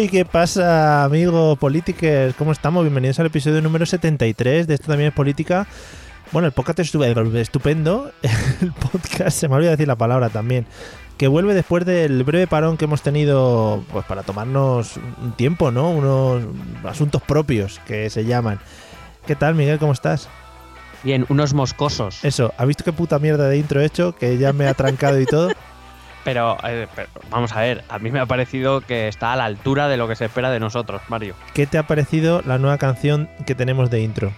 Hey, 0.00 0.08
¿Qué 0.08 0.24
pasa, 0.24 1.02
amigos 1.02 1.58
políticos? 1.58 2.32
¿Cómo 2.38 2.52
estamos? 2.52 2.84
Bienvenidos 2.84 3.18
al 3.18 3.26
episodio 3.26 3.60
número 3.60 3.84
73 3.84 4.68
de 4.68 4.74
Esto 4.74 4.86
también 4.86 5.08
es 5.08 5.12
política. 5.12 5.66
Bueno, 6.30 6.46
el 6.46 6.52
podcast 6.52 6.78
es 6.78 6.94
estu- 6.94 7.34
estupendo. 7.34 8.12
El 8.62 8.70
podcast, 8.74 9.36
se 9.36 9.48
me 9.48 9.56
olvidó 9.56 9.72
decir 9.72 9.88
la 9.88 9.96
palabra 9.96 10.28
también. 10.28 10.66
Que 11.16 11.26
vuelve 11.26 11.52
después 11.52 11.84
del 11.84 12.22
breve 12.22 12.46
parón 12.46 12.76
que 12.76 12.84
hemos 12.84 13.02
tenido 13.02 13.82
pues 13.90 14.04
para 14.04 14.22
tomarnos 14.22 14.98
un 15.20 15.32
tiempo, 15.32 15.72
¿no? 15.72 15.90
Unos 15.90 16.44
asuntos 16.84 17.20
propios 17.20 17.80
que 17.84 18.08
se 18.08 18.24
llaman. 18.24 18.60
¿Qué 19.26 19.34
tal, 19.34 19.56
Miguel? 19.56 19.80
¿Cómo 19.80 19.94
estás? 19.94 20.28
Bien, 21.02 21.26
unos 21.28 21.54
moscosos. 21.54 22.24
Eso, 22.24 22.54
¿has 22.56 22.68
visto 22.68 22.84
qué 22.84 22.92
puta 22.92 23.18
mierda 23.18 23.48
de 23.48 23.58
intro 23.58 23.80
he 23.80 23.86
hecho? 23.86 24.14
Que 24.14 24.38
ya 24.38 24.52
me 24.52 24.68
ha 24.68 24.74
trancado 24.74 25.20
y 25.20 25.26
todo. 25.26 25.50
Pero, 26.28 26.58
eh, 26.62 26.86
pero, 26.94 27.08
vamos 27.30 27.52
a 27.52 27.60
ver, 27.60 27.84
a 27.88 27.98
mí 27.98 28.10
me 28.10 28.20
ha 28.20 28.26
parecido 28.26 28.82
que 28.82 29.08
está 29.08 29.32
a 29.32 29.36
la 29.36 29.46
altura 29.46 29.88
de 29.88 29.96
lo 29.96 30.06
que 30.08 30.14
se 30.14 30.26
espera 30.26 30.50
de 30.50 30.60
nosotros, 30.60 31.00
Mario. 31.08 31.34
¿Qué 31.54 31.66
te 31.66 31.78
ha 31.78 31.86
parecido 31.86 32.42
la 32.44 32.58
nueva 32.58 32.76
canción 32.76 33.30
que 33.46 33.54
tenemos 33.54 33.88
de 33.90 34.02
intro? 34.02 34.30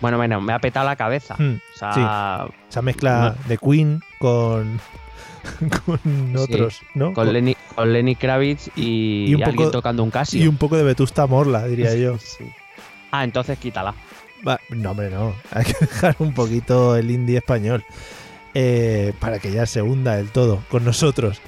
Bueno, 0.00 0.16
bueno, 0.16 0.40
me 0.40 0.52
ha 0.52 0.58
petado 0.58 0.86
la 0.86 0.96
cabeza. 0.96 1.36
Hmm, 1.38 1.58
O 1.74 1.78
sea, 1.78 2.48
Esa 2.68 2.82
mezcla 2.82 3.36
de 3.46 3.58
Queen 3.58 4.00
con, 4.18 4.80
con 5.86 6.00
Sí, 6.02 6.36
otros, 6.36 6.80
¿no? 6.94 7.12
con, 7.12 7.32
Lenny, 7.32 7.56
con 7.76 7.92
Lenny 7.92 8.16
Kravitz 8.16 8.68
y, 8.74 9.26
Y 9.28 9.34
un 9.36 9.40
y 9.40 9.44
alguien 9.44 9.70
tocando 9.70 10.02
un 10.02 10.10
Casio. 10.10 10.42
y 10.42 10.48
un 10.48 10.56
poco 10.56 10.76
de 10.76 10.82
Vetusta 10.82 11.28
Morla, 11.28 11.64
diría 11.68 11.94
yo. 11.94 12.18
Sí. 12.18 12.44
Ah, 13.12 13.22
entonces 13.22 13.56
quítala. 13.58 13.94
Va, 14.46 14.58
no, 14.70 14.90
hombre, 14.90 15.10
no. 15.10 15.32
Hay 15.52 15.64
que 15.64 15.74
dejar 15.80 16.16
un 16.18 16.34
poquito 16.34 16.96
el 16.96 17.08
indie 17.08 17.38
español. 17.38 17.84
Eh, 18.58 19.12
para 19.20 19.38
que 19.38 19.52
ya 19.52 19.66
se 19.66 19.82
hunda 19.82 20.16
del 20.16 20.30
todo 20.30 20.62
con 20.70 20.84
nosotros. 20.84 21.40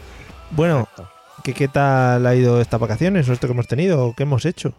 Bueno, 0.50 0.80
Exacto. 0.80 1.08
¿qué, 1.42 1.54
¿qué 1.54 1.68
tal 1.68 2.26
ha 2.26 2.34
ido 2.34 2.60
estas 2.60 2.78
vacaciones 2.80 3.28
o 3.28 3.32
esto 3.32 3.46
que 3.46 3.52
hemos 3.54 3.66
tenido 3.66 4.04
o 4.06 4.14
qué 4.14 4.24
hemos 4.24 4.44
hecho? 4.44 4.74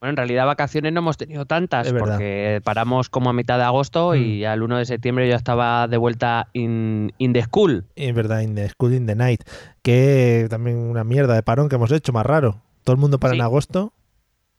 Bueno, 0.00 0.10
en 0.10 0.16
realidad 0.16 0.44
vacaciones 0.46 0.92
no 0.92 0.98
hemos 0.98 1.16
tenido 1.16 1.46
tantas 1.46 1.90
porque 1.92 2.60
paramos 2.64 3.08
como 3.08 3.30
a 3.30 3.32
mitad 3.32 3.56
de 3.56 3.64
agosto 3.64 4.14
y 4.14 4.40
ya 4.40 4.52
el 4.52 4.62
1 4.62 4.78
de 4.78 4.84
septiembre 4.84 5.28
yo 5.28 5.34
estaba 5.36 5.86
de 5.88 5.96
vuelta 5.96 6.48
in, 6.52 7.12
in 7.18 7.32
the 7.32 7.42
school. 7.42 7.86
Es 7.96 8.14
verdad, 8.14 8.40
In 8.40 8.54
the 8.54 8.68
School 8.68 8.92
in 8.94 9.06
the 9.06 9.14
Night. 9.14 9.42
Que 9.82 10.46
también 10.50 10.76
una 10.76 11.04
mierda 11.04 11.34
de 11.34 11.42
parón 11.42 11.68
que 11.70 11.76
hemos 11.76 11.90
hecho, 11.90 12.12
más 12.12 12.26
raro. 12.26 12.60
Todo 12.82 12.94
el 12.94 13.00
mundo 13.00 13.18
para 13.18 13.32
Sí. 13.32 13.38
en 13.38 13.44
agosto. 13.44 13.92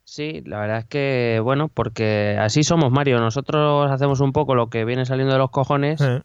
Sí, 0.02 0.42
la 0.46 0.58
verdad 0.58 0.78
es 0.78 0.84
que, 0.86 1.40
bueno, 1.44 1.68
porque 1.68 2.36
así 2.40 2.64
somos, 2.64 2.90
Mario. 2.90 3.18
Nosotros 3.20 3.88
hacemos 3.90 4.18
un 4.20 4.32
poco 4.32 4.54
lo 4.56 4.68
que 4.68 4.84
viene 4.84 5.04
saliendo 5.06 5.32
de 5.34 5.38
los 5.38 5.50
cojones 5.50 6.00
Eh, 6.00 6.22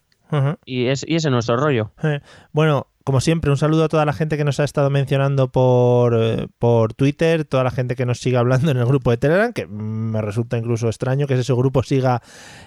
y, 0.65 0.87
es, 0.87 1.05
y 1.07 1.15
ese 1.15 1.27
es 1.27 1.31
nuestro 1.31 1.57
rollo. 1.57 1.91
Eh, 2.03 2.21
Bueno, 2.51 2.87
como 3.03 3.19
siempre, 3.19 3.49
un 3.49 3.57
saludo 3.57 3.85
a 3.85 3.89
toda 3.89 4.05
la 4.05 4.13
gente 4.13 4.37
que 4.37 4.43
nos 4.43 4.59
ha 4.59 4.63
estado 4.63 4.89
mencionando 4.89 5.51
por, 5.51 6.15
eh, 6.15 6.47
por 6.59 6.93
Twitter, 6.93 7.45
toda 7.45 7.63
la 7.63 7.71
gente 7.71 7.95
que 7.95 8.05
nos 8.05 8.19
sigue 8.19 8.37
hablando 8.37 8.71
en 8.71 8.77
el 8.77 8.85
grupo 8.85 9.11
de 9.11 9.17
Telegram, 9.17 9.53
que 9.53 9.65
mm, 9.65 10.11
me 10.11 10.21
resulta 10.21 10.57
incluso 10.57 10.87
extraño 10.87 11.27
que 11.27 11.33
ese 11.33 11.53
grupo 11.53 11.83
siga, 11.83 12.21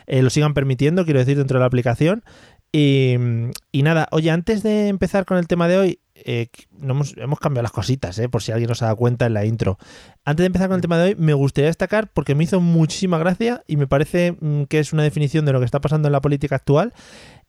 eh, 0.07 0.23
lo 0.23 0.31
sigan 0.31 0.55
permitiendo, 0.55 1.05
quiero 1.05 1.21
decir, 1.21 1.37
dentro 1.37 1.59
de 1.59 1.61
la 1.61 1.67
aplicación. 1.67 2.25
Y, 2.73 3.17
mm, 3.19 3.51
y 3.71 3.83
nada, 3.83 4.09
oye, 4.11 4.31
antes 4.31 4.63
de 4.63 4.89
empezar 4.89 5.25
con 5.25 5.39
el 5.39 5.47
tema 5.47 5.69
de 5.69 5.79
hoy, 5.79 6.01
eh, 6.17 6.49
no 6.71 6.95
hemos, 6.95 7.17
hemos 7.17 7.41
cambiado 7.41 7.65
las 7.65 7.73
cositas, 7.73 8.19
eh, 8.19 8.29
por 8.29 8.43
si 8.43 8.53
alguien 8.53 8.69
nos 8.69 8.83
ha 8.83 8.87
dado 8.87 8.97
cuenta 8.97 9.27
en 9.27 9.35
la 9.35 9.45
intro. 9.45 9.79
Antes 10.25 10.43
de 10.43 10.47
empezar 10.47 10.69
con 10.69 10.77
el 10.77 10.81
tema 10.81 10.97
de 10.97 11.05
hoy, 11.05 11.15
me 11.17 11.35
gustaría 11.35 11.69
destacar, 11.69 12.09
porque 12.13 12.35
me 12.35 12.45
hizo 12.45 12.61
muchísima 12.61 13.19
gracia 13.19 13.63
y 13.67 13.77
me 13.77 13.87
parece 13.87 14.37
mm, 14.41 14.65
que 14.65 14.79
es 14.79 14.93
una 14.93 15.03
definición 15.03 15.45
de 15.45 15.53
lo 15.53 15.59
que 15.59 15.67
está 15.67 15.81
pasando 15.81 16.09
en 16.09 16.13
la 16.13 16.21
política 16.21 16.57
actual, 16.57 16.93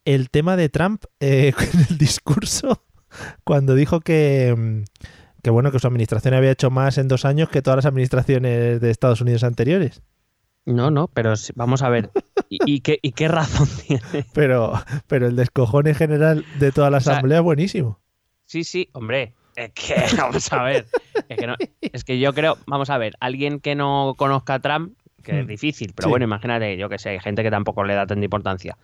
el 0.05 0.29
tema 0.29 0.55
de 0.55 0.69
Trump 0.69 1.03
eh, 1.19 1.53
en 1.73 1.79
el 1.89 1.97
discurso 1.97 2.83
cuando 3.43 3.75
dijo 3.75 4.01
que, 4.01 4.53
mm, 4.57 4.83
que 5.43 5.49
bueno 5.49 5.71
que 5.71 5.79
su 5.79 5.87
administración 5.87 6.33
había 6.33 6.51
hecho 6.51 6.69
más 6.71 6.97
en 6.97 7.07
dos 7.07 7.25
años 7.25 7.49
que 7.49 7.61
todas 7.61 7.77
las 7.77 7.85
administraciones 7.85 8.79
de 8.81 8.89
Estados 8.91 9.21
Unidos 9.21 9.43
anteriores. 9.43 10.01
No, 10.65 10.89
no, 10.89 11.07
pero 11.07 11.33
vamos 11.53 11.83
a 11.83 11.89
ver. 11.89 12.09
¿Y, 12.49 12.57
y 12.65 12.79
qué, 12.81 12.97
y 13.03 13.11
qué 13.11 13.27
razón 13.27 13.67
tiene? 13.87 14.25
Pero, 14.33 14.73
pero 15.07 15.27
el 15.27 15.35
descojone 15.35 15.93
general 15.93 16.43
de 16.59 16.71
toda 16.71 16.89
la 16.89 16.97
O 16.97 17.01
sea, 17.01 17.13
asamblea 17.13 17.37
es 17.39 17.43
buenísimo. 17.43 17.99
Sí, 18.45 18.63
sí, 18.63 18.89
hombre. 18.93 19.33
Es 19.55 19.71
que, 19.73 19.95
vamos 20.17 20.51
a 20.51 20.63
ver. 20.63 20.87
Es 21.29 21.37
que, 21.37 21.47
no- 21.47 21.55
es 21.81 22.03
que 22.03 22.19
yo 22.19 22.33
creo, 22.33 22.57
vamos 22.65 22.89
a 22.89 22.97
ver, 22.97 23.13
alguien 23.19 23.59
que 23.59 23.75
no 23.75 24.15
conozca 24.17 24.55
a 24.55 24.59
Trump, 24.59 24.97
que 25.23 25.39
es 25.39 25.45
Hmm. 25.45 25.49
difícil, 25.49 25.93
pero 25.95 26.07
Sí. 26.07 26.09
bueno, 26.09 26.25
imagínate, 26.25 26.77
yo 26.77 26.89
que 26.89 26.97
sé, 26.99 27.09
hay 27.09 27.19
gente 27.19 27.41
que 27.43 27.51
tampoco 27.51 27.83
le 27.83 27.93
da 27.93 28.05
tanta 28.07 28.25
importancia. 28.25 28.75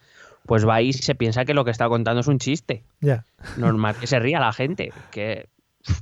Pues 0.46 0.68
va 0.68 0.76
ahí 0.76 0.90
y 0.90 0.94
se 0.94 1.16
piensa 1.16 1.46
que 1.46 1.54
lo 1.54 1.64
que 1.66 1.72
está 1.72 1.88
contando 1.88 2.22
es 2.22 2.28
un 2.28 2.40
chiste. 2.40 2.84
Ya. 3.00 3.26
Normal 3.58 3.96
que 4.00 4.08
se 4.08 4.20
ría 4.20 4.40
la 4.40 4.52
gente. 4.54 4.92
¿Qué, 5.12 5.48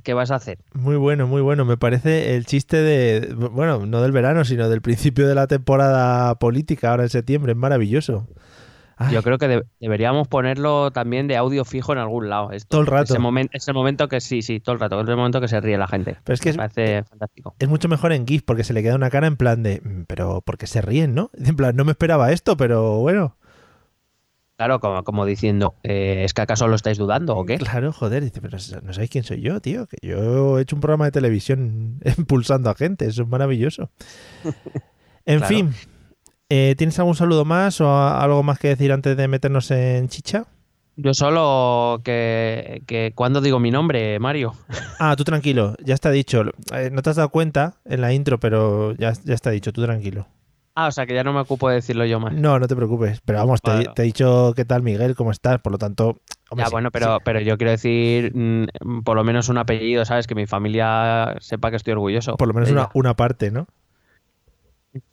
qué 0.02 0.14
vas 0.14 0.30
a 0.30 0.36
hacer? 0.36 0.58
Muy 0.72 0.96
bueno, 0.96 1.26
muy 1.26 1.42
bueno. 1.42 1.64
Me 1.64 1.76
parece 1.76 2.34
el 2.36 2.46
chiste 2.46 2.78
de, 2.78 3.34
bueno, 3.34 3.86
no 3.86 4.00
del 4.02 4.12
verano, 4.12 4.44
sino 4.44 4.68
del 4.68 4.80
principio 4.82 5.28
de 5.28 5.34
la 5.34 5.46
temporada 5.46 6.34
política, 6.36 6.90
ahora 6.90 7.02
en 7.04 7.10
septiembre. 7.10 7.52
Es 7.52 7.58
maravilloso. 7.58 8.26
Ay, 9.02 9.14
Yo 9.14 9.22
creo 9.22 9.38
que 9.38 9.48
de- 9.48 9.62
deberíamos 9.80 10.28
ponerlo 10.28 10.90
también 10.90 11.26
de 11.26 11.36
audio 11.38 11.64
fijo 11.64 11.92
en 11.94 11.98
algún 11.98 12.28
lado. 12.28 12.52
Esto. 12.52 12.68
Todo 12.68 12.80
el 12.82 12.86
rato. 12.86 13.04
Es 13.04 13.10
el, 13.18 13.20
momen- 13.22 13.48
es 13.52 13.66
el 13.66 13.72
momento 13.74 14.08
que 14.08 14.20
sí, 14.20 14.42
sí, 14.42 14.60
todo 14.60 14.74
el 14.74 14.80
rato. 14.80 15.00
Es 15.00 15.08
el 15.08 15.16
momento 15.16 15.40
que 15.40 15.48
se 15.48 15.58
ríe 15.60 15.78
la 15.78 15.88
gente. 15.88 16.18
Pero 16.22 16.34
es 16.34 16.40
que 16.40 16.50
es, 16.50 16.56
Me 16.56 16.68
parece 16.68 17.04
fantástico. 17.04 17.54
es 17.58 17.68
mucho 17.68 17.88
mejor 17.88 18.12
en 18.12 18.26
GIF 18.26 18.42
porque 18.42 18.62
se 18.64 18.74
le 18.74 18.82
queda 18.82 18.96
una 18.96 19.08
cara 19.08 19.26
en 19.26 19.36
plan 19.36 19.62
de, 19.62 19.80
"Mm, 19.82 20.02
pero 20.06 20.42
porque 20.44 20.66
se 20.66 20.82
ríen, 20.82 21.14
¿no? 21.14 21.30
En 21.34 21.56
plan, 21.56 21.74
no 21.76 21.84
me 21.86 21.92
esperaba 21.92 22.30
esto, 22.32 22.56
pero 22.58 22.98
bueno. 22.98 23.36
Claro, 24.60 24.78
como, 24.78 25.02
como 25.04 25.24
diciendo, 25.24 25.74
eh, 25.84 26.20
¿es 26.22 26.34
que 26.34 26.42
acaso 26.42 26.68
lo 26.68 26.76
estáis 26.76 26.98
dudando 26.98 27.34
o 27.34 27.46
qué? 27.46 27.56
Claro, 27.56 27.94
joder, 27.94 28.22
dice, 28.22 28.42
pero 28.42 28.58
no 28.82 28.92
sabéis 28.92 29.08
quién 29.10 29.24
soy 29.24 29.40
yo, 29.40 29.58
tío, 29.62 29.86
que 29.86 29.96
yo 30.06 30.58
he 30.58 30.62
hecho 30.62 30.76
un 30.76 30.82
programa 30.82 31.06
de 31.06 31.12
televisión 31.12 31.98
impulsando 32.18 32.68
a 32.68 32.74
gente, 32.74 33.06
eso 33.06 33.22
es 33.22 33.28
maravilloso. 33.28 33.88
En 35.24 35.38
Claro. 35.38 35.46
fin, 35.46 35.74
eh, 36.50 36.74
¿tienes 36.76 36.98
algún 36.98 37.14
saludo 37.14 37.46
más 37.46 37.80
o 37.80 37.90
algo 37.90 38.42
más 38.42 38.58
que 38.58 38.68
decir 38.68 38.92
antes 38.92 39.16
de 39.16 39.28
meternos 39.28 39.70
en 39.70 40.08
chicha? 40.10 40.44
Yo 40.96 41.14
solo 41.14 42.02
que, 42.04 42.82
que 42.86 43.12
cuando 43.14 43.40
digo 43.40 43.58
mi 43.60 43.70
nombre, 43.70 44.18
Mario. 44.18 44.52
Ah, 44.98 45.16
tú 45.16 45.24
tranquilo, 45.24 45.74
ya 45.82 45.94
está 45.94 46.10
dicho. 46.10 46.42
Eh, 46.74 46.90
no 46.92 47.00
te 47.00 47.08
has 47.08 47.16
dado 47.16 47.30
cuenta 47.30 47.76
en 47.86 48.02
la 48.02 48.12
intro, 48.12 48.38
pero 48.38 48.94
ya, 48.96 49.14
ya 49.24 49.32
está 49.32 49.48
dicho, 49.52 49.72
tú 49.72 49.82
tranquilo. 49.82 50.26
Ah, 50.82 50.86
o 50.88 50.92
sea 50.92 51.04
que 51.06 51.14
ya 51.14 51.22
no 51.24 51.32
me 51.32 51.40
ocupo 51.40 51.68
de 51.68 51.74
decirlo 51.76 52.04
yo 52.06 52.18
más. 52.20 52.32
No, 52.32 52.58
no 52.58 52.66
te 52.66 52.74
preocupes, 52.76 53.20
pero 53.24 53.38
vamos, 53.40 53.60
te, 53.60 53.70
Bueno. 53.70 53.92
te 53.94 54.02
he 54.02 54.04
dicho 54.06 54.52
qué 54.56 54.64
tal 54.64 54.82
Miguel, 54.82 55.14
cómo 55.14 55.30
estás, 55.30 55.60
por 55.60 55.72
lo 55.72 55.78
tanto... 55.78 56.20
hombre, 56.48 56.64
ya, 56.64 56.66
sí, 56.66 56.72
bueno, 56.72 56.90
pero, 56.90 57.16
sí. 57.16 57.22
pero 57.24 57.40
yo 57.40 57.58
quiero 57.58 57.70
decir 57.72 58.32
mm, 58.34 59.02
por 59.04 59.16
lo 59.16 59.24
menos 59.24 59.48
un 59.48 59.58
apellido, 59.58 60.04
¿sabes? 60.04 60.26
Que 60.26 60.34
mi 60.34 60.46
familia 60.46 61.36
sepa 61.40 61.70
que 61.70 61.76
estoy 61.76 61.92
orgulloso. 61.92 62.36
Por 62.36 62.48
lo 62.48 62.54
menos 62.54 62.70
una, 62.70 62.88
una 62.94 63.14
parte, 63.14 63.50
¿no? 63.50 63.66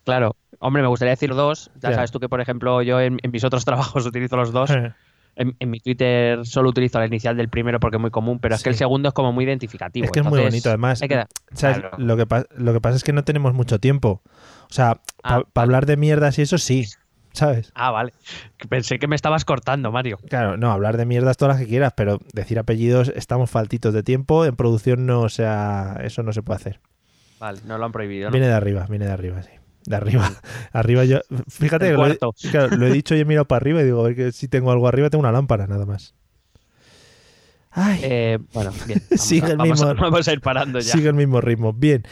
Claro. 0.04 0.36
Hombre, 0.60 0.82
me 0.82 0.88
gustaría 0.88 1.12
decir 1.12 1.34
dos. 1.34 1.70
Ya 1.82 1.94
sabes 1.94 2.12
tú 2.12 2.20
que, 2.20 2.30
por 2.30 2.42
ejemplo, 2.42 2.82
yo 2.82 3.00
en, 3.00 3.20
en 3.22 3.32
mis 3.32 3.44
otros 3.44 3.64
trabajos 3.66 4.06
utilizo 4.06 4.36
los 4.38 4.52
dos. 4.52 4.72
Eh, 4.72 4.94
En, 5.40 5.56
en 5.60 5.70
mi 5.70 5.80
Twitter 5.80 6.44
solo 6.48 6.70
utilizo 6.70 6.98
la 6.98 7.06
inicial 7.06 7.38
del 7.38 7.48
primero 7.48 7.80
porque 7.80 7.98
es 7.98 8.02
muy 8.02 8.10
común, 8.10 8.40
pero 8.40 8.56
es 8.56 8.64
que 8.64 8.70
el 8.70 8.76
segundo 8.76 9.10
es 9.10 9.14
como 9.14 9.32
muy 9.32 9.46
identificativo. 9.46 10.06
Es 10.06 10.12
que 10.12 10.22
es 10.22 10.26
muy 10.26 10.42
bonito, 10.42 10.70
además. 10.70 11.00
hay 11.04 11.10
que 11.10 11.26
¿Sabes? 11.54 11.78
Claro. 11.78 11.96
Lo, 12.00 12.18
que 12.18 12.26
pa- 12.26 12.46
lo 12.58 12.74
que 12.74 12.82
pasa 12.82 12.96
es 12.96 13.04
que 13.04 13.14
no 13.14 13.24
tenemos 13.24 13.54
mucho 13.54 13.78
tiempo. 13.80 14.24
O 14.70 14.74
sea, 14.74 15.02
para 15.22 15.38
Ah, 15.38 15.44
hablar 15.56 15.86
de 15.86 15.98
mierdas 15.98 16.38
y 16.40 16.44
eso 16.44 16.58
sí. 16.58 16.86
¿sabes? 17.34 17.72
Ah, 17.76 17.92
vale. 17.92 18.14
Pensé 18.68 18.98
que 18.98 19.08
me 19.08 19.16
estabas 19.16 19.46
cortando, 19.46 19.92
Mario. 19.92 20.18
Claro, 20.30 20.58
no, 20.58 20.72
hablar 20.72 20.98
de 20.98 21.06
mierdas 21.06 21.38
todas 21.38 21.56
las 21.56 21.64
que 21.64 21.70
quieras, 21.70 21.94
pero 21.96 22.20
decir 22.34 22.58
apellidos 22.58 23.12
estamos 23.16 23.52
faltitos 23.52 23.94
de 23.94 24.02
tiempo, 24.02 24.44
en 24.46 24.56
producción 24.56 25.06
no, 25.06 25.22
o 25.22 25.30
sea, 25.30 26.00
eso 26.04 26.24
no 26.24 26.34
se 26.34 26.42
puede 26.42 26.56
hacer. 26.58 26.80
Vale, 27.40 27.60
no 27.66 27.78
lo 27.78 27.86
han 27.86 27.92
prohibido, 27.92 28.30
¿no? 28.30 28.32
Viene 28.32 28.48
de 28.48 28.54
arriba, 28.54 28.88
viene 28.90 29.06
de 29.06 29.12
arriba, 29.12 29.44
sí. 29.44 29.52
De 29.86 29.96
arriba. 29.96 30.32
arriba 30.74 31.06
yo. 31.06 31.20
Fíjate 31.48 31.86
El 31.90 31.92
que 31.92 31.98
lo 31.98 32.08
he, 32.08 32.18
cuarto. 32.18 32.34
claro, 32.52 32.76
lo 32.76 32.88
he 32.88 32.92
dicho 32.92 33.14
y 33.16 33.20
he 33.20 33.26
mirado 33.26 33.46
para 33.46 33.58
arriba 33.58 33.82
y 33.82 33.86
digo, 33.86 34.00
a 34.02 34.04
ver 34.08 34.16
que 34.16 34.32
si 34.32 34.48
tengo 34.48 34.72
algo 34.72 34.88
arriba, 34.88 35.12
tengo 35.12 35.20
una 35.22 35.32
lámpara, 35.32 35.68
nada 35.68 35.86
más. 35.86 36.16
Ay, 37.72 38.00
Eh, 38.02 38.40
bueno, 38.54 38.72
bien. 38.88 39.00
Vamos, 39.12 39.22
Sigue 39.24 39.52
el 39.52 39.58
vamos, 39.58 39.80
mismo- 39.82 39.94
vamos 40.02 40.28
a 40.28 40.34
ir 40.34 40.42
parando 40.42 40.80
ya. 40.80 40.92
sigue 40.92 41.10
el 41.10 41.14
mismo 41.14 41.40
ritmo. 41.42 41.74
Bien. 41.74 42.04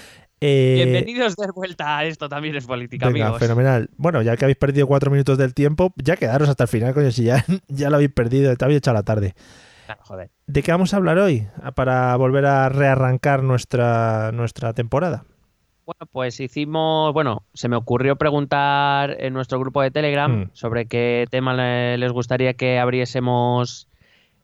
Eh, 0.48 0.74
Bienvenidos 0.76 1.36
de 1.36 1.48
vuelta 1.56 1.98
a 1.98 2.06
esto 2.06 2.30
también 2.30 2.56
es 2.56 2.68
política, 2.68 3.08
Venga, 3.08 3.26
amigos. 3.26 3.40
fenomenal. 3.42 3.90
Bueno, 3.98 4.22
ya 4.22 4.38
que 4.38 4.46
habéis 4.46 4.60
perdido 4.60 4.86
cuatro 4.86 5.10
minutos 5.10 5.40
del 5.40 5.56
tiempo, 5.56 5.92
ya 5.96 6.18
quedaros 6.18 6.48
hasta 6.50 6.66
el 6.66 6.68
final, 6.68 6.94
coño, 6.94 7.10
si 7.10 7.24
ya, 7.24 7.44
ya 7.68 7.90
lo 7.90 7.96
habéis 7.96 8.12
perdido, 8.12 8.56
te 8.56 8.64
habéis 8.64 8.78
echado 8.78 8.94
la 8.94 9.02
tarde. 9.02 9.34
Claro, 9.88 10.02
joder. 10.04 10.30
¿De 10.46 10.62
qué 10.62 10.72
vamos 10.72 10.94
a 10.94 10.98
hablar 10.98 11.18
hoy? 11.18 11.48
Ah, 11.64 11.72
Para 11.72 12.16
volver 12.18 12.46
a 12.46 12.70
rearrancar 12.70 13.42
nuestra, 13.42 14.32
nuestra 14.34 14.74
temporada. 14.74 15.26
Bueno, 15.88 16.08
pues 16.12 16.40
hicimos, 16.40 17.12
bueno, 17.12 17.42
se 17.56 17.68
me 17.68 17.76
ocurrió 17.76 18.16
preguntar 18.16 19.16
en 19.20 19.34
nuestro 19.34 19.60
grupo 19.60 19.82
de 19.82 19.90
Telegram 19.90 20.32
Mm. 20.32 20.50
sobre 20.54 20.86
qué 20.86 21.26
tema 21.32 21.56
le- 21.56 21.98
les 21.98 22.12
gustaría 22.12 22.54
que 22.54 22.78
abriésemos 22.78 23.88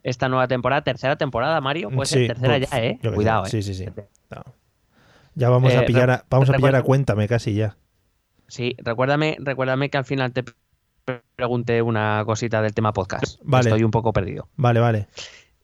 esta 0.02 0.30
nueva 0.30 0.48
temporada, 0.48 0.82
tercera 0.84 1.16
temporada, 1.16 1.62
Mario, 1.62 1.92
pues 1.92 2.10
Sí, 2.10 2.26
tercera 2.26 2.58
uf, 2.58 2.72
ya, 2.72 2.84
¿eh? 2.84 3.00
Cuidado, 3.14 3.46
¿eh? 3.46 3.50
Sí, 3.50 3.62
sí, 3.62 3.76
sí. 3.76 3.86
No. 4.32 4.44
Ya 5.36 5.50
vamos 5.50 5.74
a 5.74 5.82
Eh, 5.84 5.86
pillar 5.86 6.10
a, 6.10 6.26
vamos 6.30 6.50
a 6.50 6.54
pillar 6.54 6.76
a 6.76 6.84
cuéntame 6.84 7.28
casi 7.28 7.54
ya. 7.56 7.78
Sí, 8.48 8.76
recuérdame, 8.80 9.38
recuérdame 9.40 9.90
que 9.90 9.98
al 9.98 10.06
final 10.06 10.34
te 10.34 10.44
pre- 10.44 11.22
pregunté 11.36 11.82
una 11.82 12.24
cosita 12.26 12.62
del 12.62 12.74
tema 12.74 12.92
podcast. 12.94 13.40
Vale. 13.44 13.70
Estoy 13.70 13.84
un 13.84 13.92
poco 13.92 14.12
perdido. 14.14 14.50
Vale, 14.58 14.80
vale. 14.80 15.08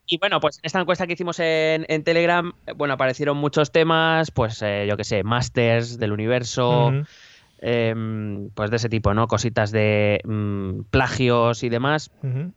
Y 0.06 0.20
bueno, 0.20 0.40
pues 0.40 0.58
en 0.58 0.62
esta 0.64 0.80
encuesta 0.80 1.06
que 1.06 1.14
hicimos 1.14 1.38
en, 1.42 1.86
en 1.90 2.04
Telegram, 2.06 2.54
eh, 2.66 2.72
bueno, 2.72 2.94
aparecieron 2.94 3.36
muchos 3.38 3.72
temas, 3.74 4.32
pues 4.32 4.62
eh, 4.62 4.86
yo 4.88 4.96
qué 4.96 5.04
sé, 5.04 5.24
masters 5.24 5.98
del 6.00 6.14
universo, 6.14 6.94
em, 7.60 8.50
pues 8.52 8.70
de 8.70 8.78
ese 8.78 8.88
tipo, 8.90 9.14
¿no? 9.14 9.28
Cositas 9.28 9.72
de 9.72 10.22
mm, 10.24 10.84
plagios 10.90 11.64
y 11.64 11.70
demás, 11.70 12.10
Ujú. 12.24 12.54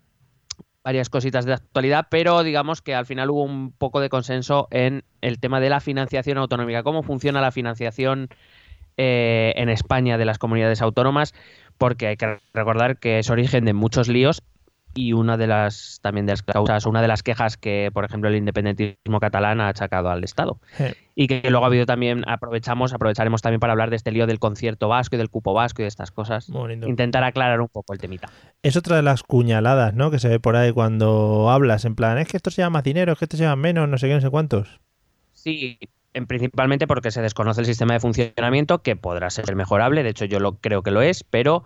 Varias 0.83 1.11
cositas 1.11 1.45
de 1.45 1.55
actualidad, 1.55 2.07
pero 2.11 2.43
digamos 2.43 2.83
que 2.83 2.95
al 2.95 3.07
final 3.07 3.31
hubo 3.31 3.43
un 3.43 3.73
poco 3.73 4.01
de 4.01 4.09
consenso 4.09 4.69
en 4.71 5.05
el 5.21 5.39
tema 5.39 5.61
de 5.61 5.69
la 5.69 5.81
financiación 5.81 6.39
autonómica, 6.39 6.83
cómo 6.83 7.03
funciona 7.03 7.41
la 7.41 7.53
financiación 7.53 8.29
eh, 8.97 9.53
en 9.57 9.69
España 9.69 10.19
de 10.19 10.25
las 10.25 10.39
comunidades 10.39 10.83
autónomas, 10.83 11.35
porque 11.79 12.07
hay 12.07 12.17
que 12.17 12.39
recordar 12.55 12.99
que 12.99 13.19
es 13.19 13.31
origen 13.31 13.65
de 13.65 13.73
muchos 13.73 14.09
líos 14.09 14.43
y 14.95 15.13
una 15.13 15.37
de 15.37 15.47
las 15.47 16.01
también 16.03 16.27
de 16.27 16.33
las 16.33 16.43
causas, 16.43 16.87
una 16.87 17.01
de 17.01 17.09
las 17.09 17.23
quejas 17.23 17.57
que, 17.57 17.91
por 17.93 18.05
ejemplo, 18.05 18.29
el 18.29 18.37
independentismo 18.37 19.21
catalán 19.21 19.61
ha 19.61 19.69
achacado 19.69 20.11
al 20.11 20.25
Estado. 20.25 20.59
Y 21.15 21.27
que 21.27 21.49
luego 21.51 21.65
ha 21.65 21.69
habido 21.69 21.87
también, 21.87 22.25
aprovechamos, 22.27 22.93
aprovecharemos 22.93 23.43
también 23.43 23.61
para 23.61 23.73
hablar 23.73 23.91
de 23.91 23.97
este 23.97 24.11
lío 24.11 24.27
del 24.27 24.39
concierto 24.39 24.89
vasco 24.89 25.17
y 25.17 25.19
del 25.19 25.31
cupo 25.31 25.53
vasco 25.55 25.83
y 25.83 25.85
de 25.85 25.89
estas 25.89 26.11
cosas. 26.11 26.49
Bonito. 26.49 26.89
Intentar 26.89 27.23
aclarar 27.25 27.61
un 27.61 27.69
poco 27.69 27.93
el 27.93 27.99
temita. 27.99 28.29
Es 28.63 28.77
otra 28.77 28.97
de 28.97 29.03
las 29.03 29.23
cuñaladas, 29.23 29.95
¿no? 29.95 30.11
Que 30.11 30.19
se 30.19 30.29
ve 30.29 30.41
por 30.41 30.57
ahí 30.57 30.73
cuando 30.73 31.51
hablas, 31.51 31.85
en 31.85 31.95
plan, 31.95 32.19
es 32.19 32.29
que 32.29 32.37
esto 32.37 32.51
se 32.51 32.63
llama 32.63 32.79
más 32.79 32.85
dinero, 32.85 33.13
es 33.13 33.19
que 33.19 33.27
esto 33.27 33.37
se 33.37 33.45
llama 33.45 33.57
menos, 33.57 33.89
no 33.89 33.99
sé 33.99 34.09
qué, 34.09 34.15
no 34.15 34.21
sé 34.21 34.31
cuántos. 34.31 34.81
Sí, 35.33 35.79
en- 36.15 36.27
principalmente 36.27 36.87
porque 36.87 37.11
se 37.11 37.23
desconoce 37.23 37.61
el 37.61 37.67
sistema 37.67 37.95
de 37.95 38.01
funcionamiento, 38.01 38.83
que 38.83 38.97
podrá 38.97 39.31
ser 39.31 39.55
mejorable, 39.55 40.03
de 40.03 40.11
hecho 40.11 40.25
yo 40.25 40.41
lo 40.41 40.57
creo 40.59 40.83
que 40.83 40.91
lo 40.91 41.03
es, 41.03 41.23
pero 41.25 41.65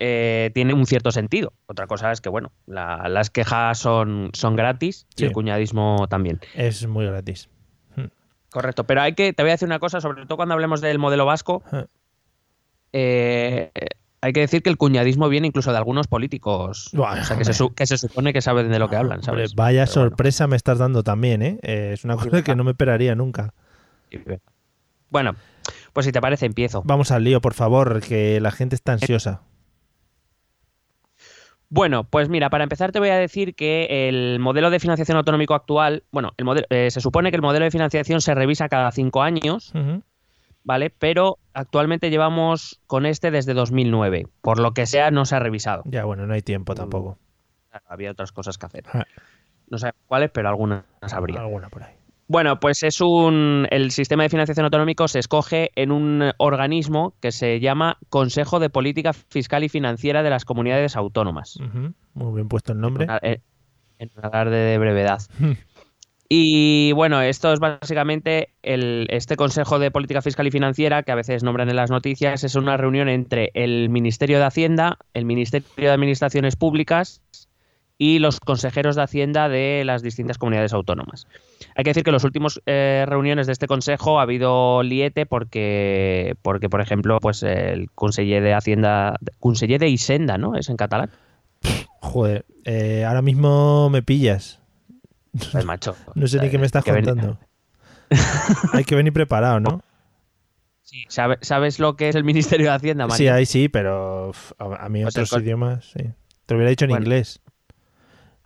eh, 0.00 0.50
tiene 0.54 0.74
un 0.74 0.86
cierto 0.86 1.10
sentido. 1.10 1.52
Otra 1.66 1.86
cosa 1.86 2.12
es 2.12 2.20
que, 2.20 2.28
bueno, 2.28 2.52
la- 2.66 3.08
las 3.08 3.30
quejas 3.30 3.78
son, 3.78 4.30
son 4.32 4.54
gratis 4.56 5.06
y 5.16 5.24
el 5.24 5.32
cuñadismo 5.32 6.06
también. 6.08 6.40
Es 6.54 6.86
muy 6.86 7.04
gratis. 7.06 7.48
Correcto, 8.50 8.84
pero 8.84 9.02
hay 9.02 9.12
que, 9.14 9.32
te 9.34 9.42
voy 9.42 9.50
a 9.50 9.54
decir 9.54 9.66
una 9.68 9.78
cosa, 9.78 10.00
sobre 10.00 10.24
todo 10.24 10.36
cuando 10.36 10.54
hablemos 10.54 10.80
del 10.80 10.98
modelo 10.98 11.26
vasco, 11.26 11.62
Eh. 11.72 11.84
eh, 12.92 13.70
hay 14.20 14.32
que 14.32 14.40
decir 14.40 14.62
que 14.62 14.70
el 14.70 14.76
cuñadismo 14.76 15.28
viene 15.28 15.46
incluso 15.46 15.70
de 15.70 15.76
algunos 15.78 16.06
políticos, 16.06 16.88
Buah, 16.92 17.20
o 17.20 17.24
sea, 17.24 17.36
que 17.36 17.44
se, 17.44 17.52
su- 17.52 17.74
que 17.74 17.86
se 17.86 17.98
supone 17.98 18.32
que 18.32 18.40
saben 18.40 18.70
de 18.70 18.78
lo 18.78 18.88
que 18.88 18.96
hablan, 18.96 19.20
vaya 19.26 19.44
Pero 19.54 19.54
bueno. 19.56 19.86
sorpresa 19.86 20.46
me 20.46 20.56
estás 20.56 20.78
dando 20.78 21.02
también, 21.02 21.42
¿eh? 21.42 21.58
Eh, 21.62 21.90
Es 21.92 22.04
una 22.04 22.16
cosa 22.16 22.42
que 22.42 22.56
no 22.56 22.64
me 22.64 22.70
esperaría 22.70 23.14
nunca. 23.14 23.52
Bueno, 25.10 25.34
pues 25.92 26.06
si 26.06 26.12
te 26.12 26.20
parece, 26.20 26.46
empiezo. 26.46 26.82
Vamos 26.84 27.10
al 27.10 27.24
lío, 27.24 27.40
por 27.40 27.54
favor, 27.54 28.00
que 28.00 28.40
la 28.40 28.50
gente 28.50 28.74
está 28.74 28.92
ansiosa. 28.92 29.42
Bueno, 31.70 32.04
pues 32.04 32.28
mira, 32.28 32.48
para 32.48 32.64
empezar 32.64 32.92
te 32.92 32.98
voy 32.98 33.10
a 33.10 33.16
decir 33.16 33.54
que 33.54 34.08
el 34.08 34.38
modelo 34.40 34.70
de 34.70 34.80
financiación 34.80 35.18
autonómico 35.18 35.54
actual, 35.54 36.02
bueno, 36.10 36.32
el 36.38 36.44
modelo, 36.44 36.66
eh, 36.70 36.90
se 36.90 37.00
supone 37.00 37.30
que 37.30 37.36
el 37.36 37.42
modelo 37.42 37.64
de 37.64 37.70
financiación 37.70 38.20
se 38.20 38.34
revisa 38.34 38.68
cada 38.68 38.90
cinco 38.90 39.22
años. 39.22 39.72
¿vale? 40.68 40.90
Pero 40.90 41.38
actualmente 41.54 42.10
llevamos 42.10 42.78
con 42.86 43.06
este 43.06 43.30
desde 43.30 43.54
2009, 43.54 44.26
por 44.42 44.60
lo 44.60 44.72
que 44.72 44.84
sea 44.84 45.10
no 45.10 45.24
se 45.24 45.34
ha 45.34 45.38
revisado. 45.38 45.82
Ya, 45.86 46.04
bueno, 46.04 46.26
no 46.26 46.34
hay 46.34 46.42
tiempo 46.42 46.74
tampoco. 46.74 47.16
Había 47.86 48.10
otras 48.10 48.32
cosas 48.32 48.58
que 48.58 48.66
hacer. 48.66 48.84
No 49.68 49.78
sé 49.78 49.92
cuáles, 50.06 50.30
pero 50.30 50.50
algunas 50.50 50.84
habría. 51.10 51.40
Alguna 51.40 51.70
por 51.70 51.84
ahí. 51.84 51.94
Bueno, 52.28 52.60
pues 52.60 52.82
es 52.82 53.00
un. 53.00 53.66
El 53.70 53.90
sistema 53.90 54.22
de 54.22 54.28
financiación 54.28 54.64
autonómico 54.64 55.08
se 55.08 55.18
escoge 55.18 55.70
en 55.76 55.90
un 55.90 56.30
organismo 56.36 57.14
que 57.20 57.32
se 57.32 57.58
llama 57.58 57.96
Consejo 58.10 58.60
de 58.60 58.68
Política 58.68 59.14
Fiscal 59.14 59.64
y 59.64 59.70
Financiera 59.70 60.22
de 60.22 60.28
las 60.28 60.44
Comunidades 60.44 60.94
Autónomas. 60.94 61.58
Muy 62.12 62.34
bien 62.34 62.48
puesto 62.48 62.72
el 62.72 62.80
nombre. 62.80 63.06
En, 63.22 63.42
en 63.98 64.10
un 64.14 64.24
alarde 64.24 64.58
de 64.58 64.78
brevedad. 64.78 65.20
Y 66.30 66.92
bueno, 66.92 67.22
esto 67.22 67.54
es 67.54 67.58
básicamente 67.58 68.54
el, 68.62 69.06
este 69.08 69.36
Consejo 69.36 69.78
de 69.78 69.90
Política 69.90 70.20
Fiscal 70.20 70.46
y 70.46 70.50
Financiera, 70.50 71.02
que 71.02 71.10
a 71.10 71.14
veces 71.14 71.42
nombran 71.42 71.70
en 71.70 71.76
las 71.76 71.90
noticias, 71.90 72.44
es 72.44 72.54
una 72.54 72.76
reunión 72.76 73.08
entre 73.08 73.50
el 73.54 73.88
Ministerio 73.88 74.38
de 74.38 74.44
Hacienda, 74.44 74.98
el 75.14 75.24
Ministerio 75.24 75.66
de 75.74 75.88
Administraciones 75.88 76.54
Públicas 76.54 77.22
y 77.98 78.20
los 78.20 78.38
consejeros 78.38 78.94
de 78.94 79.02
Hacienda 79.02 79.48
de 79.48 79.82
las 79.84 80.02
distintas 80.02 80.38
comunidades 80.38 80.72
autónomas. 80.72 81.26
Hay 81.74 81.82
que 81.82 81.90
decir 81.90 82.04
que 82.04 82.10
en 82.10 82.14
las 82.14 82.24
últimas 82.24 82.60
eh, 82.64 83.04
reuniones 83.08 83.46
de 83.48 83.52
este 83.52 83.66
consejo 83.66 84.20
ha 84.20 84.22
habido 84.22 84.82
liete 84.84 85.26
porque, 85.26 86.36
porque 86.42 86.68
por 86.68 86.80
ejemplo, 86.80 87.18
pues 87.20 87.42
el 87.42 87.90
conseller 87.90 88.42
de 88.42 88.54
Hacienda, 88.54 89.18
conseller 89.40 89.80
de 89.80 89.88
Hisenda, 89.88 90.38
¿no? 90.38 90.54
Es 90.56 90.68
en 90.68 90.76
catalán. 90.76 91.10
Joder, 92.00 92.46
eh, 92.64 93.04
ahora 93.04 93.20
mismo 93.22 93.90
me 93.90 94.02
pillas. 94.02 94.60
Pues 95.52 95.64
macho. 95.64 95.96
No 96.14 96.26
sé 96.28 96.40
ni 96.40 96.50
qué 96.50 96.58
me 96.58 96.66
estás 96.66 96.84
que 96.84 96.92
contando. 96.92 97.38
Hay 98.72 98.84
que 98.84 98.94
venir 98.94 99.12
preparado, 99.12 99.60
¿no? 99.60 99.82
Sí, 100.82 101.04
¿sabe- 101.08 101.38
¿Sabes 101.42 101.80
lo 101.80 101.96
que 101.96 102.08
es 102.08 102.14
el 102.14 102.24
Ministerio 102.24 102.68
de 102.68 102.72
Hacienda, 102.76 103.06
Mario? 103.06 103.16
Sí, 103.18 103.28
ahí 103.28 103.44
sí, 103.44 103.68
pero 103.68 104.32
a, 104.58 104.88
mí 104.88 105.02
Pues 105.02 105.16
el 105.16 105.24
otros 105.24 105.42
idiomas, 105.42 105.84
sí. 105.92 106.04
Te 106.46 106.54
lo 106.54 106.58
hubiera 106.58 106.70
dicho 106.70 106.86
en 106.86 106.90
Bueno, 106.92 107.04
inglés, 107.04 107.42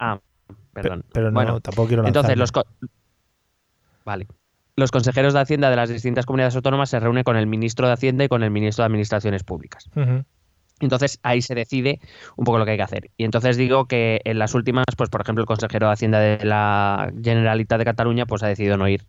Ah, 0.05 0.19
pe- 0.49 0.55
perdón. 0.73 1.05
pero 1.13 1.31
no, 1.31 1.35
Bueno, 1.35 1.61
tampoco 1.61 1.87
quiero 1.89 2.05
entonces 2.07 2.37
lanzarme. 2.37 2.41
los... 2.41 2.53
co- 2.53 2.89
Vale. 4.05 4.27
Los 4.75 4.91
consejeros 4.91 5.33
de 5.35 5.41
Hacienda 5.41 5.71
de 5.71 5.77
las 5.77 5.91
distintas 5.91 6.27
comunidades 6.27 6.57
autónomas 6.57 6.91
se 6.91 6.99
reúnen 6.99 7.25
con 7.25 7.37
el 7.37 7.47
ministro 7.47 7.87
de 7.87 7.93
Hacienda 7.93 8.25
y 8.25 8.29
con 8.29 8.43
el 8.43 8.51
ministro 8.51 8.83
de 8.83 8.87
Administraciones 8.87 9.45
Públicas. 9.45 9.89
Entonces 10.81 11.21
ahí 11.23 11.43
se 11.43 11.55
decide 11.55 12.01
un 12.37 12.45
poco 12.45 12.59
lo 12.59 12.65
que 12.65 12.73
hay 12.73 12.77
que 12.79 12.83
hacer. 12.83 13.11
Y 13.17 13.25
entonces 13.25 13.57
digo 13.57 13.85
que 13.85 14.21
en 14.25 14.39
las 14.41 14.55
últimas, 14.55 14.87
pues 14.97 15.11
por 15.11 15.21
ejemplo, 15.21 15.43
el 15.43 15.47
consejero 15.47 15.87
de 15.87 15.93
Hacienda 15.93 16.19
de 16.19 16.45
la 16.45 17.13
Generalitat 17.23 17.79
de 17.79 17.85
Cataluña 17.85 18.27
pues 18.27 18.43
ha 18.43 18.49
decidido 18.49 18.77
no 18.77 18.89
ir. 18.89 19.05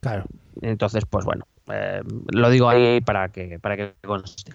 Claro. 0.00 0.24
Entonces, 0.60 1.04
pues 1.08 1.24
bueno, 1.24 1.46
eh, 1.72 2.02
lo 2.32 2.50
digo 2.50 2.68
ahí 2.68 3.00
para 3.00 3.30
que, 3.30 3.58
para 3.58 3.76
que 3.76 3.94
conste. 4.06 4.52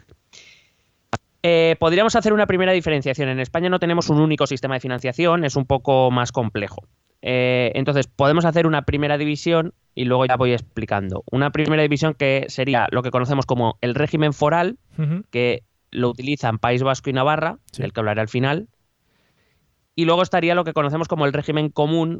Eh, 1.49 1.77
podríamos 1.79 2.13
hacer 2.17 2.33
una 2.33 2.45
primera 2.45 2.73
diferenciación. 2.73 3.29
En 3.29 3.39
España 3.39 3.69
no 3.69 3.79
tenemos 3.79 4.09
un 4.09 4.19
único 4.19 4.45
sistema 4.47 4.73
de 4.73 4.81
financiación, 4.81 5.45
es 5.45 5.55
un 5.55 5.65
poco 5.65 6.11
más 6.11 6.33
complejo. 6.33 6.85
Eh, 7.21 7.71
entonces, 7.73 8.07
podemos 8.07 8.43
hacer 8.43 8.67
una 8.67 8.81
primera 8.81 9.17
división 9.17 9.73
y 9.95 10.03
luego 10.03 10.25
ya 10.25 10.35
voy 10.35 10.51
explicando. 10.51 11.23
Una 11.31 11.51
primera 11.51 11.81
división 11.83 12.15
que 12.15 12.47
sería 12.49 12.87
lo 12.91 13.01
que 13.01 13.11
conocemos 13.11 13.45
como 13.45 13.77
el 13.79 13.95
régimen 13.95 14.33
foral, 14.33 14.77
que 15.31 15.63
lo 15.89 16.09
utilizan 16.09 16.57
País 16.59 16.83
Vasco 16.83 17.09
y 17.09 17.13
Navarra, 17.13 17.59
Sí. 17.71 17.81
del 17.81 17.93
que 17.93 18.01
hablaré 18.01 18.19
al 18.19 18.27
final. 18.27 18.67
Y 19.95 20.03
luego 20.03 20.23
estaría 20.23 20.53
lo 20.53 20.65
que 20.65 20.73
conocemos 20.73 21.07
como 21.07 21.25
el 21.25 21.31
régimen 21.31 21.69
común, 21.69 22.19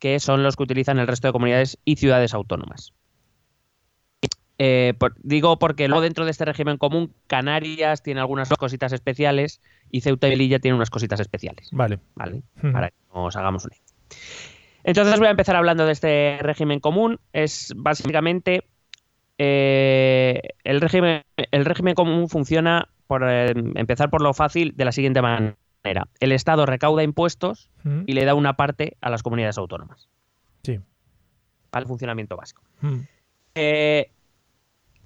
que 0.00 0.18
son 0.18 0.42
los 0.42 0.56
que 0.56 0.64
utilizan 0.64 0.98
el 0.98 1.06
resto 1.06 1.28
de 1.28 1.32
comunidades 1.32 1.78
y 1.84 1.96
ciudades 1.96 2.34
autónomas. 2.34 2.92
Eh, 4.58 4.94
por- 4.98 5.14
digo 5.22 5.58
porque 5.58 5.86
luego 5.86 6.00
dentro 6.02 6.24
de 6.24 6.30
este 6.30 6.44
régimen 6.46 6.78
común, 6.78 7.12
Canarias 7.26 8.02
tiene 8.02 8.20
algunas 8.20 8.48
cositas 8.48 8.92
especiales 8.92 9.60
y 9.90 10.00
Ceuta 10.00 10.28
y 10.28 10.30
Melilla 10.30 10.58
tiene 10.58 10.74
unas 10.76 10.88
cositas 10.90 11.20
especiales. 11.20 11.68
Vale. 11.72 11.98
¿vale? 12.14 12.42
Ujú. 12.58 12.72
Para 12.72 12.88
que 12.90 12.96
nos 13.14 13.36
hagamos 13.36 13.64
una 13.66 13.74
idea. 13.76 13.84
Entonces 14.84 15.18
voy 15.18 15.26
a 15.26 15.30
empezar 15.30 15.56
hablando 15.56 15.84
de 15.84 15.92
este 15.92 16.38
régimen 16.40 16.80
común. 16.80 17.18
Es 17.32 17.72
básicamente 17.76 18.62
eh, 19.38 20.40
el, 20.64 20.80
régimen, 20.80 21.22
el 21.36 21.64
régimen 21.64 21.94
común 21.94 22.28
funciona, 22.28 22.88
por 23.06 23.24
eh, 23.28 23.52
empezar 23.74 24.10
por 24.10 24.22
lo 24.22 24.32
fácil, 24.34 24.72
de 24.76 24.84
la 24.84 24.92
siguiente 24.92 25.20
manera. 25.22 25.56
El 26.20 26.32
Estado 26.32 26.66
recauda 26.66 27.02
impuestos 27.02 27.70
Mm, 27.84 28.02
y 28.06 28.14
le 28.14 28.24
da 28.24 28.34
una 28.34 28.54
parte 28.56 28.96
a 29.00 29.10
las 29.10 29.22
comunidades 29.22 29.58
autónomas. 29.58 30.08
Sí. 30.64 30.80
Para 31.70 31.82
el 31.82 31.86
funcionamiento 31.88 32.36
básico. 32.36 32.62
Mm, 32.80 33.00
Eh, 33.54 34.10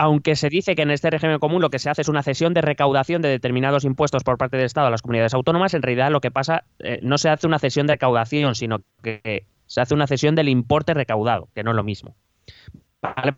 aunque 0.01 0.35
se 0.35 0.49
dice 0.49 0.75
que 0.75 0.83
en 0.83 0.91
este 0.91 1.11
régimen 1.11 1.39
común 1.39 1.61
lo 1.61 1.69
que 1.69 1.79
se 1.79 1.91
hace 1.91 2.01
es 2.01 2.09
una 2.09 2.23
cesión 2.23 2.55
de 2.55 2.63
recaudación 2.63 3.21
de 3.21 3.29
determinados 3.29 3.85
impuestos 3.85 4.25
por 4.25 4.39
parte 4.39 4.57
del 4.57 4.65
Estado 4.65 4.87
a 4.87 4.91
las 4.91 5.03
comunidades 5.03 5.35
autónomas, 5.35 5.75
en 5.75 5.83
realidad 5.83 6.11
lo 6.11 6.21
que 6.23 6.31
pasa 6.31 6.65
eh, 6.79 7.01
no 7.03 7.19
se 7.19 7.29
hace 7.29 7.47
una 7.47 7.59
cesión 7.59 7.87
de 7.87 7.93
recaudación, 7.93 8.55
sino 8.55 8.79
que 9.03 9.45
se 9.67 9.81
hace 9.83 9.93
una 9.95 10.07
cesión 10.07 10.35
del 10.35 10.49
importe 10.49 10.95
recaudado, 10.95 11.49
que 11.55 11.63
no 11.63 11.71
es 11.73 11.77
lo 11.77 11.85
mismo. 11.85 12.17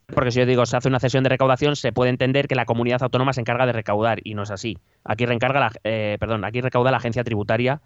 Porque 0.06 0.30
si 0.30 0.38
yo 0.40 0.46
digo 0.46 0.64
se 0.66 0.76
hace 0.76 0.88
una 0.88 1.00
cesión 1.00 1.24
de 1.24 1.30
recaudación, 1.30 1.74
se 1.76 1.92
puede 1.92 2.10
entender 2.10 2.46
que 2.48 2.54
la 2.54 2.64
comunidad 2.64 3.02
autónoma 3.02 3.32
se 3.32 3.40
encarga 3.40 3.66
de 3.66 3.72
recaudar 3.72 4.20
y 4.22 4.34
no 4.34 4.42
es 4.44 4.50
así. 4.52 4.78
Aquí 5.04 5.26
reencarga 5.26 5.58
la, 5.60 5.72
eh, 5.84 6.16
perdón, 6.20 6.44
aquí 6.44 6.60
recauda 6.60 6.90
la 6.90 6.96
agencia 6.98 7.22
tributaria 7.24 7.80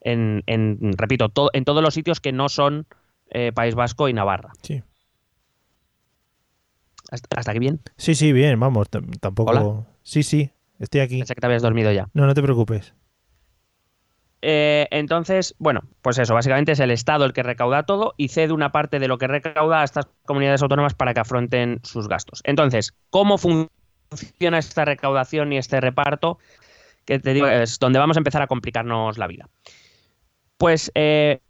en, 0.00 0.42
repito, 0.96 1.28
to- 1.28 1.50
en 1.52 1.64
todos 1.64 1.82
los 1.82 1.92
sitios 1.94 2.20
que 2.20 2.32
no 2.32 2.48
son 2.48 2.86
eh, 3.30 3.52
País 3.52 3.74
Vasco 3.74 4.08
y 4.08 4.12
Navarra. 4.14 4.52
sí. 4.62 4.82
¿Hasta, 7.10 7.28
hasta 7.38 7.50
aquí 7.50 7.58
bien? 7.58 7.80
Sí, 7.96 8.14
sí, 8.14 8.32
bien, 8.32 8.58
vamos, 8.58 8.88
tampoco... 9.20 9.50
Hola. 9.50 9.86
Sí, 10.02 10.22
sí, 10.22 10.50
estoy 10.78 11.00
aquí. 11.00 11.18
Pensé 11.18 11.34
que 11.34 11.40
te 11.40 11.46
habías 11.46 11.62
dormido 11.62 11.92
ya. 11.92 12.08
No, 12.14 12.26
no 12.26 12.34
te 12.34 12.42
preocupes. 12.42 12.94
Eh, 14.42 14.88
entonces, 14.90 15.54
bueno, 15.58 15.82
pues 16.00 16.18
eso, 16.18 16.32
básicamente 16.32 16.72
es 16.72 16.80
el 16.80 16.90
Estado 16.90 17.26
el 17.26 17.32
que 17.32 17.42
recauda 17.42 17.82
todo 17.82 18.14
y 18.16 18.28
cede 18.28 18.52
una 18.52 18.72
parte 18.72 18.98
de 18.98 19.08
lo 19.08 19.18
que 19.18 19.26
recauda 19.26 19.82
a 19.82 19.84
estas 19.84 20.08
comunidades 20.24 20.62
autónomas 20.62 20.94
para 20.94 21.12
que 21.12 21.20
afronten 21.20 21.80
sus 21.82 22.08
gastos. 22.08 22.40
Entonces, 22.44 22.94
¿cómo 23.10 23.36
funciona 23.36 24.58
esta 24.58 24.84
recaudación 24.84 25.52
y 25.52 25.58
este 25.58 25.80
reparto? 25.80 26.38
Que 27.04 27.18
te 27.18 27.34
digo, 27.34 27.48
es 27.48 27.78
donde 27.78 27.98
vamos 27.98 28.16
a 28.16 28.20
empezar 28.20 28.40
a 28.40 28.46
complicarnos 28.46 29.18
la 29.18 29.26
vida. 29.26 29.48
Pues 30.56 30.90
eh, 30.94 31.40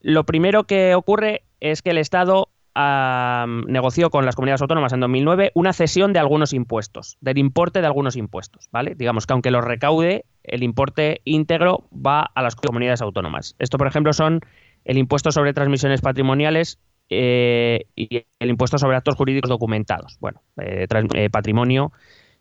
lo 0.00 0.24
primero 0.24 0.64
que 0.64 0.94
ocurre 0.94 1.44
es 1.60 1.82
que 1.82 1.90
el 1.90 1.98
Estado 1.98 2.51
ah, 2.74 3.46
negoció 3.66 4.10
con 4.10 4.24
las 4.24 4.34
comunidades 4.34 4.62
autónomas 4.62 4.92
en 4.92 5.00
2009 5.00 5.52
una 5.54 5.72
cesión 5.72 6.12
de 6.12 6.18
algunos 6.18 6.52
impuestos, 6.52 7.16
del 7.20 7.38
importe 7.38 7.80
de 7.80 7.86
algunos 7.86 8.16
impuestos, 8.16 8.68
¿vale? 8.70 8.94
Digamos 8.94 9.26
que 9.26 9.32
aunque 9.32 9.50
los 9.50 9.64
recaude, 9.64 10.24
el 10.44 10.62
importe 10.62 11.20
íntegro 11.24 11.84
va 11.94 12.30
a 12.34 12.42
las 12.42 12.56
comunidades 12.56 13.02
autónomas. 13.02 13.54
Esto, 13.58 13.78
por 13.78 13.86
ejemplo, 13.86 14.12
son 14.12 14.40
el 14.84 14.98
impuesto 14.98 15.32
sobre 15.32 15.52
transmisiones 15.52 16.00
patrimoniales 16.00 16.78
eh, 17.14 17.86
y 17.94 18.24
el 18.38 18.50
impuesto 18.50 18.78
sobre 18.78 18.96
actos 18.96 19.16
jurídicos 19.16 19.50
documentados. 19.50 20.16
Bueno, 20.20 20.42
eh, 20.60 20.86
eh, 21.14 21.30
patrimonio, 21.30 21.92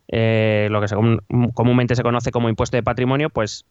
lo 0.08 0.82
que 0.82 0.88
se 0.88 0.96
comúnmente 1.54 1.96
se 1.96 2.04
conoce 2.04 2.32
como 2.32 2.50
impuesto 2.50 2.78
de 2.78 2.84
patrimonio, 2.84 3.30
pues 3.30 3.66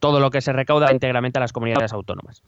todo 0.00 0.18
lo 0.18 0.30
que 0.30 0.40
se 0.40 0.52
recauda 0.52 0.92
íntegramente 0.92 1.38
a 1.38 1.40
las 1.40 1.52
comunidades 1.52 1.92
autónomas. 1.92 2.42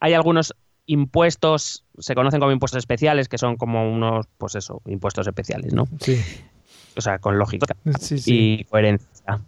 Hay 0.00 0.14
algunos 0.14 0.54
impuestos, 0.86 1.84
se 1.98 2.14
conocen 2.14 2.40
como 2.40 2.52
impuestos 2.52 2.78
especiales, 2.78 3.28
que 3.28 3.38
son 3.38 3.56
como 3.56 3.90
unos, 3.90 4.26
pues 4.38 4.54
eso, 4.54 4.82
impuestos 4.86 5.26
especiales, 5.26 5.72
¿no? 5.72 5.86
Sí, 6.00 6.20
O 6.96 7.00
sea, 7.00 7.18
con 7.18 7.38
lógica 7.38 7.76
sí, 8.00 8.18
sí. 8.18 8.58
y 8.60 8.64
coherencia. 8.64 9.40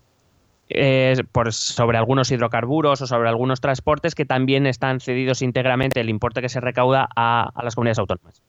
Eh, 0.70 1.22
por, 1.30 1.52
sobre 1.52 1.98
algunos 1.98 2.30
hidrocarburos 2.30 3.02
o 3.02 3.06
sobre 3.06 3.28
algunos 3.28 3.60
transportes 3.60 4.14
que 4.14 4.24
también 4.24 4.66
están 4.66 5.00
cedidos 5.00 5.42
íntegramente 5.42 6.00
el 6.00 6.08
importe 6.08 6.40
que 6.40 6.48
se 6.48 6.60
recauda 6.60 7.06
a, 7.14 7.50
a 7.54 7.62
las 7.62 7.74
comunidades 7.74 7.98
autónomas. 7.98 8.42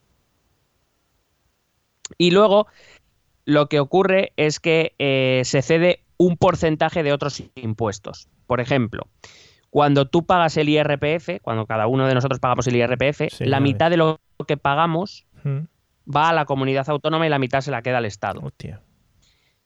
Y 2.17 2.31
luego 2.31 2.67
lo 3.45 3.67
que 3.67 3.79
ocurre 3.79 4.33
es 4.37 4.59
que 4.59 4.93
eh, 4.97 5.41
se 5.45 5.61
cede 5.61 5.99
un 6.17 6.37
porcentaje 6.37 7.03
de 7.03 7.13
otros 7.13 7.43
impuestos. 7.55 8.27
Por 8.47 8.61
ejemplo, 8.61 9.07
cuando 9.75 10.05
tú 10.05 10.25
pagas 10.25 10.55
el 10.55 10.69
IRPF, 10.69 11.41
cuando 11.41 11.65
cada 11.65 11.87
uno 11.87 12.07
de 12.07 12.13
nosotros 12.13 12.39
pagamos 12.39 12.65
el 12.67 12.77
IRPF, 12.77 13.23
Sí, 13.29 13.43
la 13.43 13.59
mitad 13.59 13.89
de 13.89 13.97
lo 13.97 14.21
que 14.47 14.55
pagamos 14.55 15.25
Mm, 15.43 15.65
va 16.09 16.29
a 16.29 16.33
la 16.33 16.45
comunidad 16.45 16.89
autónoma 16.89 17.27
y 17.27 17.29
la 17.29 17.39
mitad 17.39 17.59
se 17.59 17.71
la 17.71 17.81
queda 17.81 17.97
al 17.97 18.05
Estado. 18.05 18.39
Hostia. 18.41 18.79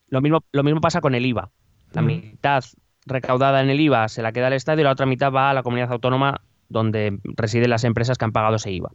Lo 0.07 0.19
mismo, 0.21 0.43
lo 0.51 0.63
mismo 0.63 0.81
pasa 0.81 0.99
con 0.99 1.13
el 1.13 1.27
IVA. 1.27 1.51
La 1.93 2.01
Ujú. 2.01 2.09
mitad 2.09 2.63
recaudada 3.05 3.61
en 3.61 3.69
el 3.69 3.79
IVA 3.79 4.07
se 4.07 4.23
la 4.23 4.31
queda 4.31 4.47
al 4.47 4.53
Estado 4.53 4.81
y 4.81 4.83
la 4.83 4.91
otra 4.91 5.05
mitad 5.05 5.31
va 5.31 5.51
a 5.51 5.53
la 5.53 5.61
comunidad 5.61 5.91
autónoma 5.91 6.41
donde 6.69 7.19
residen 7.23 7.69
las 7.69 7.83
empresas 7.83 8.17
que 8.17 8.25
han 8.25 8.31
pagado 8.31 8.55
ese 8.55 8.71
IVA. 8.71 8.89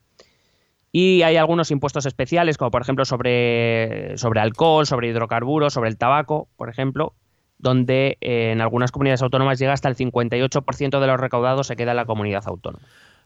Y 0.91 1.23
hay 1.23 1.37
algunos 1.37 1.71
impuestos 1.71 2.07
especiales, 2.07 2.59
como 2.59 2.73
por 2.73 2.83
ejemplo 2.83 3.05
sobre, 3.05 4.19
sobre 4.19 4.41
alcohol, 4.41 4.85
sobre 4.85 5.09
hidrocarburos, 5.11 5.73
sobre 5.73 5.91
el 5.91 5.97
tabaco, 5.97 6.49
por 6.57 6.69
ejemplo, 6.71 7.15
donde 7.59 8.19
eh, 8.21 8.53
en 8.53 8.61
algunas 8.61 8.93
comunidades 8.93 9.23
autónomas 9.23 9.59
llega 9.59 9.73
hasta 9.73 9.89
el 9.89 9.97
58% 9.97 11.01
de 11.01 11.07
los 11.07 11.21
recaudados 11.21 11.67
se 11.67 11.77
queda 11.77 11.93
en 11.93 11.97
la 11.97 12.05
comunidad 12.05 12.43
autónoma. 12.47 12.85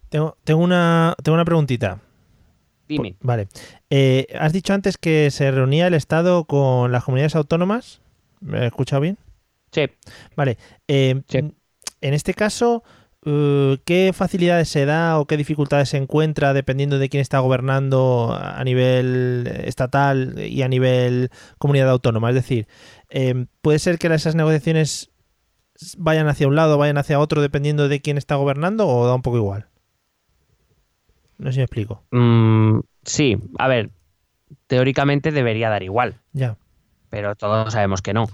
Tengo, 0.08 0.36
tengo, 0.44 0.62
una, 0.62 1.14
tengo 1.22 1.34
una 1.34 1.44
preguntita. 1.44 2.00
Dime. 2.88 3.16
Vale. 3.20 3.48
Eh, 3.90 4.26
has 4.38 4.52
dicho 4.52 4.72
antes 4.72 4.96
que 4.96 5.30
se 5.30 5.50
reunía 5.50 5.86
el 5.86 5.94
Estado 5.94 6.44
con 6.44 6.90
las 6.92 7.04
comunidades 7.04 7.36
autónomas. 7.36 8.00
¿Me 8.40 8.60
he 8.60 8.66
escuchado 8.66 9.02
bien? 9.02 9.18
Sí. 9.72 9.82
Vale. 10.36 10.56
eh, 10.86 11.20
Sí. 11.28 11.40
En 12.00 12.14
este 12.14 12.32
caso, 12.32 12.84
¿qué 13.84 14.12
facilidades 14.14 14.68
se 14.68 14.86
da 14.86 15.18
o 15.18 15.26
qué 15.26 15.36
dificultades 15.36 15.90
se 15.90 15.96
encuentra 15.96 16.52
dependiendo 16.52 16.98
de 16.98 17.08
quién 17.08 17.20
está 17.20 17.38
gobernando 17.40 18.36
a 18.40 18.62
nivel 18.64 19.46
estatal 19.64 20.38
y 20.38 20.62
a 20.62 20.68
nivel 20.68 21.30
comunidad 21.58 21.90
autónoma? 21.90 22.30
Es 22.30 22.34
decir, 22.34 22.68
eh, 23.10 23.46
¿puede 23.60 23.78
ser 23.78 23.98
que 23.98 24.06
esas 24.08 24.34
negociaciones 24.34 25.10
vayan 25.96 26.28
hacia 26.28 26.48
un 26.48 26.56
lado, 26.56 26.78
vayan 26.78 26.98
hacia 26.98 27.20
otro 27.20 27.42
dependiendo 27.42 27.88
de 27.88 28.00
quién 28.00 28.18
está 28.18 28.36
gobernando 28.36 28.86
o 28.86 29.06
da 29.06 29.14
un 29.14 29.22
poco 29.22 29.36
igual? 29.36 29.68
No 31.38 31.46
sé 31.46 31.52
si 31.52 31.58
me 31.58 31.64
explico. 31.64 32.02
Mm, 32.10 32.80
sí, 33.04 33.36
a 33.58 33.68
ver, 33.68 33.90
teóricamente 34.66 35.30
debería 35.30 35.70
dar 35.70 35.82
igual. 35.82 36.20
Ya. 36.32 36.56
pero 37.10 37.36
todos 37.36 37.72
sabemos 37.72 38.02
que 38.02 38.12
no. 38.12 38.26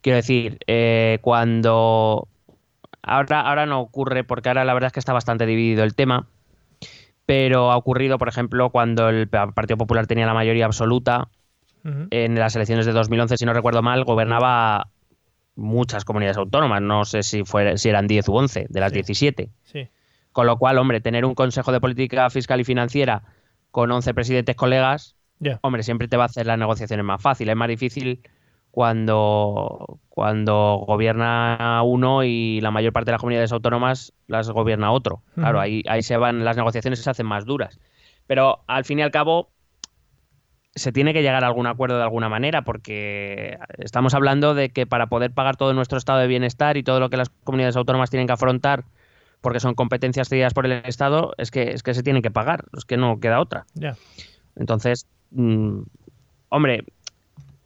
Quiero 0.00 0.16
decir, 0.16 0.58
eh, 0.66 1.18
cuando... 1.22 2.28
Ahora, 3.08 3.40
ahora 3.40 3.66
no 3.66 3.80
ocurre, 3.80 4.24
porque 4.24 4.48
ahora 4.48 4.64
la 4.64 4.74
verdad 4.74 4.88
es 4.88 4.92
que 4.92 5.00
está 5.00 5.12
bastante 5.12 5.46
dividido 5.46 5.84
el 5.84 5.94
tema, 5.94 6.26
pero 7.26 7.72
ha 7.72 7.76
ocurrido, 7.76 8.18
por 8.18 8.28
ejemplo, 8.28 8.70
cuando 8.70 9.08
el 9.08 9.28
Partido 9.28 9.76
Popular 9.76 10.06
tenía 10.06 10.26
la 10.26 10.34
mayoría 10.34 10.66
absoluta, 10.66 11.28
en 12.10 12.38
las 12.38 12.54
elecciones 12.54 12.84
de 12.84 12.92
2011, 12.92 13.38
si 13.38 13.46
no 13.46 13.54
recuerdo 13.54 13.80
mal, 13.82 14.04
gobernaba 14.04 14.88
muchas 15.56 16.04
comunidades 16.04 16.36
autónomas, 16.36 16.82
no 16.82 17.04
sé 17.06 17.22
si, 17.22 17.44
fuera, 17.44 17.78
si 17.78 17.88
eran 17.88 18.06
10 18.06 18.28
u 18.28 18.36
11 18.36 18.66
de 18.68 18.80
las 18.80 18.90
Sí. 18.90 18.96
17. 18.96 19.50
Sí. 19.64 19.88
Con 20.32 20.46
lo 20.46 20.58
cual, 20.58 20.76
hombre, 20.78 21.00
tener 21.00 21.24
un 21.24 21.34
Consejo 21.34 21.72
de 21.72 21.80
Política 21.80 22.28
Fiscal 22.30 22.60
y 22.60 22.64
Financiera 22.64 23.22
con 23.70 23.90
11 23.90 24.12
presidentes 24.12 24.54
colegas, 24.54 25.16
hombre, 25.62 25.82
siempre 25.82 26.08
te 26.08 26.16
va 26.16 26.24
a 26.24 26.26
hacer 26.26 26.46
las 26.46 26.58
negociaciones 26.58 27.04
más 27.04 27.22
fáciles. 27.22 27.52
Es 27.52 27.56
más 27.56 27.68
difícil 27.68 28.20
cuando, 28.78 29.98
cuando 30.08 30.84
gobierna 30.86 31.82
uno 31.82 32.22
y 32.22 32.60
la 32.60 32.70
mayor 32.70 32.92
parte 32.92 33.06
de 33.06 33.14
las 33.14 33.20
comunidades 33.20 33.50
autónomas 33.50 34.12
las 34.28 34.48
gobierna 34.50 34.92
otro. 34.92 35.20
Claro, 35.34 35.58
ahí, 35.58 35.82
ahí 35.88 36.00
se 36.00 36.16
van, 36.16 36.44
las 36.44 36.56
negociaciones 36.56 37.00
se 37.00 37.10
hacen 37.10 37.26
más 37.26 37.44
duras. 37.44 37.80
Pero 38.28 38.60
al 38.68 38.84
fin 38.84 39.00
y 39.00 39.02
al 39.02 39.10
cabo, 39.10 39.50
se 40.76 40.92
tiene 40.92 41.12
que 41.12 41.22
llegar 41.22 41.42
a 41.42 41.48
algún 41.48 41.66
acuerdo 41.66 41.96
de 41.96 42.04
alguna 42.04 42.28
manera, 42.28 42.62
porque 42.62 43.58
estamos 43.78 44.14
hablando 44.14 44.54
de 44.54 44.68
que 44.68 44.86
para 44.86 45.08
poder 45.08 45.32
pagar 45.32 45.56
todo 45.56 45.74
nuestro 45.74 45.98
estado 45.98 46.20
de 46.20 46.28
bienestar 46.28 46.76
y 46.76 46.84
todo 46.84 47.00
lo 47.00 47.10
que 47.10 47.16
las 47.16 47.30
comunidades 47.42 47.74
autónomas 47.74 48.10
tienen 48.10 48.28
que 48.28 48.34
afrontar, 48.34 48.84
porque 49.40 49.58
son 49.58 49.74
competencias 49.74 50.28
cedidas 50.28 50.54
por 50.54 50.66
el 50.66 50.82
Estado, 50.84 51.34
es 51.36 51.50
que, 51.50 51.72
es 51.72 51.82
que 51.82 51.94
se 51.94 52.04
tienen 52.04 52.22
que 52.22 52.30
pagar, 52.30 52.66
es 52.76 52.84
que 52.84 52.96
no 52.96 53.18
queda 53.18 53.40
otra. 53.40 53.66
Entonces, 54.54 55.08
mm, 55.32 55.80
hombre, 56.50 56.84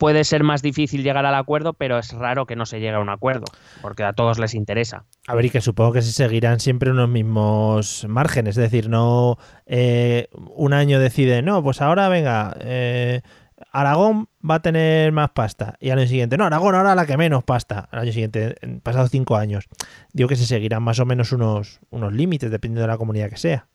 puede 0.03 0.25
ser 0.25 0.43
más 0.43 0.63
difícil 0.63 1.05
llegar 1.05 1.25
al 1.27 1.35
acuerdo, 1.37 1.75
pero 1.75 1.97
es 1.97 2.13
raro 2.13 2.45
que 2.45 2.57
no 2.57 2.67
se 2.67 2.81
llegue 2.81 2.95
a 2.95 2.99
un 2.99 3.09
acuerdo, 3.09 3.45
porque 3.83 4.03
a 4.03 4.13
todos 4.13 4.41
les 4.41 4.53
interesa. 4.53 5.05
A 5.29 5.37
ver, 5.37 5.45
y 5.45 5.51
que 5.51 5.61
supongo 5.61 5.93
que 5.93 6.03
se 6.03 6.11
seguirán 6.11 6.59
siempre 6.59 6.91
unos 6.91 7.09
mismos 7.09 8.05
márgenes. 8.09 8.57
Es 8.57 8.65
decir, 8.65 8.89
no 8.89 9.39
eh, 9.65 10.27
un 10.57 10.73
año 10.73 10.99
decide, 10.99 11.41
no, 11.43 11.63
pues 11.63 11.81
ahora 11.81 12.09
venga, 12.09 12.57
eh, 12.63 13.21
Aragón 13.71 14.29
va 14.45 14.57
a 14.57 14.63
tener 14.63 15.13
más 15.13 15.31
pasta. 15.31 15.77
Y 15.79 15.91
al 15.91 16.01
año 16.01 16.09
siguiente, 16.09 16.37
no, 16.37 16.47
Aragón 16.47 16.75
ahora 16.75 16.97
la 16.97 17.07
que 17.07 17.17
menos 17.17 17.45
pasta. 17.45 17.89
Al 17.93 18.01
año 18.01 18.11
siguiente, 18.11 18.57
en 18.61 18.81
pasados 18.81 19.13
cinco 19.13 19.37
años. 19.37 19.69
Digo 20.13 20.29
que 20.29 20.35
se 20.35 20.47
seguirán 20.47 20.83
más 20.83 20.99
o 20.99 21.07
menos 21.07 21.31
unos, 21.31 21.79
unos 21.91 22.13
límites, 22.13 22.51
dependiendo 22.51 22.81
de 22.81 22.89
la 22.89 22.99
comunidad 22.99 23.31
que 23.31 23.37
sea. 23.37 23.69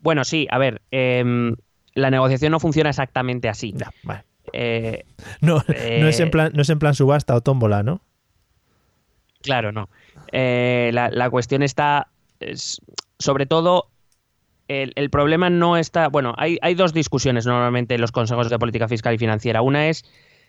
Bueno, 0.00 0.24
sí, 0.24 0.48
a 0.50 0.58
ver, 0.58 0.82
em, 0.90 1.54
la 1.94 2.10
negociación 2.10 2.50
no 2.50 2.58
funciona 2.58 2.90
exactamente 2.90 3.48
así. 3.48 3.72
Vale. 4.02 4.31
Eh, 4.52 5.04
No, 5.40 5.54
no, 5.56 6.08
es 6.08 6.20
en 6.20 6.28
Eh, 6.28 6.30
plan, 6.30 6.52
no 6.54 6.62
es 6.62 6.70
en 6.70 6.78
plan 6.78 6.94
subasta 6.94 7.34
o 7.34 7.40
tómbola, 7.40 7.82
¿no? 7.82 8.00
Claro, 9.42 9.72
no. 9.72 9.88
Eh, 10.32 10.90
la, 10.92 11.10
la 11.10 11.30
cuestión 11.30 11.62
está, 11.62 12.08
es, 12.40 12.80
sobre 13.18 13.46
todo, 13.46 13.88
el, 14.68 15.10
problema 15.10 15.50
no 15.50 15.76
está. 15.76 16.08
Bueno, 16.08 16.34
hay, 16.38 16.58
hay, 16.62 16.74
dos 16.74 16.92
discusiones 16.94 17.46
normalmente 17.46 17.94
en 17.94 18.00
los 18.00 18.12
consejos 18.12 18.48
de 18.48 18.58
política 18.58 18.88
fiscal 18.88 19.14
y 19.14 19.18
financiera. 19.18 19.60
Una 19.62 19.88
es 19.88 20.04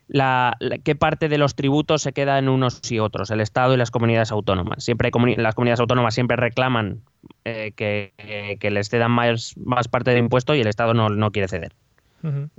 la, 0.07 0.57
qué 0.83 0.95
parte 0.95 1.29
de 1.29 1.37
los 1.37 1.55
tributos 1.55 2.01
se 2.01 2.13
queda 2.13 2.37
en 2.37 2.49
unos 2.49 2.79
y 2.91 2.99
otros, 2.99 3.31
el 3.31 3.41
Estado 3.41 3.73
y 3.73 3.77
las 3.77 3.91
comunidades 3.91 4.31
autónomas. 4.31 4.83
Siempre 4.83 5.11
las 5.37 5.55
comunidades 5.55 5.79
autónomas 5.79 6.13
siempre 6.13 6.37
reclaman 6.37 7.01
eh, 7.45 7.73
que, 7.75 8.57
que, 8.59 8.71
les 8.71 8.89
cedan 8.89 9.11
más, 9.11 9.55
más 9.57 9.87
parte 9.87 10.11
del 10.11 10.19
impuesto 10.19 10.55
y 10.55 10.61
el 10.61 10.67
Estado 10.67 10.93
no, 10.93 11.09
no 11.09 11.31
quiere 11.31 11.47
ceder. 11.47 11.73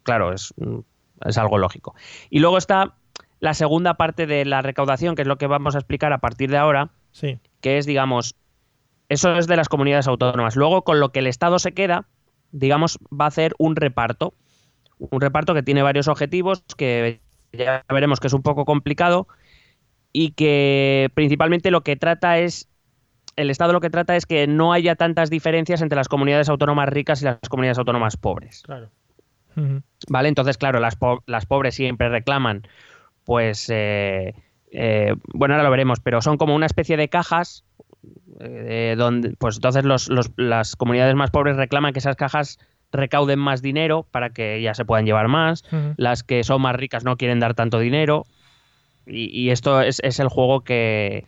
Claro, 0.02 0.34
es, 0.34 0.52
es 1.24 1.38
algo 1.38 1.58
lógico. 1.58 1.94
Y 2.30 2.40
luego 2.40 2.58
está 2.58 2.94
la 3.40 3.54
segunda 3.54 3.94
parte 3.94 4.26
de 4.26 4.44
la 4.44 4.62
recaudación, 4.62 5.14
que 5.14 5.22
es 5.22 5.28
lo 5.28 5.36
que 5.36 5.46
vamos 5.46 5.74
a 5.74 5.78
explicar 5.78 6.12
a 6.12 6.18
partir 6.18 6.50
de 6.50 6.56
ahora, 6.56 6.90
sí. 7.12 7.38
que 7.60 7.78
es, 7.78 7.86
digamos, 7.86 8.36
eso 9.08 9.36
es 9.36 9.46
de 9.46 9.56
las 9.56 9.68
comunidades 9.68 10.08
autónomas. 10.08 10.56
Luego, 10.56 10.82
con 10.82 11.00
lo 11.00 11.12
que 11.12 11.18
el 11.18 11.26
Estado 11.26 11.58
se 11.58 11.72
queda, 11.72 12.06
digamos, 12.52 12.98
va 13.12 13.26
a 13.26 13.28
hacer 13.28 13.54
un 13.58 13.76
reparto. 13.76 14.34
Un 14.98 15.20
reparto 15.20 15.54
que 15.54 15.62
tiene 15.62 15.82
varios 15.82 16.08
objetivos, 16.08 16.64
que 16.76 17.20
ya 17.52 17.84
veremos 17.88 18.20
que 18.20 18.28
es 18.28 18.32
un 18.32 18.42
poco 18.42 18.64
complicado 18.64 19.26
y 20.12 20.30
que 20.30 21.10
principalmente 21.14 21.70
lo 21.70 21.82
que 21.82 21.96
trata 21.96 22.38
es 22.38 22.68
el 23.36 23.50
Estado 23.50 23.72
lo 23.72 23.80
que 23.80 23.90
trata 23.90 24.16
es 24.16 24.26
que 24.26 24.46
no 24.46 24.72
haya 24.72 24.94
tantas 24.94 25.28
diferencias 25.28 25.82
entre 25.82 25.96
las 25.96 26.08
comunidades 26.08 26.48
autónomas 26.48 26.88
ricas 26.88 27.20
y 27.20 27.24
las 27.24 27.38
comunidades 27.48 27.78
autónomas 27.78 28.16
pobres. 28.16 28.62
Claro. 28.62 28.90
¿Vale? 30.08 30.28
Entonces, 30.28 30.58
claro, 30.58 30.80
las, 30.80 30.98
las 31.26 31.46
pobres 31.46 31.74
siempre 31.74 32.08
reclaman, 32.08 32.66
pues, 33.24 33.68
eh, 33.70 34.34
eh, 34.70 35.14
bueno, 35.32 35.54
ahora 35.54 35.64
lo 35.64 35.70
veremos, 35.70 36.00
pero 36.00 36.20
son 36.20 36.36
como 36.36 36.54
una 36.54 36.66
especie 36.66 36.96
de 36.96 37.08
cajas 37.08 37.64
eh, 38.40 38.94
donde, 38.98 39.34
pues 39.38 39.56
entonces 39.56 39.84
los, 39.84 40.10
las 40.36 40.76
comunidades 40.76 41.14
más 41.14 41.30
pobres 41.30 41.56
reclaman 41.56 41.92
que 41.92 42.00
esas 42.00 42.16
cajas 42.16 42.58
recauden 42.92 43.38
más 43.38 43.62
dinero 43.62 44.06
para 44.10 44.30
que 44.30 44.60
ya 44.60 44.74
se 44.74 44.84
puedan 44.84 45.06
llevar 45.06 45.28
más, 45.28 45.64
las 45.96 46.22
que 46.22 46.44
son 46.44 46.62
más 46.62 46.76
ricas 46.76 47.04
no 47.04 47.16
quieren 47.16 47.40
dar 47.40 47.54
tanto 47.54 47.78
dinero 47.78 48.24
y, 49.06 49.50
esto 49.50 49.80
es, 49.82 50.00
el 50.00 50.28
juego 50.28 50.62
que, 50.62 51.24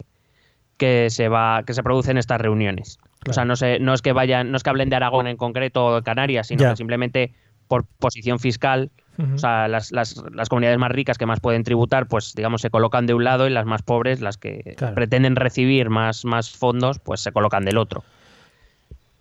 que 0.76 1.10
se 1.10 1.28
va 1.28 1.62
que 1.66 1.74
se 1.74 1.82
produce 1.82 2.10
en 2.10 2.18
estas 2.18 2.40
reuniones. 2.40 2.98
O 3.28 3.32
sea, 3.32 3.44
no, 3.44 3.56
sé, 3.56 3.80
no 3.80 3.92
es 3.92 4.02
que 4.02 4.12
vayan, 4.12 4.50
no 4.50 4.56
es 4.56 4.62
que 4.62 4.70
hablen 4.70 4.88
de 4.88 4.96
Aragón 4.96 5.26
en 5.26 5.36
concreto 5.36 5.86
o 5.86 5.94
de 5.96 6.02
Canarias, 6.02 6.46
sino 6.46 6.70
que 6.70 6.76
simplemente 6.76 7.32
por 7.66 7.84
posición 7.84 8.38
fiscal, 8.38 8.90
o 9.34 9.38
sea, 9.38 9.66
las, 9.66 9.92
las, 9.92 10.22
las, 10.32 10.48
comunidades 10.48 10.78
más 10.78 10.92
ricas 10.92 11.16
que 11.16 11.24
más 11.24 11.40
pueden 11.40 11.64
tributar, 11.64 12.06
pues 12.06 12.34
digamos 12.34 12.60
se 12.60 12.68
colocan 12.68 13.06
de 13.06 13.14
un 13.14 13.24
lado 13.24 13.46
y 13.46 13.50
las 13.50 13.64
más 13.64 13.82
pobres, 13.82 14.20
las 14.20 14.36
que 14.36 14.76
pretenden 14.94 15.36
recibir 15.36 15.88
más, 15.88 16.24
más 16.24 16.50
fondos, 16.50 16.98
pues 16.98 17.20
se 17.20 17.32
colocan 17.32 17.64
del 17.64 17.78
otro. 17.78 18.04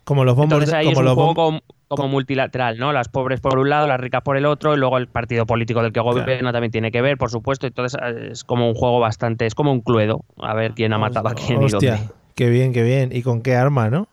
Como 0.04 0.24
los 0.24 0.36
bombos 0.36 0.52
Entonces 0.52 0.74
ahí 0.74 0.86
como 0.92 1.00
es 1.00 1.08
un 1.08 1.14
juego 1.14 1.60
como, 1.88 2.08
multilateral, 2.08 2.78
¿no? 2.78 2.92
Las 2.92 3.08
pobres 3.08 3.40
por 3.40 3.58
un 3.58 3.70
lado, 3.70 3.86
las 3.86 3.98
ricas 3.98 4.22
por 4.22 4.36
el 4.36 4.44
otro, 4.46 4.74
y 4.74 4.78
luego 4.78 4.98
el 4.98 5.08
partido 5.08 5.46
político 5.46 5.82
del 5.82 5.92
que 5.92 6.00
gobierna 6.00 6.52
también 6.52 6.70
tiene 6.70 6.92
que 6.92 7.00
ver, 7.00 7.16
por 7.16 7.30
supuesto. 7.30 7.66
Entonces 7.66 7.98
es 8.30 8.44
como 8.44 8.68
un 8.68 8.74
juego 8.74 9.00
bastante, 9.00 9.46
es 9.46 9.54
como 9.54 9.72
un 9.72 9.80
cluedo, 9.80 10.24
a 10.38 10.54
ver 10.54 10.74
quién 10.74 10.92
ha 10.92 10.98
matado 10.98 11.28
a 11.28 11.34
quién 11.34 11.62
y 11.62 11.68
dónde. 11.68 11.98
Qué 12.34 12.50
bien, 12.50 12.72
qué 12.72 12.82
bien. 12.82 13.10
¿Y 13.12 13.22
con 13.22 13.40
qué 13.40 13.56
arma, 13.56 13.88
no? 13.88 14.08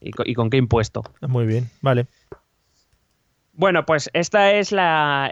¿Y 0.00 0.34
con, 0.34 0.50
qué 0.50 0.56
impuesto? 0.56 1.02
Muy 1.28 1.46
bien, 1.46 1.70
vale. 1.82 2.06
Bueno, 3.52 3.84
pues 3.84 4.08
esta 4.14 4.52
es 4.52 4.72
la, 4.72 5.30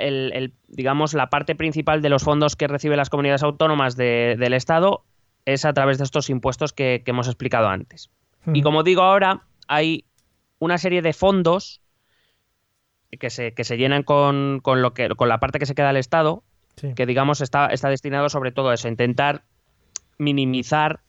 digamos, 0.68 1.14
la 1.14 1.30
parte 1.30 1.54
principal 1.54 2.02
de 2.02 2.10
los 2.10 2.24
fondos 2.24 2.56
que 2.56 2.68
reciben 2.68 2.98
las 2.98 3.08
comunidades 3.08 3.42
autónomas 3.42 3.96
del 3.96 4.52
Estado, 4.52 5.04
es 5.46 5.64
a 5.64 5.72
través 5.72 5.96
de 5.96 6.04
estos 6.04 6.28
impuestos 6.28 6.74
que 6.74 7.02
hemos 7.06 7.26
explicado 7.26 7.68
antes. 7.68 8.10
Y 8.52 8.62
como 8.62 8.82
digo 8.82 9.02
ahora, 9.02 9.42
hay 9.66 10.04
una 10.58 10.78
serie 10.78 11.02
de 11.02 11.12
fondos 11.12 11.80
que 13.18 13.30
se, 13.30 13.52
que 13.54 13.64
se 13.64 13.76
llenan 13.76 14.02
con, 14.02 14.60
lo 14.64 14.94
que, 14.94 15.08
con 15.10 15.28
la 15.28 15.40
parte 15.40 15.58
que 15.58 15.66
se 15.66 15.74
queda 15.74 15.90
al 15.90 15.96
Estado, 15.96 16.42
que 16.94 17.06
digamos 17.06 17.40
está, 17.40 17.66
está 17.66 17.88
destinado 17.88 18.28
sobre 18.28 18.52
todo 18.52 18.70
a 18.70 18.74
eso, 18.74 18.88
a 18.88 18.90
intentar 18.90 19.44
minimizar 20.18 21.00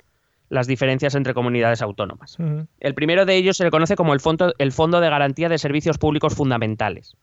las 0.49 0.67
diferencias 0.67 1.15
entre 1.15 1.33
comunidades 1.33 1.81
autónomas. 1.81 2.37
El 2.79 2.93
primero 2.93 3.25
de 3.25 3.35
ellos 3.35 3.57
se 3.57 3.63
le 3.63 3.71
conoce 3.71 3.95
como 3.95 4.13
el 4.13 4.19
Fondo, 4.19 4.53
el 4.57 4.71
fondo 4.71 4.99
de 4.99 5.09
Garantía 5.09 5.49
de 5.49 5.57
Servicios 5.57 5.97
Públicos 5.97 6.35
Fundamentales. 6.35 7.15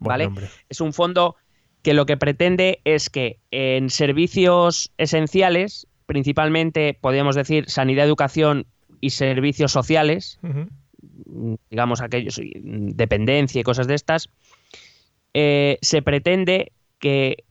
¿Vale? 0.00 0.28
Es 0.68 0.80
un 0.80 0.92
fondo 0.92 1.36
que 1.82 1.94
lo 1.94 2.04
que 2.04 2.16
pretende 2.16 2.80
es 2.84 3.08
que 3.10 3.38
en 3.50 3.90
servicios 3.90 4.92
esenciales, 4.98 5.86
principalmente, 6.06 6.98
podríamos 7.00 7.36
decir, 7.36 7.70
sanidad, 7.70 8.04
educación 8.04 8.66
y 9.00 9.10
servicios 9.10 9.72
sociales, 9.72 10.38
digamos 11.70 12.00
aquellos, 12.00 12.40
dependencia 12.54 13.60
y 13.60 13.64
cosas 13.64 13.86
de 13.86 13.94
estas, 13.94 14.30
eh, 15.32 15.78
se 15.80 16.02
pretende 16.02 16.72
que 16.98 17.44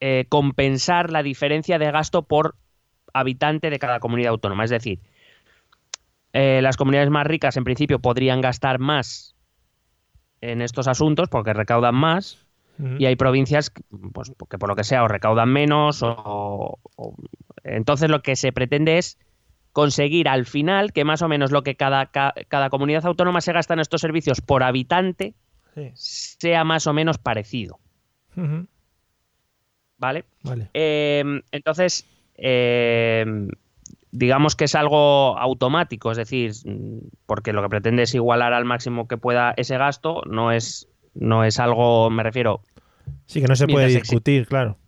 eh, 0.00 0.26
compensar 0.28 1.10
la 1.10 1.22
diferencia 1.22 1.78
de 1.78 1.90
gasto 1.90 2.22
por 2.22 2.54
habitante 3.12 3.70
de 3.70 3.78
cada 3.78 4.00
comunidad 4.00 4.30
autónoma. 4.30 4.64
Es 4.64 4.70
decir, 4.70 5.00
eh, 6.32 6.60
las 6.62 6.76
comunidades 6.76 7.10
más 7.10 7.26
ricas 7.26 7.56
en 7.56 7.64
principio 7.64 7.98
podrían 8.00 8.40
gastar 8.40 8.78
más 8.78 9.34
en 10.40 10.62
estos 10.62 10.88
asuntos 10.88 11.28
porque 11.28 11.52
recaudan 11.52 11.94
más 11.94 12.46
y 12.96 13.06
hay 13.06 13.16
provincias 13.16 13.72
pues, 14.12 14.30
que 14.48 14.56
por 14.56 14.68
lo 14.68 14.76
que 14.76 14.84
sea 14.84 15.02
o 15.02 15.08
recaudan 15.08 15.48
menos 15.48 16.00
o, 16.04 16.78
entonces 17.64 18.08
lo 18.08 18.22
que 18.22 18.36
se 18.36 18.52
pretende 18.52 18.98
es 18.98 19.18
conseguir 19.72 20.28
al 20.28 20.46
final 20.46 20.92
que 20.92 21.04
más 21.04 21.22
o 21.22 21.28
menos 21.28 21.50
lo 21.50 21.64
que 21.64 21.74
cada, 21.74 22.06
cada 22.06 22.70
comunidad 22.70 23.04
autónoma 23.04 23.40
se 23.40 23.52
gasta 23.52 23.74
en 23.74 23.80
estos 23.80 24.00
servicios 24.00 24.40
por 24.40 24.62
habitante 24.62 25.34
sea 25.94 26.64
más 26.64 26.86
o 26.86 26.92
menos 26.92 27.18
parecido. 27.18 27.78
¿Vale? 29.96 30.24
vale. 30.42 30.70
Eh, 30.74 31.42
entonces, 31.50 32.06
eh, 32.38 33.24
digamos 34.10 34.56
que 34.56 34.64
es 34.64 34.74
algo 34.74 35.38
automático, 35.38 36.10
es 36.10 36.16
decir, 36.16 36.52
porque 37.26 37.52
lo 37.52 37.62
que 37.62 37.68
pretende 37.68 38.04
es 38.04 38.14
igualar 38.14 38.52
al 38.52 38.64
máximo 38.64 39.06
que 39.06 39.16
pueda 39.16 39.52
ese 39.56 39.76
gasto, 39.76 40.22
no 40.26 40.52
es, 40.52 40.88
no 41.14 41.44
es 41.44 41.58
algo, 41.58 42.10
me 42.10 42.22
refiero. 42.22 42.62
Sí, 43.26 43.40
que 43.40 43.46
no 43.46 43.56
se 43.56 43.66
puede 43.66 43.88
discutir, 43.88 44.46
claro. 44.46 44.78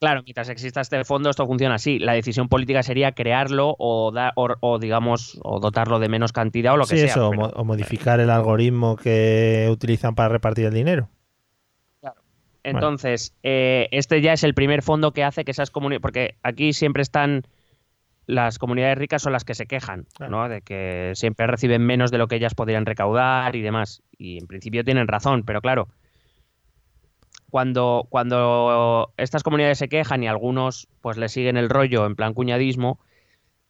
Claro, 0.00 0.22
mientras 0.22 0.50
exista 0.50 0.80
este 0.82 1.02
fondo, 1.04 1.30
esto 1.30 1.46
funciona 1.46 1.76
así. 1.76 1.98
La 1.98 2.12
decisión 2.12 2.48
política 2.48 2.82
sería 2.82 3.12
crearlo 3.12 3.74
o, 3.78 4.12
o, 4.34 4.78
digamos, 4.78 5.38
o 5.42 5.60
dotarlo 5.60 5.98
de 5.98 6.08
menos 6.10 6.32
cantidad 6.32 6.74
o 6.74 6.76
lo 6.76 6.84
que 6.84 6.96
sea. 6.96 7.06
Eso, 7.06 7.30
o 7.30 7.64
modificar 7.64 8.20
el 8.20 8.28
algoritmo 8.28 8.96
que 8.96 9.66
utilizan 9.70 10.14
para 10.14 10.28
repartir 10.28 10.66
el 10.66 10.74
dinero. 10.74 11.08
Entonces, 12.64 13.34
eh, 13.42 13.88
este 13.92 14.20
ya 14.20 14.32
es 14.32 14.42
el 14.42 14.54
primer 14.54 14.82
fondo 14.82 15.12
que 15.12 15.22
hace 15.22 15.44
que 15.44 15.50
esas 15.50 15.70
comunidades, 15.70 16.02
porque 16.02 16.36
aquí 16.42 16.72
siempre 16.72 17.02
están 17.02 17.42
las 18.26 18.58
comunidades 18.58 18.96
ricas 18.96 19.22
son 19.22 19.32
las 19.34 19.44
que 19.44 19.54
se 19.54 19.66
quejan, 19.66 20.06
¿no? 20.30 20.48
De 20.48 20.62
que 20.62 21.12
siempre 21.14 21.46
reciben 21.46 21.82
menos 21.82 22.10
de 22.10 22.18
lo 22.18 22.26
que 22.26 22.36
ellas 22.36 22.54
podrían 22.54 22.86
recaudar 22.86 23.54
y 23.54 23.60
demás. 23.60 24.02
Y 24.16 24.38
en 24.38 24.46
principio 24.46 24.82
tienen 24.82 25.08
razón, 25.08 25.42
pero 25.44 25.60
claro, 25.60 25.88
cuando, 27.50 28.06
cuando 28.08 29.12
estas 29.18 29.42
comunidades 29.42 29.78
se 29.78 29.88
quejan 29.88 30.22
y 30.22 30.28
algunos 30.28 30.88
pues 31.02 31.18
le 31.18 31.28
siguen 31.28 31.58
el 31.58 31.68
rollo 31.68 32.06
en 32.06 32.16
plan 32.16 32.32
cuñadismo, 32.32 32.98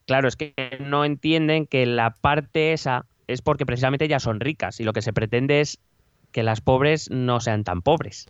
claro, 0.06 0.28
es 0.28 0.36
que 0.36 0.54
no 0.80 1.04
entienden 1.04 1.66
que 1.66 1.84
la 1.84 2.10
parte 2.10 2.72
esa 2.72 3.06
es 3.26 3.42
porque 3.42 3.66
precisamente 3.66 4.06
ya 4.06 4.20
son 4.20 4.38
ricas 4.38 4.78
y 4.78 4.84
lo 4.84 4.92
que 4.92 5.02
se 5.02 5.12
pretende 5.12 5.60
es 5.60 5.80
que 6.30 6.44
las 6.44 6.60
pobres 6.60 7.10
no 7.10 7.40
sean 7.40 7.64
tan 7.64 7.82
pobres. 7.82 8.26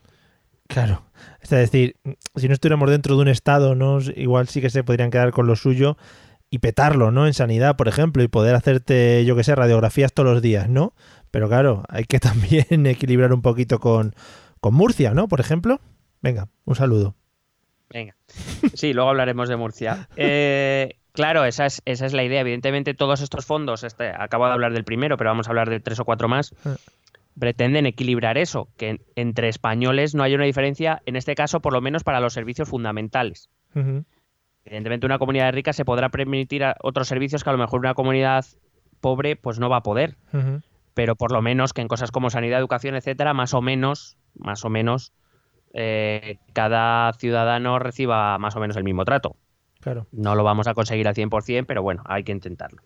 Claro, 0.69 1.03
es 1.41 1.51
decir, 1.51 1.97
si 2.37 2.49
no 2.49 2.55
estuviéramos 2.55 2.91
dentro 2.91 3.17
de 3.17 3.23
un 3.23 3.29
estado, 3.29 3.75
¿no? 3.75 3.99
igual 4.17 4.49
sí 4.49 4.61
que 4.61 4.71
se 4.71 4.83
podrían 4.83 5.11
quedar 5.11 5.31
con 5.31 5.47
lo 5.47 5.57
suyo 5.57 5.97
y 6.55 6.59
petarlo, 6.59 7.11
¿no? 7.11 7.27
En 7.27 7.35
sanidad, 7.35 7.77
por 7.77 7.89
ejemplo, 7.89 8.23
y 8.23 8.29
poder 8.29 8.55
hacerte, 8.55 9.25
yo 9.25 9.35
que 9.35 9.43
sé, 9.45 9.55
radiografías 9.55 10.13
todos 10.13 10.33
los 10.33 10.41
días, 10.41 10.69
¿no? 10.69 10.95
Pero 11.31 11.49
claro, 11.49 11.83
hay 11.89 12.05
que 12.05 12.21
también 12.21 12.87
equilibrar 12.87 13.33
un 13.33 13.43
poquito 13.43 13.81
con, 13.81 14.15
Murcia, 14.63 15.13
¿no? 15.13 15.27
Por 15.27 15.41
ejemplo. 15.41 15.81
Venga, 16.23 16.49
un 16.65 16.77
saludo. 16.77 17.17
Venga. 17.91 18.17
Sí, 18.73 18.93
luego 18.93 19.11
hablaremos 19.11 19.49
de 19.49 19.57
Murcia. 19.57 20.09
Eh, 20.17 20.97
claro, 21.13 21.45
esa 21.45 21.67
es, 21.67 21.83
esa 21.85 22.07
es 22.07 22.13
la 22.13 22.23
idea. 22.23 22.41
Evidentemente, 22.41 22.95
todos 22.95 23.21
estos 23.21 23.45
fondos, 23.45 23.83
este, 23.83 24.13
acabo 24.17 24.47
de 24.47 24.53
hablar 24.53 24.73
del 24.73 24.85
primero, 24.85 25.17
pero 25.17 25.31
vamos 25.31 25.49
a 25.49 25.51
hablar 25.51 25.69
de 25.69 25.81
tres 25.81 25.99
o 25.99 26.05
cuatro 26.05 26.29
más. 26.29 26.55
Pretenden 27.39 27.87
equilibrar 27.87 28.39
eso, 28.39 28.69
que 28.77 29.01
entre 29.17 29.49
españoles 29.49 30.15
no 30.15 30.23
haya 30.23 30.37
una 30.37 30.45
diferencia, 30.45 31.03
en 31.07 31.17
este 31.17 31.35
caso 31.35 31.61
por 31.61 31.73
lo 31.73 31.81
menos 31.81 32.05
para 32.05 32.21
los 32.21 32.33
servicios 32.33 32.69
fundamentales. 32.69 33.51
Evidentemente 34.65 35.07
una 35.07 35.19
comunidad 35.19 35.53
rica 35.53 35.73
se 35.73 35.85
podrá 35.85 36.09
permitir 36.11 36.65
otros 36.83 37.09
servicios 37.09 37.43
que 37.43 37.51
a 37.51 37.53
lo 37.53 37.59
mejor 37.59 37.81
una 37.81 37.95
comunidad 37.95 38.45
pobre 39.01 39.37
pues 39.37 39.59
no 39.59 39.69
va 39.69 39.79
a 39.79 39.83
poder. 39.83 40.17
Pero 40.95 41.17
por 41.17 41.33
lo 41.33 41.43
menos 41.43 41.73
que 41.73 41.83
en 41.83 41.89
cosas 41.89 42.13
como 42.13 42.31
sanidad, 42.31 42.61
educación, 42.61 42.95
etcétera, 42.95 43.35
más 43.35 43.53
o 43.53 43.61
menos, 43.61 44.17
más 44.35 44.65
o 44.65 44.71
menos, 44.71 45.13
eh, 45.73 46.39
cada 46.53 47.13
ciudadano 47.15 47.81
reciba 47.81 48.39
más 48.39 48.55
o 48.55 48.61
menos 48.61 48.77
el 48.77 48.85
mismo 48.85 49.05
trato. 49.05 49.37
Claro. 49.81 50.07
No 50.13 50.37
lo 50.37 50.45
vamos 50.45 50.69
a 50.69 50.75
conseguir 50.75 51.09
al 51.09 51.15
100%, 51.15 51.67
pero 51.67 51.83
bueno, 51.83 52.03
hay 52.07 52.23
que 52.23 52.33
intentarlo. 52.33 52.81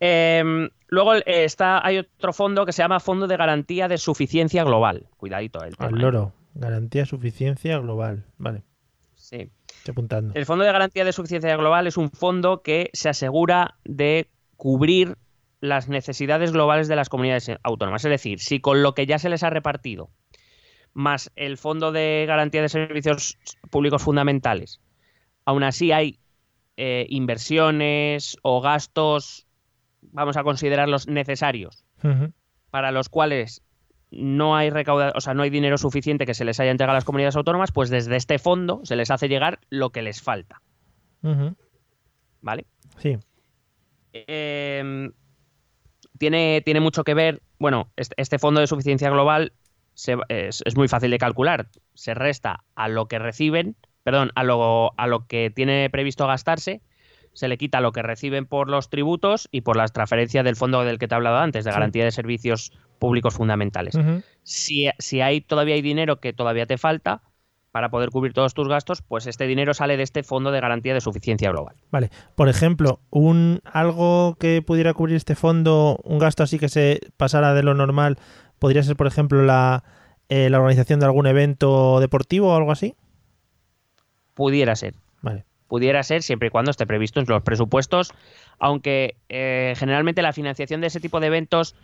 Em, 0.00 0.68
luego 0.90 1.14
eh, 1.14 1.22
está, 1.26 1.84
hay 1.84 1.98
otro 1.98 2.32
fondo 2.32 2.66
que 2.66 2.72
se 2.72 2.82
llama 2.82 3.00
Fondo 3.00 3.26
de 3.26 3.36
Garantía 3.36 3.88
de 3.88 3.98
Suficiencia 3.98 4.64
Global. 4.64 5.06
Cuidadito 5.16 5.62
el 5.64 5.76
tema. 5.76 5.88
Al 5.88 5.96
¿eh? 5.96 6.00
loro. 6.00 6.32
Garantía 6.54 7.02
de 7.02 7.06
suficiencia 7.06 7.78
global. 7.78 8.24
Vale, 8.36 8.62
Sí. 9.14 9.50
estoy 9.68 9.92
apuntando. 9.92 10.34
El 10.34 10.46
Fondo 10.46 10.64
de 10.64 10.72
Garantía 10.72 11.04
de 11.04 11.12
Suficiencia 11.12 11.56
Global 11.56 11.86
es 11.86 11.96
un 11.96 12.10
fondo 12.10 12.62
que 12.62 12.90
se 12.92 13.08
asegura 13.08 13.76
de 13.84 14.28
cubrir 14.56 15.16
las 15.60 15.88
necesidades 15.88 16.52
globales 16.52 16.88
de 16.88 16.96
las 16.96 17.08
comunidades 17.08 17.50
autónomas. 17.62 18.04
Es 18.04 18.10
decir, 18.10 18.40
si 18.40 18.60
con 18.60 18.82
lo 18.82 18.94
que 18.94 19.06
ya 19.06 19.18
se 19.18 19.28
les 19.28 19.42
ha 19.42 19.50
repartido, 19.50 20.10
más 20.92 21.30
el 21.36 21.56
Fondo 21.56 21.92
de 21.92 22.24
Garantía 22.26 22.62
de 22.62 22.68
Servicios 22.68 23.38
Públicos 23.70 24.02
Fundamentales, 24.02 24.80
aún 25.44 25.62
así 25.62 25.92
hay 25.92 26.18
eh, 26.76 27.06
inversiones 27.10 28.36
o 28.42 28.60
gastos, 28.60 29.46
vamos 30.02 30.36
a 30.36 30.42
considerarlos 30.44 31.06
necesarios, 31.08 31.84
para 32.70 32.90
los 32.92 33.08
cuales 33.08 33.62
no 34.10 34.56
hay 34.56 34.70
recauda, 34.70 35.12
o 35.14 35.20
sea, 35.20 35.34
no 35.34 35.42
hay 35.42 35.50
dinero 35.50 35.78
suficiente 35.78 36.26
que 36.26 36.34
se 36.34 36.44
les 36.44 36.58
haya 36.60 36.70
entregado 36.72 36.92
a 36.92 36.98
las 36.98 37.04
comunidades 37.04 37.36
autónomas, 37.36 37.70
pues 37.72 37.90
desde 37.90 38.16
este 38.16 38.38
fondo 38.38 38.80
se 38.84 38.96
les 38.96 39.10
hace 39.10 39.28
llegar 39.28 39.60
lo 39.70 39.90
que 39.90 40.02
les 40.02 40.20
falta. 40.22 40.62
¿vale? 42.40 42.66
Sí. 42.98 43.16
Eh, 44.12 45.10
tiene, 46.18 46.62
tiene 46.64 46.80
mucho 46.80 47.04
que 47.04 47.14
ver, 47.14 47.42
bueno, 47.58 47.90
este, 47.96 48.14
este 48.18 48.38
fondo 48.38 48.60
de 48.60 48.66
suficiencia 48.66 49.10
global 49.10 49.52
se- 49.94 50.16
es, 50.28 50.62
es 50.64 50.76
muy 50.76 50.88
fácil 50.88 51.10
de 51.10 51.18
calcular. 51.18 51.68
Se 51.94 52.14
resta 52.14 52.64
a 52.74 52.88
lo 52.88 53.06
que 53.06 53.18
reciben, 53.18 53.76
perdón, 54.02 54.30
a 54.34 54.44
lo, 54.44 54.92
a 54.98 55.06
lo 55.06 55.26
que 55.26 55.50
tiene 55.50 55.88
previsto 55.90 56.26
gastarse, 56.26 56.82
se 57.32 57.48
le 57.48 57.56
quita 57.58 57.80
lo 57.80 57.92
que 57.92 58.02
reciben 58.02 58.46
por 58.46 58.68
los 58.68 58.90
tributos 58.90 59.48
y 59.52 59.60
por 59.60 59.76
las 59.76 59.92
transferencias 59.92 60.44
del 60.44 60.56
fondo 60.56 60.82
del 60.84 60.98
que 60.98 61.08
te 61.08 61.14
he 61.14 61.16
hablado 61.16 61.36
antes, 61.38 61.64
de 61.64 61.70
Sí. 61.70 61.74
garantía 61.74 62.04
de 62.04 62.10
servicios 62.10 62.72
públicos 62.98 63.34
fundamentales. 63.34 63.96
Si, 64.42 64.88
si 64.98 65.20
hay 65.20 65.40
todavía 65.40 65.74
hay 65.74 65.82
dinero 65.82 66.20
que 66.20 66.32
todavía 66.32 66.66
te 66.66 66.76
falta 66.78 67.22
para 67.70 67.88
poder 67.88 68.10
cubrir 68.10 68.32
todos 68.32 68.52
tus 68.52 68.66
gastos, 68.66 69.00
pues 69.00 69.26
este 69.28 69.46
dinero 69.46 69.74
sale 69.74 69.96
de 69.96 70.02
este 70.02 70.24
fondo 70.24 70.50
de 70.50 70.60
garantía 70.60 70.92
de 70.92 71.00
suficiencia 71.00 71.50
global. 71.50 71.76
Vale. 71.92 72.10
Por 72.34 72.48
ejemplo, 72.48 73.00
un 73.10 73.60
algo 73.64 74.34
que 74.40 74.60
pudiera 74.60 74.92
cubrir 74.92 75.14
este 75.16 75.36
fondo, 75.36 76.00
un 76.02 76.18
gasto 76.18 76.42
así 76.42 76.58
que 76.58 76.68
se 76.68 77.00
pasara 77.16 77.54
de 77.54 77.62
lo 77.62 77.74
normal, 77.74 78.18
podría 78.58 78.82
ser, 78.82 78.96
por 78.96 79.06
ejemplo, 79.06 79.42
la, 79.44 79.84
eh, 80.28 80.50
la 80.50 80.58
organización 80.58 80.98
de 80.98 81.06
algún 81.06 81.28
evento 81.28 82.00
deportivo 82.00 82.52
o 82.52 82.56
algo 82.56 82.72
así. 82.72 82.96
Pudiera 84.34 84.74
ser. 84.76 84.94
Vale. 85.22 85.44
Pudiera 85.70 86.02
ser 86.02 86.22
siempre 86.22 86.48
y 86.48 86.50
cuando 86.50 86.70
esté 86.70 86.86
previsto 86.86 87.20
en 87.20 87.26
los 87.26 87.42
presupuestos, 87.42 88.12
aunque 88.58 89.16
eh, 89.30 89.72
generalmente 89.76 90.20
la 90.20 90.34
financiación 90.34 90.82
de 90.82 90.88
ese 90.88 91.00
tipo 91.00 91.20
de 91.20 91.28
eventos 91.28 91.74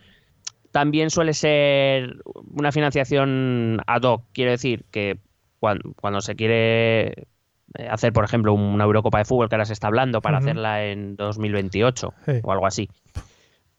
también 0.72 1.09
suele 1.09 1.33
ser 1.33 2.16
una 2.53 2.72
financiación 2.72 3.81
ad 3.87 4.03
hoc, 4.03 4.25
quiero 4.35 4.51
decir 4.51 4.85
que 4.90 5.16
cuando, 5.59 5.92
cuando 5.94 6.20
se 6.20 6.37
quiere 6.37 7.07
eh, 7.79 7.88
hacer, 7.90 8.12
por 8.12 8.25
ejemplo, 8.25 8.53
una 8.53 8.85
Eurocopa 8.85 9.18
de 9.18 9.25
fútbol 9.25 9.49
que 9.49 9.55
ahora 9.55 9.64
se 9.64 9.72
está 9.72 9.87
hablando 9.87 10.20
para 10.20 10.38
hacerla 10.38 10.85
en 10.85 11.16
2028 11.16 12.12
Sí. 12.27 12.33
o 12.42 12.53
algo 12.53 12.66
así. 12.66 12.90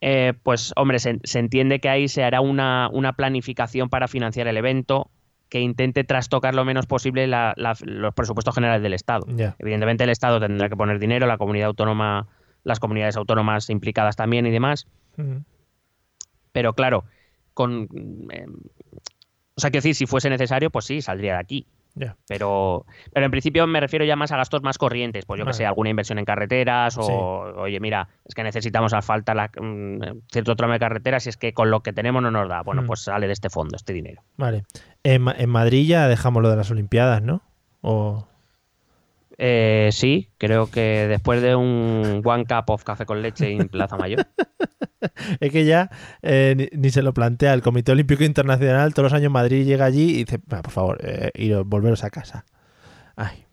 eh, 0.01 0.33
pues 0.43 0.73
hombre, 0.75 0.99
se, 0.99 1.19
se 1.23 1.39
entiende 1.39 1.79
que 1.79 1.89
ahí 1.89 2.07
se 2.07 2.23
hará 2.23 2.39
una, 2.41 2.89
una 2.91 3.13
planificación 3.13 3.89
para 3.89 4.07
financiar 4.07 4.47
el 4.47 4.57
evento 4.57 5.09
que 5.49 5.61
intente 5.61 6.03
trastocar 6.03 6.53
lo 6.55 6.65
menos 6.65 6.85
posible 6.85 7.25
la- 7.27 7.53
la- 7.57 7.75
los 7.83 8.13
presupuestos 8.13 8.53
generales 8.55 8.81
del 8.83 8.93
Estado. 8.93 9.25
Evidentemente 9.59 10.03
el 10.03 10.09
Estado 10.09 10.39
tendrá 10.39 10.67
que 10.69 10.75
poner 10.75 10.99
dinero, 10.99 11.25
la 11.27 11.37
comunidad 11.37 11.67
autónoma, 11.67 12.27
las 12.63 12.79
comunidades 12.79 13.15
autónomas 13.17 13.69
implicadas 13.69 14.15
también 14.15 14.45
y 14.45 14.51
demás, 14.51 14.87
pero 16.51 16.73
claro, 16.73 17.05
con 17.53 17.87
eh, 18.31 18.45
o 19.55 19.59
sea, 19.59 19.71
quiero 19.71 19.81
decir, 19.83 19.95
si 19.95 20.05
fuese 20.05 20.29
necesario, 20.29 20.69
pues 20.69 20.85
sí, 20.85 21.01
saldría 21.01 21.33
de 21.33 21.39
aquí. 21.39 21.65
Pero, 22.27 22.85
pero 23.13 23.25
en 23.25 23.31
principio 23.31 23.65
me 23.67 23.79
refiero 23.79 24.05
ya 24.05 24.15
más 24.15 24.31
a 24.31 24.37
gastos 24.37 24.61
más 24.63 24.77
corrientes, 24.77 25.25
pues 25.25 25.39
yo 25.39 25.45
que 25.45 25.53
sé, 25.53 25.65
alguna 25.65 25.89
inversión 25.89 26.19
en 26.19 26.25
carreteras 26.25 26.97
o, 26.97 27.03
Sí. 27.03 27.13
oye, 27.57 27.79
mira, 27.79 28.07
es 28.25 28.35
que 28.35 28.43
necesitamos 28.43 28.93
asfaltar 28.93 29.35
la, 29.35 29.49
mm, 29.59 30.19
cierto 30.31 30.55
tramo 30.55 30.73
de 30.73 30.79
carreteras 30.79 31.25
y 31.25 31.29
es 31.29 31.37
que 31.37 31.53
con 31.53 31.71
lo 31.71 31.81
que 31.81 31.93
tenemos 31.93 32.21
no 32.21 32.31
nos 32.31 32.47
da. 32.49 32.61
Bueno, 32.63 32.83
Mm. 32.83 32.87
pues 32.87 33.01
sale 33.01 33.27
de 33.27 33.33
este 33.33 33.49
fondo, 33.49 33.75
este 33.75 33.93
dinero. 33.93 34.21
Vale. 34.37 34.63
En, 35.03 35.25
en 35.37 35.49
Madrid 35.49 35.87
ya 35.87 36.07
dejamos 36.07 36.41
lo 36.43 36.49
de 36.49 36.55
las 36.57 36.69
Olimpiadas, 36.71 37.21
¿no? 37.21 37.41
O... 37.81 38.27
Eh, 39.37 39.89
sí, 39.91 40.31
creo 40.37 40.71
que 40.71 41.07
después 41.07 41.41
de 41.41 41.55
un 41.55 42.21
One 42.23 42.45
Cup 42.45 42.69
of 42.69 42.83
Café 42.83 43.05
con 43.05 43.21
Leche 43.21 43.51
en 43.51 43.69
Plaza 43.69 43.95
Mayor, 43.97 44.25
Es 45.39 45.51
que 45.51 45.65
ya 45.65 45.89
eh, 46.21 46.69
ni, 46.73 46.89
se 46.89 47.01
lo 47.01 47.13
plantea 47.13 47.53
el 47.53 47.61
Comité 47.61 47.91
Olímpico 47.91 48.23
Internacional. 48.23 48.93
Todos 48.93 49.11
los 49.11 49.13
años 49.13 49.31
Madrid 49.31 49.65
llega 49.65 49.85
allí 49.85 50.09
y 50.11 50.25
dice, 50.25 50.39
"Va, 50.51 50.61
por 50.61 50.71
favor, 50.71 50.99
eh, 51.03 51.31
iros, 51.35 51.67
volveros 51.67 52.03
a 52.03 52.09
casa. 52.09 52.45
Ay, 53.15 53.46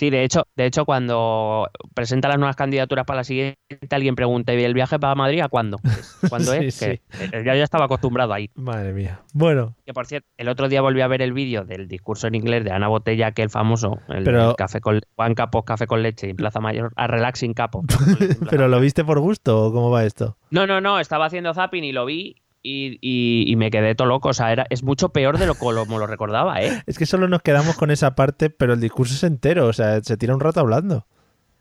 Sí, 0.00 0.08
de 0.08 0.24
hecho, 0.24 0.44
de 0.56 0.64
hecho, 0.64 0.86
cuando 0.86 1.68
presenta 1.92 2.26
las 2.28 2.38
nuevas 2.38 2.56
candidaturas 2.56 3.04
para 3.04 3.18
la 3.18 3.24
siguiente, 3.24 3.58
alguien 3.90 4.14
pregunta, 4.14 4.54
¿y 4.54 4.64
el 4.64 4.72
viaje 4.72 4.98
para 4.98 5.14
Madrid 5.14 5.40
a 5.42 5.48
cuándo? 5.50 5.76
¿Cuándo 6.30 6.52
Sí, 6.52 6.64
es? 6.64 6.74
sí. 6.74 6.86
Que, 6.86 7.24
eh, 7.24 7.42
yo 7.44 7.52
ya 7.54 7.62
estaba 7.64 7.84
acostumbrado 7.84 8.32
ahí. 8.32 8.48
madre 8.54 8.94
mía. 8.94 9.20
Bueno, 9.34 9.74
Que 9.84 9.92
por 9.92 10.06
cierto, 10.06 10.26
el 10.38 10.48
otro 10.48 10.70
día 10.70 10.80
volví 10.80 11.02
a 11.02 11.06
ver 11.06 11.20
el 11.20 11.34
vídeo 11.34 11.66
del 11.66 11.86
discurso 11.86 12.28
en 12.28 12.34
inglés 12.34 12.64
de 12.64 12.70
Ana 12.72 12.88
Botella, 12.88 13.26
aquel 13.26 13.50
famoso, 13.50 13.98
el 14.08 14.24
Pero- 14.24 14.46
del 14.46 14.56
café 14.56 14.80
con 14.80 15.00
Juan 15.16 15.34
Capo, 15.34 15.64
café 15.66 15.86
con 15.86 16.02
leche 16.02 16.30
en 16.30 16.36
Plaza 16.36 16.60
Mayor, 16.60 16.94
a 16.96 17.06
Relaxing 17.06 17.52
Capo. 17.52 17.84
¿pero 18.50 18.68
lo 18.68 18.80
viste 18.80 19.04
por 19.04 19.20
gusto 19.20 19.66
o 19.66 19.70
cómo 19.70 19.90
va 19.90 20.04
esto? 20.06 20.38
No, 20.50 20.66
no, 20.66 20.80
no, 20.80 20.98
estaba 20.98 21.26
haciendo 21.26 21.52
zapping 21.52 21.84
y 21.84 21.92
lo 21.92 22.06
vi 22.06 22.36
y, 22.62 22.98
y- 23.00 23.50
y 23.50 23.56
me 23.56 23.70
quedé 23.70 23.94
todo 23.94 24.08
loco. 24.08 24.28
O 24.30 24.32
sea, 24.32 24.52
era, 24.52 24.66
es 24.70 24.82
mucho 24.82 25.08
peor 25.10 25.38
de 25.38 25.46
lo 25.46 25.54
como 25.54 25.98
lo 25.98 26.06
recordaba, 26.06 26.60
¿eh? 26.62 26.82
Es 26.86 26.98
que 26.98 27.06
solo 27.06 27.28
nos 27.28 27.42
quedamos 27.42 27.76
con 27.76 27.90
esa 27.90 28.14
parte, 28.14 28.50
pero 28.50 28.74
el 28.74 28.80
discurso 28.80 29.14
es 29.14 29.22
entero. 29.24 29.66
O 29.66 29.72
sea, 29.72 30.02
se 30.02 30.16
tira 30.16 30.34
un 30.34 30.40
rato 30.40 30.60
hablando. 30.60 31.06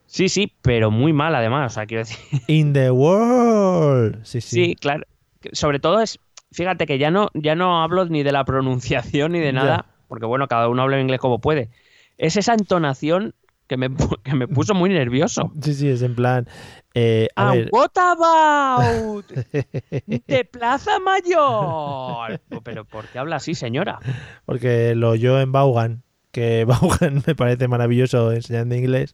Sí, 0.05 0.27
sí, 0.29 0.51
pero 0.61 0.89
muy 0.91 1.13
mal 1.13 1.35
además. 1.35 1.71
O 1.71 1.75
sea, 1.75 1.85
quiero 1.85 2.01
decir. 2.01 2.17
In 2.47 2.73
the 2.73 2.91
world. 2.91 4.23
Sí, 4.23 4.41
sí. 4.41 4.65
Sí, 4.65 4.75
claro. 4.75 5.05
Sobre 5.53 5.79
todo 5.79 6.01
es, 6.01 6.19
fíjate 6.51 6.85
que 6.85 6.97
ya 6.97 7.11
no, 7.11 7.29
ya 7.33 7.55
no 7.55 7.81
hablo 7.81 8.05
ni 8.05 8.23
de 8.23 8.31
la 8.31 8.43
pronunciación 8.43 9.31
ni 9.33 9.39
de 9.39 9.53
nada, 9.53 9.85
porque 10.07 10.25
bueno, 10.25 10.47
cada 10.47 10.67
uno 10.67 10.81
habla 10.81 10.97
en 10.97 11.03
inglés 11.03 11.19
como 11.19 11.39
puede. 11.39 11.69
Es 12.17 12.35
esa 12.35 12.53
entonación 12.53 13.33
que 13.69 13.77
me, 13.77 13.87
que 14.23 14.35
me 14.35 14.47
puso 14.47 14.73
muy 14.73 14.89
nervioso. 14.89 15.53
Sí, 15.61 15.73
sí, 15.73 15.87
es 15.87 16.01
en 16.01 16.15
plan. 16.15 16.47
eh, 16.95 17.27
a 17.35 17.53
ver, 17.53 17.69
what 17.71 17.91
about 17.95 19.25
de 20.27 20.45
Plaza 20.45 20.99
Mayor? 20.99 22.41
Pero 22.63 22.83
¿por 22.85 23.05
qué 23.05 23.19
habla 23.19 23.37
así, 23.37 23.55
señora? 23.55 23.99
porque 24.45 24.95
lo 24.95 25.11
oyó 25.11 25.39
en 25.39 25.51
Vaughan, 25.51 26.03
que 26.31 26.65
Vaughan 26.65 27.23
me 27.27 27.35
parece 27.35 27.67
maravilloso 27.67 28.31
enseñando 28.33 28.75
inglés, 28.75 29.13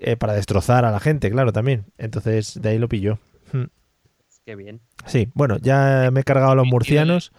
eh, 0.00 0.16
para 0.16 0.32
destrozar 0.32 0.84
a 0.86 0.90
la 0.90 0.98
gente, 1.00 1.30
claro, 1.30 1.52
también. 1.52 1.84
Entonces, 1.98 2.60
de 2.60 2.70
ahí 2.70 2.78
lo 2.78 2.88
pilló. 2.88 3.18
Hmm. 3.52 3.64
Qué 4.46 4.56
bien. 4.56 4.80
Sí, 5.04 5.28
bueno, 5.34 5.58
ya 5.58 6.08
me 6.12 6.20
he 6.20 6.24
cargado 6.24 6.52
a 6.52 6.54
los 6.54 6.66
murcianos. 6.66 7.32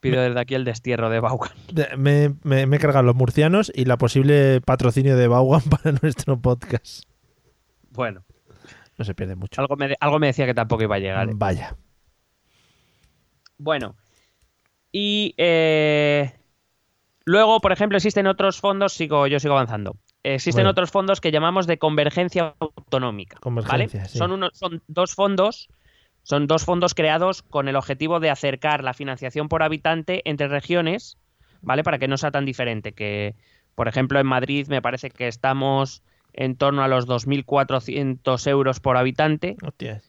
Pido 0.00 0.22
desde 0.22 0.38
aquí 0.40 0.54
el 0.54 0.64
destierro 0.64 1.10
de 1.10 1.20
Vaughan. 1.20 1.50
De- 1.72 1.96
Me, 1.96 2.34
me- 2.44 2.66
me 2.66 2.76
he 2.76 2.78
cargado 2.78 3.04
los 3.04 3.16
murcianos 3.16 3.72
y 3.74 3.84
la 3.84 3.96
posible 3.98 4.60
patrocinio 4.60 5.16
de 5.16 5.26
Vaughan 5.28 5.62
para 5.70 5.98
nuestro 6.00 6.40
podcast. 6.40 7.02
Bueno, 7.90 8.24
No 8.96 9.04
se 9.04 9.14
pierde 9.14 9.34
mucho. 9.34 9.60
algo 9.60 9.76
me, 9.76 9.96
algo 9.98 10.18
me 10.20 10.28
decía 10.28 10.46
que 10.46 10.54
tampoco 10.54 10.82
iba 10.84 10.96
a 10.96 11.00
llegar. 11.00 11.28
¿eh? 11.28 11.32
Vaya. 11.34 11.76
Bueno, 13.58 13.96
y 14.92 15.34
eh, 15.36 16.32
luego, 17.24 17.60
por 17.60 17.72
ejemplo, 17.72 17.96
existen 17.98 18.26
otros 18.28 18.60
fondos, 18.60 18.92
sigo, 18.92 19.26
yo 19.26 19.40
sigo 19.40 19.54
avanzando. 19.54 19.96
Existen 20.22 20.58
Bueno. 20.62 20.70
otros 20.70 20.90
fondos 20.90 21.20
que 21.20 21.30
llamamos 21.32 21.66
de 21.66 21.78
convergencia 21.78 22.54
autonómica. 22.60 23.38
Convergencia, 23.40 24.00
¿vale? 24.00 24.10
sí. 24.10 24.18
Son, 24.18 24.30
unos, 24.32 24.50
son 24.54 24.82
dos 24.86 25.14
fondos, 25.14 25.68
son 26.28 26.46
dos 26.46 26.66
fondos 26.66 26.92
creados 26.94 27.42
con 27.42 27.68
el 27.68 27.76
objetivo 27.76 28.20
de 28.20 28.28
acercar 28.28 28.84
la 28.84 28.92
financiación 28.92 29.48
por 29.48 29.62
habitante 29.62 30.20
entre 30.28 30.46
regiones, 30.48 31.16
¿vale? 31.62 31.82
Para 31.82 31.98
que 31.98 32.06
no 32.06 32.18
sea 32.18 32.30
tan 32.30 32.44
diferente. 32.44 32.92
Que, 32.92 33.34
por 33.74 33.88
ejemplo, 33.88 34.20
en 34.20 34.26
Madrid 34.26 34.66
me 34.68 34.82
parece 34.82 35.08
que 35.08 35.26
estamos 35.26 36.02
en 36.34 36.54
torno 36.56 36.82
a 36.82 36.88
los 36.88 37.06
2.400 37.08 38.46
euros 38.46 38.78
por 38.80 38.98
habitante 38.98 39.56
Hostias. 39.62 40.04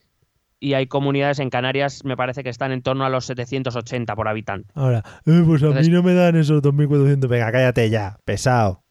y 0.60 0.74
hay 0.74 0.88
comunidades 0.88 1.40
en 1.40 1.50
Canarias, 1.50 2.04
me 2.04 2.18
parece 2.18 2.44
que 2.44 2.50
están 2.50 2.74
en 2.74 2.82
torno 2.82 3.06
a 3.06 3.10
los 3.10 3.24
780 3.26 4.14
por 4.18 4.28
habitante. 4.28 4.70
Ahora, 4.76 5.04
eh, 5.26 5.42
pues 5.46 5.64
a 5.64 5.68
Entonces- 5.68 5.88
mí 5.88 5.94
no 5.96 6.04
me 6.04 6.14
dan 6.14 6.36
esos 6.36 6.62
2.400. 6.62 7.30
Venga, 7.30 7.50
cállate 7.54 7.90
ya. 7.90 8.18
Pesado. 8.26 8.84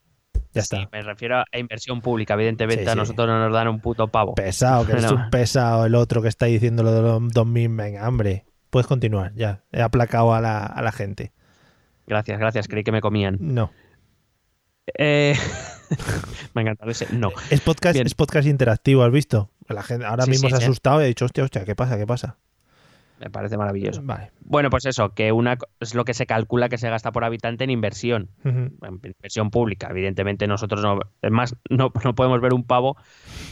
Ya 0.53 0.63
Sí, 0.63 0.75
está. 0.77 0.89
me 0.91 1.01
refiero 1.03 1.37
a 1.51 1.57
inversión 1.59 2.01
pública, 2.01 2.33
evidentemente 2.33 2.83
Sí, 2.83 2.89
a 2.89 2.93
sí. 2.93 2.97
nosotros 2.97 3.27
no 3.27 3.39
nos 3.39 3.53
dan 3.53 3.67
un 3.67 3.79
puto 3.79 4.07
pavo. 4.07 4.33
Pesado, 4.35 4.85
que 4.85 4.93
es 4.97 5.03
No. 5.03 5.15
un 5.15 5.29
pesado 5.29 5.85
el 5.85 5.93
otro 5.95 6.21
que 6.21 6.27
está 6.27 6.47
diciendo 6.47 6.81
lo 6.83 6.91
de 6.91 7.01
los 7.01 7.21
2.000. 7.21 7.75
Venga, 7.75 8.07
hombre. 8.07 8.45
Puedes 8.69 8.87
continuar, 8.87 9.33
ya. 9.35 9.63
He 9.71 9.81
aplacado 9.81 10.33
a 10.33 10.41
la, 10.41 10.59
a 10.65 10.81
la 10.81 10.91
gente. 10.91 11.31
Gracias, 12.07 12.39
gracias, 12.39 12.67
creí 12.67 12.83
que 12.83 12.91
me 12.91 13.01
comían. 13.01 13.37
No. 13.39 13.71
Eh, 14.97 15.35
me 16.55 16.61
ha 16.61 16.63
encantado 16.63 16.89
ese. 16.89 17.07
No. 17.15 17.29
Es 17.51 17.61
podcast, 17.61 17.93
Bien. 17.93 18.07
es 18.07 18.15
podcast 18.15 18.47
interactivo, 18.47 19.03
¿has 19.03 19.11
visto? 19.11 19.51
La 19.67 19.83
gente 19.83 20.05
ahora 20.05 20.23
Sí, 20.25 20.31
mismo 20.31 20.47
sí, 20.47 20.51
se 20.51 20.55
ha 20.55 20.59
sí. 20.59 20.65
asustado 20.65 20.99
y 21.01 21.03
ha 21.03 21.07
dicho, 21.07 21.25
hostia, 21.25 21.43
hostia, 21.43 21.63
¿qué 21.65 21.75
pasa? 21.75 21.97
¿Qué 21.97 22.07
pasa? 22.07 22.37
Me 23.19 23.29
parece 23.29 23.57
maravilloso. 23.57 24.01
Vale. 24.03 24.31
Bueno, 24.39 24.69
pues 24.69 24.85
eso, 24.85 25.13
que 25.13 25.33
una 25.33 25.57
es 25.81 25.93
lo 25.93 26.05
que 26.05 26.13
se 26.13 26.25
calcula 26.25 26.69
que 26.69 26.77
se 26.77 26.89
gasta 26.89 27.11
por 27.11 27.25
habitante 27.25 27.65
en 27.65 27.69
inversión. 27.69 28.29
En 28.45 28.71
inversión 29.03 29.51
pública. 29.51 29.87
Evidentemente 29.89 30.47
nosotros 30.47 30.81
no, 30.81 30.99
es 31.21 31.31
más, 31.31 31.55
no, 31.69 31.91
no 32.03 32.15
podemos 32.15 32.39
ver 32.39 32.53
un 32.53 32.63
pavo 32.63 32.95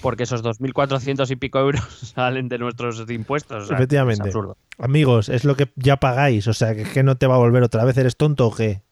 porque 0.02 0.24
esos 0.24 0.42
2.400 0.44 1.30
y 1.32 1.36
pico 1.36 1.60
euros 1.60 1.84
salen 2.16 2.48
de 2.48 2.58
nuestros 2.60 3.10
impuestos. 3.10 3.64
o 3.64 3.66
sea, 3.68 3.76
Efectivamente. 3.76 4.30
Es 4.30 4.36
absurdo. 4.36 4.58
Amigos, 4.78 5.28
es 5.28 5.44
lo 5.44 5.56
que 5.56 5.70
ya 5.76 5.98
pagáis, 5.98 6.48
o 6.48 6.54
sea, 6.54 6.74
que, 6.74 6.84
que 6.84 7.04
no 7.04 7.18
te 7.18 7.28
va 7.28 7.36
a 7.36 7.40
volver 7.40 7.64
otra 7.64 7.84
vez. 7.84 7.98
¿Eres 7.98 8.16
tonto 8.16 8.48
o 8.48 8.56
qué? 8.56 8.84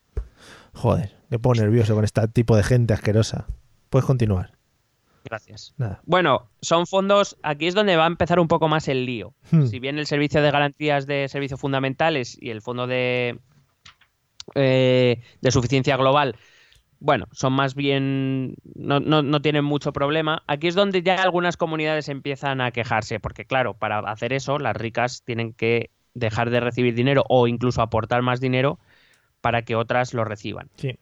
Joder, 0.74 1.16
me 1.30 1.40
pongo 1.40 1.56
nervioso 1.56 1.96
con 1.96 2.04
este 2.04 2.28
tipo 2.28 2.58
de 2.58 2.64
gente 2.64 2.94
asquerosa. 2.94 3.46
Puedes 3.90 4.06
continuar. 4.06 4.55
Gracias. 5.26 5.74
Nada. 5.78 6.02
Bueno, 6.06 6.50
son 6.62 6.86
fondos, 6.88 7.38
aquí 7.44 7.68
es 7.68 7.74
donde 7.74 7.96
va 7.98 8.04
a 8.06 8.08
empezar 8.08 8.40
un 8.40 8.48
poco 8.48 8.68
más 8.68 8.88
el 8.88 9.06
lío. 9.06 9.34
Hmm. 9.52 9.66
Si 9.66 9.80
bien 9.80 9.98
el 10.00 10.06
servicio 10.06 10.42
de 10.42 10.52
garantías 10.52 11.08
de 11.08 11.28
servicios 11.28 11.60
fundamentales 11.60 12.38
y 12.40 12.52
el 12.52 12.62
fondo 12.62 12.88
de, 12.88 13.40
eh, 14.56 15.22
de 15.42 15.52
suficiencia 15.52 15.98
global, 15.98 16.36
bueno, 17.00 17.26
son 17.32 17.54
más 17.54 17.76
bien, 17.76 18.56
no, 18.76 19.00
no- 19.00 19.22
no 19.22 19.42
tienen 19.42 19.66
mucho 19.66 19.92
problema. 19.94 20.44
Aquí 20.48 20.68
es 20.68 20.76
donde 20.76 21.02
ya 21.04 21.16
algunas 21.22 21.58
comunidades 21.58 22.08
empiezan 22.10 22.62
a 22.62 22.72
quejarse, 22.72 23.20
porque 23.20 23.46
claro, 23.46 23.74
para 23.74 24.00
hacer 24.00 24.34
eso, 24.34 24.60
las 24.60 24.76
ricas 24.76 25.24
tienen 25.26 25.54
que 25.54 25.90
dejar 26.14 26.50
de 26.50 26.62
recibir 26.62 26.96
dinero 26.96 27.24
o 27.28 27.48
incluso 27.48 27.82
aportar 27.82 28.22
más 28.22 28.40
dinero 28.40 28.80
para 29.42 29.64
que 29.64 29.76
otras 29.76 30.14
lo 30.14 30.24
reciban. 30.24 30.70
Sí. 30.78 30.98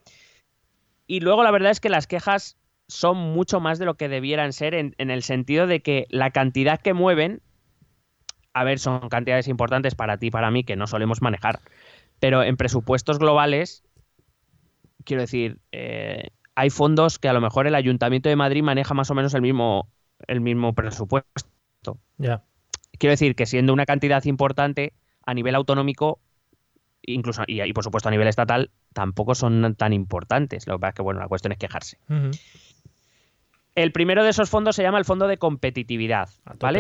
Y 1.06 1.20
luego 1.20 1.44
la 1.44 1.52
verdad 1.52 1.72
es 1.72 1.80
que 1.80 1.90
las 1.90 2.08
quejas 2.08 2.58
son 2.94 3.18
mucho 3.18 3.60
más 3.60 3.80
de 3.80 3.86
lo 3.86 3.96
que 3.96 4.08
debieran 4.08 4.54
ser 4.54 4.76
en, 4.76 4.94
en 5.00 5.10
el 5.10 5.24
sentido 5.24 5.66
de 5.66 5.82
que 5.82 6.06
la 6.10 6.30
cantidad 6.30 6.80
que 6.80 6.94
mueven, 6.94 7.42
a 8.54 8.64
ver, 8.64 8.78
son 8.78 9.10
cantidades 9.10 9.48
importantes 9.48 9.96
para 9.96 10.18
ti 10.18 10.28
y 10.28 10.32
para 10.32 10.52
mí 10.52 10.64
que 10.64 10.76
no 10.76 10.86
solemos 10.86 11.22
manejar, 11.22 11.60
pero 12.20 12.44
en 12.44 12.56
presupuestos 12.56 13.18
globales, 13.18 13.84
quiero 15.06 15.22
decir, 15.22 15.58
eh, 15.72 16.30
hay 16.54 16.70
fondos 16.70 17.18
que 17.18 17.30
a 17.30 17.34
lo 17.34 17.42
mejor 17.42 17.66
el 17.66 17.74
Ayuntamiento 17.74 18.30
de 18.30 18.36
Madrid 18.36 18.62
maneja 18.62 18.94
más 18.94 19.10
o 19.10 19.16
menos 19.16 19.34
el 19.34 19.42
mismo, 19.42 19.90
el 20.28 20.40
mismo 20.40 20.74
presupuesto. 20.74 21.98
Ya. 22.20 22.44
Quiero 23.00 23.12
decir 23.12 23.36
que 23.36 23.48
siendo 23.48 23.74
una 23.74 23.88
cantidad 23.88 24.24
importante 24.26 24.94
a 25.26 25.34
nivel 25.34 25.56
autonómico, 25.56 26.20
incluso 27.02 27.42
y, 27.48 27.60
y 27.60 27.74
por 27.74 27.84
supuesto 27.84 28.10
a 28.10 28.12
nivel 28.12 28.28
estatal, 28.28 28.70
tampoco 28.94 29.34
son 29.34 29.74
tan 29.76 29.94
importantes. 29.94 30.68
Lo 30.68 30.76
que 30.76 30.82
pasa 30.82 30.90
es 30.90 30.96
que 30.96 31.02
bueno, 31.02 31.20
la 31.22 31.28
cuestión 31.28 31.54
es 31.54 31.58
quejarse. 31.58 31.98
Ujú. 32.08 32.30
El 33.76 33.92
primero 33.92 34.24
de 34.24 34.30
esos 34.30 34.52
fondos 34.52 34.76
se 34.76 34.84
llama 34.84 35.00
el 35.00 35.06
Fondo 35.06 35.28
de 35.28 35.38
Competitividad. 35.38 36.30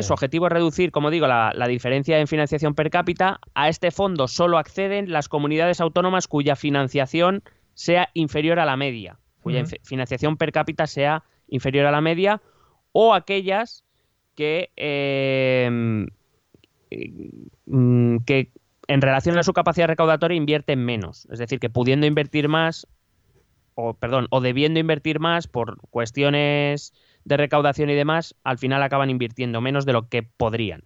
Su 0.03 0.13
objetivo 0.13 0.45
es 0.45 0.53
reducir, 0.53 0.91
como 0.91 1.10
digo, 1.10 1.25
la, 1.25 1.51
la 1.56 1.67
diferencia 1.67 2.19
en 2.19 2.27
financiación 2.27 2.75
per 2.75 2.91
cápita. 2.91 3.39
A 3.56 3.67
este 3.67 3.89
fondo 3.89 4.27
solo 4.27 4.60
acceden 4.60 5.12
las 5.12 5.27
comunidades 5.27 5.82
autónomas 5.82 6.27
cuya 6.27 6.56
financiación 6.56 7.43
sea 7.73 8.10
inferior 8.13 8.60
a 8.60 8.65
la 8.65 8.77
media, 8.77 9.17
cuya 9.41 9.63
financiación 9.84 10.38
per 10.38 10.51
cápita 10.51 10.86
sea 10.86 11.23
inferior 11.47 11.88
a 11.88 11.91
la 11.91 12.01
media, 12.01 12.41
o 12.91 13.15
aquellas 13.15 13.84
que, 14.36 14.71
eh, 14.75 16.08
mm, 17.65 18.17
que 18.25 18.51
en 18.88 19.01
relación 19.01 19.38
a 19.38 19.43
su 19.43 19.53
capacidad 19.53 19.88
recaudatoria 19.88 20.38
invierten 20.38 20.84
menos. 20.86 21.27
Es 21.32 21.39
decir, 21.39 21.60
que 21.60 21.69
pudiendo 21.69 22.06
invertir 22.06 22.49
más, 22.49 22.88
o 23.75 23.93
perdón, 23.93 24.27
o 24.29 24.41
debiendo 24.41 24.79
invertir 24.79 25.19
más 25.19 25.47
por 25.47 25.77
cuestiones 25.89 26.93
de 27.25 27.38
recaudación 27.38 27.89
y 27.89 27.95
demás, 27.95 28.36
al 28.43 28.57
final 28.57 28.83
acaban 28.83 29.09
invirtiendo 29.09 29.62
menos 29.62 29.86
de 29.86 29.93
lo 29.93 30.09
que 30.09 30.23
podrían. 30.23 30.83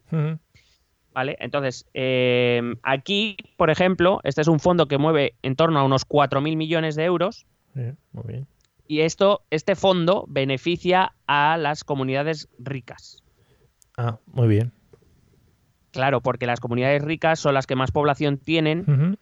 ¿Vale? 1.13 1.36
Entonces, 1.39 1.88
eh, 1.93 2.62
aquí, 2.84 3.38
por 3.58 3.69
ejemplo, 3.71 4.19
este 4.23 4.41
es 4.41 4.47
un 4.47 4.60
fondo 4.60 4.88
que 4.88 5.00
mueve 5.00 5.34
en 5.41 5.56
torno 5.56 5.80
a 5.80 5.84
unos 5.84 6.08
4.000 6.08 6.56
millones 6.56 6.95
de 6.95 7.06
euros 7.06 7.47
muy 7.73 8.23
bien. 8.28 8.47
y 8.88 9.02
esto, 9.02 9.41
este 9.50 9.76
fondo 9.76 10.26
beneficia 10.28 11.13
a 11.26 11.58
las 11.58 11.84
comunidades 11.84 12.50
ricas. 12.60 13.23
Ah, 13.97 14.19
muy 14.28 14.47
bien. 14.47 14.71
Claro, 15.91 16.21
porque 16.21 16.45
las 16.45 16.60
comunidades 16.60 17.02
ricas 17.02 17.39
son 17.39 17.56
las 17.56 17.65
que 17.65 17.76
más 17.76 17.91
población 17.91 18.38
tienen. 18.38 19.17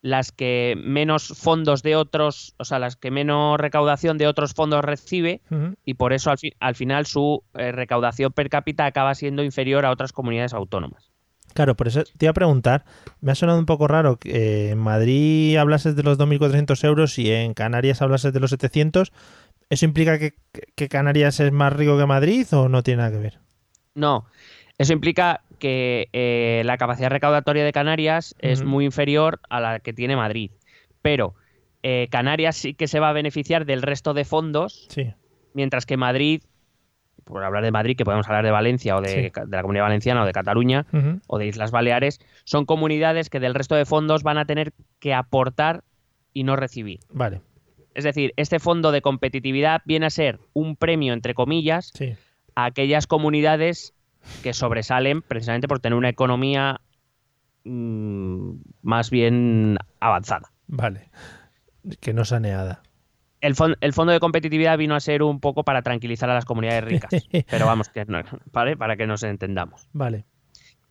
Las 0.00 0.30
que 0.32 0.74
menos 0.78 1.28
fondos 1.36 1.82
de 1.82 1.96
otros, 1.96 2.54
o 2.58 2.64
sea, 2.64 2.78
las 2.78 2.96
que 2.96 3.10
menos 3.10 3.58
recaudación 3.58 4.16
de 4.18 4.26
otros 4.28 4.54
fondos 4.54 4.84
recibe 4.84 5.40
y 5.84 5.94
por 5.94 6.12
eso 6.12 6.30
al, 6.30 6.38
fi- 6.38 6.52
al 6.60 6.74
final 6.76 7.06
su 7.06 7.42
eh, 7.54 7.72
recaudación 7.72 8.32
per 8.32 8.48
cápita 8.48 8.86
acaba 8.86 9.14
siendo 9.14 9.42
inferior 9.42 9.84
a 9.84 9.90
otras 9.90 10.12
comunidades 10.12 10.54
autónomas. 10.54 11.10
Claro, 11.54 11.74
por 11.76 11.88
eso 11.88 12.04
te 12.16 12.26
iba 12.26 12.30
a 12.30 12.34
preguntar, 12.34 12.84
me 13.20 13.32
ha 13.32 13.34
sonado 13.34 13.58
un 13.58 13.66
poco 13.66 13.88
raro 13.88 14.18
que 14.18 14.30
eh, 14.68 14.70
en 14.70 14.78
Madrid 14.78 15.56
hablases 15.56 15.96
de 15.96 16.02
los 16.04 16.16
2.400 16.18 16.84
euros 16.84 17.18
y 17.18 17.32
en 17.32 17.54
Canarias 17.54 18.00
hablases 18.02 18.32
de 18.32 18.38
los 18.40 18.50
700. 18.50 19.12
¿Eso 19.70 19.84
implica 19.84 20.18
que, 20.18 20.34
que 20.76 20.88
Canarias 20.88 21.40
es 21.40 21.50
más 21.50 21.72
rico 21.72 21.98
que 21.98 22.06
Madrid 22.06 22.46
o 22.52 22.68
no 22.68 22.82
tiene 22.82 22.98
nada 23.02 23.10
que 23.12 23.18
ver? 23.18 23.38
No, 23.94 24.26
eso 24.78 24.92
implica 24.92 25.42
que 25.58 26.08
eh, 26.12 26.62
la 26.64 26.76
capacidad 26.78 27.10
recaudatoria 27.10 27.64
de 27.64 27.72
Canarias 27.72 28.34
es 28.38 28.62
muy 28.64 28.84
inferior 28.84 29.40
a 29.50 29.60
la 29.60 29.80
que 29.80 29.92
tiene 29.92 30.14
Madrid. 30.16 30.50
Pero 31.02 31.34
eh, 31.82 32.08
Canarias 32.10 32.56
sí 32.56 32.74
que 32.74 32.86
se 32.88 33.00
va 33.00 33.10
a 33.10 33.12
beneficiar 33.12 33.64
del 33.66 33.82
resto 33.82 34.14
de 34.14 34.24
fondos, 34.24 34.86
Sí. 34.90 35.12
mientras 35.54 35.84
que 35.86 35.96
Madrid, 35.96 36.42
por 37.24 37.42
hablar 37.44 37.62
de 37.64 37.70
Madrid, 37.72 37.96
que 37.96 38.04
podemos 38.04 38.26
hablar 38.28 38.44
de 38.44 38.50
Valencia 38.52 38.96
o 38.96 39.00
de, 39.00 39.08
Sí. 39.08 39.40
de 39.46 39.56
la 39.56 39.62
Comunidad 39.62 39.84
Valenciana 39.84 40.22
o 40.22 40.26
de 40.26 40.32
Cataluña 40.32 40.86
o 41.26 41.38
de 41.38 41.46
Islas 41.46 41.70
Baleares, 41.72 42.20
son 42.44 42.64
comunidades 42.64 43.30
que 43.30 43.40
del 43.40 43.54
resto 43.54 43.74
de 43.74 43.84
fondos 43.84 44.22
van 44.22 44.38
a 44.38 44.44
tener 44.44 44.72
que 45.00 45.12
aportar 45.14 45.82
y 46.32 46.44
no 46.44 46.54
recibir. 46.56 47.00
Vale, 47.10 47.40
Es 47.94 48.04
decir, 48.04 48.32
este 48.36 48.60
fondo 48.60 48.92
de 48.92 49.02
competitividad 49.02 49.82
viene 49.84 50.06
a 50.06 50.10
ser 50.10 50.38
un 50.52 50.76
premio, 50.76 51.12
entre 51.14 51.34
comillas, 51.34 51.90
sí. 51.94 52.14
a 52.54 52.66
aquellas 52.66 53.06
comunidades 53.08 53.92
que 54.42 54.52
sobresalen 54.52 55.22
precisamente 55.22 55.68
por 55.68 55.80
tener 55.80 55.96
una 55.96 56.08
economía 56.08 56.80
mm, 57.64 58.52
más 58.82 59.10
bien 59.10 59.78
avanzada. 60.00 60.52
Vale. 60.66 61.10
Que 62.00 62.12
no 62.12 62.24
saneada. 62.24 62.82
El, 63.40 63.54
el 63.80 63.92
fondo 63.92 64.12
de 64.12 64.20
competitividad 64.20 64.76
vino 64.78 64.94
a 64.94 65.00
ser 65.00 65.22
un 65.22 65.40
poco 65.40 65.64
para 65.64 65.82
tranquilizar 65.82 66.28
a 66.30 66.34
las 66.34 66.44
comunidades 66.44 66.84
ricas, 66.84 67.10
pero 67.50 67.66
vamos, 67.66 67.88
que 67.88 68.04
no, 68.04 68.20
¿vale? 68.52 68.76
para 68.76 68.96
que 68.96 69.06
nos 69.06 69.22
entendamos. 69.22 69.88
Vale. 69.92 70.24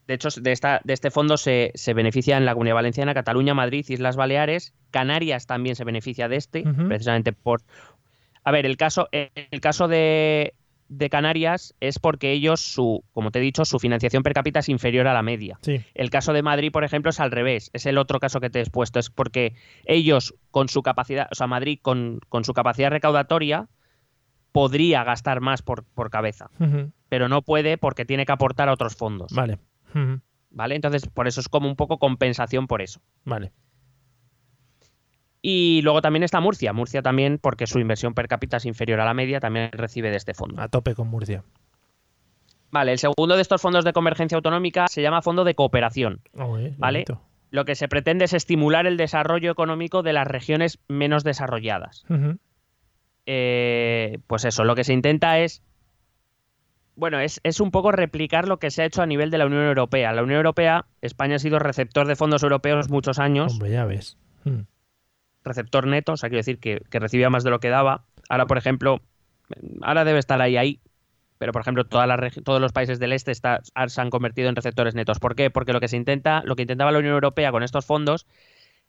De 0.08 0.14
hecho, 0.14 0.30
de, 0.40 0.54
esta, 0.54 0.80
de 0.86 0.94
este 0.94 1.12
fondo 1.12 1.36
se, 1.36 1.72
se 1.76 1.94
beneficia 1.94 2.38
en 2.38 2.46
la 2.46 2.54
Comunidad 2.54 2.76
Valenciana, 2.76 3.14
Cataluña, 3.14 3.54
Madrid, 3.54 3.86
Islas 3.90 4.16
Baleares, 4.16 4.74
Canarias 4.90 5.48
también 5.48 5.76
se 5.76 5.84
beneficia 5.84 6.30
de 6.30 6.38
este, 6.38 6.64
precisamente 6.88 7.34
por... 7.34 7.62
A 8.46 8.52
ver, 8.52 8.66
el 8.66 8.78
caso, 8.78 9.10
el 9.12 9.60
caso 9.60 9.90
de, 9.90 10.54
de 10.90 11.10
Canarias 11.10 11.76
es 11.80 12.00
porque 12.00 12.32
ellos, 12.32 12.62
su, 12.62 13.04
como 13.14 13.32
te 13.32 13.40
he 13.40 13.42
dicho, 13.42 13.66
su 13.66 13.80
financiación 13.80 14.24
per 14.24 14.34
cápita 14.34 14.60
es 14.60 14.70
inferior 14.70 15.08
a 15.08 15.14
la 15.14 15.22
media. 15.22 15.60
Sí. 15.62 15.82
El 15.94 16.10
caso 16.10 16.34
de 16.34 16.42
Madrid, 16.42 16.72
por 16.72 16.84
ejemplo, 16.84 17.10
es 17.10 17.20
al 17.20 17.32
revés. 17.32 17.70
Es 17.74 17.86
el 17.86 17.98
otro 17.98 18.20
caso 18.20 18.40
que 18.40 18.50
te 18.50 18.60
he 18.60 18.62
expuesto. 18.62 19.00
Es 19.00 19.10
porque 19.10 19.56
ellos, 19.86 20.36
con 20.52 20.70
su 20.70 20.84
capacidad, 20.84 21.28
o 21.32 21.36
sea, 21.36 21.48
Madrid, 21.48 21.80
con, 21.82 22.20
con 22.30 22.44
su 22.46 22.54
capacidad 22.54 22.90
recaudatoria, 22.90 23.68
podría 24.52 25.04
gastar 25.04 25.42
más 25.42 25.62
por, 25.62 25.84
por 25.84 26.10
cabeza, 26.10 26.50
pero 27.10 27.30
no 27.30 27.44
puede 27.44 27.78
porque 27.78 28.06
tiene 28.06 28.26
que 28.26 28.32
aportar 28.32 28.70
a 28.70 28.74
otros 28.74 28.96
fondos. 28.96 29.32
Vale. 29.34 29.60
¿Vale? 30.50 30.76
Entonces, 30.76 31.08
por 31.08 31.28
eso 31.28 31.42
es 31.42 31.50
como 31.50 31.68
un 31.68 31.76
poco 31.76 32.00
compensación 32.00 32.68
por 32.68 32.82
eso. 32.82 33.02
Vale. 33.24 33.52
Y 35.50 35.82
luego 35.82 36.02
también 36.02 36.24
está 36.24 36.42
Murcia. 36.42 36.74
Murcia 36.74 37.02
también, 37.02 37.38
porque 37.38 37.68
su 37.68 37.80
inversión 37.80 38.14
per 38.14 38.28
cápita 38.28 38.58
es 38.58 38.66
inferior 38.66 39.00
a 39.00 39.06
la 39.06 39.14
media, 39.14 39.40
también 39.40 39.72
recibe 39.72 40.10
de 40.10 40.18
este 40.18 40.34
fondo. 40.34 40.62
A 40.62 40.68
tope 40.68 40.94
con 40.94 41.08
Murcia. 41.08 41.42
Vale, 42.70 42.92
el 42.92 42.98
segundo 42.98 43.38
de 43.38 43.44
estos 43.44 43.62
fondos 43.62 43.86
de 43.86 43.94
convergencia 43.94 44.36
autonómica 44.36 44.88
se 44.90 45.02
llama 45.02 45.22
Fondo 45.22 45.46
de 45.46 45.56
Cooperación. 45.56 46.20
Uy, 46.34 46.76
Vale. 46.78 47.06
bonito. 47.08 47.22
Lo 47.50 47.64
que 47.64 47.76
se 47.76 47.88
pretende 47.88 48.26
es 48.26 48.34
estimular 48.34 48.88
el 48.88 48.98
desarrollo 48.98 49.50
económico 49.50 50.04
de 50.04 50.12
las 50.12 50.28
regiones 50.28 50.80
menos 50.90 51.24
desarrolladas. 51.24 52.04
Eh, 53.26 54.20
pues 54.28 54.44
eso, 54.44 54.66
lo 54.66 54.76
que 54.76 54.84
se 54.84 54.92
intenta 54.92 55.40
es. 55.40 55.64
Bueno, 56.98 57.22
es, 57.22 57.40
es 57.46 57.62
un 57.62 57.72
poco 57.72 57.94
replicar 57.94 58.50
lo 58.50 58.60
que 58.60 58.70
se 58.70 58.82
ha 58.82 58.86
hecho 58.86 59.02
a 59.02 59.06
nivel 59.06 59.32
de 59.32 59.38
la 59.38 59.46
Unión 59.46 59.64
Europea. 59.64 60.12
La 60.12 60.24
Unión 60.24 60.40
Europea, 60.40 60.88
España 61.00 61.38
ha 61.38 61.40
sido 61.40 61.58
receptor 61.58 62.06
de 62.06 62.18
fondos 62.18 62.44
europeos 62.44 62.90
muchos 62.90 63.18
años, 63.18 63.54
Hombre, 63.54 63.72
ya 63.72 63.86
ves. 63.86 64.18
Mm. 64.44 64.64
Receptor 65.44 65.88
neto, 65.88 66.14
o 66.14 66.18
sea, 66.18 66.30
quiero 66.30 66.40
decir 66.40 66.60
que, 66.60 66.82
que 66.90 67.00
recibía 67.00 67.30
más 67.30 67.44
de 67.44 67.50
lo 67.50 67.60
que 67.60 67.70
daba. 67.70 68.04
Ahora, 68.30 68.46
por 68.48 68.58
ejemplo, 68.58 69.02
ahora 69.82 70.04
debe 70.06 70.20
estar 70.20 70.42
ahí, 70.42 70.58
ahí, 70.58 70.80
pero 71.38 71.52
por 71.52 71.62
ejemplo, 71.62 71.86
todos 71.86 72.62
los 72.62 72.72
países 72.72 73.00
del 73.00 73.14
este 73.14 73.32
está- 73.32 73.62
se 73.88 74.02
han 74.02 74.10
convertido 74.10 74.50
en 74.50 74.56
receptores 74.56 74.96
netos. 74.96 75.20
¿Por 75.20 75.36
qué? 75.36 75.50
Porque 75.50 75.74
lo 75.74 75.80
que 75.80 75.88
se 75.88 75.98
intenta, 75.98 76.42
lo 76.44 76.56
que 76.56 76.64
intentaba 76.64 76.92
la 76.92 77.00
Unión 77.00 77.14
Europea 77.14 77.52
con 77.52 77.64
estos 77.64 77.86
fondos 77.86 78.26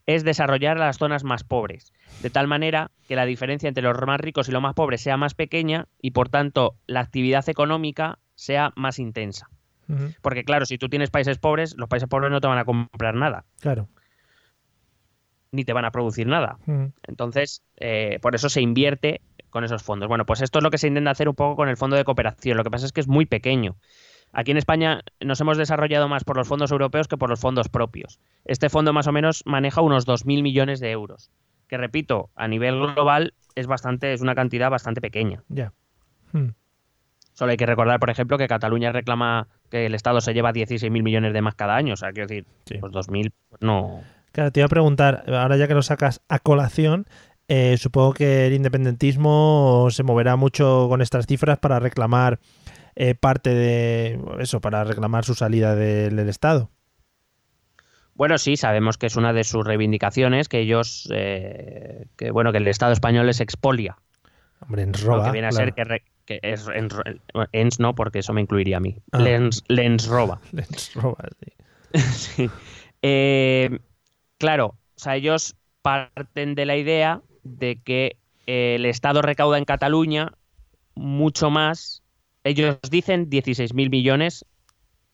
es 0.07 0.25
desarrollar 0.25 0.79
las 0.79 0.97
zonas 0.97 1.23
más 1.23 1.45
pobres, 1.45 1.93
de 2.23 2.31
tal 2.31 2.47
manera 2.49 2.91
que 3.07 3.15
la 3.17 3.27
diferencia 3.27 3.69
entre 3.69 3.83
los 3.83 3.95
más 4.07 4.19
ricos 4.19 4.49
y 4.49 4.53
los 4.53 4.63
más 4.63 4.73
pobres 4.75 5.03
sea 5.03 5.19
más 5.19 5.35
pequeña 5.35 5.87
y 6.01 6.13
por 6.13 6.31
tanto 6.31 6.77
la 6.87 7.01
actividad 7.01 7.47
económica 7.51 8.19
sea 8.35 8.73
más 8.75 8.99
intensa. 8.99 9.51
Porque 10.23 10.45
claro, 10.45 10.65
si 10.67 10.79
tú 10.79 10.89
tienes 10.89 11.11
países 11.11 11.39
pobres, 11.39 11.75
los 11.77 11.89
países 11.89 12.09
pobres 12.09 12.31
no 12.31 12.41
te 12.41 12.47
van 12.49 12.59
a 12.59 12.65
comprar 12.65 13.15
nada, 13.15 13.45
Claro. 13.61 13.89
Ni 15.53 15.65
te 15.65 15.73
van 15.73 15.85
a 15.85 15.91
producir 15.91 16.27
nada. 16.27 16.59
Ujú. 16.67 16.93
Entonces, 17.07 17.63
eh, 17.77 18.19
por 18.23 18.35
eso 18.35 18.49
se 18.49 18.61
invierte 18.61 19.21
con 19.51 19.65
esos 19.65 19.83
fondos. 19.83 20.09
Bueno, 20.09 20.27
pues 20.27 20.43
esto 20.43 20.59
es 20.59 20.63
lo 20.63 20.71
que 20.71 20.79
se 20.79 20.89
intenta 20.89 21.11
hacer 21.11 21.29
un 21.29 21.35
poco 21.35 21.57
con 21.57 21.69
el 21.69 21.77
fondo 21.77 21.97
de 21.97 22.05
cooperación. 22.05 22.57
Lo 22.57 22.65
que 22.65 22.71
pasa 22.71 22.85
es 22.87 22.93
que 22.93 23.01
es 23.01 23.09
muy 23.09 23.25
pequeño. 23.27 23.77
Aquí 24.33 24.51
en 24.51 24.59
España 24.59 25.01
nos 25.21 25.41
hemos 25.41 25.57
desarrollado 25.57 26.07
más 26.07 26.23
por 26.25 26.37
los 26.37 26.47
fondos 26.47 26.71
europeos 26.71 27.09
que 27.09 27.17
por 27.17 27.31
los 27.31 27.41
fondos 27.41 27.71
propios. 27.71 28.21
Este 28.45 28.69
fondo 28.69 28.93
más 28.93 29.07
o 29.07 29.13
menos 29.13 29.43
maneja 29.47 29.81
unos 29.81 30.07
2.000 30.07 30.43
millones 30.43 30.81
de 30.81 30.91
euros, 30.91 31.31
que 31.67 31.79
repito, 31.79 32.29
a 32.37 32.47
nivel 32.47 32.79
global 32.79 33.33
es 33.55 33.67
bastante, 33.67 34.13
es 34.13 34.21
una 34.21 34.35
cantidad 34.35 34.71
bastante 34.71 35.01
pequeña. 35.01 35.43
Ya. 35.49 35.73
Mm. 36.33 36.49
Solo 37.33 37.53
hay 37.53 37.57
que 37.57 37.65
recordar, 37.67 38.01
por 38.01 38.11
ejemplo, 38.11 38.37
que 38.37 38.49
Cataluña 38.49 38.93
reclama 38.93 39.49
que 39.71 39.87
el 39.87 39.95
Estado 39.95 40.21
se 40.21 40.35
lleva 40.35 40.53
16.000 40.53 41.03
millones 41.03 41.33
de 41.33 41.41
más 41.41 41.55
cada 41.55 41.77
año. 41.77 41.95
O 41.95 41.97
sea, 41.97 42.13
quiero 42.13 42.27
decir, 42.27 42.45
Sí. 42.67 42.77
pues 42.81 42.93
2.000 42.93 43.33
no. 43.61 44.03
Claro, 44.33 44.53
te 44.53 44.61
iba 44.61 44.67
a 44.67 44.69
preguntar, 44.69 45.25
ahora 45.29 45.57
ya 45.57 45.67
que 45.69 45.75
lo 45.75 45.83
sacas 45.83 46.21
a 46.29 46.39
colación, 46.39 47.07
eh, 47.49 47.77
supongo 47.79 48.13
que 48.15 48.47
el 48.47 48.53
independentismo 48.53 49.89
se 49.91 50.03
moverá 50.03 50.37
mucho 50.37 50.87
con 50.89 51.01
estas 51.03 51.27
cifras 51.27 51.59
para 51.59 51.79
reclamar 51.81 52.39
eh, 52.95 53.15
parte 53.15 53.55
de 53.55 54.21
eso, 54.41 54.61
para 54.61 54.85
reclamar 54.85 55.25
su 55.25 55.35
salida 55.35 55.75
del, 55.75 56.17
del 56.17 56.29
Estado. 56.29 56.71
Bueno, 58.15 58.37
sí, 58.39 58.57
sabemos 58.57 58.99
que 58.99 59.07
es 59.07 59.17
una 59.17 59.33
de 59.33 59.45
sus 59.45 59.65
reivindicaciones 59.65 60.49
que 60.49 60.59
ellos, 60.61 61.09
eh, 61.15 62.07
que 62.17 62.31
bueno, 62.33 62.51
que 62.53 62.59
el 62.59 62.67
Estado 62.67 62.93
español 62.93 63.27
les 63.27 63.41
expolia. 63.41 63.97
Hombre, 64.61 64.83
en 64.83 64.93
Lo 64.93 64.99
roba. 64.99 65.27
que 65.27 65.31
viene 65.33 65.47
a 65.47 65.51
claro. 65.51 65.67
ser 65.67 65.75
que, 65.75 65.85
re- 65.85 66.03
que 66.25 66.41
es 66.43 66.67
en- 66.75 66.89
ens 67.53 67.79
no, 67.79 67.95
porque 67.95 68.19
eso 68.19 68.33
me 68.33 68.41
incluiría 68.41 68.79
a 68.79 68.81
mí. 68.81 68.97
Ah. 69.13 69.21
Lens, 69.21 69.63
lens 69.69 70.09
roba. 70.09 70.41
Les 70.51 70.93
roba, 70.97 71.25
sí. 71.41 71.53
Sí. 72.01 72.51
Eh, 73.03 73.79
claro, 74.39 74.67
o 74.97 74.99
sea, 75.01 75.17
ellos 75.17 75.55
parten 75.83 76.55
de 76.55 76.67
la 76.67 76.77
idea 76.77 77.23
de 77.45 77.81
que 77.83 78.17
eh, 78.47 78.75
el 78.77 78.87
Estado 78.87 79.23
recauda 79.23 79.59
en 79.59 79.65
Cataluña 79.65 80.33
mucho 80.95 81.51
más. 81.51 82.03
Ellos 82.45 82.79
dicen 82.91 83.29
16.000 83.31 83.91
millones, 83.91 84.45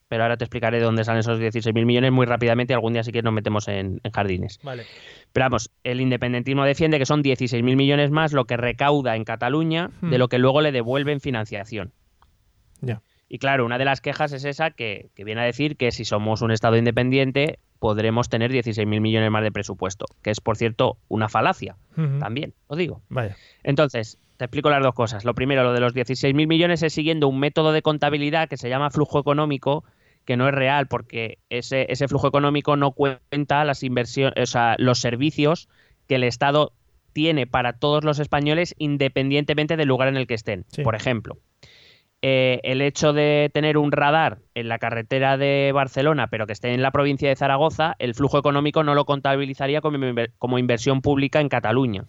pero 0.09 0.23
ahora 0.23 0.37
te 0.37 0.45
explicaré 0.45 0.79
de 0.79 0.85
dónde 0.85 1.05
salen 1.05 1.21
esos 1.21 1.41
16.000 1.41 1.85
millones 1.85 2.13
muy 2.13 2.27
rápidamente 2.27 2.73
y 2.73 2.75
algún 2.75 2.93
día 2.93 3.03
sí 3.03 3.13
que 3.13 3.23
nos 3.23 3.33
metemos 3.33 3.67
en, 3.69 4.01
en 4.05 4.13
jardines. 4.13 4.61
Vale. 4.63 4.85
Pero 5.33 5.45
vamos, 5.47 5.71
el 5.83 6.01
independentismo 6.01 6.65
defiende 6.65 6.99
que 6.99 7.07
son 7.07 7.23
16.000 7.23 7.63
millones 7.77 8.11
más 8.11 8.33
lo 8.33 8.45
que 8.45 8.57
recauda 8.57 9.17
en 9.17 9.25
Cataluña 9.25 9.91
de 10.01 10.17
Hmm. 10.17 10.21
lo 10.21 10.29
que 10.29 10.39
luego 10.39 10.61
le 10.61 10.73
devuelven 10.73 11.21
financiación. 11.21 11.93
Ya. 12.81 13.03
Y 13.35 13.39
claro, 13.41 13.67
una 13.67 13.79
de 13.79 13.85
las 13.85 14.01
quejas 14.01 14.33
es 14.33 14.45
esa 14.45 14.71
que, 14.71 15.11
que 15.17 15.25
viene 15.25 15.41
a 15.41 15.45
decir 15.45 15.77
que 15.77 15.91
si 15.91 16.05
somos 16.05 16.41
un 16.41 16.53
Estado 16.53 16.77
independiente 16.77 17.59
podremos 17.81 18.29
tener 18.29 18.53
16.000 18.53 19.01
millones 19.01 19.29
más 19.29 19.43
de 19.43 19.51
presupuesto, 19.51 20.07
que 20.23 20.31
es, 20.31 20.41
por 20.41 20.57
cierto, 20.57 20.99
una 21.09 21.29
falacia, 21.29 21.75
también, 22.21 22.55
lo 22.71 22.77
digo. 22.77 23.03
Vaya. 23.09 23.35
Entonces, 23.65 24.21
te 24.37 24.45
explico 24.45 24.71
las 24.71 24.85
dos 24.85 24.95
cosas. 24.95 25.25
Lo 25.25 25.35
primero, 25.35 25.65
lo 25.65 25.73
de 25.73 25.81
los 25.81 25.97
16.000 25.97 26.47
millones 26.47 26.85
es 26.85 26.93
siguiendo 26.93 27.27
un 27.27 27.41
método 27.41 27.73
de 27.73 27.83
contabilidad 27.83 28.49
que 28.49 28.57
se 28.57 28.69
llama 28.69 28.91
flujo 28.91 29.19
económico, 29.19 29.83
que 30.25 30.37
no 30.37 30.47
es 30.47 30.55
real 30.55 30.87
porque 30.87 31.39
ese, 31.51 31.87
ese 31.89 32.07
flujo 32.07 32.29
económico 32.29 32.77
no 32.77 32.93
cuenta 32.93 33.65
las 33.65 33.83
inversiones, 33.83 34.35
o 34.41 34.47
sea, 34.47 34.77
los 34.79 35.01
servicios 35.01 35.69
que 36.07 36.15
el 36.15 36.23
Estado 36.23 36.73
tiene 37.13 37.49
para 37.49 37.73
todos 37.73 38.05
los 38.05 38.21
españoles 38.21 38.77
independientemente 38.79 39.77
del 39.77 39.89
lugar 39.89 40.07
en 40.07 40.19
el 40.19 40.29
que 40.29 40.35
estén. 40.35 40.67
Sí. 40.69 40.83
Por 40.83 40.95
ejemplo, 40.95 41.37
eh, 42.27 42.61
el 42.63 42.81
hecho 42.81 43.13
de 43.13 43.51
tener 43.53 43.77
un 43.77 43.93
radar 43.93 44.39
en 44.55 44.69
la 44.69 44.79
carretera 44.79 45.37
de 45.37 45.73
Barcelona, 45.75 46.29
pero 46.29 46.47
que 46.47 46.55
esté 46.55 46.73
en 46.73 46.81
la 46.81 46.91
provincia 46.91 47.29
de 47.29 47.37
Zaragoza, 47.37 47.97
el 47.99 48.15
flujo 48.15 48.39
económico 48.39 48.83
no 48.83 48.95
lo 48.95 49.05
contabilizaría 49.05 49.83
como, 49.83 49.99
como 50.39 50.59
inversión 50.59 51.03
pública 51.03 51.43
en 51.43 51.51
Cataluña. 51.51 52.07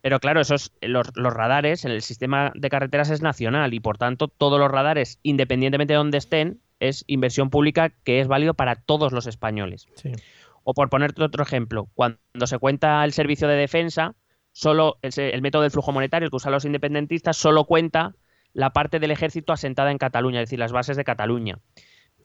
Pero 0.00 0.18
claro, 0.18 0.40
esos, 0.40 0.72
los, 0.82 1.12
los 1.14 1.32
radares 1.32 1.84
en 1.84 1.92
el 1.92 2.02
sistema 2.02 2.50
de 2.56 2.68
carreteras 2.68 3.10
es 3.10 3.22
nacional 3.22 3.74
y 3.74 3.78
por 3.78 3.96
tanto 3.96 4.26
todos 4.26 4.58
los 4.58 4.72
radares, 4.72 5.20
independientemente 5.22 5.92
de 5.92 5.98
dónde 5.98 6.18
estén, 6.18 6.58
es 6.80 7.04
inversión 7.06 7.48
pública 7.48 7.90
que 8.02 8.18
es 8.18 8.26
válido 8.26 8.54
para 8.54 8.74
todos 8.74 9.12
los 9.12 9.28
españoles. 9.28 9.86
Sí. 9.94 10.10
O 10.64 10.74
por 10.74 10.90
ponerte 10.90 11.22
otro 11.22 11.44
ejemplo, 11.44 11.88
cuando 11.94 12.18
se 12.44 12.58
cuenta 12.58 13.04
el 13.04 13.12
servicio 13.12 13.46
de 13.46 13.54
defensa, 13.54 14.16
solo 14.50 14.98
el, 15.00 15.12
el 15.16 15.42
método 15.42 15.62
del 15.62 15.70
flujo 15.70 15.92
monetario, 15.92 16.26
el 16.26 16.30
que 16.30 16.36
usan 16.38 16.50
los 16.50 16.64
independentistas, 16.64 17.36
solo 17.36 17.66
cuenta 17.66 18.16
la 18.54 18.70
parte 18.70 18.98
del 18.98 19.10
ejército 19.10 19.52
asentada 19.52 19.90
en 19.90 19.98
Cataluña, 19.98 20.40
es 20.40 20.48
decir, 20.48 20.58
las 20.58 20.72
bases 20.72 20.96
de 20.96 21.04
Cataluña. 21.04 21.58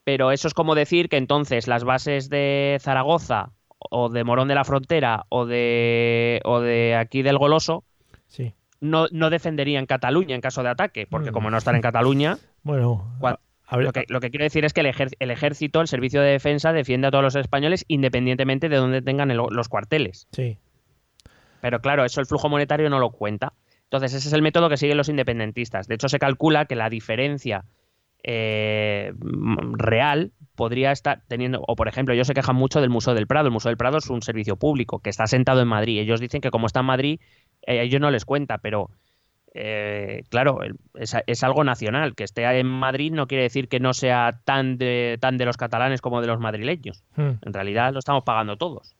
Pero 0.03 0.31
eso 0.31 0.47
es 0.47 0.53
como 0.53 0.75
decir 0.75 1.07
que 1.09 1.17
entonces 1.17 1.67
las 1.67 1.83
bases 1.83 2.29
de 2.29 2.77
Zaragoza 2.81 3.51
o 3.77 4.09
de 4.09 4.23
Morón 4.23 4.47
de 4.47 4.55
la 4.55 4.63
Frontera 4.63 5.25
o 5.29 5.45
de, 5.45 6.41
o 6.45 6.59
de 6.59 6.95
aquí 6.95 7.21
del 7.21 7.37
Goloso 7.37 7.83
Sí. 8.27 8.53
no, 8.81 9.07
no 9.11 9.29
defenderían 9.29 9.85
Cataluña 9.85 10.35
en 10.35 10.41
caso 10.41 10.63
de 10.63 10.69
ataque, 10.69 11.05
porque 11.07 11.29
Mm. 11.31 11.33
como 11.33 11.49
no 11.51 11.57
están 11.57 11.75
en 11.75 11.81
Cataluña, 11.81 12.37
Bueno, 12.63 13.39
lo 13.71 13.91
que, 13.91 14.05
lo 14.09 14.19
que 14.19 14.29
quiero 14.29 14.43
decir 14.43 14.65
es 14.65 14.73
que 14.73 14.81
el, 14.81 14.87
ejer- 14.87 15.15
el 15.19 15.31
ejército, 15.31 15.81
el 15.81 15.87
servicio 15.87 16.21
de 16.21 16.31
defensa, 16.31 16.73
defiende 16.73 17.07
a 17.07 17.11
todos 17.11 17.23
los 17.23 17.35
españoles 17.35 17.85
independientemente 17.87 18.69
de 18.69 18.77
dónde 18.77 19.01
tengan 19.01 19.31
el- 19.31 19.37
los 19.49 19.69
cuarteles. 19.69 20.27
sí. 20.31 20.57
Pero 21.61 21.79
claro, 21.79 22.03
eso 22.03 22.19
el 22.19 22.27
flujo 22.27 22.49
monetario 22.49 22.89
no 22.89 22.99
lo 22.99 23.11
cuenta. 23.11 23.53
Entonces, 23.93 24.15
ese 24.15 24.27
es 24.27 24.33
el 24.33 24.41
método 24.41 24.69
que 24.69 24.77
siguen 24.77 24.97
los 24.97 25.07
independentistas. 25.07 25.87
De 25.87 25.93
hecho, 25.93 26.09
se 26.09 26.17
calcula 26.17 26.65
que 26.65 26.75
la 26.75 26.89
diferencia 26.89 27.65
eh, 28.23 29.13
real 29.73 30.31
podría 30.55 30.91
estar 30.91 31.21
teniendo, 31.27 31.61
o 31.67 31.75
por 31.75 31.87
ejemplo, 31.87 32.15
ellos 32.15 32.25
se 32.25 32.33
quejan 32.33 32.55
mucho 32.55 32.81
del 32.81 32.89
Museo 32.89 33.13
del 33.13 33.27
Prado. 33.27 33.49
El 33.49 33.53
Museo 33.53 33.69
del 33.69 33.77
Prado 33.77 33.99
es 33.99 34.09
un 34.09 34.23
servicio 34.23 34.55
público 34.55 34.97
que 34.97 35.11
está 35.11 35.27
sentado 35.27 35.61
en 35.61 35.67
Madrid. 35.67 35.99
Ellos 35.99 36.19
dicen 36.19 36.41
que 36.41 36.49
como 36.49 36.65
está 36.65 36.79
en 36.79 36.87
Madrid, 36.87 37.19
eh, 37.67 37.83
ellos 37.83 38.01
no 38.01 38.09
les 38.09 38.25
cuenta, 38.25 38.57
pero 38.57 38.89
eh, 39.53 40.23
claro, 40.29 40.57
es, 40.95 41.15
es 41.27 41.43
algo 41.43 41.63
nacional. 41.63 42.15
Que 42.15 42.23
esté 42.23 42.45
en 42.45 42.65
Madrid 42.65 43.11
no 43.11 43.27
quiere 43.27 43.43
decir 43.43 43.67
que 43.67 43.79
no 43.79 43.93
sea 43.93 44.39
tan 44.43 44.79
de, 44.79 45.19
tan 45.21 45.37
de 45.37 45.45
los 45.45 45.57
catalanes 45.57 46.01
como 46.01 46.19
de 46.19 46.25
los 46.25 46.39
madrileños. 46.39 47.03
Mm. 47.15 47.45
En 47.45 47.53
realidad 47.53 47.93
lo 47.93 47.99
estamos 47.99 48.23
pagando 48.23 48.57
todos. 48.57 48.95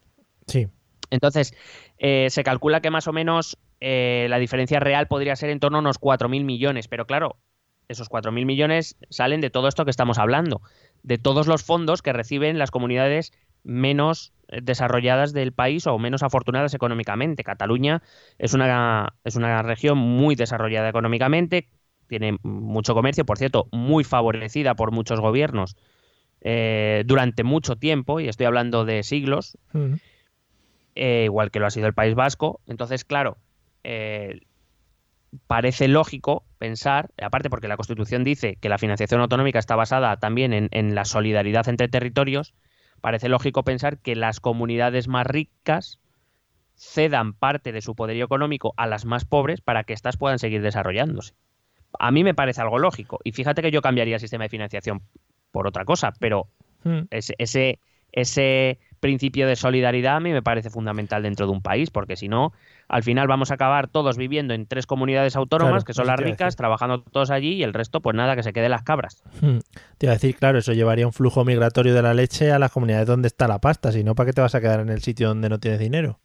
Sí. 0.46 0.68
Entonces, 1.14 1.54
eh, 2.00 2.28
se 2.32 2.44
calcula 2.44 2.82
que 2.82 2.90
más 2.90 3.08
o 3.08 3.14
menos 3.14 3.60
eh, 3.80 4.26
la 4.30 4.40
diferencia 4.40 4.80
real 4.80 5.08
podría 5.08 5.36
ser 5.36 5.52
en 5.52 5.60
torno 5.60 5.78
a 5.78 5.82
unos 5.82 6.00
4.000 6.00 6.44
millones, 6.44 6.88
pero 6.88 7.06
claro, 7.06 7.38
esos 7.88 8.10
4.000 8.10 8.46
millones 8.48 8.98
salen 9.12 9.40
de 9.40 9.52
todo 9.52 9.68
esto 9.68 9.86
que 9.86 9.92
estamos 9.92 10.18
hablando, 10.18 10.62
de 11.04 11.20
todos 11.20 11.46
los 11.46 11.64
fondos 11.64 12.02
que 12.02 12.14
reciben 12.14 12.58
las 12.58 12.72
comunidades 12.72 13.32
menos 13.64 14.34
eh, 14.48 14.60
desarrolladas 14.64 15.34
del 15.34 15.54
país 15.54 15.86
o 15.86 16.00
menos 16.00 16.24
afortunadas 16.24 16.74
económicamente. 16.74 17.44
Cataluña 17.44 18.02
es 18.40 18.56
una, 18.56 19.14
es 19.24 19.36
una 19.36 19.62
región 19.62 20.00
muy 20.00 20.34
desarrollada 20.34 20.90
económicamente, 20.90 21.70
tiene 22.08 22.38
mucho 22.42 22.96
comercio, 22.96 23.24
por 23.24 23.38
cierto, 23.38 23.68
muy 23.72 24.04
favorecida 24.04 24.74
por 24.74 24.92
muchos 24.92 25.20
gobiernos 25.20 25.78
eh, 26.42 27.04
durante 27.06 27.44
mucho 27.44 27.76
tiempo, 27.76 28.20
y 28.20 28.28
estoy 28.30 28.48
hablando 28.48 28.84
de 28.84 29.04
siglos. 29.04 29.60
Eh, 30.96 31.24
igual 31.26 31.52
que 31.52 31.60
lo 31.60 31.68
ha 31.68 31.72
sido 31.72 31.88
el 31.88 31.94
País 31.94 32.16
Vasco. 32.16 32.62
Entonces, 32.68 33.06
claro, 33.06 33.38
eh, 33.84 34.42
parece 35.48 35.88
lógico 35.88 36.44
pensar, 36.58 37.10
aparte 37.22 37.50
porque 37.50 37.68
la 37.68 37.78
Constitución 37.78 38.24
dice 38.24 38.58
que 38.60 38.70
la 38.70 38.78
financiación 38.78 39.22
autonómica 39.22 39.60
está 39.60 39.76
basada 39.76 40.18
también 40.18 40.54
en, 40.54 40.70
en 40.72 40.96
la 40.96 41.06
solidaridad 41.06 41.68
entre 41.68 41.88
territorios, 41.88 42.54
parece 43.02 43.30
lógico 43.30 43.64
pensar 43.64 43.98
que 43.98 44.16
las 44.16 44.40
comunidades 44.40 45.08
más 45.08 45.28
ricas 45.28 46.00
cedan 46.76 47.34
parte 47.34 47.72
de 47.72 47.82
su 47.82 47.96
poderío 47.96 48.26
económico 48.26 48.74
a 48.78 48.88
las 48.88 49.06
más 49.06 49.26
pobres 49.26 49.62
para 49.62 49.84
que 49.84 49.94
éstas 49.94 50.18
puedan 50.18 50.40
seguir 50.40 50.62
desarrollándose. 50.62 51.34
A 52.00 52.12
mí 52.12 52.24
me 52.24 52.34
parece 52.34 52.62
algo 52.62 52.80
lógico. 52.80 53.20
Y 53.24 53.32
fíjate 53.32 53.62
que 53.62 53.70
yo 53.72 53.82
cambiaría 53.82 54.16
el 54.16 54.20
sistema 54.22 54.46
de 54.46 54.50
financiación 54.50 55.02
por 55.52 55.68
otra 55.68 55.86
cosa, 55.86 56.14
pero 56.20 56.48
Mm. 56.84 57.02
ese, 57.12 57.36
ese, 57.38 57.80
ese 58.12 58.80
principio 59.04 59.46
de 59.46 59.56
solidaridad 59.56 60.16
a 60.16 60.20
mí 60.20 60.32
me 60.32 60.42
parece 60.42 60.72
fundamental 60.72 61.22
dentro 61.22 61.46
de 61.46 61.52
un 61.52 61.62
país, 61.62 61.92
porque 61.92 62.16
si 62.16 62.28
no, 62.30 62.54
al 62.88 63.04
final 63.04 63.28
vamos 63.28 63.52
a 63.52 63.56
acabar 63.56 63.88
todos 63.88 64.18
viviendo 64.18 64.54
en 64.56 64.66
tres 64.66 64.88
comunidades 64.88 65.36
autónomas, 65.36 65.84
Claro, 65.84 65.86
que 65.86 65.94
son 65.94 66.08
las 66.08 66.20
ricas, 66.20 66.56
trabajando 66.56 67.02
todos 67.04 67.30
allí 67.30 67.54
y 67.54 67.64
el 67.64 67.74
resto, 67.74 68.02
pues 68.02 68.16
nada, 68.16 68.36
que 68.36 68.42
se 68.44 68.54
quede 68.54 68.70
las 68.70 68.82
cabras. 68.84 69.22
Mm. 69.42 69.58
Te 69.98 70.06
iba 70.08 70.14
a 70.14 70.16
decir, 70.16 70.36
claro, 70.36 70.58
eso 70.58 70.74
llevaría 70.74 71.06
un 71.06 71.14
flujo 71.14 71.46
migratorio 71.46 71.94
de 71.94 72.02
la 72.02 72.14
leche 72.14 72.52
a 72.52 72.58
las 72.60 72.72
comunidades 72.72 73.06
donde 73.06 73.28
está 73.28 73.48
la 73.48 73.60
pasta, 73.60 73.92
si 73.92 74.04
no, 74.04 74.16
¿para 74.16 74.28
qué 74.28 74.34
te 74.34 74.42
vas 74.42 74.56
a 74.56 74.62
quedar 74.62 74.80
en 74.80 74.90
el 74.90 75.02
sitio 75.02 75.28
donde 75.28 75.50
no 75.50 75.60
tienes 75.60 75.80
dinero? 75.80 76.20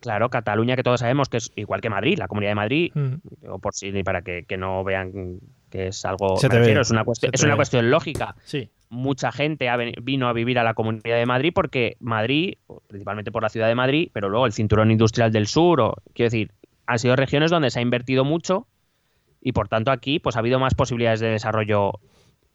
Claro, 0.00 0.30
Cataluña, 0.30 0.76
que 0.76 0.82
todos 0.82 1.00
sabemos 1.00 1.28
que 1.28 1.38
es 1.38 1.52
igual 1.56 1.80
que 1.80 1.90
Madrid, 1.90 2.18
la 2.18 2.28
Comunidad 2.28 2.52
de 2.52 2.54
Madrid, 2.54 2.92
Mm. 2.94 3.14
o 3.50 3.58
por 3.58 3.74
si 3.74 3.92
para 4.02 4.22
que, 4.22 4.44
que 4.44 4.56
no 4.56 4.84
vean 4.84 5.38
que 5.70 5.88
es 5.88 6.04
algo. 6.04 6.36
Se 6.38 6.48
te 6.48 6.54
ve, 6.56 6.60
refiero, 6.60 6.80
es 6.82 6.90
una, 6.90 7.04
cuestión, 7.04 7.32
es 7.34 7.42
una 7.42 7.56
cuestión 7.56 7.90
lógica. 7.90 8.34
Sí. 8.44 8.70
Mucha 8.90 9.32
gente 9.32 9.68
vino 10.02 10.28
a 10.28 10.32
vivir 10.32 10.58
a 10.58 10.64
la 10.64 10.74
Comunidad 10.74 11.16
de 11.16 11.26
Madrid 11.26 11.52
porque 11.54 11.96
Madrid, 12.00 12.54
principalmente 12.86 13.30
por 13.30 13.42
la 13.42 13.48
ciudad 13.48 13.68
de 13.68 13.74
Madrid, 13.74 14.10
pero 14.12 14.28
luego 14.28 14.46
el 14.46 14.52
cinturón 14.52 14.90
industrial 14.90 15.32
del 15.32 15.46
sur, 15.46 15.80
o, 15.80 15.94
quiero 16.14 16.30
decir, 16.30 16.52
han 16.86 16.98
sido 16.98 17.16
regiones 17.16 17.50
donde 17.50 17.70
se 17.70 17.78
ha 17.78 17.82
invertido 17.82 18.24
mucho 18.24 18.66
y 19.40 19.52
por 19.52 19.68
tanto 19.68 19.90
aquí 19.90 20.18
pues 20.18 20.36
ha 20.36 20.40
habido 20.40 20.58
más 20.58 20.74
posibilidades 20.74 21.20
de 21.20 21.28
desarrollo 21.28 21.92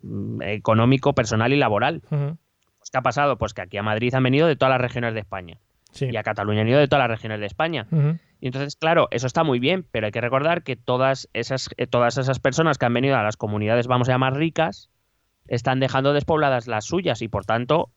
mm, 0.01 0.41
económico, 0.41 1.13
personal 1.13 1.53
y 1.53 1.57
laboral. 1.57 2.01
Pues, 2.09 2.89
¿Qué 2.91 2.97
ha 2.97 3.01
pasado? 3.01 3.37
Pues 3.37 3.53
que 3.53 3.61
aquí 3.61 3.77
a 3.77 3.83
Madrid 3.83 4.13
han 4.13 4.23
venido 4.23 4.47
de 4.47 4.55
todas 4.55 4.71
las 4.71 4.81
regiones 4.81 5.13
de 5.13 5.21
España. 5.21 5.59
Y 5.99 6.15
a 6.17 6.23
Cataluña 6.23 6.61
han 6.61 6.65
venido 6.65 6.79
de 6.79 6.87
todas 6.87 7.07
las 7.07 7.17
regiones 7.17 7.39
de 7.39 7.45
España. 7.45 7.87
Y 8.41 8.47
entonces, 8.47 8.75
claro, 8.75 9.07
eso 9.11 9.27
está 9.27 9.43
muy 9.43 9.59
bien, 9.59 9.85
pero 9.91 10.07
hay 10.07 10.11
que 10.11 10.19
recordar 10.19 10.63
que 10.63 10.75
todas 10.75 11.29
esas, 11.33 11.69
eh, 11.77 11.87
todas 11.87 12.17
esas 12.17 12.39
personas 12.39 12.77
que 12.77 12.85
han 12.85 12.93
venido 12.93 13.15
a 13.15 13.23
las 13.23 13.37
comunidades, 13.37 13.87
vamos 13.87 14.09
a 14.09 14.13
llamar 14.13 14.35
ricas, 14.35 14.89
están 15.47 15.79
dejando 15.79 16.13
despobladas 16.13 16.67
las 16.67 16.85
suyas 16.85 17.21
y 17.21 17.27
por 17.27 17.45
tanto, 17.45 17.89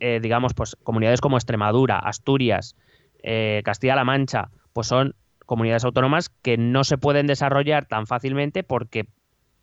eh, 0.00 0.20
digamos, 0.22 0.54
pues 0.54 0.76
comunidades 0.82 1.20
como 1.20 1.36
Extremadura, 1.36 1.98
Asturias, 1.98 2.76
eh, 3.22 3.62
Castilla-La 3.64 4.04
Mancha, 4.04 4.50
pues 4.72 4.86
son 4.86 5.14
comunidades 5.46 5.84
autónomas 5.84 6.28
que 6.28 6.56
no 6.56 6.84
se 6.84 6.98
pueden 6.98 7.26
desarrollar 7.26 7.86
tan 7.86 8.06
fácilmente 8.06 8.62
porque 8.62 9.06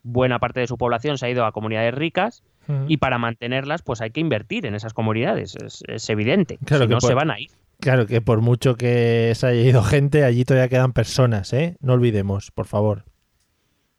buena 0.01 0.39
parte 0.39 0.59
de 0.59 0.67
su 0.67 0.77
población 0.77 1.17
se 1.17 1.25
ha 1.25 1.29
ido 1.29 1.45
a 1.45 1.51
comunidades 1.51 1.93
ricas 1.93 2.43
y 2.87 2.97
para 2.97 3.17
mantenerlas 3.17 3.81
pues 3.81 3.99
hay 3.99 4.11
que 4.11 4.21
invertir 4.21 4.65
en 4.65 4.73
esas 4.73 4.93
comunidades, 4.93 5.55
es, 5.87 6.09
evidente, 6.09 6.59
si 6.65 6.87
no 6.87 7.01
se 7.01 7.13
van 7.13 7.29
a 7.29 7.39
ir. 7.39 7.49
Claro 7.81 8.07
que 8.07 8.21
por 8.21 8.39
mucho 8.39 8.75
que 8.75 9.33
se 9.35 9.47
haya 9.47 9.61
ido 9.61 9.83
gente, 9.83 10.23
allí 10.23 10.45
todavía 10.45 10.69
quedan 10.69 10.93
personas, 10.93 11.51
¿eh? 11.51 11.75
No 11.81 11.91
olvidemos, 11.93 12.51
por 12.51 12.65
favor. 12.65 13.03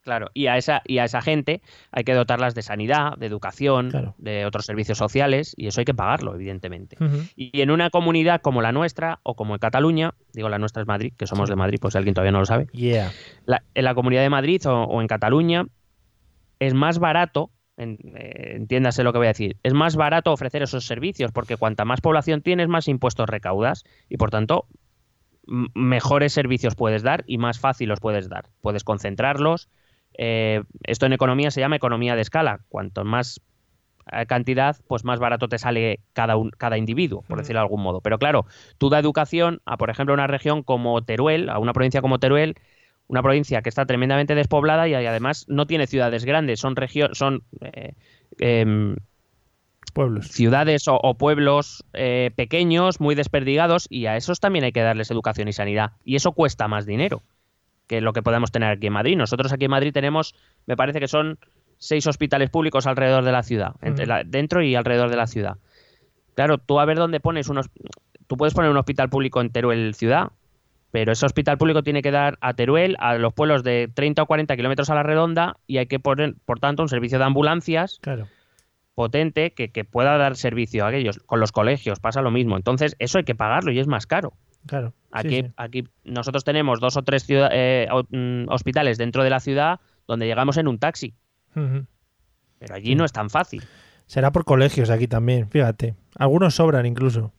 Claro, 0.04 0.30
y 0.34 0.48
a 0.48 0.58
esa, 0.58 0.82
y 0.84 0.98
a 0.98 1.04
esa 1.04 1.22
gente 1.22 1.62
hay 1.90 2.04
que 2.04 2.12
dotarlas 2.12 2.54
de 2.54 2.60
sanidad, 2.60 3.16
de 3.16 3.24
educación, 3.24 4.14
de 4.18 4.44
otros 4.44 4.66
servicios 4.66 4.98
sociales, 4.98 5.54
y 5.56 5.66
eso 5.66 5.80
hay 5.80 5.86
que 5.86 5.94
pagarlo, 5.94 6.34
evidentemente. 6.34 6.98
Y 7.36 7.62
en 7.62 7.70
una 7.70 7.88
comunidad 7.88 8.42
como 8.42 8.60
la 8.60 8.70
nuestra, 8.70 9.20
o 9.22 9.34
como 9.34 9.54
en 9.54 9.60
Cataluña, 9.60 10.12
digo 10.34 10.50
la 10.50 10.58
nuestra 10.58 10.82
es 10.82 10.88
Madrid, 10.88 11.14
que 11.16 11.26
somos 11.26 11.48
de 11.48 11.56
Madrid, 11.56 11.78
pues 11.80 11.92
si 11.92 11.98
alguien 11.98 12.12
todavía 12.14 12.32
no 12.32 12.40
lo 12.40 12.44
sabe. 12.44 12.66
Yeah. 12.72 13.12
en 13.46 13.84
la 13.84 13.94
comunidad 13.94 14.20
de 14.20 14.28
Madrid 14.28 14.60
o, 14.66 15.00
en 15.00 15.06
Cataluña 15.06 15.64
es 16.58 16.74
más 16.74 16.98
barato, 16.98 17.50
eh, 17.78 18.56
entiéndase 18.56 19.04
lo 19.04 19.12
que 19.12 19.18
voy 19.18 19.28
a 19.28 19.30
decir, 19.30 19.56
es 19.62 19.72
más 19.72 19.96
barato 19.96 20.32
ofrecer 20.32 20.62
esos 20.62 20.84
servicios, 20.84 21.32
porque 21.32 21.56
cuanta 21.56 21.86
más 21.86 22.02
población 22.02 22.42
tienes, 22.42 22.68
más 22.68 22.88
impuestos 22.88 23.26
recaudas, 23.26 23.84
y 24.10 24.18
por 24.18 24.30
tanto 24.30 24.66
mejores 25.46 26.34
servicios 26.34 26.74
puedes 26.74 27.02
dar 27.02 27.24
y 27.26 27.38
más 27.38 27.58
fácil 27.58 27.88
los 27.88 28.00
puedes 28.00 28.28
dar. 28.28 28.50
Puedes 28.60 28.84
concentrarlos 28.84 29.70
eh, 30.16 30.62
esto 30.84 31.06
en 31.06 31.12
economía 31.12 31.50
se 31.50 31.60
llama 31.60 31.76
economía 31.76 32.16
de 32.16 32.22
escala. 32.22 32.60
Cuanto 32.68 33.04
más 33.04 33.40
eh, 34.12 34.26
cantidad, 34.26 34.76
pues 34.86 35.04
más 35.04 35.18
barato 35.18 35.48
te 35.48 35.58
sale 35.58 36.00
cada, 36.12 36.34
cada 36.58 36.78
individuo, 36.78 37.22
por 37.28 37.38
decirlo 37.38 37.60
de 37.60 37.64
algún 37.64 37.82
modo. 37.82 38.00
Pero 38.00 38.18
claro, 38.18 38.46
tú 38.78 38.90
da 38.90 38.98
educación 38.98 39.60
a, 39.64 39.76
por 39.76 39.90
ejemplo, 39.90 40.14
una 40.14 40.26
región 40.26 40.62
como 40.62 41.02
Teruel, 41.02 41.48
a 41.48 41.58
una 41.58 41.72
provincia 41.72 42.00
como 42.00 42.18
Teruel, 42.18 42.54
una 43.06 43.22
provincia 43.22 43.60
que 43.60 43.68
está 43.68 43.84
tremendamente 43.84 44.34
despoblada 44.34 44.88
y 44.88 44.94
además 44.94 45.44
no 45.48 45.66
tiene 45.66 45.86
ciudades 45.86 46.24
grandes, 46.24 46.60
son 46.60 46.74
regiones, 46.74 47.18
son 47.18 47.42
eh, 47.60 47.92
em, 48.38 48.96
pueblos. 49.92 50.28
ciudades 50.28 50.84
o, 50.88 51.14
pueblos 51.14 51.84
pequeños, 51.92 53.00
muy 53.00 53.14
desperdigados, 53.14 53.86
y 53.90 54.06
a 54.06 54.16
esos 54.16 54.40
también 54.40 54.64
hay 54.64 54.72
que 54.72 54.80
darles 54.80 55.10
educación 55.10 55.48
y 55.48 55.52
sanidad. 55.52 55.92
Y 56.02 56.16
eso 56.16 56.32
cuesta 56.32 56.66
más 56.66 56.86
dinero 56.86 57.22
que 57.86 58.00
lo 58.00 58.12
que 58.12 58.22
podemos 58.22 58.50
tener 58.50 58.70
aquí 58.70 58.86
en 58.86 58.92
Madrid. 58.92 59.16
Nosotros 59.16 59.52
aquí 59.52 59.66
en 59.66 59.70
Madrid 59.70 59.92
tenemos, 59.92 60.34
me 60.66 60.76
parece 60.76 61.00
que 61.00 61.08
son 61.08 61.38
seis 61.78 62.06
hospitales 62.06 62.50
públicos 62.50 62.86
alrededor 62.86 63.24
de 63.24 63.32
la 63.32 63.42
ciudad, 63.42 63.74
entre 63.82 64.06
dentro 64.24 64.62
y 64.62 64.74
alrededor 64.74 65.10
de 65.10 65.16
la 65.16 65.26
ciudad. 65.26 65.56
Claro, 66.34 66.58
tú 66.58 66.80
a 66.80 66.84
ver 66.84 66.96
dónde 66.96 67.20
pones 67.20 67.48
unos... 67.48 67.68
Tú 68.26 68.36
puedes 68.36 68.54
poner 68.54 68.70
un 68.70 68.76
hospital 68.76 69.10
público 69.10 69.40
en 69.40 69.50
Teruel 69.50 69.94
ciudad, 69.94 70.32
pero 70.90 71.12
ese 71.12 71.26
hospital 71.26 71.58
público 71.58 71.82
tiene 71.82 72.02
que 72.02 72.10
dar 72.10 72.38
a 72.40 72.54
Teruel, 72.54 72.96
a 72.98 73.18
los 73.18 73.34
pueblos 73.34 73.62
de 73.62 73.90
30 73.92 74.22
o 74.22 74.26
40 74.26 74.56
kilómetros 74.56 74.90
a 74.90 74.94
la 74.94 75.02
redonda, 75.02 75.56
y 75.66 75.78
hay 75.78 75.86
que 75.86 76.00
poner, 76.00 76.34
por 76.46 76.58
tanto, 76.58 76.82
un 76.82 76.88
servicio 76.88 77.18
de 77.18 77.24
ambulancias 77.24 78.00
potente 78.94 79.52
que, 79.52 79.70
que, 79.72 79.84
pueda 79.84 80.16
dar 80.16 80.36
servicio 80.36 80.84
a 80.84 80.88
aquellos. 80.88 81.18
Con 81.26 81.40
los 81.40 81.52
colegios 81.52 82.00
pasa 82.00 82.22
lo 82.22 82.30
mismo. 82.30 82.56
Entonces, 82.56 82.96
eso 82.98 83.18
hay 83.18 83.24
que 83.24 83.34
pagarlo 83.34 83.72
y 83.72 83.78
es 83.78 83.88
más 83.88 84.06
caro. 84.06 84.32
Claro. 84.66 84.94
Aquí, 85.10 85.44
aquí 85.56 85.84
nosotros 86.04 86.44
tenemos 86.44 86.80
dos 86.80 86.96
o 86.96 87.02
tres 87.02 87.24
eh, 87.28 87.88
mm, 88.10 88.48
hospitales 88.48 88.98
dentro 88.98 89.22
de 89.22 89.30
la 89.30 89.40
ciudad 89.40 89.80
donde 90.06 90.26
llegamos 90.26 90.56
en 90.56 90.68
un 90.68 90.78
taxi. 90.78 91.14
Pero 91.52 92.74
allí 92.74 92.94
no 92.94 93.04
es 93.04 93.12
tan 93.12 93.30
fácil. 93.30 93.62
Será 94.06 94.32
por 94.32 94.44
colegios 94.44 94.90
aquí 94.90 95.06
también, 95.06 95.48
fíjate. 95.48 95.94
Algunos 96.16 96.56
sobran 96.56 96.84
incluso. 96.86 97.32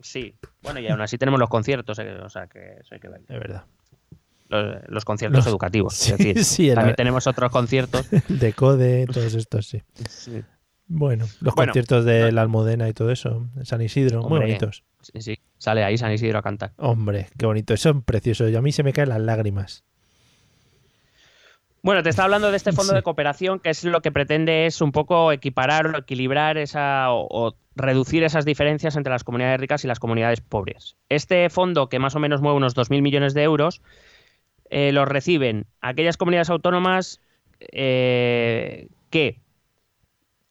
Sí, 0.00 0.34
bueno, 0.62 0.80
y 0.80 0.88
aún 0.88 1.00
así 1.00 1.18
tenemos 1.18 1.40
los 1.40 1.48
conciertos, 1.48 1.98
eh, 1.98 2.18
o 2.22 2.28
sea 2.28 2.46
que 2.46 2.78
eso 2.80 2.94
hay 2.94 3.00
que 3.00 3.08
ver. 3.08 3.20
Es 3.20 3.38
verdad. 3.38 3.64
Los, 4.88 5.04
conciertos 5.04 5.46
educativos. 5.46 5.98
también 6.74 6.94
tenemos 6.94 7.26
otros 7.26 7.50
conciertos. 7.50 8.08
de 8.28 8.52
CODE, 8.52 9.06
todos 9.06 9.34
estos, 9.34 9.66
sí. 9.66 9.82
Bueno, 10.86 11.26
los 11.40 11.54
conciertos 11.54 12.04
de 12.04 12.30
la 12.30 12.42
Almudena 12.42 12.88
y 12.88 12.92
todo 12.92 13.10
eso, 13.10 13.46
San 13.62 13.80
Isidro, 13.80 14.22
muy 14.22 14.40
bonitos. 14.40 14.84
Sí, 15.00 15.22
sí, 15.22 15.38
sale 15.58 15.82
ahí 15.82 15.96
San 15.96 16.12
Isidro 16.12 16.38
a 16.38 16.42
cantar. 16.42 16.72
Hombre, 16.76 17.28
qué 17.38 17.46
bonito, 17.46 17.74
eso 17.74 17.90
es 17.90 17.96
precioso. 18.04 18.48
Y 18.48 18.56
a 18.56 18.62
mí 18.62 18.72
se 18.72 18.82
me 18.82 18.92
caen 18.92 19.08
las 19.08 19.20
lágrimas. 19.20 19.84
Bueno, 21.84 22.02
te 22.02 22.08
está 22.08 22.24
hablando 22.24 22.50
de 22.50 22.56
este 22.56 22.72
fondo 22.72 22.94
de 22.94 23.02
cooperación 23.02 23.60
que 23.60 23.68
es 23.68 23.84
lo 23.84 24.00
que 24.00 24.10
pretende 24.10 24.64
es 24.64 24.80
un 24.80 24.90
poco 24.90 25.32
equiparar 25.32 25.86
o 25.88 25.98
equilibrar 25.98 26.56
esa 26.56 27.08
o, 27.10 27.56
reducir 27.76 28.24
esas 28.24 28.46
diferencias 28.46 28.96
entre 28.96 29.10
las 29.10 29.22
comunidades 29.22 29.60
ricas 29.60 29.84
y 29.84 29.86
las 29.86 29.98
comunidades 29.98 30.40
pobres. 30.40 30.96
Este 31.10 31.50
fondo, 31.50 31.90
que 31.90 31.98
más 31.98 32.14
o 32.14 32.20
menos 32.20 32.40
mueve 32.40 32.56
unos 32.56 32.74
2.000 32.74 33.02
millones 33.02 33.34
de 33.34 33.42
euros, 33.42 33.82
eh, 34.70 34.92
los 34.92 35.06
reciben 35.06 35.66
aquellas 35.82 36.16
comunidades 36.16 36.48
autónomas 36.48 37.20
eh, 37.60 38.88
que 39.10 39.43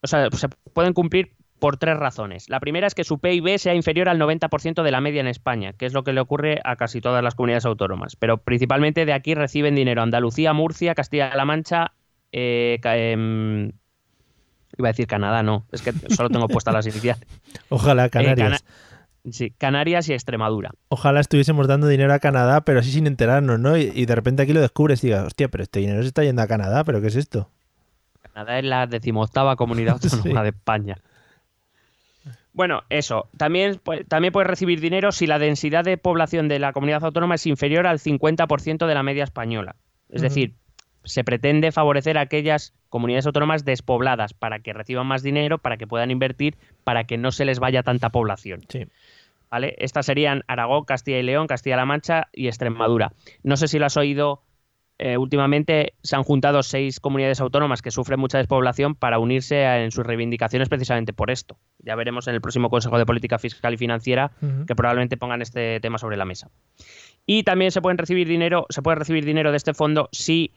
o 0.03 0.07
sea, 0.07 0.29
se 0.31 0.49
pueden 0.73 0.93
cumplir 0.93 1.31
por 1.63 1.77
tres 1.77 1.95
razones. 1.95 2.49
La 2.49 2.59
primera 2.59 2.87
es 2.87 2.93
que 2.93 3.05
su 3.05 3.19
PIB 3.19 3.57
sea 3.57 3.73
inferior 3.73 4.09
al 4.09 4.19
90% 4.19 4.83
de 4.83 4.91
la 4.91 4.99
media 4.99 5.21
en 5.21 5.27
España, 5.27 5.71
que 5.71 5.85
es 5.85 5.93
lo 5.93 6.03
que 6.03 6.11
le 6.11 6.19
ocurre 6.19 6.59
a 6.65 6.75
casi 6.75 6.99
todas 6.99 7.23
las 7.23 7.35
comunidades 7.35 7.65
autónomas. 7.65 8.17
Pero 8.17 8.37
principalmente 8.37 9.05
de 9.05 9.13
aquí 9.13 9.33
reciben 9.33 9.73
dinero 9.73 10.01
Andalucía, 10.01 10.51
Murcia, 10.51 10.93
Castilla-La 10.93 11.45
Mancha, 11.45 11.93
eh, 12.33 12.81
em, 12.83 13.71
iba 14.77 14.89
a 14.89 14.91
decir 14.91 15.07
Canadá, 15.07 15.41
no, 15.41 15.65
es 15.71 15.81
que 15.81 15.93
solo 16.09 16.29
tengo 16.29 16.49
puestas 16.49 16.73
las 16.73 16.85
iniciales. 16.85 17.25
Ojalá 17.69 18.07
eh, 18.07 18.09
Canarias. 18.09 18.65
sí, 19.31 19.51
Canarias 19.51 20.09
y 20.09 20.13
Extremadura. 20.13 20.71
Ojalá 20.89 21.21
estuviésemos 21.21 21.67
dando 21.67 21.87
dinero 21.87 22.13
a 22.13 22.19
Canadá, 22.19 22.65
pero 22.65 22.79
así 22.81 22.91
sin 22.91 23.07
enterarnos, 23.07 23.57
¿no? 23.61 23.77
Y, 23.77 24.05
de 24.05 24.15
repente 24.15 24.43
aquí 24.43 24.51
lo 24.51 24.59
descubres 24.59 25.01
y 25.05 25.07
digas, 25.07 25.27
hostia, 25.27 25.47
pero 25.47 25.63
este 25.63 25.79
dinero 25.79 26.01
se 26.01 26.09
está 26.09 26.25
yendo 26.25 26.41
a 26.41 26.47
Canadá, 26.47 26.83
¿pero 26.83 26.99
qué 26.99 27.07
es 27.07 27.15
esto? 27.15 27.49
Canadá 28.33 28.59
es 28.59 28.65
la 28.65 28.87
decimoctava 28.87 29.55
comunidad 29.55 29.99
autónoma 30.03 30.43
de 30.43 30.49
España. 30.49 30.97
Bueno, 32.53 32.83
eso. 32.89 33.29
También, 33.37 33.79
también 34.07 34.31
puedes 34.31 34.49
recibir 34.49 34.79
dinero 34.79 35.11
si 35.11 35.25
la 35.25 35.39
densidad 35.39 35.83
de 35.83 35.97
población 35.97 36.47
de 36.47 36.59
la 36.59 36.71
comunidad 36.71 37.03
autónoma 37.03 37.35
es 37.35 37.47
inferior 37.47 37.87
al 37.87 37.99
50% 37.99 38.85
de 38.85 38.93
la 38.93 39.03
media 39.03 39.23
española. 39.23 39.75
Es 40.09 40.21
decir, 40.21 40.53
se 41.03 41.23
pretende 41.23 41.71
favorecer 41.71 42.17
a 42.17 42.21
aquellas 42.21 42.73
comunidades 42.89 43.25
autónomas 43.25 43.65
despobladas 43.65 44.33
para 44.33 44.59
que 44.59 44.73
reciban 44.73 45.07
más 45.07 45.23
dinero, 45.23 45.57
para 45.57 45.77
que 45.77 45.87
puedan 45.87 46.11
invertir, 46.11 46.55
para 46.83 47.05
que 47.05 47.17
no 47.17 47.31
se 47.31 47.45
les 47.45 47.59
vaya 47.59 47.81
tanta 47.81 48.09
población. 48.09 48.61
Sí. 48.69 48.85
¿Vale? 49.49 49.75
Estas 49.79 50.05
serían 50.05 50.43
Aragón, 50.47 50.85
Castilla 50.85 51.19
y 51.19 51.23
León, 51.23 51.47
Castilla-La 51.47 51.85
Mancha 51.85 52.27
y 52.33 52.47
Extremadura. 52.47 53.13
No 53.43 53.57
sé 53.57 53.67
si 53.67 53.79
lo 53.79 53.87
has 53.87 53.97
oído 53.97 54.41
eh, 55.05 55.17
últimamente 55.17 55.95
se 56.01 56.15
han 56.15 56.23
juntado 56.23 56.63
seis 56.63 57.01
comunidades 57.01 57.41
autónomas 57.41 57.81
que 57.81 57.91
sufren 57.91 58.21
mucha 58.21 58.37
despoblación 58.37 58.95
para 58.95 59.19
unirse 59.19 59.65
en 59.65 59.91
sus 59.91 60.05
reivindicaciones 60.05 60.69
precisamente 60.69 61.11
por 61.11 61.29
esto. 61.29 61.57
Ya 61.79 61.93
veremos 61.95 62.29
en 62.29 62.35
el 62.35 62.39
próximo 62.39 62.69
Consejo 62.69 62.97
de 62.97 63.05
Política 63.05 63.37
Fiscal 63.37 63.73
y 63.73 63.77
Financiera 63.77 64.31
que 64.65 64.75
probablemente 64.77 65.17
pongan 65.17 65.41
este 65.41 65.81
tema 65.81 65.97
sobre 65.97 66.15
la 66.15 66.23
mesa. 66.23 66.51
Y 67.25 67.43
también 67.43 67.71
se 67.71 67.81
pueden 67.81 67.97
recibir 67.97 68.29
dinero, 68.29 68.65
se 68.69 68.81
puede 68.81 68.95
recibir 68.95 69.25
dinero 69.25 69.51
de 69.51 69.57
este 69.57 69.73
fondo 69.73 70.07
si 70.13 70.53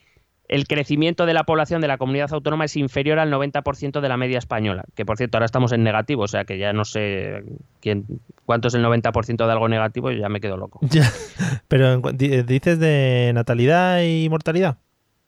el 0.48 0.66
crecimiento 0.66 1.26
de 1.26 1.34
la 1.34 1.44
población 1.44 1.80
de 1.80 1.88
la 1.88 1.98
comunidad 1.98 2.32
autónoma 2.32 2.64
es 2.64 2.76
inferior 2.76 3.18
al 3.18 3.32
90% 3.32 4.00
de 4.00 4.08
la 4.08 4.16
media 4.16 4.38
española, 4.38 4.84
que 4.94 5.04
por 5.04 5.16
cierto 5.16 5.36
ahora 5.36 5.46
estamos 5.46 5.72
en 5.72 5.82
negativo, 5.82 6.22
o 6.22 6.28
sea 6.28 6.44
que 6.44 6.58
ya 6.58 6.72
no 6.72 6.84
sé 6.84 7.42
quién, 7.80 8.06
cuánto 8.44 8.68
es 8.68 8.74
el 8.74 8.84
90% 8.84 9.46
de 9.46 9.52
algo 9.52 9.68
negativo 9.68 10.10
y 10.10 10.18
ya 10.18 10.28
me 10.28 10.40
quedo 10.40 10.56
loco. 10.56 10.80
Pero 11.68 12.00
dices 12.12 12.78
de 12.78 13.32
natalidad 13.34 14.02
y 14.02 14.28
mortalidad. 14.28 14.78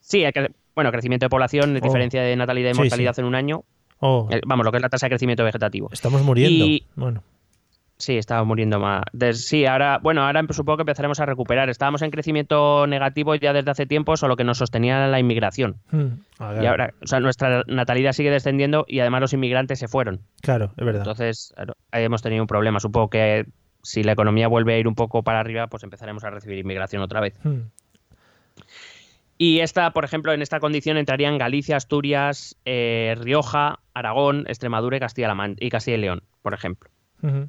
Sí, 0.00 0.24
bueno, 0.74 0.92
crecimiento 0.92 1.26
de 1.26 1.30
población, 1.30 1.76
oh. 1.76 1.80
diferencia 1.80 2.22
de 2.22 2.36
natalidad 2.36 2.70
y 2.72 2.78
mortalidad 2.78 3.18
en 3.18 3.24
un 3.24 3.34
año. 3.34 3.64
Oh. 4.00 4.28
Vamos, 4.46 4.64
lo 4.64 4.70
que 4.70 4.78
es 4.78 4.82
la 4.82 4.88
tasa 4.88 5.06
de 5.06 5.10
crecimiento 5.10 5.42
vegetativo. 5.42 5.88
Estamos 5.92 6.22
muriendo. 6.22 6.84
bueno. 6.94 7.22
Sí, 7.98 8.16
estaba 8.16 8.44
muriendo 8.44 8.78
más. 8.78 9.02
Sí, 9.32 9.66
ahora, 9.66 9.98
bueno, 10.00 10.24
ahora 10.24 10.42
supongo 10.50 10.76
que 10.76 10.82
empezaremos 10.82 11.18
a 11.18 11.26
recuperar. 11.26 11.68
Estábamos 11.68 12.00
en 12.02 12.10
crecimiento 12.12 12.86
negativo 12.86 13.34
ya 13.34 13.52
desde 13.52 13.70
hace 13.72 13.86
tiempo, 13.86 14.16
solo 14.16 14.36
que 14.36 14.44
nos 14.44 14.58
sostenía 14.58 15.08
la 15.08 15.18
inmigración. 15.18 15.78
Mm, 15.90 16.06
ah, 16.38 16.54
Y 16.62 16.66
ahora, 16.66 16.94
o 17.02 17.06
sea, 17.08 17.18
nuestra 17.18 17.64
natalidad 17.66 18.12
sigue 18.12 18.30
descendiendo 18.30 18.84
y 18.86 19.00
además 19.00 19.20
los 19.22 19.32
inmigrantes 19.32 19.80
se 19.80 19.88
fueron. 19.88 20.20
claro, 20.42 20.72
es 20.76 20.84
verdad. 20.86 21.00
Entonces, 21.00 21.52
claro, 21.56 21.74
ahí 21.90 22.04
hemos 22.04 22.22
tenido 22.22 22.42
un 22.42 22.46
problema. 22.46 22.78
Supongo 22.78 23.10
que 23.10 23.46
si 23.82 24.04
la 24.04 24.12
economía 24.12 24.46
vuelve 24.46 24.74
a 24.74 24.78
ir 24.78 24.86
un 24.86 24.94
poco 24.94 25.24
para 25.24 25.40
arriba, 25.40 25.66
pues 25.66 25.82
empezaremos 25.82 26.22
a 26.22 26.30
recibir 26.30 26.58
inmigración 26.58 27.02
otra 27.02 27.20
vez. 27.20 27.38
Mm, 27.44 27.62
Y 29.38 29.60
esta, 29.60 29.92
por 29.92 30.04
ejemplo, 30.04 30.32
en 30.32 30.42
esta 30.42 30.58
condición 30.60 30.96
entrarían 30.96 31.38
Galicia, 31.38 31.76
Asturias, 31.76 32.56
eh, 32.64 33.14
Rioja, 33.20 33.78
Aragón, 33.94 34.44
Extremadura 34.48 34.96
y 34.96 35.00
Castilla-La 35.00 35.34
Man- 35.34 35.56
y 35.60 35.68
Castilla 35.70 35.96
y 35.96 36.00
León, 36.00 36.22
por 36.42 36.54
ejemplo. 36.54 36.90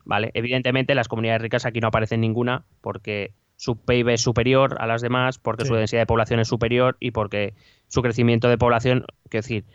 ¿Vale? 0.06 0.32
Evidentemente 0.34 0.96
las 0.96 1.08
comunidades 1.08 1.42
ricas 1.42 1.66
aquí 1.66 1.80
no 1.80 1.88
aparecen 1.90 2.22
ninguna 2.22 2.64
porque 2.82 3.34
su 3.56 3.76
PIB 3.76 4.10
es 4.10 4.22
superior 4.22 4.78
a 4.80 4.88
las 4.88 5.02
demás, 5.02 5.38
porque 5.38 5.64
Sí. 5.64 5.68
su 5.70 5.76
densidad 5.76 6.02
de 6.02 6.06
población 6.06 6.40
es 6.40 6.48
superior 6.48 6.96
y 7.00 7.12
porque 7.12 7.54
su 7.88 8.02
crecimiento 8.02 8.48
de 8.48 8.58
población, 8.58 9.06
quiero 9.30 9.42
decir, 9.44 9.66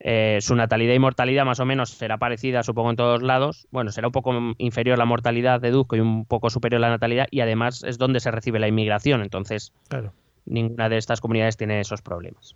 eh, 0.00 0.38
su 0.40 0.54
natalidad 0.54 0.94
y 0.94 0.98
mortalidad 0.98 1.44
más 1.44 1.58
o 1.60 1.64
menos 1.64 1.90
será 1.90 2.18
parecida, 2.18 2.62
supongo, 2.62 2.90
en 2.90 2.96
todos 2.96 3.22
lados. 3.22 3.66
Bueno, 3.70 3.90
será 3.90 4.08
un 4.08 4.12
poco 4.12 4.32
inferior 4.58 4.96
la 4.98 5.04
mortalidad, 5.04 5.60
deduzco, 5.60 5.96
y 5.96 6.00
un 6.00 6.24
poco 6.24 6.50
superior 6.50 6.80
la 6.80 6.88
natalidad, 6.88 7.26
y 7.30 7.40
además 7.40 7.82
es 7.84 7.98
donde 7.98 8.20
se 8.20 8.30
recibe 8.30 8.58
la 8.60 8.68
inmigración. 8.68 9.22
Entonces, 9.22 9.72
claro. 9.88 10.12
ninguna 10.44 10.88
de 10.88 10.98
estas 10.98 11.20
comunidades 11.20 11.56
tiene 11.56 11.80
esos 11.80 12.00
problemas. 12.02 12.54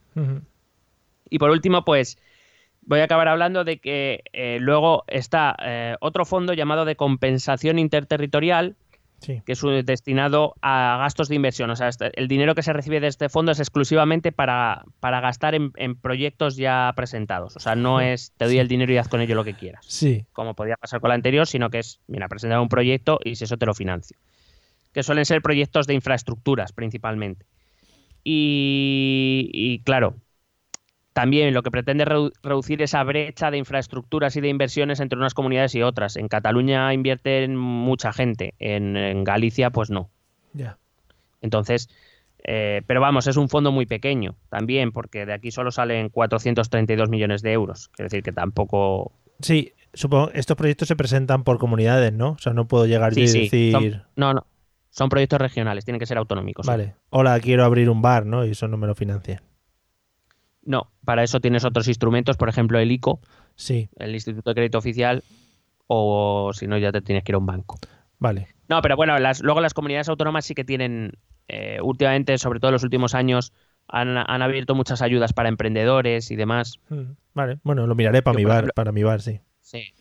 Y 1.30 1.38
por 1.38 1.50
último, 1.50 1.84
pues 1.84 2.18
voy 2.82 3.00
a 3.00 3.04
acabar 3.04 3.28
hablando 3.28 3.64
de 3.64 3.78
que 3.78 4.22
eh, 4.32 4.58
luego 4.60 5.04
está 5.06 5.56
eh, 5.64 5.96
otro 6.00 6.24
fondo 6.24 6.52
llamado 6.52 6.84
de 6.84 6.96
compensación 6.96 7.78
interterritorial, 7.78 8.76
Sí. 9.20 9.40
que 9.46 9.52
es 9.52 9.62
destinado 9.84 10.54
a 10.62 10.96
gastos 11.00 11.28
de 11.28 11.36
inversión. 11.36 11.70
O 11.70 11.76
sea, 11.76 11.86
este- 11.86 12.10
el 12.20 12.26
dinero 12.26 12.56
que 12.56 12.64
se 12.64 12.72
recibe 12.72 12.98
de 12.98 13.06
este 13.06 13.28
fondo 13.28 13.52
es 13.52 13.60
exclusivamente 13.60 14.32
para, 14.32 14.82
para 14.98 15.20
gastar 15.20 15.54
en, 15.54 15.70
en 15.76 15.94
proyectos 15.94 16.56
ya 16.56 16.92
presentados. 16.96 17.54
O 17.54 17.60
sea, 17.60 17.76
no 17.76 18.00
es 18.00 18.32
te 18.36 18.46
doy 18.46 18.58
el 18.58 18.66
dinero 18.66 18.92
y 18.92 18.96
haz 18.96 19.06
con 19.06 19.20
ello 19.20 19.36
lo 19.36 19.44
que 19.44 19.54
quieras, 19.54 19.86
Sí. 19.86 20.26
como 20.32 20.54
podía 20.54 20.74
pasar 20.76 21.00
con 21.00 21.10
la 21.10 21.14
anterior, 21.14 21.46
sino 21.46 21.70
que 21.70 21.78
es, 21.78 22.00
mira, 22.08 22.26
presentar 22.28 22.58
un 22.58 22.68
proyecto 22.68 23.20
y 23.24 23.36
si 23.36 23.44
eso 23.44 23.56
te 23.58 23.64
lo 23.66 23.74
financio. 23.74 24.16
Que 24.92 25.04
suelen 25.04 25.24
ser 25.24 25.40
proyectos 25.40 25.86
de 25.86 25.94
infraestructuras 25.94 26.72
principalmente. 26.72 27.46
Y, 28.24 29.50
y, 29.52 29.78
claro, 29.84 30.16
también 31.12 31.52
lo 31.54 31.62
que 31.62 31.70
pretende 31.70 32.04
redu- 32.06 32.32
reducir 32.42 32.80
esa 32.82 33.02
brecha 33.04 33.50
de 33.50 33.58
infraestructuras 33.58 34.34
y 34.36 34.40
de 34.40 34.48
inversiones 34.48 35.00
entre 35.00 35.18
unas 35.18 35.34
comunidades 35.34 35.74
y 35.74 35.82
otras. 35.82 36.16
En 36.16 36.28
Cataluña 36.28 36.92
invierten 36.94 37.56
mucha 37.56 38.12
gente, 38.12 38.54
en, 38.58 38.96
en 38.96 39.24
Galicia 39.24 39.70
pues 39.70 39.90
no. 39.90 40.10
Ya. 40.54 40.78
Entonces, 41.40 41.88
eh, 42.44 42.82
pero 42.86 43.00
vamos, 43.00 43.26
es 43.26 43.36
un 43.36 43.48
fondo 43.48 43.72
muy 43.72 43.86
pequeño 43.86 44.36
también, 44.48 44.92
porque 44.92 45.26
de 45.26 45.32
aquí 45.32 45.50
solo 45.50 45.70
salen 45.70 46.08
432 46.08 47.08
millones 47.08 47.42
de 47.42 47.52
euros. 47.52 47.88
Quiero 47.90 48.06
decir 48.06 48.22
que 48.22 48.32
tampoco... 48.32 49.12
Sí, 49.40 49.72
supongo 49.92 50.30
estos 50.32 50.56
proyectos 50.56 50.88
se 50.88 50.96
presentan 50.96 51.44
por 51.44 51.58
comunidades, 51.58 52.12
¿no? 52.12 52.30
O 52.32 52.38
sea, 52.38 52.52
no 52.52 52.66
puedo 52.68 52.86
llegar 52.86 53.12
yo 53.12 53.16
Sí, 53.16 53.22
y 53.24 53.26
sí, 53.28 53.38
decir, 53.40 53.72
son- 53.72 54.02
no, 54.16 54.34
no. 54.34 54.46
Son 54.90 55.08
proyectos 55.08 55.40
regionales, 55.40 55.84
tienen 55.86 55.98
que 56.00 56.06
ser 56.06 56.18
autonómicos. 56.18 56.66
vale, 56.66 56.96
hola, 57.08 57.40
quiero 57.40 57.64
abrir 57.64 57.88
un 57.88 58.02
bar, 58.02 58.26
¿no? 58.26 58.44
Y 58.44 58.50
eso 58.50 58.68
no 58.68 58.76
me 58.76 58.86
lo 58.86 58.94
financian. 58.94 59.40
No, 60.64 60.90
para 61.04 61.22
eso 61.24 61.40
tienes 61.40 61.64
otros 61.64 61.88
instrumentos, 61.88 62.36
por 62.36 62.48
ejemplo 62.48 62.78
el 62.78 62.90
ICO, 62.92 63.20
Sí, 63.56 63.88
el 63.96 64.14
Instituto 64.14 64.50
de 64.50 64.54
Crédito 64.54 64.78
Oficial, 64.78 65.22
o 65.86 66.52
si 66.54 66.66
no 66.66 66.78
ya 66.78 66.92
te 66.92 67.02
tienes 67.02 67.24
que 67.24 67.32
ir 67.32 67.34
a 67.34 67.38
un 67.38 67.46
banco. 67.46 67.78
vale. 68.18 68.48
No, 68.68 68.80
pero 68.80 68.96
bueno, 68.96 69.18
las, 69.18 69.40
luego 69.42 69.60
las 69.60 69.74
comunidades 69.74 70.08
autónomas 70.08 70.46
sí 70.46 70.54
que 70.54 70.64
tienen, 70.64 71.12
eh, 71.48 71.78
últimamente, 71.82 72.38
sobre 72.38 72.60
todo 72.60 72.70
en 72.70 72.74
los 72.74 72.84
últimos 72.84 73.14
años, 73.14 73.52
han, 73.88 74.16
han 74.16 74.40
abierto 74.42 74.74
muchas 74.74 75.02
ayudas 75.02 75.32
para 75.34 75.48
emprendedores 75.50 76.30
y 76.30 76.36
demás. 76.36 76.78
Mm, 76.88 77.12
Vale, 77.34 77.58
bueno, 77.64 77.86
lo 77.86 77.94
miraré 77.94 78.22
para 78.22 78.34
Yo, 78.34 78.38
mi 78.38 78.44
bar, 78.44 78.58
ejemplo- 78.64 78.72
para 78.74 78.92
mi 78.92 79.02
bar, 79.02 79.20
sí. 79.20 79.40
Sí. 79.60 79.92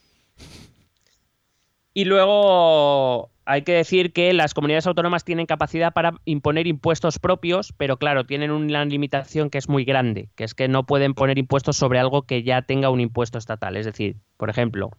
Y 1.93 2.05
luego 2.05 3.30
hay 3.45 3.63
que 3.63 3.73
decir 3.73 4.13
que 4.13 4.33
las 4.33 4.53
comunidades 4.53 4.87
autónomas 4.87 5.23
tienen 5.23 5.45
capacidad 5.45 5.93
para 5.93 6.13
imponer 6.25 6.67
impuestos 6.67 7.19
propios, 7.19 7.73
pero 7.77 7.97
claro, 7.97 8.25
tienen 8.25 8.51
una 8.51 8.85
limitación 8.85 9.49
que 9.49 9.57
es 9.57 9.67
muy 9.69 9.83
grande, 9.85 10.29
que 10.35 10.43
es 10.43 10.53
que 10.53 10.67
no 10.67 10.85
pueden 10.85 11.13
poner 11.13 11.37
impuestos 11.37 11.77
sobre 11.77 11.99
algo 11.99 12.23
que 12.23 12.43
ya 12.43 12.61
tenga 12.61 12.89
un 12.89 12.99
impuesto 13.01 13.37
estatal. 13.37 13.77
Es 13.77 13.85
decir, 13.85 14.15
por 14.37 14.49
ejemplo, 14.49 14.91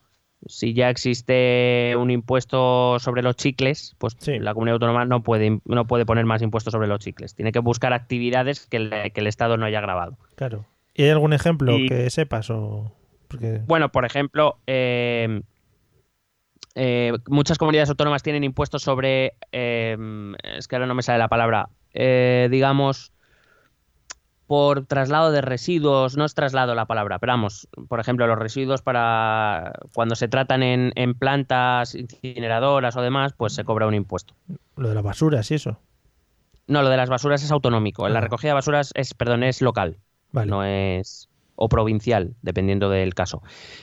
si 0.46 0.74
ya 0.74 0.90
existe 0.90 1.94
un 1.96 2.10
impuesto 2.10 2.98
sobre 2.98 3.22
los 3.22 3.36
chicles, 3.36 3.94
pues 3.98 4.16
Sí. 4.18 4.38
la 4.40 4.54
comunidad 4.54 4.74
autónoma 4.74 5.04
no 5.04 5.22
puede, 5.22 5.60
no 5.64 5.86
puede 5.86 6.04
poner 6.04 6.24
más 6.24 6.42
impuestos 6.42 6.72
sobre 6.72 6.88
los 6.88 6.98
chicles. 7.00 7.34
Tiene 7.34 7.52
que 7.52 7.60
buscar 7.60 7.92
actividades 7.92 8.66
que 8.66 8.76
el, 8.78 8.90
que 9.12 9.20
el 9.20 9.26
Estado 9.28 9.56
no 9.56 9.66
haya 9.66 9.80
grabado. 9.80 10.18
Claro. 10.34 10.64
¿Y 10.94 11.04
hay 11.04 11.10
algún 11.10 11.32
ejemplo 11.32 11.78
Y- 11.78 11.88
que 11.88 12.10
sepas 12.10 12.50
o...? 12.50 12.92
Porque... 13.28 13.62
Bueno, 13.66 13.90
por 13.92 14.04
ejemplo, 14.04 14.58
eh, 14.66 15.40
eh, 16.74 17.12
muchas 17.28 17.58
comunidades 17.58 17.90
autónomas 17.90 18.22
tienen 18.22 18.44
impuestos 18.44 18.82
sobre, 18.82 19.34
eh, 19.52 19.96
es 20.56 20.68
que 20.68 20.76
ahora 20.76 20.86
no 20.86 20.94
me 20.94 21.02
sale 21.02 21.18
la 21.18 21.28
palabra, 21.28 21.68
eh, 21.94 22.48
digamos, 22.50 23.12
por 24.46 24.84
traslado 24.86 25.32
de 25.32 25.40
residuos, 25.40 26.16
no 26.16 26.24
es 26.26 26.34
traslado 26.34 26.74
la 26.74 26.84
palabra, 26.86 27.18
pero 27.18 27.32
vamos, 27.32 27.68
por 27.88 28.00
ejemplo, 28.00 28.26
los 28.26 28.38
residuos 28.38 28.82
para 28.82 29.72
cuando 29.94 30.14
se 30.14 30.28
tratan 30.28 30.62
en, 30.62 30.92
en 30.94 31.14
plantas 31.14 31.94
incineradoras 31.94 32.94
o 32.96 33.02
demás, 33.02 33.32
pues 33.34 33.54
se 33.54 33.64
cobra 33.64 33.86
un 33.86 33.94
impuesto. 33.94 34.34
Lo 34.76 34.88
de 34.90 34.94
las 34.94 35.04
basuras 35.04 35.50
y 35.50 35.54
eso. 35.54 35.78
No, 36.66 36.82
lo 36.82 36.90
de 36.90 36.96
las 36.96 37.08
basuras 37.08 37.42
es 37.42 37.50
autonómico, 37.50 38.08
la 38.08 38.18
Ah. 38.18 38.22
recogida 38.22 38.50
de 38.50 38.54
basuras 38.54 38.92
es, 38.94 39.14
perdón, 39.14 39.42
es 39.42 39.62
local. 39.62 39.98
Vale. 40.32 40.50
no 40.50 40.64
es 40.64 41.28
o 41.56 41.68
provincial, 41.68 42.34
dependiendo 42.42 42.90
del 42.90 43.14
caso. 43.14 43.42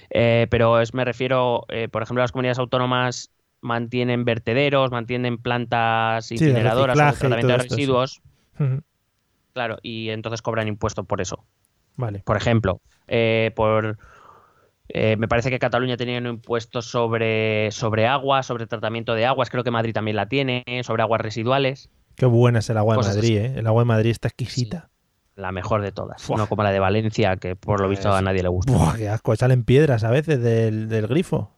Eh, 0.10 0.48
pero 0.50 0.80
es, 0.80 0.94
me 0.94 1.06
refiero, 1.06 1.66
eh, 1.70 1.88
por 1.88 2.04
ejemplo, 2.04 2.24
las 2.24 2.32
comunidades 2.32 2.60
autónomas 2.60 3.32
mantienen 3.62 4.26
vertederos, 4.26 4.92
mantienen 4.92 5.38
plantas 5.38 6.32
incineradoras 6.32 6.98
o 6.98 7.02
de 7.02 7.12
tratamiento 7.12 7.48
de 7.48 7.54
esto, 7.54 7.76
sí. 7.76 7.76
residuos, 7.76 8.22
claro, 9.54 9.78
y 9.82 10.10
entonces 10.10 10.42
cobran 10.42 10.68
impuestos 10.68 11.06
por 11.06 11.22
eso. 11.22 11.44
Vale. 11.96 12.22
Por 12.26 12.38
ejemplo, 12.38 12.82
eh, 13.08 13.52
por 13.56 13.98
eh, 14.88 15.18
me 15.18 15.28
parece 15.28 15.50
que 15.50 15.60
Cataluña 15.60 15.98
tenía 15.98 16.18
un 16.20 16.28
impuesto 16.28 16.82
sobre, 16.82 17.70
sobre 17.72 18.08
agua, 18.08 18.44
sobre 18.44 18.66
tratamiento 18.68 19.14
de 19.14 19.26
aguas, 19.26 19.50
creo 19.50 19.64
que 19.64 19.72
Madrid 19.72 19.94
también 19.94 20.16
la 20.16 20.30
tiene, 20.30 20.64
sobre 20.84 21.04
aguas 21.04 21.20
residuales, 21.20 21.90
Qué 22.20 22.26
buena 22.26 22.60
es 22.60 22.70
el 22.70 22.78
agua 22.78 22.98
de 22.98 23.02
Madrid, 23.02 23.38
¿eh? 23.38 23.54
El 23.56 23.66
agua 23.66 23.84
de 23.84 23.86
Madrid 23.86 24.12
está 24.12 24.28
exquisita. 24.28 24.90
La 25.40 25.52
mejor 25.52 25.82
de 25.82 25.92
todas, 25.92 26.30
no 26.30 26.48
como 26.48 26.64
la 26.64 26.72
de 26.72 26.80
Valencia, 26.80 27.38
que 27.38 27.56
por 27.56 27.80
lo 27.82 27.90
visto 27.90 28.14
a 28.14 28.22
nadie 28.22 28.44
le 28.44 28.50
gusta. 28.50 28.72
Buah, 28.72 28.96
qué 28.98 29.10
asco. 29.10 29.36
Salen 29.36 29.64
piedras 29.64 30.04
a 30.04 30.12
veces 30.12 30.42
del, 30.42 30.90
del 30.90 31.08
grifo. 31.08 31.52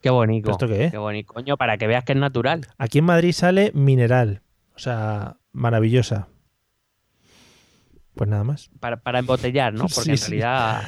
Qué 0.00 0.10
bonito. 0.10 0.50
¿Esto 0.52 0.68
qué 0.68 0.84
es? 0.86 0.90
Qué 0.92 0.98
bonito, 0.98 1.32
coño, 1.34 1.56
para 1.56 1.76
que 1.78 1.86
veas 1.86 2.04
que 2.04 2.12
es 2.12 2.18
natural. 2.18 2.66
Aquí 2.78 2.98
en 2.98 3.04
Madrid 3.06 3.32
sale 3.32 3.72
mineral. 3.74 4.42
O 4.74 4.78
sea, 4.78 5.36
maravillosa. 5.52 6.28
Pues 8.14 8.30
nada 8.30 8.44
más. 8.44 8.70
para, 8.80 8.96
para 8.96 9.18
embotellar, 9.18 9.72
¿no? 9.74 9.86
Porque 9.94 10.16
Sí, 10.16 10.34
en 10.34 10.40
realidad 10.42 10.82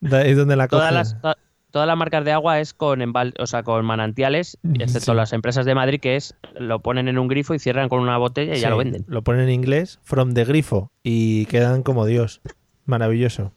Da- 0.00 0.22
Es 0.22 0.36
donde 0.36 0.56
la 0.56 0.68
todas 0.68 0.92
las, 0.92 1.20
to- 1.20 1.34
todas 1.76 1.86
las 1.86 1.98
marcas 1.98 2.24
de 2.24 2.32
agua 2.32 2.58
es 2.58 2.72
con 2.72 3.02
embal 3.02 3.34
o 3.38 3.46
sea, 3.46 3.62
con 3.62 3.84
manantiales, 3.84 4.56
excepto 4.80 5.12
sí. 5.12 5.14
las 5.14 5.34
empresas 5.34 5.66
de 5.66 5.74
Madrid 5.74 6.00
que 6.00 6.16
es 6.16 6.34
lo 6.58 6.80
ponen 6.80 7.06
en 7.06 7.18
un 7.18 7.28
grifo 7.28 7.52
y 7.52 7.58
cierran 7.58 7.90
con 7.90 8.00
una 8.00 8.16
botella 8.16 8.54
y 8.54 8.60
ya 8.60 8.70
lo 8.70 8.78
venden. 8.78 9.04
Lo 9.08 9.20
ponen 9.20 9.42
en 9.42 9.50
inglés, 9.50 9.98
from 10.02 10.32
the 10.32 10.46
grifo, 10.46 10.90
y 11.02 11.44
quedan 11.44 11.82
como 11.82 12.06
Dios. 12.06 12.40
Maravilloso. 12.86 13.52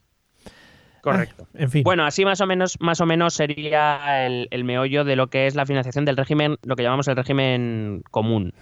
Correcto. 1.02 1.48
Ay, 1.54 1.64
en 1.64 1.72
fin. 1.72 1.84
Bueno, 1.84 2.04
así 2.04 2.26
más 2.26 2.42
o 2.42 2.46
menos, 2.46 2.76
más 2.82 3.00
o 3.00 3.06
menos 3.06 3.36
sería 3.36 4.26
el, 4.26 4.50
el 4.52 4.66
meollo 4.66 5.06
de 5.06 5.16
lo 5.16 5.30
que 5.30 5.48
es 5.48 5.56
la 5.56 5.66
financiación 5.66 6.04
del 6.04 6.18
régimen, 6.18 6.58
lo 6.64 6.76
que 6.76 6.84
llamamos 6.84 7.08
el 7.08 7.16
régimen 7.16 8.04
común. 8.12 8.54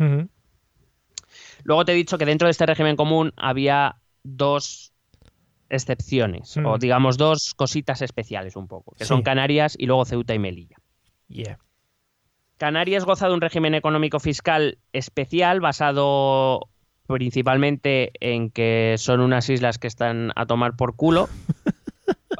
Luego 1.64 1.84
te 1.84 1.94
he 1.94 1.96
dicho 1.96 2.20
que 2.20 2.28
dentro 2.28 2.46
de 2.46 2.52
este 2.52 2.68
régimen 2.68 2.96
común 2.96 3.34
había 3.38 3.96
dos 4.22 4.94
excepciones, 5.70 6.56
Mm. 6.58 6.66
o 6.66 6.78
digamos 6.78 7.18
dos 7.18 7.54
cositas 7.56 8.02
especiales 8.02 8.56
un 8.56 8.68
poco, 8.68 8.94
que 8.98 9.04
Sí. 9.06 9.08
son 9.10 9.22
Canarias 9.22 9.76
y 9.78 9.86
luego 9.86 10.06
Ceuta 10.06 10.34
y 10.34 10.40
Melilla. 10.40 10.78
Yeah. 11.28 11.60
Canarias 12.58 13.06
goza 13.06 13.28
de 13.28 13.34
un 13.34 13.42
régimen 13.42 13.76
económico 13.76 14.20
fiscal 14.20 14.80
especial 14.94 15.60
basado 15.60 16.62
principalmente 17.08 18.12
en 18.20 18.50
que 18.50 18.96
son 18.98 19.22
unas 19.22 19.50
islas 19.50 19.78
que 19.78 19.88
están 19.88 20.32
a 20.36 20.46
tomar 20.46 20.76
por 20.76 20.96
culo. 20.96 21.30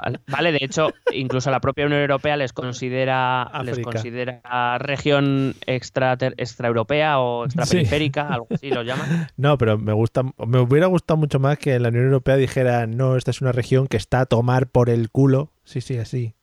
Vale, 0.02 0.20
Vale, 0.28 0.52
de 0.52 0.60
hecho, 0.62 0.94
incluso 1.12 1.50
la 1.50 1.60
propia 1.60 1.86
Unión 1.86 2.02
Europea 2.02 2.38
les 2.38 2.54
considera, 2.54 3.50
les 3.64 3.80
considera 3.80 4.78
región 4.78 5.56
extra, 5.66 6.18
extraeuropea 6.38 7.20
o 7.20 7.46
extraperiférica, 7.46 8.28
algo 8.28 8.48
así 8.52 8.70
lo 8.70 8.84
llaman. 8.84 9.28
No, 9.38 9.58
pero 9.58 9.78
me 9.78 9.94
gusta, 9.94 10.24
me 10.46 10.60
hubiera 10.60 10.88
gustado 10.88 11.18
mucho 11.18 11.40
más 11.40 11.58
que 11.58 11.80
la 11.80 11.90
Unión 11.90 12.06
Europea 12.06 12.36
dijera, 12.36 12.88
no, 12.88 13.16
esta 13.16 13.32
es 13.32 13.42
una 13.42 13.52
región 13.52 13.88
que 13.88 13.98
está 13.98 14.22
a 14.22 14.26
tomar 14.26 14.68
por 14.68 14.90
el 14.90 15.10
culo. 15.10 15.52
Sí, 15.64 15.82
sí, 15.82 15.98
así. 15.98 16.34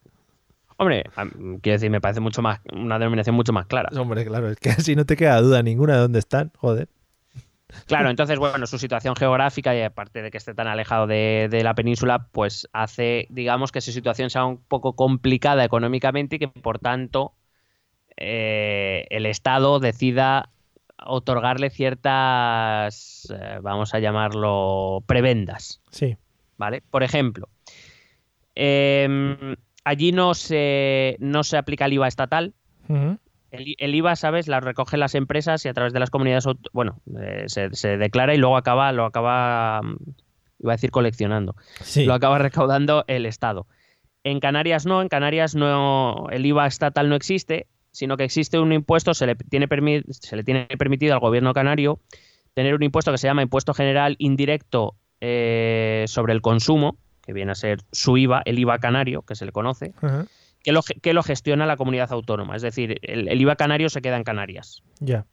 Hombre, 0.76 1.04
quiero 1.62 1.74
decir, 1.76 1.90
me 1.90 2.00
parece 2.00 2.20
mucho 2.20 2.42
más 2.42 2.60
una 2.72 2.98
denominación 2.98 3.36
mucho 3.36 3.52
más 3.52 3.66
clara. 3.66 3.90
Hombre, 3.96 4.24
claro, 4.24 4.48
es 4.50 4.58
que 4.58 4.70
así 4.70 4.96
no 4.96 5.06
te 5.06 5.16
queda 5.16 5.40
duda 5.40 5.62
ninguna 5.62 5.94
de 5.94 6.00
dónde 6.00 6.18
están, 6.18 6.50
joder. 6.56 6.88
Claro, 7.86 8.10
entonces, 8.10 8.38
bueno, 8.38 8.66
su 8.66 8.78
situación 8.78 9.16
geográfica 9.16 9.74
y 9.74 9.82
aparte 9.82 10.22
de 10.22 10.30
que 10.30 10.38
esté 10.38 10.54
tan 10.54 10.66
alejado 10.66 11.06
de, 11.06 11.60
la 11.62 11.74
península, 11.74 12.28
pues 12.32 12.68
hace, 12.72 13.26
digamos, 13.30 13.72
que 13.72 13.80
su 13.80 13.92
situación 13.92 14.30
sea 14.30 14.44
un 14.44 14.58
poco 14.58 14.94
complicada 14.94 15.64
económicamente 15.64 16.36
y 16.36 16.38
que, 16.38 16.48
por 16.48 16.78
tanto, 16.78 17.34
eh, 18.16 19.06
el 19.10 19.26
Estado 19.26 19.80
decida 19.80 20.50
otorgarle 21.04 21.70
ciertas, 21.70 23.32
eh, 23.34 23.58
vamos 23.62 23.94
a 23.94 23.98
llamarlo, 23.98 25.02
prebendas. 25.06 25.80
Sí. 25.90 26.16
¿Vale? 26.56 26.82
Por 26.90 27.02
ejemplo, 27.02 27.48
em, 28.54 29.56
allí 29.84 30.12
no 30.12 30.34
se, 30.34 31.16
no 31.18 31.42
se 31.42 31.56
aplica 31.56 31.86
el 31.86 31.94
IVA 31.94 32.08
estatal. 32.08 32.54
El, 33.78 33.94
IVA, 33.94 34.16
¿sabes? 34.16 34.48
La 34.48 34.60
recogen 34.60 35.00
las 35.00 35.14
empresas 35.14 35.64
y 35.64 35.68
a 35.68 35.74
través 35.74 35.92
de 35.92 36.00
las 36.00 36.10
comunidades, 36.10 36.44
bueno, 36.72 37.00
eh, 37.20 37.44
se, 37.48 37.96
declara 37.96 38.34
y 38.34 38.38
luego 38.38 38.56
acaba, 38.56 38.92
lo 38.92 39.04
acaba, 39.04 39.80
mm, 39.82 39.96
iba 40.60 40.72
a 40.72 40.76
decir 40.76 40.90
coleccionando, 40.90 41.54
lo 41.96 42.14
acaba 42.14 42.38
recaudando 42.38 43.04
el 43.06 43.26
Estado. 43.26 43.66
En 44.24 44.40
Canarias 44.40 44.86
no, 44.86 45.02
en 45.02 45.08
Canarias 45.08 45.54
no, 45.54 46.28
el 46.30 46.46
IVA 46.46 46.66
estatal 46.66 47.08
no 47.08 47.14
existe, 47.14 47.66
sino 47.90 48.16
que 48.16 48.24
existe 48.24 48.58
un 48.58 48.72
impuesto, 48.72 49.14
se 49.14 49.26
le 49.26 49.36
tiene, 49.36 49.68
se 50.08 50.36
le 50.36 50.42
tiene 50.42 50.66
permitido 50.78 51.14
al 51.14 51.20
gobierno 51.20 51.52
canario 51.52 52.00
tener 52.54 52.74
un 52.74 52.82
impuesto 52.82 53.12
que 53.12 53.18
se 53.18 53.26
llama 53.26 53.42
Impuesto 53.42 53.74
General 53.74 54.16
Indirecto 54.18 54.94
eh, 55.20 56.04
sobre 56.08 56.32
el 56.32 56.40
Consumo, 56.40 56.96
que 57.22 57.32
viene 57.32 57.52
a 57.52 57.54
ser 57.54 57.80
su 57.92 58.16
IVA, 58.16 58.42
el 58.44 58.58
IVA 58.58 58.78
canario, 58.78 59.22
que 59.22 59.34
se 59.34 59.44
le 59.44 59.52
conoce, 59.52 59.92
que 60.64 60.72
lo, 60.72 60.82
que 60.82 61.12
lo 61.12 61.22
gestiona 61.22 61.66
la 61.66 61.76
comunidad 61.76 62.10
autónoma. 62.10 62.56
Es 62.56 62.62
decir, 62.62 62.98
el, 63.02 63.40
IVA 63.40 63.54
canario 63.54 63.90
se 63.90 64.02
queda 64.02 64.16
en 64.16 64.24
Canarias. 64.24 64.82
Ya. 64.98 65.26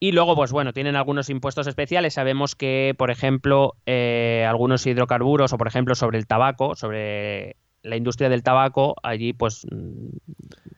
Y 0.00 0.10
luego, 0.10 0.34
pues 0.34 0.50
bueno, 0.50 0.72
tienen 0.72 0.96
algunos 0.96 1.30
impuestos 1.30 1.68
especiales. 1.68 2.14
Sabemos 2.14 2.56
que, 2.56 2.94
por 2.98 3.12
ejemplo, 3.12 3.76
eh, 3.86 4.44
algunos 4.48 4.84
hidrocarburos 4.86 5.52
o, 5.52 5.58
por 5.58 5.68
ejemplo, 5.68 5.94
sobre 5.94 6.18
el 6.18 6.26
tabaco, 6.26 6.74
sobre 6.74 7.56
la 7.82 7.96
industria 7.96 8.28
del 8.28 8.42
tabaco, 8.42 8.96
allí 9.02 9.32
pues 9.32 9.66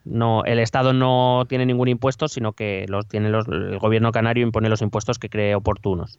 no 0.05 0.45
el 0.45 0.59
Estado 0.59 0.93
no 0.93 1.45
tiene 1.49 1.67
ningún 1.67 1.89
impuesto, 1.89 2.29
sino 2.29 2.53
que 2.53 2.87
los 2.89 3.07
tiene 3.07 3.31
los, 3.31 3.47
el 3.49 3.79
gobierno 3.79 4.11
canario 4.11 4.43
impone 4.43 4.69
los 4.69 4.83
impuestos 4.83 5.19
que 5.19 5.29
cree 5.29 5.55
oportunos. 5.55 6.19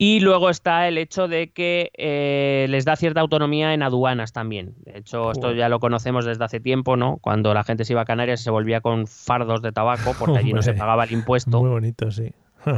Y 0.00 0.20
luego 0.20 0.48
está 0.48 0.86
el 0.86 0.96
hecho 0.96 1.26
de 1.26 1.50
que 1.50 1.90
eh, 1.98 2.66
les 2.68 2.84
da 2.84 2.94
cierta 2.94 3.20
autonomía 3.20 3.74
en 3.74 3.82
aduanas 3.82 4.32
también. 4.32 4.76
De 4.84 4.96
hecho, 4.96 5.32
esto 5.32 5.52
ya 5.52 5.68
lo 5.68 5.80
conocemos 5.80 6.24
desde 6.24 6.44
hace 6.44 6.60
tiempo, 6.60 6.96
¿no? 6.96 7.16
Cuando 7.16 7.52
la 7.52 7.64
gente 7.64 7.84
se 7.84 7.94
iba 7.94 8.02
a 8.02 8.04
Canarias 8.04 8.40
se 8.40 8.50
volvía 8.52 8.80
con 8.80 9.08
fardos 9.08 9.60
de 9.60 9.72
tabaco 9.72 10.14
porque 10.16 10.38
allí 10.38 10.52
no 10.52 10.62
se 10.62 10.72
pagaba 10.72 11.02
el 11.02 11.10
impuesto. 11.10 11.60
Muy 11.60 11.70
bonito, 11.70 12.12
sí. 12.12 12.32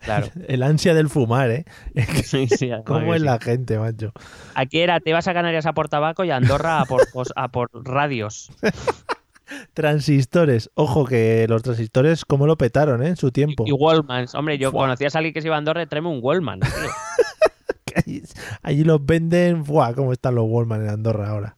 Claro. 0.00 0.28
El 0.46 0.62
ansia 0.62 0.94
del 0.94 1.08
fumar, 1.08 1.50
¿eh? 1.50 1.64
Sí, 2.24 2.46
sí, 2.46 2.70
¿Cómo 2.84 3.14
es 3.14 3.22
la 3.22 3.38
gente, 3.40 3.78
macho? 3.78 4.12
Aquí 4.54 4.80
era, 4.80 5.00
te 5.00 5.12
vas 5.12 5.26
a 5.26 5.34
Canarias 5.34 5.66
a 5.66 5.72
por 5.72 5.88
tabaco 5.88 6.22
y 6.22 6.30
a 6.30 6.36
Andorra 6.36 6.80
a 6.80 6.84
por, 6.84 7.02
a 7.34 7.48
por 7.48 7.70
radios. 7.72 8.50
Transistores. 9.74 10.70
Ojo 10.74 11.04
que 11.06 11.46
los 11.48 11.62
transistores, 11.62 12.24
¿cómo 12.24 12.46
lo 12.46 12.56
petaron 12.56 13.02
eh, 13.02 13.08
en 13.08 13.16
su 13.16 13.30
tiempo? 13.30 13.64
Y, 13.66 13.72
Wallmans. 13.72 14.34
Hombre, 14.34 14.58
yo 14.58 14.72
conocía 14.72 15.08
a 15.12 15.18
alguien 15.18 15.34
que 15.34 15.40
se 15.40 15.48
iba 15.48 15.56
a 15.56 15.58
Andorra, 15.58 15.86
tráeme 15.86 16.08
un 16.08 16.20
Wallman. 16.22 16.60
allí, 18.62 18.84
los 18.84 19.04
venden. 19.04 19.64
Buah, 19.64 19.94
¿cómo 19.94 20.12
están 20.12 20.34
los 20.34 20.46
Wallman 20.48 20.82
en 20.82 20.90
Andorra 20.90 21.28
ahora? 21.28 21.56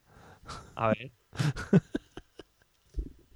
A 0.75 0.89
ver. 0.89 1.11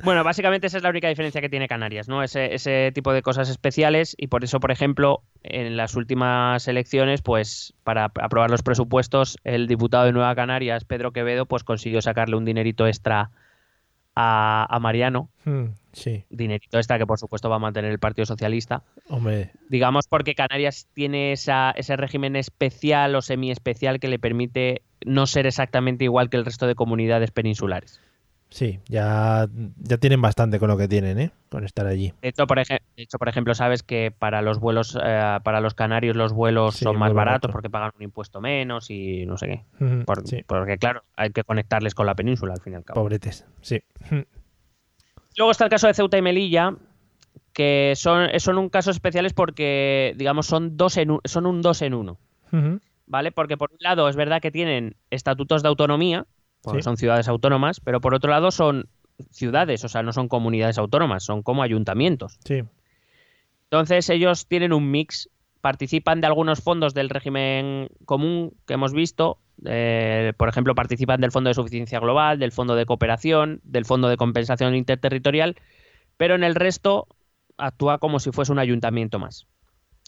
Bueno, 0.04 0.24
básicamente 0.24 0.66
esa 0.66 0.78
es 0.78 0.82
la 0.82 0.90
única 0.90 1.08
diferencia 1.08 1.40
que 1.40 1.48
tiene 1.48 1.68
Canarias, 1.68 2.08
¿no? 2.08 2.24
Ese, 2.24 2.54
ese, 2.54 2.90
tipo 2.92 3.12
de 3.12 3.22
cosas 3.22 3.48
especiales 3.48 4.16
y 4.18 4.26
por 4.26 4.42
eso, 4.42 4.58
por 4.58 4.72
ejemplo, 4.72 5.22
en 5.44 5.76
las 5.76 5.94
últimas 5.94 6.66
elecciones, 6.66 7.22
pues 7.22 7.72
para 7.84 8.06
aprobar 8.06 8.50
los 8.50 8.62
presupuestos, 8.62 9.38
el 9.44 9.68
diputado 9.68 10.04
de 10.04 10.12
Nueva 10.12 10.34
Canarias, 10.34 10.84
Pedro 10.84 11.12
Quevedo, 11.12 11.46
pues 11.46 11.62
consiguió 11.62 12.02
sacarle 12.02 12.34
un 12.34 12.44
dinerito 12.44 12.88
extra 12.88 13.30
a, 14.14 14.78
Mariano. 14.80 15.30
Hmm, 15.44 15.66
sí. 15.92 16.24
Dinerito 16.30 16.78
extra 16.78 16.98
que 16.98 17.06
por 17.06 17.18
supuesto 17.18 17.48
va 17.48 17.56
a 17.56 17.60
mantener 17.60 17.90
el 17.90 17.98
Partido 17.98 18.26
Socialista. 18.26 18.82
Hombre. 19.08 19.52
Digamos 19.68 20.06
porque 20.08 20.34
Canarias 20.34 20.88
tiene 20.92 21.32
esa, 21.32 21.72
ese 21.72 21.96
régimen 21.96 22.36
especial 22.36 23.14
o 23.14 23.22
semi-especial 23.22 24.00
que 24.00 24.08
le 24.08 24.18
permite 24.18 24.82
no 25.04 25.26
ser 25.26 25.46
exactamente 25.46 26.04
igual 26.04 26.30
que 26.30 26.36
el 26.36 26.44
resto 26.44 26.66
de 26.66 26.74
comunidades 26.74 27.30
peninsulares. 27.30 28.00
Sí, 28.52 28.80
ya, 28.86 29.48
ya 29.78 29.96
tienen 29.96 30.20
bastante 30.20 30.58
con 30.58 30.68
lo 30.68 30.76
que 30.76 30.86
tienen, 30.86 31.18
¿eh? 31.18 31.30
Con 31.48 31.64
estar 31.64 31.86
allí. 31.86 32.12
De 32.20 32.28
hecho, 32.28 32.46
por, 32.46 32.58
hecho, 32.58 33.18
por 33.18 33.28
ejemplo, 33.30 33.54
sabes 33.54 33.82
que 33.82 34.10
para 34.16 34.42
los 34.42 34.60
vuelos, 34.60 34.98
eh, 35.02 35.38
para 35.42 35.62
los 35.62 35.72
canarios 35.72 36.16
los 36.16 36.34
vuelos 36.34 36.76
son 36.76 36.98
más 36.98 37.14
baratos 37.14 37.50
porque 37.50 37.70
pagan 37.70 37.92
un 37.96 38.02
impuesto 38.02 38.42
menos 38.42 38.90
y 38.90 39.24
no 39.24 39.38
sé 39.38 39.46
qué. 39.78 40.04
Porque, 40.46 40.76
claro, 40.76 41.02
hay 41.16 41.30
que 41.30 41.44
conectarles 41.44 41.94
con 41.94 42.04
la 42.04 42.14
península 42.14 42.52
al 42.52 42.60
fin 42.60 42.74
y 42.74 42.76
al 42.76 42.84
cabo. 42.84 43.00
Pobretes, 43.00 43.46
sí. 43.62 43.82
Luego 45.38 45.50
está 45.50 45.64
el 45.64 45.70
caso 45.70 45.86
de 45.86 45.94
Ceuta 45.94 46.18
y 46.18 46.22
Melilla, 46.22 46.76
que 47.54 47.94
son, 47.96 48.28
son 48.38 48.58
un 48.58 48.68
caso 48.68 48.90
especiales 48.90 49.32
porque, 49.32 50.12
digamos, 50.18 50.46
son, 50.46 50.76
dos 50.76 50.98
en 50.98 51.18
son 51.24 51.46
un 51.46 51.62
dos 51.62 51.80
en 51.80 51.94
uno. 51.94 52.18
¿Vale? 53.06 53.32
Porque 53.32 53.56
por 53.56 53.72
un 53.72 53.78
lado 53.80 54.10
es 54.10 54.16
verdad 54.16 54.42
que 54.42 54.50
tienen 54.50 54.94
estatutos 55.10 55.62
de 55.62 55.68
autonomía, 55.70 56.26
porque 56.62 56.82
son 56.82 56.96
ciudades 56.96 57.28
autónomas, 57.28 57.80
pero 57.80 58.00
por 58.00 58.14
otro 58.14 58.30
lado 58.30 58.50
son 58.50 58.88
ciudades, 59.30 59.84
o 59.84 59.88
sea, 59.88 60.02
no 60.02 60.12
son 60.12 60.28
comunidades 60.28 60.78
autónomas, 60.78 61.24
son 61.24 61.42
como 61.42 61.62
ayuntamientos. 61.62 62.38
Sí. 62.44 62.62
Entonces 63.64 64.08
ellos 64.10 64.46
tienen 64.46 64.72
un 64.72 64.90
mix, 64.90 65.30
participan 65.60 66.20
de 66.20 66.26
algunos 66.26 66.60
fondos 66.60 66.94
del 66.94 67.08
régimen 67.08 67.88
común 68.04 68.52
que 68.66 68.74
hemos 68.74 68.92
visto, 68.92 69.38
eh, 69.64 70.32
por 70.36 70.48
ejemplo, 70.48 70.74
participan 70.74 71.20
del 71.20 71.32
Fondo 71.32 71.48
de 71.48 71.54
Suficiencia 71.54 72.00
Global, 72.00 72.38
del 72.38 72.52
Fondo 72.52 72.74
de 72.74 72.86
Cooperación, 72.86 73.60
del 73.64 73.84
Fondo 73.84 74.08
de 74.08 74.16
Compensación 74.16 74.74
Interterritorial, 74.74 75.56
pero 76.16 76.34
en 76.34 76.44
el 76.44 76.54
resto 76.54 77.06
actúa 77.56 77.98
como 77.98 78.18
si 78.18 78.32
fuese 78.32 78.52
un 78.52 78.58
ayuntamiento 78.58 79.18
más. 79.18 79.46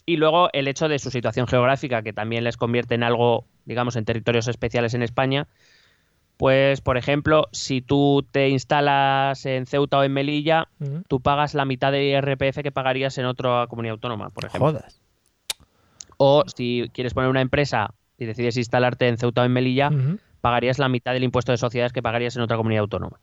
Y 0.05 0.17
luego 0.17 0.49
el 0.53 0.67
hecho 0.67 0.87
de 0.87 0.99
su 0.99 1.09
situación 1.09 1.47
geográfica, 1.47 2.03
que 2.03 2.13
también 2.13 2.43
les 2.43 2.57
convierte 2.57 2.95
en 2.95 3.03
algo, 3.03 3.47
digamos, 3.65 3.95
en 3.95 4.05
territorios 4.05 4.47
especiales 4.47 4.93
en 4.93 5.01
España, 5.01 5.47
pues, 6.37 6.81
por 6.81 6.97
ejemplo, 6.97 7.47
si 7.51 7.81
tú 7.81 8.25
te 8.31 8.49
instalas 8.49 9.45
en 9.45 9.65
Ceuta 9.65 9.99
o 9.99 10.03
en 10.03 10.13
Melilla, 10.13 10.67
tú 11.07 11.21
pagas 11.21 11.53
la 11.53 11.65
mitad 11.65 11.91
de 11.91 12.05
IRPF 12.05 12.61
que 12.61 12.71
pagarías 12.71 13.17
en 13.17 13.25
otra 13.25 13.67
comunidad 13.67 13.93
autónoma, 13.93 14.29
por 14.29 14.45
ejemplo. 14.45 14.71
Jodas. 14.71 15.01
O 16.17 16.43
si 16.53 16.89
quieres 16.93 17.13
poner 17.13 17.29
una 17.29 17.41
empresa 17.41 17.93
y 18.17 18.25
decides 18.25 18.57
instalarte 18.57 19.07
en 19.07 19.17
Ceuta 19.17 19.41
o 19.41 19.45
en 19.45 19.53
Melilla, 19.53 19.91
pagarías 20.41 20.79
la 20.79 20.89
mitad 20.89 21.13
del 21.13 21.23
impuesto 21.23 21.51
de 21.51 21.57
sociedades 21.57 21.93
que 21.93 22.01
pagarías 22.01 22.35
en 22.35 22.41
otra 22.41 22.57
comunidad 22.57 22.81
autónoma. 22.81 23.19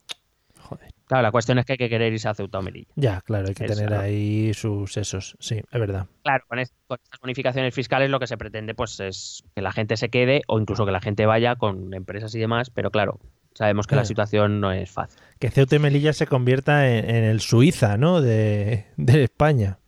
Claro, 1.12 1.24
la 1.24 1.30
cuestión 1.30 1.58
es 1.58 1.66
que 1.66 1.72
hay 1.72 1.76
que 1.76 1.90
querer 1.90 2.10
irse 2.10 2.26
a 2.26 2.32
Ceuta 2.32 2.58
o 2.58 2.62
Melilla. 2.62 2.90
Ya, 2.96 3.20
claro, 3.20 3.46
hay 3.46 3.54
que 3.54 3.66
tener 3.66 3.92
ahí 3.92 4.54
sus 4.54 4.94
sesos, 4.94 5.36
sí, 5.40 5.56
es 5.56 5.78
verdad. 5.78 6.06
Claro, 6.22 6.42
con, 6.48 6.58
estas 6.58 6.74
bonificaciones 7.20 7.74
fiscales 7.74 8.08
lo 8.08 8.18
que 8.18 8.26
se 8.26 8.38
pretende 8.38 8.74
pues 8.74 8.98
es 8.98 9.44
que 9.54 9.60
la 9.60 9.72
gente 9.72 9.98
se 9.98 10.08
quede 10.08 10.40
o 10.46 10.58
incluso 10.58 10.86
que 10.86 10.90
la 10.90 11.02
gente 11.02 11.26
vaya 11.26 11.56
con 11.56 11.92
empresas 11.92 12.34
y 12.34 12.38
demás, 12.38 12.70
pero 12.70 12.90
claro, 12.90 13.20
sabemos 13.52 13.86
que 13.86 13.94
la 13.94 14.06
situación 14.06 14.62
no 14.62 14.72
es 14.72 14.90
fácil. 14.90 15.20
Que 15.38 15.50
Ceuta 15.50 15.76
y 15.76 15.80
Melilla 15.80 16.14
se 16.14 16.26
convierta 16.26 16.88
en, 16.88 17.10
el 17.10 17.42
Suiza, 17.42 17.98
¿no? 17.98 18.22
De, 18.22 18.86
España, 18.96 19.80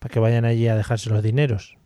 para 0.00 0.12
que 0.12 0.18
vayan 0.18 0.44
allí 0.44 0.66
a 0.66 0.74
dejarse 0.74 1.08
los 1.08 1.22
dineros. 1.22 1.78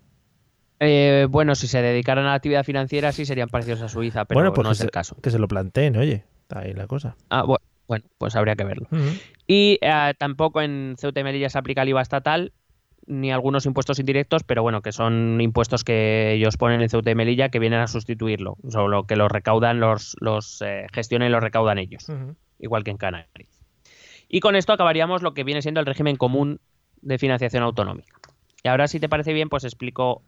Eh, 0.78 1.26
bueno, 1.28 1.55
si 1.57 1.66
se 1.66 1.82
dedicaran 1.82 2.24
a 2.24 2.28
la 2.28 2.34
actividad 2.36 2.64
financiera 2.64 3.12
sí 3.12 3.26
serían 3.26 3.51
parecidos 3.51 3.82
a 3.82 3.91
Suiza, 3.91 4.24
pero 4.24 4.41
bueno, 4.41 4.55
pues 4.55 4.64
no 4.64 4.72
es 4.72 4.80
el 4.80 4.91
caso. 4.91 5.14
Que 5.20 5.30
se 5.30 5.38
lo 5.38 5.47
planteen, 5.47 5.99
oye, 5.99 6.24
está 6.41 6.61
ahí 6.61 6.72
la 6.72 6.86
cosa. 6.86 7.16
Ah, 7.28 7.43
bueno, 7.43 7.62
bueno, 7.91 8.05
pues 8.18 8.36
habría 8.36 8.55
que 8.55 8.62
verlo. 8.62 8.86
Y 9.49 9.80
eh, 9.80 10.14
tampoco 10.16 10.62
en 10.62 10.95
Ceuta 10.97 11.18
y 11.18 11.24
Melilla 11.24 11.49
se 11.49 11.59
aplica 11.59 11.82
el 11.82 11.88
IVA 11.88 12.03
estatal, 12.03 12.53
ni 13.05 13.32
algunos 13.32 13.66
impuestos 13.66 13.99
indirectos, 13.99 14.45
pero 14.45 14.62
bueno, 14.62 14.80
que 14.80 14.93
son 14.93 15.41
impuestos 15.41 15.82
que 15.82 16.34
ellos 16.34 16.57
ponen 16.57 16.82
en 16.82 16.88
Ceuta 16.88 17.11
y 17.11 17.16
Melilla 17.16 17.49
que 17.49 17.59
vienen 17.59 17.80
a 17.80 17.88
sustituirlo, 17.88 18.57
solo 18.68 19.09
que 19.09 19.16
los 19.16 19.28
recaudan, 19.28 19.80
los, 19.80 20.16
los 20.20 20.62
eh, 20.62 20.86
gestionan 20.93 21.30
y 21.30 21.32
los 21.32 21.43
recaudan 21.43 21.78
ellos, 21.78 22.07
igual 22.61 22.84
que 22.84 22.93
en 22.93 22.97
Canarias. 22.97 23.64
Y 24.28 24.38
con 24.38 24.55
esto 24.55 24.72
acabaríamos 24.72 25.22
lo 25.22 25.34
que 25.34 25.43
viene 25.43 25.61
siendo 25.61 25.80
el 25.80 25.86
régimen 25.86 26.14
común 26.14 26.61
de 27.03 27.18
financiación 27.18 27.64
autonómica. 27.64 28.20
Y 28.62 28.68
ahora, 28.68 28.86
si 28.86 29.01
te 29.01 29.09
parece 29.09 29.32
bien, 29.32 29.49
pues 29.49 29.64
explico 29.64 30.22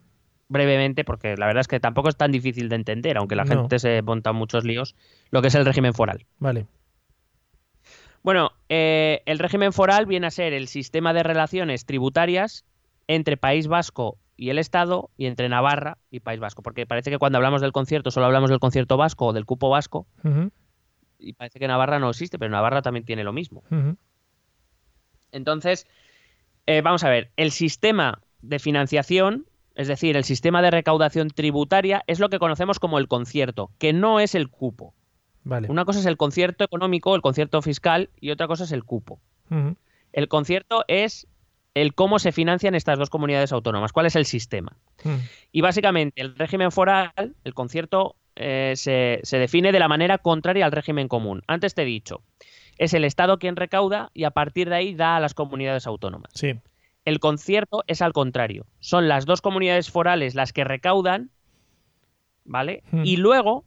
brevemente, 0.48 1.04
porque 1.04 1.36
la 1.36 1.46
verdad 1.46 1.60
es 1.60 1.68
que 1.68 1.78
tampoco 1.78 2.08
es 2.08 2.16
tan 2.16 2.32
difícil 2.32 2.68
de 2.68 2.74
entender, 2.74 3.18
aunque 3.18 3.36
la 3.36 3.46
gente 3.46 3.78
se 3.78 4.02
monta 4.02 4.32
muchos 4.32 4.64
líos, 4.64 4.96
lo 5.30 5.42
que 5.42 5.48
es 5.48 5.54
el 5.54 5.64
régimen 5.64 5.94
foral. 5.94 6.26
Vale. 6.40 6.66
Bueno, 8.22 8.52
eh, 8.68 9.22
el 9.26 9.38
régimen 9.38 9.72
foral 9.72 10.06
viene 10.06 10.28
a 10.28 10.30
ser 10.30 10.52
el 10.52 10.68
sistema 10.68 11.12
de 11.12 11.22
relaciones 11.22 11.84
tributarias 11.86 12.64
entre 13.08 13.36
País 13.36 13.66
Vasco 13.66 14.18
y 14.36 14.50
el 14.50 14.58
Estado 14.58 15.10
y 15.16 15.26
entre 15.26 15.48
Navarra 15.48 15.98
y 16.10 16.20
País 16.20 16.40
Vasco. 16.40 16.62
Porque 16.62 16.86
parece 16.86 17.10
que 17.10 17.18
cuando 17.18 17.38
hablamos 17.38 17.60
del 17.60 17.72
concierto 17.72 18.10
solo 18.10 18.26
hablamos 18.26 18.50
del 18.50 18.60
concierto 18.60 18.96
vasco 18.96 19.26
o 19.26 19.32
del 19.32 19.44
cupo 19.44 19.70
vasco 19.70 20.06
y 21.22 21.32
parece 21.34 21.58
que 21.58 21.68
Navarra 21.68 21.98
no 21.98 22.10
existe, 22.10 22.38
pero 22.38 22.50
Navarra 22.50 22.82
también 22.82 23.04
tiene 23.04 23.24
lo 23.24 23.32
mismo. 23.32 23.62
Entonces, 25.30 25.86
eh, 26.66 26.82
vamos 26.82 27.04
a 27.04 27.08
ver, 27.08 27.30
el 27.36 27.52
sistema 27.52 28.20
de 28.42 28.58
financiación, 28.58 29.46
es 29.74 29.88
decir, 29.88 30.16
el 30.16 30.24
sistema 30.24 30.60
de 30.62 30.70
recaudación 30.70 31.28
tributaria, 31.28 32.02
es 32.06 32.20
lo 32.20 32.28
que 32.28 32.38
conocemos 32.38 32.78
como 32.78 32.98
el 32.98 33.08
concierto, 33.08 33.70
que 33.78 33.92
no 33.92 34.20
es 34.20 34.34
el 34.34 34.48
cupo. 34.48 34.94
Vale. 35.44 35.68
Una 35.70 35.84
cosa 35.84 36.00
es 36.00 36.06
el 36.06 36.16
concierto 36.16 36.64
económico, 36.64 37.14
el 37.14 37.22
concierto 37.22 37.60
fiscal, 37.62 38.10
y 38.20 38.30
otra 38.30 38.46
cosa 38.46 38.64
es 38.64 38.72
el 38.72 38.84
cupo. 38.84 39.20
El 40.12 40.28
concierto 40.28 40.84
es 40.88 41.26
el 41.74 41.94
cómo 41.94 42.18
se 42.18 42.32
financian 42.32 42.74
estas 42.74 42.98
dos 42.98 43.10
comunidades 43.10 43.52
autónomas, 43.52 43.92
cuál 43.92 44.06
es 44.06 44.16
el 44.16 44.26
sistema. 44.26 44.76
Y 45.50 45.60
básicamente 45.60 46.22
el 46.22 46.36
régimen 46.36 46.70
foral, 46.70 47.34
el 47.44 47.54
concierto, 47.54 48.16
eh, 48.36 48.72
se, 48.76 49.20
se 49.24 49.38
define 49.38 49.72
de 49.72 49.78
la 49.78 49.88
manera 49.88 50.18
contraria 50.18 50.64
al 50.64 50.72
régimen 50.72 51.08
común. 51.08 51.42
Antes 51.46 51.74
te 51.74 51.82
he 51.82 51.86
dicho, 51.86 52.22
es 52.78 52.94
el 52.94 53.04
Estado 53.04 53.38
quien 53.38 53.56
recauda 53.56 54.10
y 54.14 54.24
a 54.24 54.30
partir 54.30 54.70
de 54.70 54.76
ahí 54.76 54.94
da 54.94 55.16
a 55.16 55.20
las 55.20 55.34
comunidades 55.34 55.86
autónomas. 55.86 56.30
Sí. 56.34 56.54
El 57.04 57.20
concierto 57.20 57.84
es 57.86 58.00
al 58.00 58.12
contrario. 58.12 58.66
Son 58.80 59.08
las 59.08 59.26
dos 59.26 59.40
comunidades 59.40 59.90
forales 59.90 60.34
las 60.34 60.52
que 60.52 60.64
recaudan, 60.64 61.30
¿vale? 62.44 62.84
Y 63.04 63.16
luego 63.16 63.64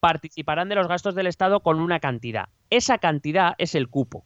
participarán 0.00 0.68
de 0.68 0.74
los 0.74 0.88
gastos 0.88 1.14
del 1.14 1.26
Estado 1.26 1.60
con 1.60 1.80
una 1.80 2.00
cantidad. 2.00 2.48
Esa 2.70 2.98
cantidad 2.98 3.54
es 3.58 3.74
el 3.74 3.88
cupo, 3.88 4.24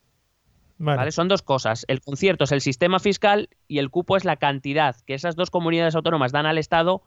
Vale. 0.79 0.99
¿vale? 0.99 1.13
Son 1.13 1.29
dos 1.29 1.43
cosas. 1.43 1.85
El 1.89 2.01
concierto 2.01 2.45
es 2.45 2.53
el 2.53 2.61
sistema 2.61 3.01
fiscal 3.01 3.49
y 3.69 3.79
el 3.79 3.91
cupo 3.91 4.17
es 4.17 4.25
la 4.25 4.37
cantidad 4.37 4.97
que 5.07 5.15
esas 5.15 5.37
dos 5.37 5.51
comunidades 5.51 5.95
autónomas 5.95 6.33
dan 6.33 6.47
al 6.47 6.59
Estado, 6.59 7.03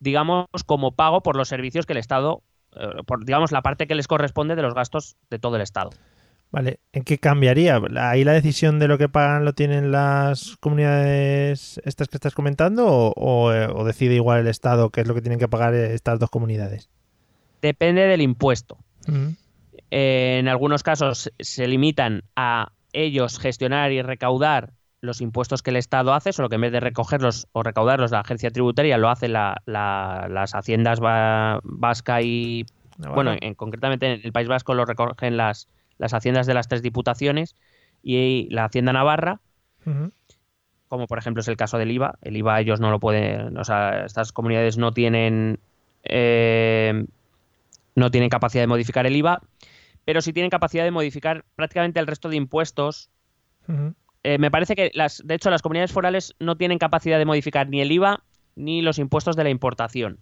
digamos, 0.00 0.46
como 0.66 0.92
pago 0.92 1.22
por 1.22 1.36
los 1.36 1.48
servicios 1.48 1.86
que 1.86 1.92
el 1.92 1.98
Estado, 1.98 2.42
eh, 2.74 3.02
por, 3.06 3.24
digamos, 3.24 3.52
la 3.52 3.62
parte 3.62 3.86
que 3.86 3.94
les 3.94 4.08
corresponde 4.08 4.56
de 4.56 4.62
los 4.62 4.74
gastos 4.74 5.16
de 5.30 5.38
todo 5.38 5.56
el 5.56 5.62
Estado. 5.62 5.90
Vale, 6.50 6.80
¿en 6.92 7.02
qué 7.04 7.16
cambiaría? 7.16 7.80
¿Ahí 7.96 8.24
la 8.24 8.32
decisión 8.32 8.78
de 8.78 8.86
lo 8.86 8.98
que 8.98 9.08
pagan 9.08 9.46
lo 9.46 9.54
tienen 9.54 9.90
las 9.90 10.58
comunidades 10.58 11.80
estas 11.84 12.08
que 12.08 12.18
estás 12.18 12.34
comentando 12.34 12.86
o, 12.88 13.12
o, 13.16 13.52
eh, 13.54 13.68
o 13.68 13.84
decide 13.84 14.16
igual 14.16 14.40
el 14.40 14.48
Estado 14.48 14.90
qué 14.90 15.00
es 15.00 15.08
lo 15.08 15.14
que 15.14 15.22
tienen 15.22 15.38
que 15.38 15.48
pagar 15.48 15.74
estas 15.74 16.18
dos 16.18 16.28
comunidades? 16.28 16.90
Depende 17.62 18.02
del 18.02 18.20
impuesto. 18.20 18.76
Eh, 19.90 20.38
en 20.40 20.48
algunos 20.48 20.82
casos 20.82 21.32
se 21.38 21.66
limitan 21.68 22.24
a 22.36 22.72
ellos 22.92 23.38
gestionar 23.38 23.92
y 23.92 24.02
recaudar 24.02 24.72
los 25.00 25.20
impuestos 25.20 25.62
que 25.62 25.70
el 25.70 25.76
Estado 25.76 26.12
hace, 26.14 26.32
solo 26.32 26.48
que 26.48 26.54
en 26.56 26.60
vez 26.60 26.72
de 26.72 26.80
recogerlos 26.80 27.48
o 27.52 27.62
recaudarlos 27.62 28.10
la 28.10 28.20
agencia 28.20 28.50
tributaria, 28.50 28.98
lo 28.98 29.08
hacen 29.08 29.32
la- 29.32 29.60
la- 29.66 30.26
las 30.30 30.54
haciendas 30.54 31.00
va- 31.02 31.60
vasca 31.64 32.20
y, 32.22 32.66
Navarra. 32.98 33.14
bueno, 33.14 33.36
en- 33.40 33.54
concretamente 33.54 34.06
en 34.12 34.20
el 34.22 34.32
País 34.32 34.46
Vasco 34.48 34.74
lo 34.74 34.84
recogen 34.84 35.36
las, 35.36 35.68
las 35.98 36.14
haciendas 36.14 36.46
de 36.46 36.54
las 36.54 36.68
tres 36.68 36.82
diputaciones 36.82 37.56
y 38.02 38.46
la 38.50 38.64
hacienda 38.66 38.92
navarra, 38.92 39.40
como 40.88 41.06
por 41.06 41.18
ejemplo 41.18 41.40
es 41.40 41.48
el 41.48 41.56
caso 41.56 41.78
del 41.78 41.90
IVA. 41.90 42.18
El 42.22 42.36
IVA 42.36 42.60
ellos 42.60 42.78
no 42.80 42.90
lo 42.90 43.00
pueden, 43.00 43.56
o 43.58 43.64
sea, 43.64 44.04
estas 44.04 44.30
comunidades 44.32 44.78
no 44.78 44.92
tienen 44.92 45.58
eh, 46.04 47.06
no 47.94 48.10
tienen 48.10 48.30
capacidad 48.30 48.62
de 48.62 48.68
modificar 48.68 49.06
el 49.06 49.16
IVA, 49.16 49.40
pero 50.04 50.20
sí 50.20 50.32
tienen 50.32 50.50
capacidad 50.50 50.84
de 50.84 50.90
modificar 50.90 51.44
prácticamente 51.56 52.00
el 52.00 52.06
resto 52.06 52.28
de 52.28 52.36
impuestos. 52.36 53.10
Eh, 54.24 54.38
me 54.38 54.50
parece 54.50 54.74
que 54.74 54.90
las, 54.94 55.22
de 55.24 55.34
hecho, 55.34 55.50
las 55.50 55.62
comunidades 55.62 55.92
forales 55.92 56.34
no 56.38 56.56
tienen 56.56 56.78
capacidad 56.78 57.18
de 57.18 57.24
modificar 57.24 57.68
ni 57.68 57.80
el 57.80 57.92
IVA 57.92 58.22
ni 58.54 58.82
los 58.82 58.98
impuestos 58.98 59.36
de 59.36 59.44
la 59.44 59.50
importación. 59.50 60.20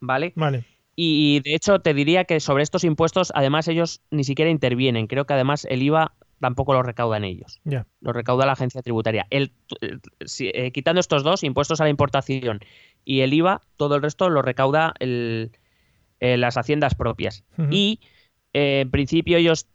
¿Vale? 0.00 0.32
Vale. 0.36 0.64
Y 0.96 1.40
de 1.40 1.54
hecho 1.54 1.80
te 1.80 1.92
diría 1.92 2.24
que 2.24 2.38
sobre 2.40 2.62
estos 2.62 2.84
impuestos, 2.84 3.32
además 3.34 3.66
ellos 3.68 4.02
ni 4.10 4.24
siquiera 4.24 4.50
intervienen. 4.50 5.06
Creo 5.06 5.26
que 5.26 5.34
además 5.34 5.66
el 5.68 5.82
IVA 5.82 6.14
tampoco 6.44 6.74
lo 6.74 6.82
recaudan 6.82 7.24
ellos 7.24 7.60
lo 8.02 8.12
recauda 8.12 8.44
la 8.44 8.52
agencia 8.52 8.82
tributaria. 8.82 9.26
El, 9.30 9.52
eh, 9.80 9.96
si- 10.26 10.50
eh, 10.52 10.70
quitando 10.72 11.00
estos 11.00 11.22
dos, 11.24 11.42
impuestos 11.42 11.80
a 11.80 11.84
la 11.84 11.90
importación 11.90 12.60
y 13.04 13.20
el 13.20 13.32
IVA, 13.32 13.62
todo 13.78 13.96
el 13.96 14.02
resto 14.02 14.28
lo 14.28 14.42
recauda 14.42 14.92
el- 14.98 15.50
eh, 16.20 16.36
las 16.36 16.56
haciendas 16.56 16.94
propias. 16.94 17.44
Y 17.72 18.00
eh, 18.52 18.80
en 18.82 18.90
principio 18.90 19.36
ellos 19.38 19.66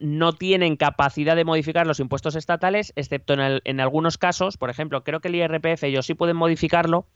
no 0.00 0.32
tienen 0.32 0.76
capacidad 0.76 1.36
de 1.36 1.44
modificar 1.44 1.86
los 1.86 2.00
impuestos 2.00 2.34
estatales, 2.36 2.92
excepto 2.96 3.32
en, 3.34 3.40
el- 3.40 3.62
en 3.64 3.80
algunos 3.80 4.18
casos, 4.18 4.56
por 4.56 4.70
ejemplo, 4.70 5.04
creo 5.04 5.20
que 5.20 5.28
el 5.28 5.34
IRPF 5.36 5.86
ellos 5.86 6.06
sí 6.06 6.14
pueden 6.14 6.36
modificarlo, 6.36 7.06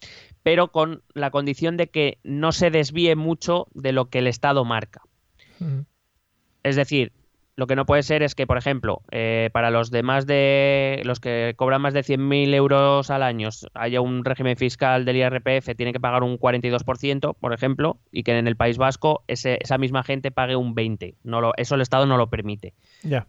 pero 0.42 0.70
con 0.72 1.02
la 1.14 1.30
condición 1.30 1.76
de 1.76 1.86
que 1.88 2.18
no 2.24 2.52
se 2.52 2.70
desvíe 2.70 3.14
mucho 3.16 3.66
de 3.74 3.92
lo 3.92 4.10
que 4.10 4.18
el 4.18 4.26
Estado 4.26 4.64
marca. 4.64 5.02
Es 6.62 6.76
decir, 6.76 7.12
lo 7.58 7.66
que 7.66 7.74
no 7.74 7.86
puede 7.86 8.04
ser 8.04 8.22
es 8.22 8.36
que, 8.36 8.46
por 8.46 8.56
ejemplo, 8.56 9.02
eh, 9.10 9.50
para 9.52 9.70
los 9.70 9.90
demás 9.90 10.26
de 10.28 11.02
los 11.04 11.18
que 11.18 11.54
cobran 11.56 11.82
más 11.82 11.92
de 11.92 12.04
100.000 12.04 12.54
euros 12.54 13.10
al 13.10 13.24
año 13.24 13.48
haya 13.74 14.00
un 14.00 14.24
régimen 14.24 14.56
fiscal 14.56 15.04
del 15.04 15.16
IRPF, 15.16 15.74
tiene 15.76 15.92
que 15.92 15.98
pagar 15.98 16.22
un 16.22 16.38
42%, 16.38 17.34
por 17.34 17.52
ejemplo, 17.52 17.98
y 18.12 18.22
que 18.22 18.38
en 18.38 18.46
el 18.46 18.54
País 18.56 18.78
Vasco 18.78 19.24
ese- 19.26 19.58
esa 19.60 19.76
misma 19.76 20.04
gente 20.04 20.30
pague 20.30 20.54
un 20.54 20.74
20%. 20.76 21.16
No 21.24 21.40
lo, 21.40 21.52
eso 21.56 21.74
el 21.74 21.80
Estado 21.80 22.06
no 22.06 22.16
lo 22.16 22.30
permite. 22.30 22.74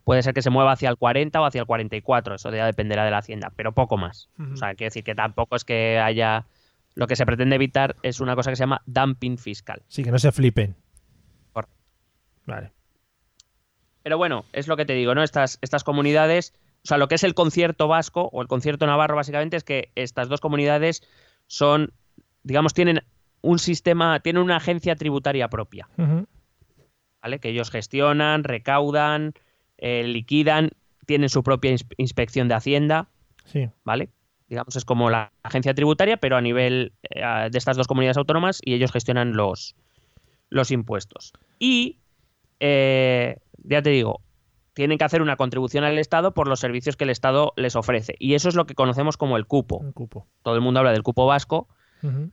Puede 0.03 0.21
ser 0.21 0.35
que 0.35 0.43
se 0.43 0.51
mueva 0.51 0.73
hacia 0.73 0.89
el 0.89 0.97
40 0.97 1.41
o 1.41 1.45
hacia 1.45 1.61
el 1.61 1.65
44, 1.67 2.35
eso 2.35 2.51
ya 2.51 2.67
dependerá 2.67 3.03
de 3.05 3.11
la 3.11 3.17
Hacienda, 3.17 3.51
pero 3.55 3.73
poco 3.73 3.97
más. 3.97 4.29
O 4.53 4.57
sea, 4.57 4.75
quiero 4.75 4.89
decir 4.89 5.03
que 5.03 5.15
tampoco 5.15 5.55
es 5.55 5.65
que 5.65 5.97
haya... 5.99 6.45
Lo 6.93 7.07
que 7.07 7.15
se 7.15 7.25
pretende 7.25 7.55
evitar 7.55 7.95
es 8.03 8.19
una 8.19 8.35
cosa 8.35 8.51
que 8.51 8.57
se 8.57 8.61
llama 8.63 8.81
dumping 8.85 9.37
fiscal. 9.39 9.81
Sí, 9.87 10.03
que 10.03 10.11
no 10.11 10.19
se 10.19 10.31
flipen. 10.31 10.75
Vale. 12.45 12.71
Pero 14.09 14.17
bueno, 14.17 14.43
es 14.53 14.67
lo 14.67 14.75
que 14.75 14.85
te 14.87 14.93
digo, 14.93 15.13
¿no? 15.13 15.21
Estas, 15.21 15.59
estas 15.61 15.83
comunidades, 15.83 16.55
o 16.83 16.87
sea, 16.87 16.97
lo 16.97 17.07
que 17.07 17.13
es 17.13 17.23
el 17.23 17.35
concierto 17.35 17.87
vasco 17.87 18.27
o 18.33 18.41
el 18.41 18.47
concierto 18.47 18.87
navarro, 18.87 19.15
básicamente, 19.15 19.55
es 19.55 19.63
que 19.63 19.91
estas 19.93 20.29
dos 20.29 20.41
comunidades 20.41 21.03
son, 21.45 21.93
digamos, 22.41 22.73
tienen 22.73 23.03
un 23.41 23.59
sistema, 23.59 24.19
tienen 24.21 24.41
una 24.41 24.55
agencia 24.55 24.95
tributaria 24.95 25.47
propia. 25.47 25.87
¿vale? 27.21 27.37
Que 27.39 27.49
ellos 27.49 27.69
gestionan, 27.69 28.43
recaudan, 28.43 29.35
eh, 29.77 30.01
liquidan, 30.03 30.71
tienen 31.05 31.29
su 31.29 31.43
propia 31.43 31.69
ins- 31.69 31.85
inspección 31.97 32.47
de 32.47 32.55
Hacienda, 32.55 33.09
Sí. 33.45 33.69
¿vale? 33.83 34.09
Digamos, 34.47 34.75
es 34.75 34.85
como 34.85 35.11
la 35.11 35.31
agencia 35.43 35.75
tributaria, 35.75 36.17
pero 36.17 36.35
a 36.35 36.41
nivel 36.41 36.93
eh, 37.11 37.21
de 37.51 37.57
estas 37.59 37.77
dos 37.77 37.85
comunidades 37.85 38.17
autónomas 38.17 38.59
y 38.65 38.73
ellos 38.73 38.91
gestionan 38.91 39.33
los, 39.35 39.75
los 40.49 40.71
impuestos. 40.71 41.31
Y, 41.59 41.99
eh, 42.59 43.37
ya 43.63 43.81
te 43.81 43.89
digo, 43.89 44.21
tienen 44.73 44.97
que 44.97 45.03
hacer 45.03 45.21
una 45.21 45.35
contribución 45.35 45.83
al 45.83 45.97
Estado 45.99 46.33
por 46.33 46.47
los 46.47 46.59
servicios 46.59 46.95
que 46.95 47.03
el 47.03 47.09
Estado 47.09 47.53
les 47.57 47.75
ofrece. 47.75 48.15
Y 48.19 48.33
eso 48.35 48.49
es 48.49 48.55
lo 48.55 48.65
que 48.65 48.75
conocemos 48.75 49.17
como 49.17 49.35
el 49.37 49.45
cupo. 49.45 49.83
Todo 50.43 50.55
el 50.55 50.61
mundo 50.61 50.79
habla 50.79 50.91
del 50.91 51.03
cupo 51.03 51.25
vasco, 51.25 51.67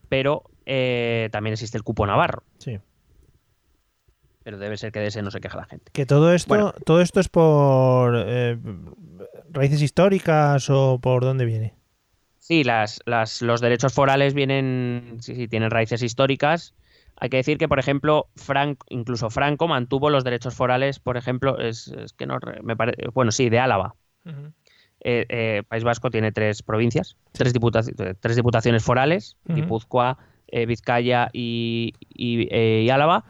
pero 0.08 0.44
eh, 0.64 1.28
también 1.32 1.52
existe 1.54 1.76
el 1.76 1.82
cupo 1.84 2.06
navarro. 2.06 2.42
Sí. 2.58 2.78
Pero 4.44 4.58
debe 4.58 4.76
ser 4.76 4.92
que 4.92 5.00
de 5.00 5.08
ese 5.08 5.22
no 5.22 5.30
se 5.32 5.40
queja 5.40 5.56
la 5.58 5.64
gente. 5.64 5.90
Que 5.92 6.06
todo 6.06 6.32
esto, 6.32 6.48
Bueno. 6.48 6.72
todo 6.84 7.00
esto 7.00 7.18
es 7.18 7.28
por 7.28 8.14
eh, 8.16 8.56
raíces 9.50 9.82
históricas 9.82 10.70
o 10.70 11.00
por 11.00 11.24
dónde 11.24 11.44
viene. 11.44 11.74
Sí, 12.38 12.62
las, 12.62 13.00
las- 13.06 13.42
los 13.42 13.60
derechos 13.60 13.92
forales 13.92 14.34
vienen, 14.34 15.16
sí, 15.20 15.34
sí, 15.34 15.48
tienen 15.48 15.70
raíces 15.72 16.00
históricas. 16.02 16.74
Hay 17.18 17.30
que 17.30 17.38
decir 17.38 17.56
que, 17.56 17.68
por 17.68 17.78
ejemplo, 17.78 18.28
incluso 18.88 19.30
Franco 19.30 19.68
mantuvo 19.68 20.10
los 20.10 20.22
derechos 20.22 20.54
forales, 20.54 20.98
por 20.98 21.16
ejemplo, 21.16 21.58
es, 21.58 21.88
es 21.88 22.12
que 22.12 22.26
no, 22.26 22.38
me 22.62 22.76
parece, 22.76 23.08
bueno, 23.14 23.32
sí, 23.32 23.48
de 23.48 23.58
Álava. 23.58 23.94
Eh, 25.00 25.24
eh, 25.28 25.62
País 25.68 25.84
Vasco 25.84 26.10
tiene 26.10 26.32
tres 26.32 26.62
provincias, 26.62 27.16
tres, 27.32 27.54
diputaci- 27.54 28.16
tres 28.20 28.36
diputaciones 28.36 28.82
forales. 28.82 29.36
Guipúzcoa, 29.54 30.18
eh, 30.48 30.66
Vizcaya 30.66 31.30
y, 31.32 31.92
y, 32.08 32.48
y 32.54 32.90
Álava. 32.90 33.24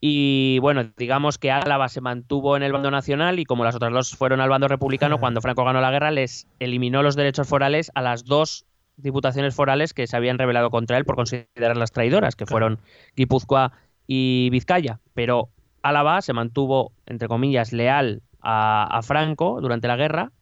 Y 0.00 0.58
bueno, 0.60 0.92
digamos 0.96 1.38
que 1.38 1.50
Álava 1.50 1.88
se 1.88 2.00
mantuvo 2.00 2.56
en 2.56 2.62
el 2.62 2.72
bando 2.72 2.90
nacional 2.90 3.38
y 3.38 3.44
como 3.44 3.64
las 3.64 3.74
otras 3.74 3.92
dos 3.92 4.14
fueron 4.14 4.40
al 4.40 4.48
bando 4.48 4.68
republicano, 4.68 5.18
cuando 5.20 5.40
Franco 5.40 5.64
ganó 5.64 5.80
la 5.80 5.90
guerra, 5.90 6.10
les 6.10 6.46
eliminó 6.58 7.02
los 7.02 7.16
derechos 7.16 7.48
forales 7.48 7.90
a 7.94 8.02
las 8.02 8.24
dos 8.24 8.66
diputaciones 8.96 9.54
forales 9.54 9.94
que 9.94 10.06
se 10.06 10.16
habían 10.16 10.38
rebelado 10.38 10.70
contra 10.70 10.96
él 10.98 11.04
por 11.04 11.16
considerarlas 11.16 11.92
traidoras, 11.92 12.36
que 12.36 12.46
fueron 12.46 12.78
Guipúzcoa 13.16 13.72
y 14.06 14.48
Vizcaya. 14.50 15.00
Pero 15.14 15.50
Álava 15.82 16.20
se 16.22 16.32
mantuvo, 16.32 16.92
entre 17.06 17.28
comillas, 17.28 17.72
leal 17.72 18.22
a, 18.40 18.84
a 18.90 19.02
Franco 19.02 19.60
durante 19.60 19.88
la 19.88 19.96
guerra 19.96 20.32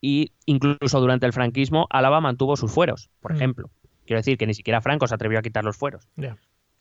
y 0.00 0.32
incluso 0.46 1.00
durante 1.00 1.26
el 1.26 1.32
franquismo 1.32 1.86
Álava 1.90 2.20
mantuvo 2.20 2.56
sus 2.56 2.72
fueros, 2.72 3.08
por 3.20 3.32
Mm. 3.32 3.36
ejemplo. 3.36 3.70
Quiero 4.04 4.18
decir 4.18 4.36
que 4.36 4.46
ni 4.46 4.54
siquiera 4.54 4.80
Franco 4.80 5.06
se 5.06 5.14
atrevió 5.14 5.38
a 5.38 5.42
quitar 5.42 5.64
los 5.64 5.76
fueros. 5.76 6.08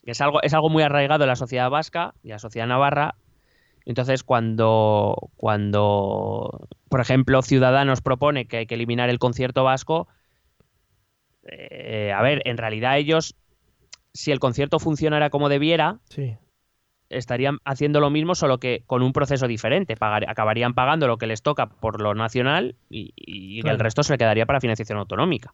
Es 0.04 0.22
algo, 0.22 0.42
es 0.42 0.54
algo 0.56 0.70
muy 0.70 0.82
arraigado 0.82 1.24
en 1.24 1.28
la 1.28 1.36
sociedad 1.36 1.70
vasca 1.70 2.16
y 2.24 2.30
la 2.30 2.40
sociedad 2.40 2.66
navarra. 2.66 3.14
Entonces, 3.86 4.24
cuando, 4.24 5.30
cuando, 5.38 6.68
por 6.90 7.00
ejemplo, 7.00 7.42
Ciudadanos 7.44 8.02
propone 8.02 8.48
que 8.48 8.58
hay 8.58 8.66
que 8.66 8.76
eliminar 8.76 9.10
el 9.12 9.20
concierto 9.20 9.64
vasco, 9.64 10.08
eh, 11.44 12.12
a 12.16 12.22
ver, 12.22 12.42
en 12.46 12.58
realidad 12.58 12.98
ellos, 12.98 13.36
si 14.14 14.32
el 14.32 14.40
concierto 14.40 14.80
funcionara 14.80 15.30
como 15.30 15.50
debiera, 15.50 16.00
Sí. 16.10 16.36
estarían 17.10 17.58
haciendo 17.66 18.00
lo 18.00 18.10
mismo, 18.10 18.36
solo 18.36 18.58
que 18.60 18.84
con 18.88 19.02
un 19.04 19.12
proceso 19.14 19.48
diferente. 19.48 19.96
Pagar- 19.98 20.30
acabarían 20.30 20.74
pagando 20.74 21.08
lo 21.08 21.18
que 21.18 21.28
les 21.28 21.42
toca 21.42 21.68
por 21.68 22.02
lo 22.02 22.14
nacional 22.16 22.76
y, 22.90 23.14
y 23.18 23.62
Claro. 23.62 23.76
el 23.76 23.80
resto 23.82 24.04
se 24.04 24.14
le 24.14 24.18
quedaría 24.18 24.46
para 24.46 24.62
financiación 24.62 24.98
autonómica. 25.00 25.54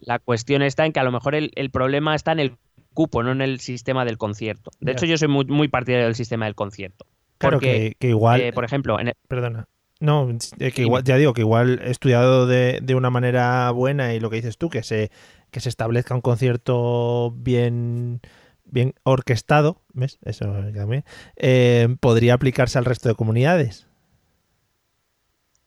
La 0.00 0.18
cuestión 0.18 0.62
está 0.62 0.84
en 0.84 0.92
que 0.92 1.00
a 1.00 1.04
lo 1.04 1.12
mejor 1.12 1.34
el, 1.34 1.50
el 1.54 1.70
problema 1.70 2.14
está 2.14 2.32
en 2.32 2.40
el 2.40 2.56
cupo, 2.92 3.22
no 3.22 3.32
en 3.32 3.40
el 3.40 3.60
sistema 3.60 4.04
del 4.04 4.18
concierto. 4.18 4.70
De 4.80 4.92
hecho, 4.92 5.06
yo 5.06 5.16
soy 5.16 5.28
muy, 5.28 5.44
muy 5.46 5.68
partidario 5.68 6.04
del 6.06 6.14
sistema 6.14 6.44
del 6.46 6.54
concierto. 6.54 7.06
Claro 7.38 7.56
Porque, 7.58 7.90
que, 7.90 7.94
que 7.98 8.08
igual. 8.08 8.40
eh, 8.40 8.52
por 8.52 8.64
ejemplo, 8.64 8.98
en 9.00 9.08
el- 9.08 9.14
Perdona. 9.28 9.64
No, 9.98 10.28
eh, 10.58 10.72
que 10.72 10.82
igual, 10.82 11.04
ya 11.04 11.16
digo 11.16 11.32
que 11.32 11.40
igual 11.40 11.80
estudiado 11.82 12.46
de, 12.46 12.80
de 12.82 12.94
una 12.94 13.10
manera 13.10 13.70
buena 13.70 14.12
y 14.12 14.20
lo 14.20 14.28
que 14.28 14.36
dices 14.36 14.58
tú, 14.58 14.68
que 14.68 14.82
se, 14.82 15.10
que 15.50 15.60
se 15.60 15.70
establezca 15.70 16.14
un 16.14 16.20
concierto 16.20 17.32
bien, 17.36 18.20
bien 18.66 18.94
orquestado, 19.04 19.80
¿ves? 19.94 20.18
Eso 20.22 20.44
también, 20.74 21.04
eh, 21.36 21.96
podría 22.00 22.34
aplicarse 22.34 22.78
al 22.78 22.84
resto 22.84 23.08
de 23.08 23.14
comunidades. 23.14 23.88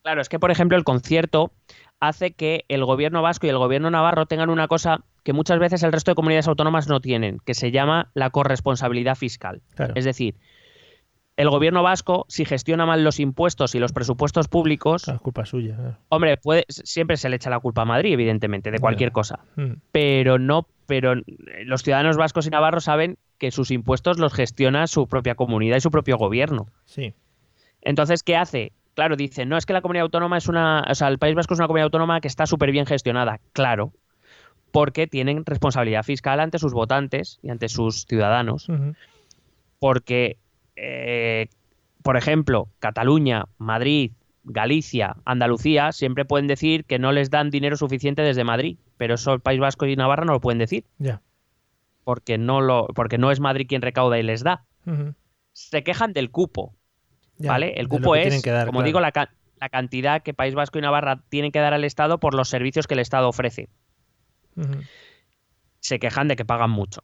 Claro, 0.03 0.21
es 0.21 0.29
que, 0.29 0.39
por 0.39 0.51
ejemplo, 0.51 0.77
el 0.77 0.83
concierto 0.83 1.51
hace 1.99 2.31
que 2.31 2.65
el 2.67 2.85
gobierno 2.85 3.21
vasco 3.21 3.47
y 3.47 3.49
el 3.49 3.57
gobierno 3.57 3.89
navarro 3.89 4.27
tengan 4.27 4.49
una 4.49 4.67
cosa 4.67 5.03
que 5.23 5.33
muchas 5.33 5.59
veces 5.59 5.83
el 5.83 5.91
resto 5.91 6.11
de 6.11 6.15
comunidades 6.15 6.47
autónomas 6.47 6.87
no 6.87 7.01
tienen, 7.01 7.39
que 7.45 7.53
se 7.53 7.71
llama 7.71 8.09
la 8.13 8.29
corresponsabilidad 8.29 9.15
fiscal. 9.15 9.61
Claro. 9.75 9.93
Es 9.95 10.05
decir, 10.05 10.35
el 11.39 11.49
gobierno 11.49 11.81
vasco, 11.83 12.25
si 12.27 12.43
gestiona 12.45 12.85
mal 12.85 13.03
los 13.03 13.19
impuestos 13.19 13.73
y 13.73 13.79
los 13.79 13.93
presupuestos 13.93 14.47
públicos, 14.47 15.03
Claro, 15.05 15.15
es 15.17 15.21
culpa 15.21 15.45
suya. 15.45 15.75
claro. 15.75 15.97
hombre, 16.09 16.37
puede, 16.37 16.65
siempre 16.67 17.15
se 17.17 17.29
le 17.29 17.37
echa 17.37 17.49
la 17.49 17.59
culpa 17.59 17.83
a 17.83 17.85
Madrid, 17.85 18.13
evidentemente, 18.13 18.71
de 18.71 18.79
cualquier 18.79 19.11
cosa. 19.11 19.39
Mm, 19.55 19.73
Pero 19.91 20.37
no, 20.37 20.67
pero 20.85 21.13
los 21.65 21.81
ciudadanos 21.83 22.17
vascos 22.17 22.45
y 22.45 22.49
navarros 22.49 22.83
saben 22.83 23.17
que 23.37 23.51
sus 23.51 23.71
impuestos 23.71 24.19
los 24.19 24.33
gestiona 24.33 24.85
su 24.87 25.07
propia 25.07 25.35
comunidad 25.35 25.77
y 25.77 25.81
su 25.81 25.91
propio 25.91 26.17
gobierno. 26.17 26.67
Sí. 26.85 27.13
Entonces, 27.81 28.21
¿qué 28.23 28.35
hace? 28.35 28.73
Claro, 28.95 29.15
dicen, 29.15 29.47
no 29.47 29.55
es 29.55 29.65
que 29.65 29.71
la 29.71 29.81
comunidad 29.81 30.03
autónoma 30.03 30.37
es 30.37 30.47
una, 30.49 30.83
o 30.89 30.93
sea, 30.95 31.07
el 31.07 31.19
País 31.19 31.35
Vasco 31.35 31.53
es 31.53 31.59
una 31.61 31.67
comunidad 31.67 31.85
autónoma 31.85 32.19
que 32.19 32.27
está 32.27 32.45
súper 32.47 32.71
bien 32.71 32.85
gestionada. 32.85 33.39
Claro, 33.53 33.93
porque 34.71 35.07
tienen 35.07 35.45
responsabilidad 35.45 36.03
fiscal 36.03 36.41
ante 36.41 36.59
sus 36.59 36.73
votantes 36.73 37.39
y 37.41 37.49
ante 37.49 37.69
sus 37.69 38.05
ciudadanos. 38.05 38.67
Porque, 39.79 40.37
eh, 40.81 41.47
por 42.03 42.17
ejemplo, 42.17 42.69
Cataluña, 42.79 43.45
Madrid, 43.57 44.11
Galicia, 44.43 45.17
Andalucía 45.25 45.91
siempre 45.91 46.25
pueden 46.25 46.47
decir 46.47 46.85
que 46.85 46.97
no 46.99 47.11
les 47.11 47.29
dan 47.29 47.49
dinero 47.49 47.75
suficiente 47.77 48.21
desde 48.21 48.43
Madrid, 48.43 48.77
pero 48.97 49.15
eso 49.15 49.33
el 49.33 49.41
País 49.41 49.59
Vasco 49.59 49.85
y 49.85 49.95
Navarra 49.95 50.25
no 50.25 50.33
lo 50.33 50.39
pueden 50.41 50.59
decir, 50.59 50.85
Ya. 50.97 51.21
porque 52.03 52.37
no, 52.37 52.61
lo, 52.61 52.87
porque 52.95 53.17
no 53.17 53.31
es 53.31 53.39
Madrid 53.39 53.67
quien 53.67 53.81
recauda 53.81 54.17
y 54.17 54.23
les 54.23 54.43
da. 54.43 54.65
Se 55.51 55.83
quejan 55.83 56.13
del 56.13 56.31
cupo, 56.31 56.73
¿vale? 57.37 57.73
El 57.75 57.87
cupo 57.89 58.15
es, 58.15 58.23
tienen 58.23 58.41
que 58.41 58.51
dar, 58.51 58.65
como 58.65 58.79
claro. 58.79 58.85
digo, 58.87 58.99
la, 59.01 59.11
ca- 59.11 59.33
la 59.59 59.69
cantidad 59.69 60.23
que 60.23 60.33
País 60.33 60.55
Vasco 60.55 60.79
y 60.79 60.81
Navarra 60.81 61.21
tienen 61.29 61.51
que 61.51 61.59
dar 61.59 61.73
al 61.73 61.83
Estado 61.83 62.19
por 62.19 62.33
los 62.33 62.47
servicios 62.49 62.87
que 62.87 62.93
el 62.95 63.01
Estado 63.01 63.27
ofrece. 63.27 63.67
Se 65.79 65.99
quejan 65.99 66.27
de 66.27 66.35
que 66.35 66.45
pagan 66.45 66.71
mucho. 66.71 67.01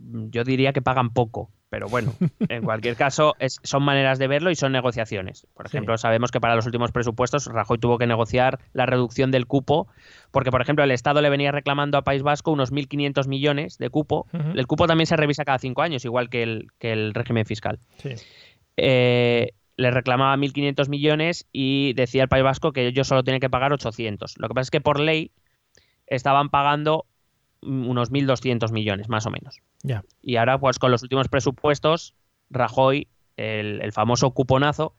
Yo 0.00 0.44
diría 0.44 0.72
que 0.72 0.80
pagan 0.80 1.10
poco, 1.10 1.50
pero 1.70 1.88
bueno, 1.88 2.14
en 2.48 2.62
cualquier 2.62 2.94
caso, 2.96 3.34
es- 3.40 3.58
son 3.64 3.82
maneras 3.82 4.18
de 4.20 4.28
verlo 4.28 4.50
y 4.50 4.54
son 4.54 4.70
negociaciones. 4.72 5.46
Por 5.54 5.68
Sí. 5.68 5.76
ejemplo, 5.76 5.98
sabemos 5.98 6.30
que 6.30 6.40
para 6.40 6.54
los 6.54 6.66
últimos 6.66 6.92
presupuestos 6.92 7.46
Rajoy 7.46 7.78
tuvo 7.78 7.98
que 7.98 8.06
negociar 8.06 8.60
la 8.72 8.86
reducción 8.86 9.30
del 9.32 9.46
cupo, 9.46 9.88
porque, 10.30 10.50
por 10.52 10.62
ejemplo, 10.62 10.84
el 10.84 10.92
Estado 10.92 11.20
le 11.20 11.30
venía 11.30 11.50
reclamando 11.50 11.98
a 11.98 12.02
País 12.02 12.22
Vasco 12.22 12.52
unos 12.52 12.70
1.500 12.70 13.26
millones 13.26 13.76
de 13.78 13.90
cupo. 13.90 14.26
El 14.54 14.66
cupo 14.68 14.86
también 14.86 15.06
se 15.08 15.16
revisa 15.16 15.44
cada 15.44 15.58
cinco 15.58 15.82
años, 15.82 16.04
igual 16.04 16.30
que 16.30 16.42
el, 16.44 16.68
que 16.78 16.92
el 16.92 17.12
régimen 17.12 17.44
fiscal. 17.44 17.80
Sí. 17.96 18.10
eh, 18.76 19.50
le 19.76 19.90
reclamaba 19.92 20.36
1.500 20.36 20.88
millones 20.88 21.46
y 21.52 21.92
decía 21.94 22.22
el 22.24 22.28
País 22.28 22.42
Vasco 22.44 22.72
que 22.72 22.86
ellos 22.86 23.06
solo 23.06 23.22
tienen 23.22 23.40
que 23.40 23.48
pagar 23.50 23.72
800. 23.72 24.34
Lo 24.38 24.48
que 24.48 24.54
pasa 24.54 24.62
es 24.62 24.70
que 24.70 24.80
por 24.80 24.98
ley 24.98 25.30
estaban 26.06 26.48
pagando 26.48 27.04
unos 27.62 28.10
1.200 28.12 28.72
millones, 28.72 29.08
más 29.08 29.26
o 29.26 29.30
menos. 29.30 29.60
Y 30.22 30.36
ahora, 30.36 30.58
pues 30.58 30.78
con 30.78 30.90
los 30.90 31.02
últimos 31.02 31.28
presupuestos, 31.28 32.14
Rajoy, 32.50 33.08
el, 33.36 33.80
el 33.82 33.92
famoso 33.92 34.30
cuponazo, 34.32 34.94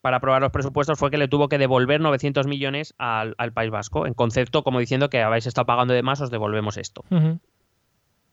para 0.00 0.18
aprobar 0.18 0.40
los 0.40 0.52
presupuestos 0.52 0.98
fue 0.98 1.10
que 1.10 1.18
le 1.18 1.26
tuvo 1.26 1.48
que 1.48 1.58
devolver 1.58 2.00
900 2.00 2.46
millones 2.46 2.94
al, 2.96 3.34
al 3.38 3.52
País 3.52 3.70
Vasco, 3.70 4.06
en 4.06 4.14
concepto 4.14 4.62
como 4.62 4.78
diciendo 4.78 5.10
que 5.10 5.20
habéis 5.20 5.46
estado 5.46 5.66
pagando 5.66 5.94
de 5.94 6.02
más, 6.02 6.20
os 6.20 6.30
devolvemos 6.30 6.76
esto. 6.76 7.04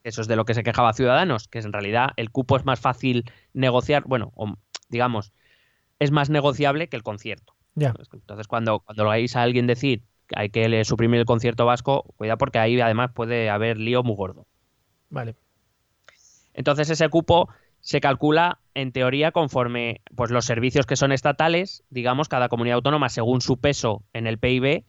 Eso 0.04 0.22
es 0.22 0.28
de 0.28 0.36
lo 0.36 0.46
que 0.46 0.54
se 0.54 0.64
quejaba 0.64 0.94
Ciudadanos, 0.94 1.48
que 1.48 1.60
en 1.60 1.74
realidad 1.74 2.10
el 2.18 2.30
cupo 2.30 2.58
es 2.58 2.66
más 2.66 2.80
fácil 2.80 3.26
negociar, 3.54 4.04
bueno, 4.06 4.34
o, 4.36 4.54
digamos, 4.90 5.32
es 5.98 6.12
más 6.12 6.30
negociable 6.30 6.90
que 6.90 6.98
el 6.98 7.04
concierto. 7.04 7.56
Entonces, 7.76 8.48
cuando, 8.48 8.82
cuando 8.82 9.06
lo 9.06 9.12
a 9.12 9.42
alguien 9.42 9.66
decir 9.66 10.04
hay 10.36 10.50
que 10.50 10.84
suprimir 10.86 11.20
el 11.20 11.26
concierto 11.26 11.66
vasco, 11.66 12.14
cuidado 12.18 12.38
porque 12.38 12.60
ahí 12.60 12.80
además 12.80 13.12
puede 13.14 13.50
haber 13.50 13.78
lío 13.78 14.04
muy 14.04 14.16
gordo. 14.16 14.46
Vale. 15.10 15.36
Entonces, 16.54 16.90
ese 16.90 17.10
cupo 17.10 17.50
se 17.80 18.00
calcula 18.00 18.60
en 18.74 18.92
teoría 18.92 19.32
conforme 19.32 20.02
pues 20.16 20.32
los 20.32 20.46
servicios 20.46 20.86
que 20.86 20.96
son 20.96 21.12
estatales, 21.12 21.84
digamos, 21.90 22.30
cada 22.30 22.48
comunidad 22.48 22.76
autónoma 22.76 23.10
según 23.10 23.42
su 23.42 23.58
peso 23.60 24.04
en 24.14 24.26
el 24.26 24.38
PIB, 24.38 24.86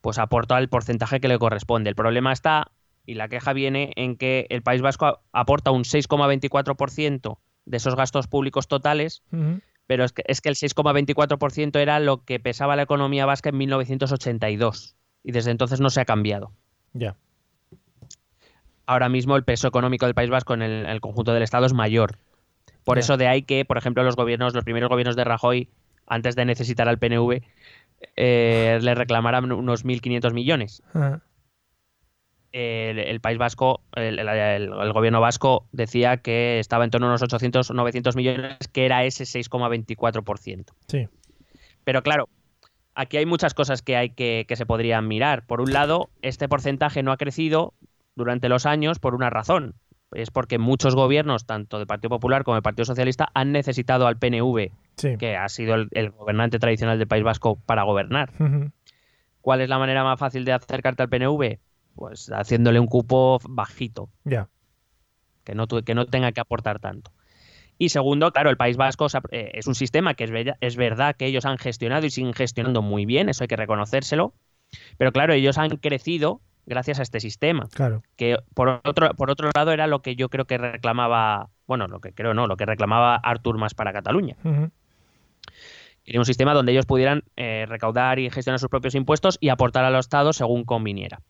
pues 0.00 0.18
aporta 0.18 0.58
el 0.58 0.68
porcentaje 0.68 1.20
que 1.20 1.28
le 1.28 1.38
corresponde. 1.38 1.90
El 1.90 1.96
problema 1.96 2.32
está 2.32 2.72
y 3.06 3.14
la 3.14 3.28
queja 3.28 3.52
viene 3.52 3.92
en 3.96 4.16
que 4.16 4.46
el 4.50 4.62
País 4.62 4.82
Vasco 4.82 5.20
aporta 5.32 5.70
un 5.70 5.84
6,24% 5.84 7.38
de 7.64 7.76
esos 7.76 7.96
gastos 7.96 8.26
públicos 8.26 8.68
totales. 8.68 9.22
Pero 9.90 10.04
es 10.04 10.12
que, 10.12 10.22
es 10.24 10.40
que 10.40 10.48
el 10.48 10.54
6,24% 10.54 11.80
era 11.80 11.98
lo 11.98 12.24
que 12.24 12.38
pesaba 12.38 12.76
la 12.76 12.82
economía 12.82 13.26
vasca 13.26 13.48
en 13.48 13.56
1982 13.56 14.94
y 15.24 15.32
desde 15.32 15.50
entonces 15.50 15.80
no 15.80 15.90
se 15.90 16.00
ha 16.00 16.04
cambiado. 16.04 16.52
Ya. 16.92 17.16
Ahora 18.86 19.08
mismo 19.08 19.34
el 19.34 19.42
peso 19.42 19.66
económico 19.66 20.06
del 20.06 20.14
País 20.14 20.30
Vasco 20.30 20.54
en 20.54 20.62
el, 20.62 20.84
en 20.84 20.90
el 20.90 21.00
conjunto 21.00 21.32
del 21.34 21.42
Estado 21.42 21.66
es 21.66 21.72
mayor. 21.72 22.18
Por 22.84 22.98
Ya. 22.98 23.00
eso 23.00 23.16
de 23.16 23.26
ahí 23.26 23.42
que, 23.42 23.64
por 23.64 23.78
ejemplo, 23.78 24.04
los 24.04 24.14
gobiernos, 24.14 24.54
los 24.54 24.62
primeros 24.62 24.88
gobiernos 24.90 25.16
de 25.16 25.24
Rajoy, 25.24 25.68
antes 26.06 26.36
de 26.36 26.44
necesitar 26.44 26.88
al 26.88 27.00
PNV, 27.00 27.42
eh, 28.14 28.78
le 28.80 28.94
reclamaran 28.94 29.50
unos 29.50 29.84
1.500 29.84 30.32
millones. 30.32 30.84
Ajá. 30.94 31.20
El, 32.52 32.98
el 32.98 33.20
País 33.20 33.38
Vasco, 33.38 33.80
el, 33.94 34.18
el- 34.18 34.28
el- 34.28 34.72
el 34.72 34.92
gobierno 34.92 35.20
vasco 35.20 35.66
decía 35.72 36.16
que 36.16 36.58
estaba 36.58 36.84
en 36.84 36.90
torno 36.90 37.06
a 37.06 37.10
unos 37.10 37.22
800 37.22 37.70
o 37.70 37.74
900 37.74 38.16
millones, 38.16 38.56
que 38.72 38.84
era 38.86 39.04
ese 39.04 39.24
6,24%. 39.24 40.64
Sí. 40.88 41.08
Pero 41.84 42.02
claro, 42.02 42.28
aquí 42.94 43.16
hay 43.18 43.26
muchas 43.26 43.54
cosas 43.54 43.82
que 43.82 43.96
hay 43.96 44.10
que, 44.10 44.44
que 44.48 44.56
se 44.56 44.66
podrían 44.66 45.06
mirar. 45.06 45.46
Por 45.46 45.60
un 45.60 45.72
lado, 45.72 46.10
este 46.22 46.48
porcentaje 46.48 47.02
no 47.02 47.12
ha 47.12 47.16
crecido 47.16 47.72
durante 48.16 48.48
los 48.48 48.66
años 48.66 48.98
por 48.98 49.14
una 49.14 49.30
razón. 49.30 49.74
Es 50.12 50.32
porque 50.32 50.58
muchos 50.58 50.96
gobiernos, 50.96 51.46
tanto 51.46 51.78
del 51.78 51.86
Partido 51.86 52.10
Popular 52.10 52.42
como 52.42 52.56
del 52.56 52.62
Partido 52.64 52.84
Socialista, 52.84 53.28
han 53.32 53.52
necesitado 53.52 54.08
al 54.08 54.18
PNV, 54.18 54.72
Sí. 54.96 55.16
que 55.18 55.36
ha 55.36 55.48
sido 55.48 55.76
el, 55.76 56.10
gobernante 56.10 56.58
tradicional 56.58 56.98
del 56.98 57.06
País 57.06 57.22
Vasco, 57.22 57.60
para 57.64 57.84
gobernar. 57.84 58.32
¿Cuál 59.40 59.60
es 59.60 59.68
la 59.68 59.78
manera 59.78 60.02
más 60.02 60.18
fácil 60.18 60.44
de 60.44 60.52
acercarte 60.52 61.02
al 61.04 61.08
PNV? 61.08 61.58
Pues 61.94 62.30
haciéndole 62.32 62.80
un 62.80 62.86
cupo 62.86 63.38
bajito 63.48 64.08
Ya. 64.24 64.48
que 65.44 65.54
no, 65.54 65.66
que 65.66 65.94
no 65.94 66.06
tenga 66.06 66.32
que 66.32 66.40
aportar 66.40 66.78
tanto. 66.78 67.12
Y 67.78 67.88
segundo, 67.88 68.30
claro, 68.32 68.50
el 68.50 68.56
País 68.56 68.76
Vasco 68.76 69.06
eh, 69.30 69.52
es 69.54 69.66
un 69.66 69.74
sistema 69.74 70.14
que 70.14 70.24
es, 70.24 70.30
bella- 70.30 70.56
es 70.60 70.76
verdad 70.76 71.16
que 71.16 71.26
ellos 71.26 71.44
han 71.46 71.56
gestionado 71.58 72.04
y 72.06 72.10
siguen 72.10 72.34
gestionando 72.34 72.82
muy 72.82 73.06
bien, 73.06 73.28
eso 73.28 73.44
hay 73.44 73.48
que 73.48 73.56
reconocérselo, 73.56 74.34
pero 74.98 75.12
claro, 75.12 75.32
ellos 75.32 75.56
han 75.58 75.70
crecido 75.78 76.40
gracias 76.66 76.98
a 77.00 77.02
este 77.02 77.20
sistema, 77.20 77.68
Claro. 77.72 78.02
que 78.16 78.36
por 78.54 78.80
otro, 78.84 79.14
por 79.14 79.30
otro 79.30 79.50
lado 79.54 79.72
era 79.72 79.86
lo 79.86 80.02
que 80.02 80.14
yo 80.14 80.28
creo 80.28 80.44
que 80.44 80.58
reclamaba, 80.58 81.48
bueno, 81.66 81.88
lo 81.88 82.00
que 82.00 82.12
creo 82.12 82.34
no, 82.34 82.46
lo 82.46 82.56
que 82.56 82.66
reclamaba 82.66 83.16
Artur 83.16 83.56
Mas 83.58 83.72
para 83.74 83.92
Cataluña. 83.94 84.36
Ujú. 84.44 84.70
Quería 86.04 86.20
un 86.20 86.26
sistema 86.26 86.54
donde 86.54 86.72
ellos 86.72 86.86
pudieran 86.86 87.24
eh, 87.36 87.66
recaudar 87.68 88.18
y 88.18 88.30
gestionar 88.30 88.58
sus 88.58 88.68
propios 88.68 88.94
impuestos 88.94 89.38
y 89.40 89.48
aportar 89.48 89.84
al 89.84 89.94
Estado 89.96 90.32
según 90.32 90.64
conviniera. 90.64 91.20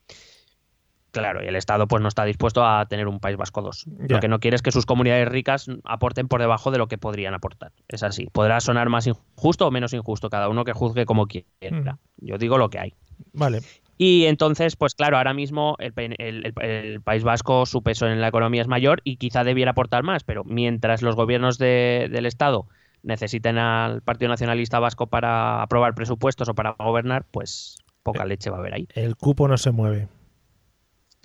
Claro, 1.13 1.43
y 1.43 1.47
el 1.49 1.57
Estado 1.57 1.89
pues 1.89 2.01
no 2.03 2.09
está 2.09 2.25
dispuesto 2.25 2.65
a 2.65 2.87
tener 2.87 3.09
un 3.09 3.19
País 3.21 3.37
Vasco 3.37 3.63
2. 3.63 3.85
Ya. 3.87 4.15
Lo 4.17 4.21
que 4.21 4.29
no 4.29 4.39
quiere 4.39 4.55
es 4.55 4.63
que 4.63 4.71
sus 4.71 4.87
comunidades 4.87 5.29
ricas 5.29 5.67
aporten 5.85 6.29
por 6.29 6.41
debajo 6.41 6.71
de 6.71 6.79
lo 6.79 6.87
que 6.87 6.99
podrían 6.99 7.35
aportar. 7.35 7.73
Es 7.89 8.03
así. 8.03 8.27
Podrá 8.33 8.61
sonar 8.61 8.89
más 8.89 9.07
injusto 9.07 9.67
o 9.67 9.71
menos 9.71 9.93
injusto, 9.93 10.31
cada 10.31 10.49
uno 10.49 10.65
que 10.65 10.73
juzgue 10.73 11.07
como 11.07 11.27
quiera. 11.27 11.99
Yo 12.19 12.39
digo 12.39 12.59
lo 12.59 12.71
que 12.71 12.79
hay. 12.79 12.95
Vale. 13.33 13.61
Y 13.99 14.25
entonces, 14.27 14.77
pues 14.77 14.95
claro, 14.95 15.19
ahora 15.19 15.35
mismo 15.35 15.77
el, 15.79 15.93
pe- 15.93 16.15
el- 16.19 16.47
el- 16.47 16.55
el 16.65 17.01
País 17.03 17.23
Vasco, 17.23 17.67
su 17.67 17.83
peso 17.83 18.07
en 18.07 18.21
la 18.21 18.29
economía 18.29 18.63
es 18.63 18.69
mayor 18.69 19.01
y 19.05 19.17
quizá 19.17 19.45
debiera 19.45 19.73
aportar 19.73 20.05
más, 20.05 20.25
pero 20.25 20.43
mientras 20.45 21.03
los 21.03 21.17
gobiernos 21.17 21.59
de- 21.59 22.09
del 22.11 22.25
Estado 22.25 22.67
necesiten 23.03 23.59
al 23.59 24.01
Partido 24.03 24.29
Nacionalista 24.31 24.79
Vasco 24.79 25.09
para 25.09 25.61
aprobar 25.63 25.95
presupuestos 25.95 26.49
o 26.49 26.55
para 26.55 26.77
gobernar, 26.79 27.25
pues 27.31 27.77
poca 28.03 28.25
leche 28.25 28.49
va 28.51 28.57
a 28.57 28.61
haber 28.61 28.75
ahí. 28.75 28.89
El 28.95 29.17
cupo 29.17 29.49
no 29.49 29.59
se 29.59 29.71
mueve. 29.71 30.09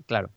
Claro. 0.06 0.30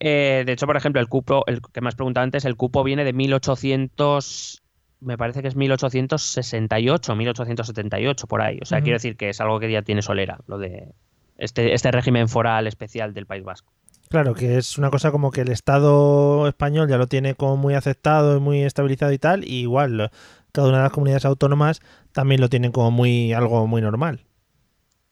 Eh, 0.00 0.42
de 0.44 0.52
hecho, 0.52 0.66
por 0.66 0.76
ejemplo, 0.76 1.00
el 1.00 1.08
cupo, 1.08 1.44
el 1.46 1.60
que 1.62 1.80
me 1.80 1.88
has 1.88 1.94
preguntado 1.94 2.24
antes, 2.24 2.44
el 2.44 2.56
cupo 2.56 2.84
viene 2.84 3.04
de 3.04 3.12
1800, 3.12 4.62
me 5.00 5.16
parece 5.16 5.42
que 5.42 5.48
es 5.48 5.56
1868, 5.56 7.16
1878, 7.16 8.26
por 8.26 8.42
ahí. 8.42 8.58
O 8.60 8.64
sea, 8.64 8.80
quiero 8.82 8.96
decir 8.96 9.16
que 9.16 9.30
es 9.30 9.40
algo 9.40 9.60
que 9.60 9.70
ya 9.70 9.82
tiene 9.82 10.02
solera, 10.02 10.38
lo 10.46 10.58
de 10.58 10.92
este, 11.38 11.74
este 11.74 11.90
régimen 11.90 12.28
foral 12.28 12.66
especial 12.66 13.14
del 13.14 13.26
País 13.26 13.44
Vasco. 13.44 13.72
Claro, 14.08 14.34
que 14.34 14.58
es 14.58 14.78
una 14.78 14.90
cosa 14.90 15.10
como 15.10 15.30
que 15.30 15.40
el 15.40 15.50
Estado 15.50 16.46
español 16.46 16.88
ya 16.88 16.98
lo 16.98 17.06
tiene 17.06 17.34
como 17.34 17.56
muy 17.56 17.74
aceptado 17.74 18.36
y 18.36 18.40
muy 18.40 18.62
estabilizado 18.62 19.12
y 19.12 19.18
tal, 19.18 19.44
y 19.44 19.60
igual 19.60 20.10
cada 20.52 20.68
una 20.68 20.76
de 20.78 20.82
las 20.84 20.92
comunidades 20.92 21.24
autónomas 21.24 21.80
también 22.12 22.40
lo 22.40 22.48
tienen 22.48 22.70
como 22.70 22.90
muy 22.90 23.32
algo 23.32 23.66
muy 23.66 23.82
normal. 23.82 24.24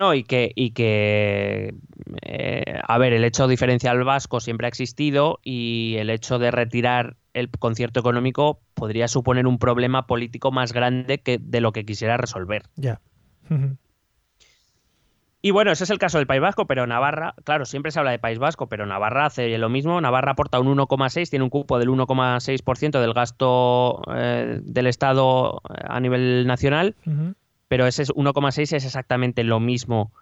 No, 0.02 0.14
y 0.14 0.24
que, 0.24 0.50
y 0.56 0.72
que 0.72 1.76
eh, 2.22 2.80
a 2.88 2.98
ver, 2.98 3.12
el 3.12 3.22
hecho 3.22 3.46
diferencial 3.46 4.02
vasco 4.02 4.40
siempre 4.40 4.66
ha 4.66 4.68
existido 4.68 5.38
y 5.44 5.94
el 5.96 6.10
hecho 6.10 6.40
de 6.40 6.50
retirar 6.50 7.14
el 7.34 7.48
concierto 7.50 8.00
económico 8.00 8.58
podría 8.74 9.06
suponer 9.06 9.46
un 9.46 9.60
problema 9.60 10.08
político 10.08 10.50
más 10.50 10.72
grande 10.72 11.18
que 11.18 11.38
de 11.40 11.60
lo 11.60 11.70
que 11.70 11.84
quisiera 11.84 12.16
resolver. 12.16 12.64
Ya. 12.74 13.00
Y 15.40 15.52
bueno, 15.52 15.70
ese 15.70 15.84
es 15.84 15.90
el 15.90 15.98
caso 15.98 16.18
del 16.18 16.26
País 16.26 16.40
Vasco, 16.42 16.66
pero 16.66 16.84
Navarra, 16.88 17.36
claro, 17.44 17.64
siempre 17.64 17.92
se 17.92 18.00
habla 18.00 18.10
de 18.10 18.18
País 18.18 18.40
Vasco, 18.40 18.68
pero 18.68 18.86
Navarra 18.86 19.26
hace 19.26 19.56
lo 19.56 19.68
mismo. 19.68 20.00
Navarra 20.00 20.32
aporta 20.32 20.58
un 20.58 20.66
1,6, 20.66 21.30
tiene 21.30 21.44
un 21.44 21.50
cupo 21.50 21.78
del 21.78 21.90
1,6% 21.90 23.00
del 23.00 23.12
gasto 23.12 24.02
eh, 24.12 24.58
del 24.64 24.88
Estado 24.88 25.62
eh, 25.70 25.84
a 25.88 26.00
nivel 26.00 26.44
nacional. 26.48 26.96
Pero 27.72 27.86
ese 27.86 28.02
1,6 28.04 28.60
es 28.76 28.84
exactamente 28.84 29.44
lo 29.44 29.58
mismo 29.58 30.12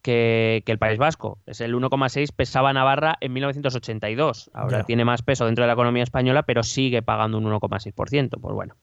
que, 0.00 0.62
que 0.64 0.72
el 0.72 0.78
País 0.78 0.96
Vasco. 0.98 1.36
Es 1.44 1.60
el 1.60 1.74
1,6 1.74 2.32
pesaba 2.34 2.72
Navarra 2.72 3.18
en 3.20 3.34
1982. 3.34 4.50
Ahora 4.54 4.78
tiene 4.86 5.04
más 5.04 5.20
peso 5.20 5.44
dentro 5.44 5.64
de 5.64 5.66
la 5.66 5.74
economía 5.74 6.02
española, 6.02 6.42
pero 6.44 6.62
sigue 6.62 7.02
pagando 7.02 7.36
un 7.36 7.44
1,6%. 7.44 8.40
Pues 8.40 8.54
bueno. 8.54 8.76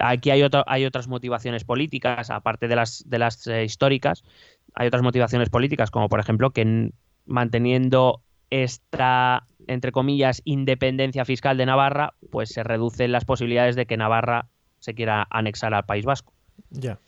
Aquí 0.00 0.30
hay, 0.30 0.42
otro- 0.42 0.64
hay 0.66 0.86
otras 0.86 1.06
motivaciones 1.06 1.64
políticas, 1.64 2.30
aparte 2.30 2.66
de 2.66 2.76
las, 2.76 3.04
de 3.06 3.18
las 3.18 3.46
eh, 3.46 3.64
históricas, 3.64 4.24
hay 4.72 4.86
otras 4.86 5.02
motivaciones 5.02 5.50
políticas, 5.50 5.90
como 5.90 6.08
por 6.08 6.18
ejemplo 6.20 6.52
que 6.52 6.92
manteniendo 7.26 8.22
esta, 8.48 9.46
entre 9.66 9.92
comillas, 9.92 10.40
independencia 10.46 11.26
fiscal 11.26 11.58
de 11.58 11.66
Navarra, 11.66 12.14
pues 12.30 12.48
se 12.48 12.62
reducen 12.62 13.12
las 13.12 13.26
posibilidades 13.26 13.76
de 13.76 13.84
que 13.84 13.98
Navarra 13.98 14.46
se 14.78 14.94
quiera 14.94 15.26
anexar 15.28 15.74
al 15.74 15.84
País 15.84 16.06
Vasco. 16.06 16.32
Ya. 16.70 16.98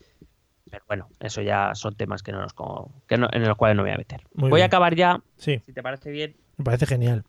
Pero 0.71 0.85
bueno, 0.87 1.09
eso 1.21 1.41
ya 1.43 1.75
son 1.75 1.95
temas 1.97 2.23
que 2.23 2.33
no 2.33 2.41
nos, 2.41 2.53
co- 2.53 2.93
que 3.07 3.17
no- 3.17 3.29
en 3.33 3.43
los 3.47 3.57
cuales 3.57 3.77
no 3.77 3.83
me 3.83 3.89
voy 3.89 3.95
a 3.95 3.99
meter. 3.99 4.23
Muy 4.35 4.51
voy 4.51 4.59
bien. 4.59 4.65
a 4.65 4.67
acabar 4.67 4.95
ya, 4.95 5.23
Sí, 5.37 5.61
si 5.65 5.73
te 5.73 5.83
parece 5.83 6.11
bien, 6.11 6.37
me 6.59 6.65
parece 6.65 6.85
genial. 6.87 7.25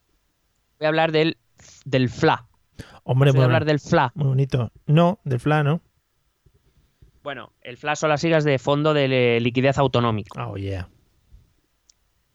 voy 0.77 0.85
a 0.85 0.89
hablar 0.89 1.11
del, 1.11 1.37
del 1.85 2.09
FLA. 2.09 2.47
Hombre, 3.03 3.31
Voy 3.31 3.41
a 3.41 3.45
hablar 3.45 3.65
del 3.65 3.77
FLA. 3.79 4.11
muy 4.15 4.27
bonito. 4.27 4.71
No, 4.85 5.19
del 5.23 5.39
FLA, 5.39 5.63
¿no? 5.63 5.81
Bueno, 7.23 7.51
el 7.61 7.75
FLA 7.77 7.95
son 7.95 8.09
las 8.09 8.21
siglas 8.21 8.43
de 8.43 8.59
Fondo 8.59 8.93
de 8.93 9.39
Liquidez 9.41 9.77
Autonómico. 9.77 10.39
Oh, 10.41 10.55
yeah. 10.57 10.89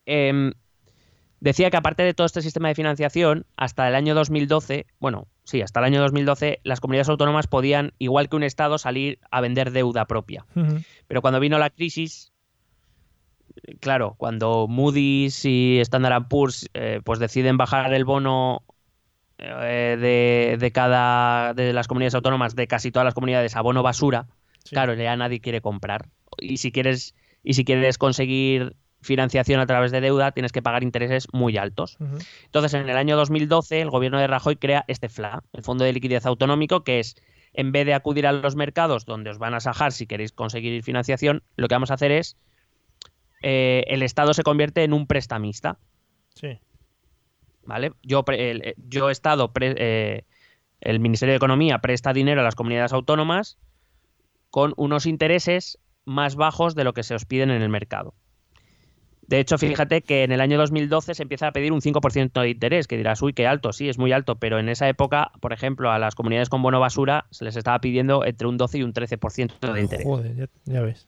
Em, 0.06 0.52
decía 1.44 1.70
que 1.70 1.76
aparte 1.76 2.02
de 2.02 2.14
todo 2.14 2.26
este 2.26 2.40
sistema 2.42 2.68
de 2.68 2.74
financiación, 2.74 3.44
hasta 3.56 3.86
el 3.86 3.94
año 3.94 4.14
2012, 4.14 4.86
bueno, 4.98 5.28
sí, 5.44 5.60
hasta 5.60 5.80
el 5.80 5.86
año 5.86 6.00
2012, 6.00 6.60
las 6.64 6.80
comunidades 6.80 7.10
autónomas 7.10 7.46
podían, 7.46 7.92
igual 7.98 8.28
que 8.28 8.36
un 8.36 8.42
Estado, 8.42 8.78
salir 8.78 9.18
a 9.30 9.40
vender 9.40 9.70
deuda 9.70 10.06
propia. 10.06 10.46
Pero 11.06 11.20
cuando 11.20 11.40
vino 11.40 11.58
la 11.58 11.68
crisis, 11.70 12.32
claro, 13.80 14.14
cuando 14.16 14.66
Moody's 14.68 15.44
y 15.44 15.80
Standard 15.80 16.28
Poor's 16.28 16.68
eh, 16.74 17.00
pues 17.04 17.18
deciden 17.18 17.56
bajar 17.58 17.92
el 17.92 18.04
bono 18.06 18.62
eh, 19.38 19.96
de, 20.00 20.56
de 20.58 20.70
cada 20.72 21.52
de 21.54 21.72
las 21.72 21.88
comunidades 21.88 22.14
autónomas, 22.14 22.56
de 22.56 22.66
casi 22.66 22.90
todas 22.90 23.04
las 23.04 23.14
comunidades, 23.14 23.54
a 23.54 23.60
bono 23.60 23.82
basura, 23.82 24.26
Sí. 24.64 24.70
claro, 24.70 24.94
ya 24.94 25.14
nadie 25.14 25.40
quiere 25.40 25.60
comprar. 25.60 26.08
Y 26.38 26.56
si 26.56 26.72
quieres, 26.72 27.14
y 27.42 27.52
si 27.52 27.66
quieres 27.66 27.98
conseguir 27.98 28.76
financiación 29.04 29.60
a 29.60 29.66
través 29.66 29.92
de 29.92 30.00
deuda, 30.00 30.32
tienes 30.32 30.50
que 30.52 30.62
pagar 30.62 30.82
intereses 30.82 31.28
muy 31.32 31.56
altos. 31.56 31.96
Entonces, 32.46 32.74
en 32.74 32.88
el 32.88 32.96
año 32.96 33.16
2012, 33.16 33.80
el 33.80 33.90
gobierno 33.90 34.18
de 34.18 34.26
Rajoy 34.26 34.56
crea 34.56 34.84
este 34.88 35.08
FLA, 35.08 35.42
el 35.52 35.62
Fondo 35.62 35.84
de 35.84 35.92
Liquidez 35.92 36.26
Autonómico, 36.26 36.82
que 36.84 36.98
es, 37.00 37.16
en 37.52 37.70
vez 37.70 37.86
de 37.86 37.94
acudir 37.94 38.26
a 38.26 38.32
los 38.32 38.56
mercados 38.56 39.04
donde 39.06 39.30
os 39.30 39.38
van 39.38 39.54
a 39.54 39.60
sajar 39.60 39.92
si 39.92 40.06
queréis 40.06 40.32
conseguir 40.32 40.82
financiación, 40.82 41.42
lo 41.56 41.68
que 41.68 41.74
vamos 41.76 41.90
a 41.90 41.94
hacer 41.94 42.10
es, 42.10 42.36
eh, 43.42 43.84
el 43.88 44.02
Estado 44.02 44.34
se 44.34 44.42
convierte 44.42 44.82
en 44.84 44.92
un 44.92 45.06
prestamista, 45.06 45.78
Sí. 46.34 46.58
¿vale? 47.64 47.92
Yo, 48.02 48.24
pre- 48.24 48.50
el, 48.50 48.62
eh, 48.68 48.74
yo 48.88 49.10
Estado, 49.10 49.52
pre- 49.52 49.74
eh, 49.78 50.24
el 50.80 50.98
Ministerio 51.00 51.32
de 51.32 51.36
Economía 51.36 51.78
presta 51.78 52.12
dinero 52.12 52.40
a 52.40 52.44
las 52.44 52.54
comunidades 52.54 52.92
autónomas 52.92 53.58
con 54.50 54.72
unos 54.76 55.06
intereses 55.06 55.78
más 56.04 56.36
bajos 56.36 56.74
de 56.74 56.84
lo 56.84 56.92
que 56.92 57.02
se 57.02 57.14
os 57.14 57.24
piden 57.24 57.50
en 57.50 57.62
el 57.62 57.68
mercado. 57.68 58.14
De 59.26 59.40
hecho, 59.40 59.56
fíjate 59.58 60.02
que 60.02 60.24
en 60.24 60.32
el 60.32 60.40
año 60.40 60.58
2012 60.58 61.14
se 61.14 61.22
empieza 61.22 61.48
a 61.48 61.52
pedir 61.52 61.72
un 61.72 61.80
5% 61.80 62.40
de 62.40 62.50
interés, 62.50 62.86
que 62.86 62.96
dirás, 62.96 63.22
uy, 63.22 63.32
qué 63.32 63.46
alto, 63.46 63.72
sí, 63.72 63.88
es 63.88 63.98
muy 63.98 64.12
alto, 64.12 64.36
pero 64.36 64.58
en 64.58 64.68
esa 64.68 64.88
época, 64.88 65.32
por 65.40 65.52
ejemplo, 65.52 65.90
a 65.90 65.98
las 65.98 66.14
comunidades 66.14 66.48
con 66.48 66.62
bono 66.62 66.80
basura 66.80 67.26
se 67.30 67.44
les 67.44 67.56
estaba 67.56 67.78
pidiendo 67.80 68.24
entre 68.24 68.48
un 68.48 68.58
12 68.58 68.78
y 68.78 68.82
un 68.82 68.92
13% 68.92 69.72
de 69.72 69.80
interés. 69.80 70.06
Joder, 70.06 70.36
ya, 70.36 70.46
ya 70.66 70.80
ves. 70.82 71.06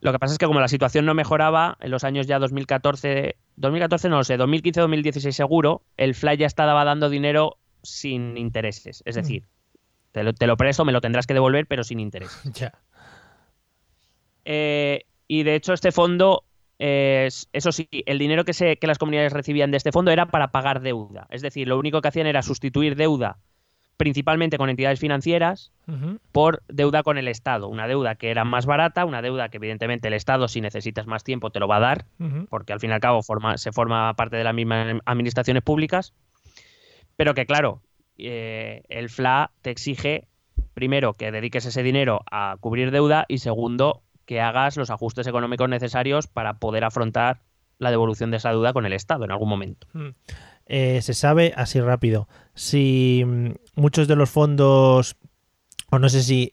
Lo 0.00 0.12
que 0.12 0.18
pasa 0.18 0.32
es 0.32 0.38
que 0.38 0.46
como 0.46 0.60
la 0.60 0.68
situación 0.68 1.04
no 1.04 1.14
mejoraba, 1.14 1.78
en 1.80 1.90
los 1.90 2.04
años 2.04 2.26
ya 2.26 2.38
2014, 2.38 3.36
2014 3.56 4.08
no 4.08 4.18
lo 4.18 4.24
sé, 4.24 4.38
2015-2016 4.38 5.32
seguro, 5.32 5.82
el 5.96 6.14
Fly 6.14 6.36
ya 6.36 6.46
estaba 6.46 6.84
dando 6.84 7.08
dinero 7.08 7.58
sin 7.82 8.36
intereses. 8.36 9.02
Es 9.06 9.14
decir, 9.14 9.44
te 10.12 10.22
lo, 10.22 10.32
te 10.32 10.46
lo 10.46 10.56
presto, 10.56 10.84
me 10.84 10.92
lo 10.92 11.00
tendrás 11.00 11.26
que 11.26 11.34
devolver, 11.34 11.66
pero 11.66 11.84
sin 11.84 12.00
interés. 12.00 12.30
Ya. 12.54 12.72
Eh, 14.44 15.06
y 15.26 15.42
de 15.42 15.56
hecho 15.56 15.72
este 15.72 15.90
fondo, 15.90 16.44
eh, 16.78 17.24
es- 17.26 17.48
eso 17.52 17.72
sí, 17.72 17.88
el 18.06 18.18
dinero 18.18 18.44
que, 18.44 18.52
se, 18.52 18.76
que 18.76 18.86
las 18.86 18.98
comunidades 18.98 19.32
recibían 19.32 19.70
de 19.70 19.76
este 19.78 19.92
fondo 19.92 20.10
era 20.10 20.26
para 20.26 20.48
pagar 20.52 20.80
deuda. 20.80 21.26
Es 21.30 21.42
decir, 21.42 21.66
lo 21.68 21.78
único 21.78 22.00
que 22.00 22.08
hacían 22.08 22.26
era 22.26 22.42
sustituir 22.42 22.96
deuda 22.96 23.38
principalmente 23.98 24.58
con 24.58 24.68
entidades 24.68 25.00
financieras 25.00 25.72
por 26.30 26.62
deuda 26.68 27.02
con 27.02 27.16
el 27.16 27.28
Estado. 27.28 27.68
Una 27.68 27.88
deuda 27.88 28.16
que 28.16 28.30
era 28.30 28.44
más 28.44 28.66
barata, 28.66 29.06
una 29.06 29.22
deuda 29.22 29.48
que 29.48 29.56
evidentemente 29.56 30.08
el 30.08 30.14
Estado 30.14 30.48
si 30.48 30.60
necesitas 30.60 31.06
más 31.06 31.24
tiempo 31.24 31.48
te 31.48 31.60
lo 31.60 31.66
va 31.66 31.76
a 31.76 31.80
dar, 31.80 32.04
porque 32.50 32.74
al 32.74 32.80
fin 32.80 32.90
y 32.90 32.92
al 32.92 33.00
cabo 33.00 33.22
forma, 33.22 33.56
se 33.56 33.72
forma 33.72 34.12
parte 34.14 34.36
de 34.36 34.44
las 34.44 34.52
mismas 34.54 34.98
administraciones 35.06 35.62
públicas, 35.62 36.12
pero 37.16 37.32
que 37.32 37.46
claro, 37.46 37.80
eh, 38.18 38.82
el 38.90 39.06
FLA 39.06 39.50
te 39.62 39.70
exige 39.70 40.28
primero 40.74 41.14
que 41.14 41.32
dediques 41.32 41.64
ese 41.64 41.82
dinero 41.82 42.20
a 42.30 42.56
cubrir 42.60 42.90
deuda 42.90 43.24
y 43.28 43.38
segundo 43.38 44.02
que 44.26 44.40
hagas 44.40 44.76
los 44.76 44.90
ajustes 44.90 45.26
económicos 45.26 45.68
necesarios 45.68 46.26
para 46.26 46.58
poder 46.58 46.84
afrontar 46.84 47.42
la 47.78 47.90
devolución 47.90 48.30
de 48.30 48.38
esa 48.38 48.50
deuda 48.50 48.72
con 48.72 48.86
el 48.86 48.92
Estado 48.92 49.24
en 49.24 49.30
algún 49.30 49.48
momento. 49.48 49.86
Eh, 50.66 51.00
se 51.02 51.14
sabe 51.14 51.52
así 51.56 51.80
rápido. 51.80 52.28
Si 52.54 53.22
mm, 53.24 53.50
muchos 53.76 54.08
de 54.08 54.16
los 54.16 54.30
fondos 54.30 55.16
o 55.90 55.98
no 55.98 56.08
sé 56.08 56.22
si 56.22 56.52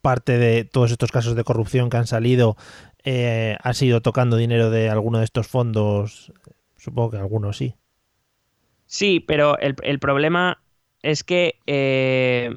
parte 0.00 0.38
de 0.38 0.64
todos 0.64 0.90
estos 0.90 1.12
casos 1.12 1.36
de 1.36 1.44
corrupción 1.44 1.88
que 1.88 1.96
han 1.96 2.06
salido 2.06 2.56
eh, 3.04 3.56
ha 3.62 3.72
sido 3.74 4.00
tocando 4.00 4.36
dinero 4.36 4.70
de 4.70 4.90
alguno 4.90 5.18
de 5.18 5.24
estos 5.24 5.46
fondos 5.46 6.32
supongo 6.76 7.10
que 7.10 7.18
algunos 7.18 7.56
sí. 7.56 7.76
Sí, 8.86 9.20
pero 9.20 9.56
el, 9.58 9.76
el 9.82 9.98
problema 10.00 10.60
es 11.02 11.24
que, 11.24 11.60
eh, 11.66 12.56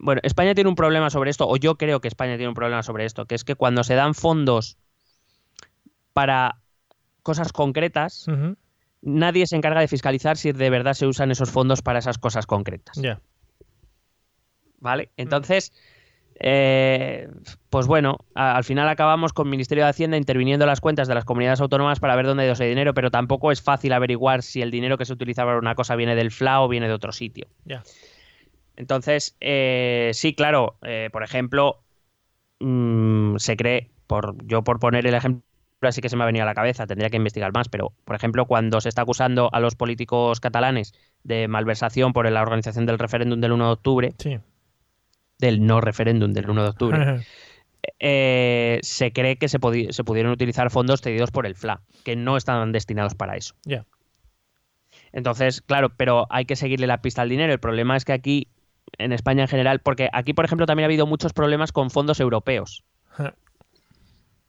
bueno, 0.00 0.20
España 0.24 0.54
tiene 0.54 0.68
un 0.70 0.76
problema 0.76 1.10
sobre 1.10 1.30
esto, 1.30 1.46
o 1.48 1.56
yo 1.56 1.76
creo 1.76 2.00
que 2.00 2.08
España 2.08 2.36
tiene 2.36 2.48
un 2.48 2.54
problema 2.54 2.82
sobre 2.82 3.04
esto, 3.04 3.26
que 3.26 3.34
es 3.34 3.44
que 3.44 3.54
cuando 3.54 3.84
se 3.84 3.94
dan 3.94 4.14
fondos 4.14 4.78
para 6.12 6.56
cosas 7.22 7.52
concretas, 7.52 8.26
nadie 9.02 9.46
se 9.46 9.56
encarga 9.56 9.80
de 9.80 9.88
fiscalizar 9.88 10.36
si 10.36 10.52
de 10.52 10.70
verdad 10.70 10.94
se 10.94 11.06
usan 11.06 11.30
esos 11.30 11.50
fondos 11.50 11.82
para 11.82 11.98
esas 11.98 12.18
cosas 12.18 12.46
concretas. 12.46 13.00
ya 13.00 13.20
¿Vale? 14.82 15.10
Entonces, 15.18 15.72
eh, 16.36 17.28
pues 17.68 17.86
bueno, 17.86 18.16
a- 18.34 18.56
al 18.56 18.64
final 18.64 18.88
acabamos 18.88 19.34
con 19.34 19.46
el 19.46 19.50
Ministerio 19.50 19.84
de 19.84 19.90
Hacienda 19.90 20.16
interviniendo 20.16 20.64
en 20.64 20.70
las 20.70 20.80
cuentas 20.80 21.06
de 21.06 21.14
las 21.14 21.26
comunidades 21.26 21.60
autónomas 21.60 22.00
para 22.00 22.16
ver 22.16 22.24
dónde 22.26 22.44
ha 22.44 22.46
ido 22.46 22.54
ese 22.54 22.64
dinero, 22.64 22.94
pero 22.94 23.10
tampoco 23.10 23.52
es 23.52 23.60
fácil 23.60 23.92
averiguar 23.92 24.42
si 24.42 24.62
el 24.62 24.70
dinero 24.70 24.96
que 24.96 25.04
se 25.04 25.12
utiliza 25.12 25.44
para 25.44 25.58
una 25.58 25.74
cosa 25.74 25.96
viene 25.96 26.14
del 26.16 26.28
FLA 26.28 26.62
o 26.62 26.68
viene 26.68 26.88
de 26.88 26.94
otro 26.94 27.12
sitio. 27.12 27.46
ya 27.66 27.82
Entonces, 28.80 29.36
eh, 29.40 30.10
sí, 30.14 30.34
claro, 30.34 30.76
eh, 30.82 31.10
por 31.12 31.22
ejemplo, 31.22 31.82
mm, 32.60 33.36
se 33.36 33.56
cree, 33.56 33.90
por, 34.06 34.42
yo 34.46 34.64
por 34.64 34.80
poner 34.80 35.06
el 35.06 35.14
ejemplo 35.14 35.42
así 35.82 36.00
que 36.00 36.08
se 36.08 36.16
me 36.16 36.24
ha 36.24 36.26
venido 36.26 36.42
a 36.42 36.46
la 36.46 36.54
cabeza, 36.54 36.86
tendría 36.86 37.08
que 37.10 37.16
investigar 37.16 37.52
más, 37.52 37.68
pero 37.68 37.92
por 38.04 38.14
ejemplo, 38.16 38.46
cuando 38.46 38.80
se 38.80 38.88
está 38.88 39.02
acusando 39.02 39.48
a 39.52 39.60
los 39.60 39.76
políticos 39.76 40.40
catalanes 40.40 40.92
de 41.24 41.48
malversación 41.48 42.12
por 42.12 42.30
la 42.30 42.42
organización 42.42 42.84
del 42.84 42.98
referéndum 42.98 43.40
del 43.40 43.52
1 43.52 43.66
de 43.66 43.72
octubre, 43.72 44.12
sí 44.18 44.38
del 45.40 45.66
no 45.66 45.80
referéndum 45.80 46.32
del 46.32 46.48
1 46.48 46.62
de 46.62 46.68
octubre, 46.68 47.20
eh, 47.98 48.78
se 48.82 49.12
cree 49.12 49.36
que 49.36 49.48
se, 49.48 49.58
se, 49.90 50.04
pudieron 50.04 50.32
utilizar 50.32 50.70
fondos 50.70 51.00
cedidos 51.00 51.30
por 51.30 51.46
el 51.46 51.54
FLA, 51.54 51.80
que 52.04 52.14
no 52.14 52.36
estaban 52.36 52.72
destinados 52.72 53.14
para 53.14 53.36
eso. 53.36 53.54
Ya. 53.64 53.86
Entonces, 55.12 55.60
claro, 55.62 55.90
pero 55.96 56.26
hay 56.30 56.44
que 56.44 56.56
seguirle 56.56 56.86
la 56.86 57.02
pista 57.02 57.22
al 57.22 57.28
dinero. 57.28 57.52
El 57.52 57.58
problema 57.58 57.96
es 57.96 58.04
que 58.04 58.12
aquí, 58.12 58.48
en 59.00 59.12
España 59.12 59.42
en 59.42 59.48
general, 59.48 59.80
porque 59.80 60.08
aquí, 60.12 60.32
por 60.32 60.44
ejemplo, 60.44 60.66
también 60.66 60.84
ha 60.84 60.88
habido 60.88 61.06
muchos 61.06 61.32
problemas 61.32 61.72
con 61.72 61.90
fondos 61.90 62.20
europeos. 62.20 62.84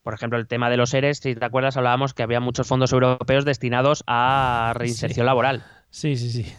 Por 0.03 0.13
ejemplo, 0.13 0.39
el 0.39 0.47
tema 0.47 0.69
de 0.69 0.77
los 0.77 0.93
ERES, 0.93 1.19
si 1.19 1.35
te 1.35 1.45
acuerdas, 1.45 1.77
hablábamos 1.77 2.13
que 2.13 2.23
había 2.23 2.39
muchos 2.39 2.67
fondos 2.67 2.91
europeos 2.91 3.45
destinados 3.45 4.03
a 4.07 4.73
reinserción 4.75 5.25
laboral. 5.25 5.63
Sí, 5.91 6.15
sí, 6.15 6.31
sí. 6.31 6.53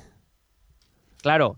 Claro, 1.23 1.57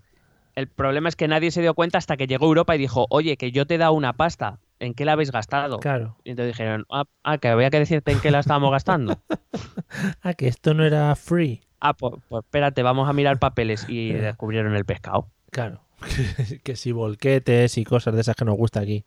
el 0.55 0.69
problema 0.69 1.09
es 1.09 1.17
que 1.17 1.29
nadie 1.29 1.51
se 1.51 1.61
dio 1.61 1.75
cuenta 1.75 1.99
hasta 1.99 2.17
que 2.17 2.27
llegó 2.27 2.47
Europa 2.47 2.75
y 2.75 2.79
dijo, 2.79 3.07
oye, 3.11 3.37
que 3.37 3.51
yo 3.51 3.67
te 3.67 3.75
he 3.75 3.79
dado 3.79 3.93
una 3.93 4.15
pasta, 4.15 4.61
¿en 4.79 4.95
qué 4.95 5.05
la 5.05 5.13
habéis 5.13 5.33
gastado? 5.33 5.81
Claro. 5.81 6.17
Y 6.25 6.31
entonces 6.31 6.57
dijeron, 6.57 6.85
ah, 6.91 7.05
ah 7.23 7.39
que 7.39 7.49
había 7.49 7.71
que 7.71 7.81
decirte 7.81 8.13
en 8.13 8.21
qué 8.21 8.31
la 8.31 8.39
estábamos 8.39 8.71
gastando. 8.71 9.21
ah, 10.23 10.35
que 10.35 10.49
esto 10.49 10.73
no 10.73 10.85
era 10.85 11.15
free. 11.17 11.61
Ah, 11.81 11.95
pues, 11.95 12.15
pues, 12.29 12.45
espérate, 12.45 12.83
vamos 12.83 13.09
a 13.09 13.13
mirar 13.13 13.39
papeles 13.39 13.87
y 13.89 14.13
descubrieron 14.13 14.75
el 14.75 14.85
pescado. 14.85 15.29
Claro. 15.51 15.81
que 16.63 16.77
si 16.77 16.93
volquetes 16.93 17.79
y 17.79 17.85
cosas 17.85 18.15
de 18.15 18.21
esas 18.21 18.37
que 18.37 18.45
nos 18.45 18.57
gusta 18.57 18.81
aquí. 18.81 19.05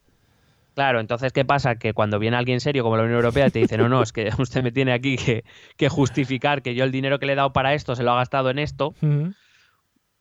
Claro, 0.76 1.00
entonces, 1.00 1.34
¿qué 1.34 1.44
pasa? 1.44 1.78
Que 1.78 1.94
cuando 1.94 2.20
viene 2.20 2.38
alguien 2.38 2.60
serio 2.60 2.84
como 2.84 2.98
la 2.98 3.04
Unión 3.04 3.16
Europea 3.16 3.50
te 3.50 3.58
dice, 3.58 3.80
no, 3.80 3.90
no, 3.90 4.04
es 4.04 4.14
que 4.14 4.30
usted 4.38 4.62
me 4.62 4.72
tiene 4.72 4.94
aquí 4.94 5.18
que, 5.18 5.90
justificar 5.90 6.62
que 6.62 6.76
yo 6.76 6.84
el 6.84 6.92
dinero 6.92 7.18
que 7.18 7.26
le 7.26 7.34
he 7.34 7.36
dado 7.36 7.52
para 7.52 7.74
esto 7.74 7.96
se 7.96 8.04
lo 8.04 8.12
ha 8.12 8.18
gastado 8.18 8.52
en 8.52 8.60
esto, 8.60 8.94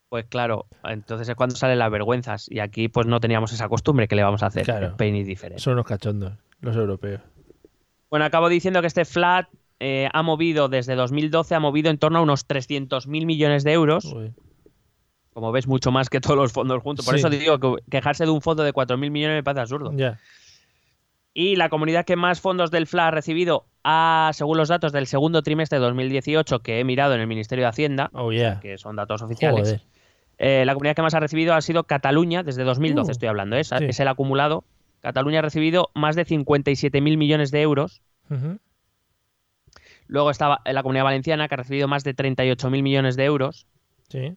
pues 0.09 0.25
claro, 0.27 0.67
entonces 0.85 1.29
es 1.29 1.35
cuando 1.35 1.57
salen 1.57 1.79
las 1.79 1.91
vergüenzas. 1.91 2.51
Y 2.51 2.61
aquí 2.61 2.89
pues 2.89 3.07
no 3.07 3.21
teníamos 3.21 3.53
esa 3.53 3.69
costumbre 3.69 4.09
que 4.09 4.17
le 4.17 4.23
vamos 4.23 4.43
a 4.43 4.47
hacer. 4.47 4.65
Claro. 4.65 4.95
Y 4.99 5.25
diferente. 5.25 5.63
Son 5.63 5.75
unos 5.75 5.85
cachondos, 5.85 6.33
los 6.61 6.75
europeos. 6.75 7.21
Bueno, 8.09 8.25
acabo 8.25 8.49
diciendo 8.49 8.81
que 8.81 8.87
este 8.87 9.05
flat 9.05 9.49
eh, 9.79 10.09
ha 10.11 10.23
movido 10.23 10.69
desde 10.69 10.95
2012, 10.95 11.55
ha 11.55 11.61
movido 11.61 11.91
en 11.91 11.99
torno 11.99 12.21
a 12.21 12.23
unos 12.23 12.49
300.000 12.49 13.27
millones 13.27 13.63
de 13.63 13.73
euros. 13.73 14.15
Como 15.37 15.53
ves, 15.53 15.69
mucho 15.69 15.93
más 15.93 16.09
que 16.09 16.19
todos 16.19 16.35
los 16.35 16.51
fondos 16.51 16.83
juntos. 16.83 17.05
Por 17.05 17.15
eso 17.15 17.29
te 17.29 17.37
digo 17.37 17.61
que 17.61 17.83
quejarse 17.91 18.25
de 18.25 18.31
un 18.31 18.41
fondo 18.41 18.63
de 18.63 18.73
4.000 18.73 19.11
millones 19.11 19.37
me 19.37 19.43
parece 19.43 19.61
absurdo. 19.61 19.93
Y 21.35 21.57
la 21.57 21.69
comunidad 21.69 22.07
que 22.07 22.17
más 22.17 22.41
fondos 22.41 22.71
del 22.71 22.87
FLA 22.87 23.09
ha 23.09 23.11
recibido, 23.11 23.67
ha, 23.85 24.31
según 24.33 24.57
los 24.57 24.71
datos 24.71 24.93
del 24.93 25.07
segundo 25.07 25.43
trimestre 25.43 25.79
de 25.79 25.85
2018 25.85 26.61
que 26.61 26.81
he 26.81 26.85
mirado 26.85 27.13
en 27.15 27.21
el 27.21 27.27
Ministerio 27.27 27.67
de 27.67 27.69
Hacienda, 27.69 28.09
oh, 28.15 28.31
que 28.31 28.79
son 28.79 28.97
datos 28.97 29.21
oficiales, 29.21 29.85
eh, 30.39 30.65
la 30.65 30.73
comunidad 30.73 30.97
que 30.97 31.03
más 31.03 31.13
ha 31.13 31.21
recibido 31.21 31.53
ha 31.53 31.61
sido 31.61 31.85
Cataluña, 31.85 32.43
desde 32.43 32.65
2012 32.65 33.07
uh, 33.07 33.13
estoy 33.13 33.29
hablando, 33.29 33.57
¿eh? 33.57 33.61
es 33.61 34.01
el 34.01 34.09
acumulado. 34.09 34.65
Cataluña 35.03 35.41
ha 35.41 35.43
recibido 35.43 35.91
más 35.93 36.17
de 36.17 36.25
57.000 36.25 37.19
millones 37.19 37.51
de 37.51 37.61
euros. 37.61 38.01
Luego 40.07 40.31
estaba 40.31 40.63
la 40.65 40.83
comunidad 40.83 41.05
valenciana, 41.05 41.47
que 41.47 41.57
ha 41.57 41.59
recibido 41.59 41.89
más 41.89 42.05
de 42.05 42.17
38.000 42.17 42.83
millones 42.83 43.17
de 43.17 43.25
euros. 43.27 43.67
Sí. 44.09 44.35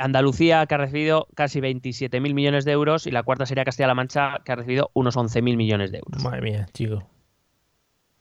Andalucía, 0.00 0.66
que 0.66 0.74
ha 0.74 0.78
recibido 0.78 1.28
casi 1.34 1.60
27.000 1.60 2.34
millones 2.34 2.64
de 2.64 2.72
euros, 2.72 3.06
y 3.06 3.10
la 3.10 3.22
cuarta 3.22 3.46
sería 3.46 3.64
Castilla-La 3.64 3.94
Mancha, 3.94 4.40
que 4.44 4.52
ha 4.52 4.56
recibido 4.56 4.90
unos 4.94 5.16
11.000 5.16 5.56
millones 5.56 5.92
de 5.92 5.98
euros. 5.98 6.22
Madre 6.22 6.42
mía, 6.42 6.66
chico. 6.72 7.02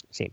Sí, 0.10 0.32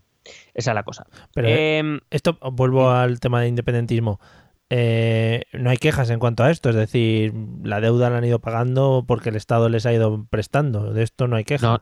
esa 0.55 0.71
es 0.71 0.75
la 0.75 0.83
cosa. 0.83 1.07
Pero 1.35 1.49
eh, 1.49 1.79
em, 1.79 2.01
esto, 2.11 2.39
vuelvo 2.53 2.91
al 2.91 3.21
tema 3.21 3.41
de 3.41 3.49
independentismo. 3.49 4.21
Eh, 4.69 5.43
no 5.53 5.71
hay 5.71 5.77
quejas 5.77 6.11
en 6.11 6.19
cuanto 6.19 6.43
a 6.43 6.51
esto, 6.51 6.71
es 6.71 6.75
decir, 6.77 7.33
la 7.63 7.81
deuda 7.81 8.11
la 8.11 8.19
han 8.19 8.25
ido 8.25 8.41
pagando 8.41 9.05
porque 9.07 9.29
el 9.29 9.37
Estado 9.37 9.69
les 9.69 9.87
ha 9.87 9.93
ido 9.93 10.27
prestando. 10.29 10.93
De 10.93 11.03
esto 11.03 11.29
no 11.29 11.37
hay 11.37 11.45
quejas. 11.45 11.81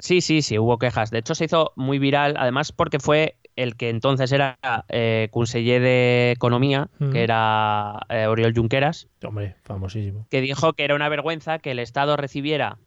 Sí, 0.00 0.20
sí, 0.20 0.42
sí, 0.42 0.58
hubo 0.58 0.78
quejas. 0.78 1.10
De 1.10 1.18
hecho, 1.18 1.34
se 1.34 1.44
hizo 1.44 1.72
muy 1.76 1.98
viral, 1.98 2.36
además 2.38 2.72
porque 2.72 2.98
fue 3.00 3.36
el 3.58 3.74
que 3.74 3.90
entonces 3.90 4.30
era 4.30 4.56
eh, 4.88 5.28
conseller 5.32 5.82
de 5.82 6.30
Economía, 6.30 6.88
que 7.12 7.24
era 7.24 8.06
eh, 8.08 8.26
Oriol 8.28 8.54
Junqueras. 8.54 9.08
Hombre, 9.24 9.56
famosísimo. 9.64 10.26
Que 10.30 10.40
dijo 10.40 10.74
que 10.74 10.84
era 10.84 10.94
una 10.94 11.08
vergüenza 11.08 11.58
que 11.58 11.72
el 11.72 11.80
Estado 11.80 12.16
recibiera 12.16 12.78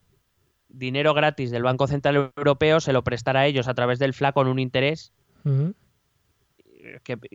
dinero 0.70 1.14
gratis 1.14 1.52
del 1.52 1.64
Banco 1.64 1.88
Central 1.88 2.32
Europeo, 2.38 2.80
se 2.80 2.94
lo 2.94 3.04
prestara 3.04 3.42
a 3.42 3.48
ellos 3.48 3.68
a 3.68 3.74
través 3.74 4.00
del 4.00 4.14
FLA 4.14 4.32
con 4.32 4.48
un 4.48 4.60
interés. 4.60 5.12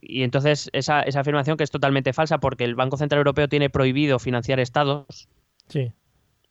y 0.01 0.23
entonces 0.23 0.71
esa, 0.73 1.03
esa 1.03 1.21
afirmación 1.21 1.59
que 1.59 1.65
es 1.65 1.71
totalmente 1.71 2.15
falsa 2.15 2.39
porque 2.39 2.65
el 2.65 2.75
Banco 2.75 2.97
Central 2.97 3.19
Europeo 3.19 3.49
tiene 3.49 3.69
prohibido 3.69 4.19
financiar 4.19 4.61
estados. 4.61 5.29
Sí. 5.69 5.93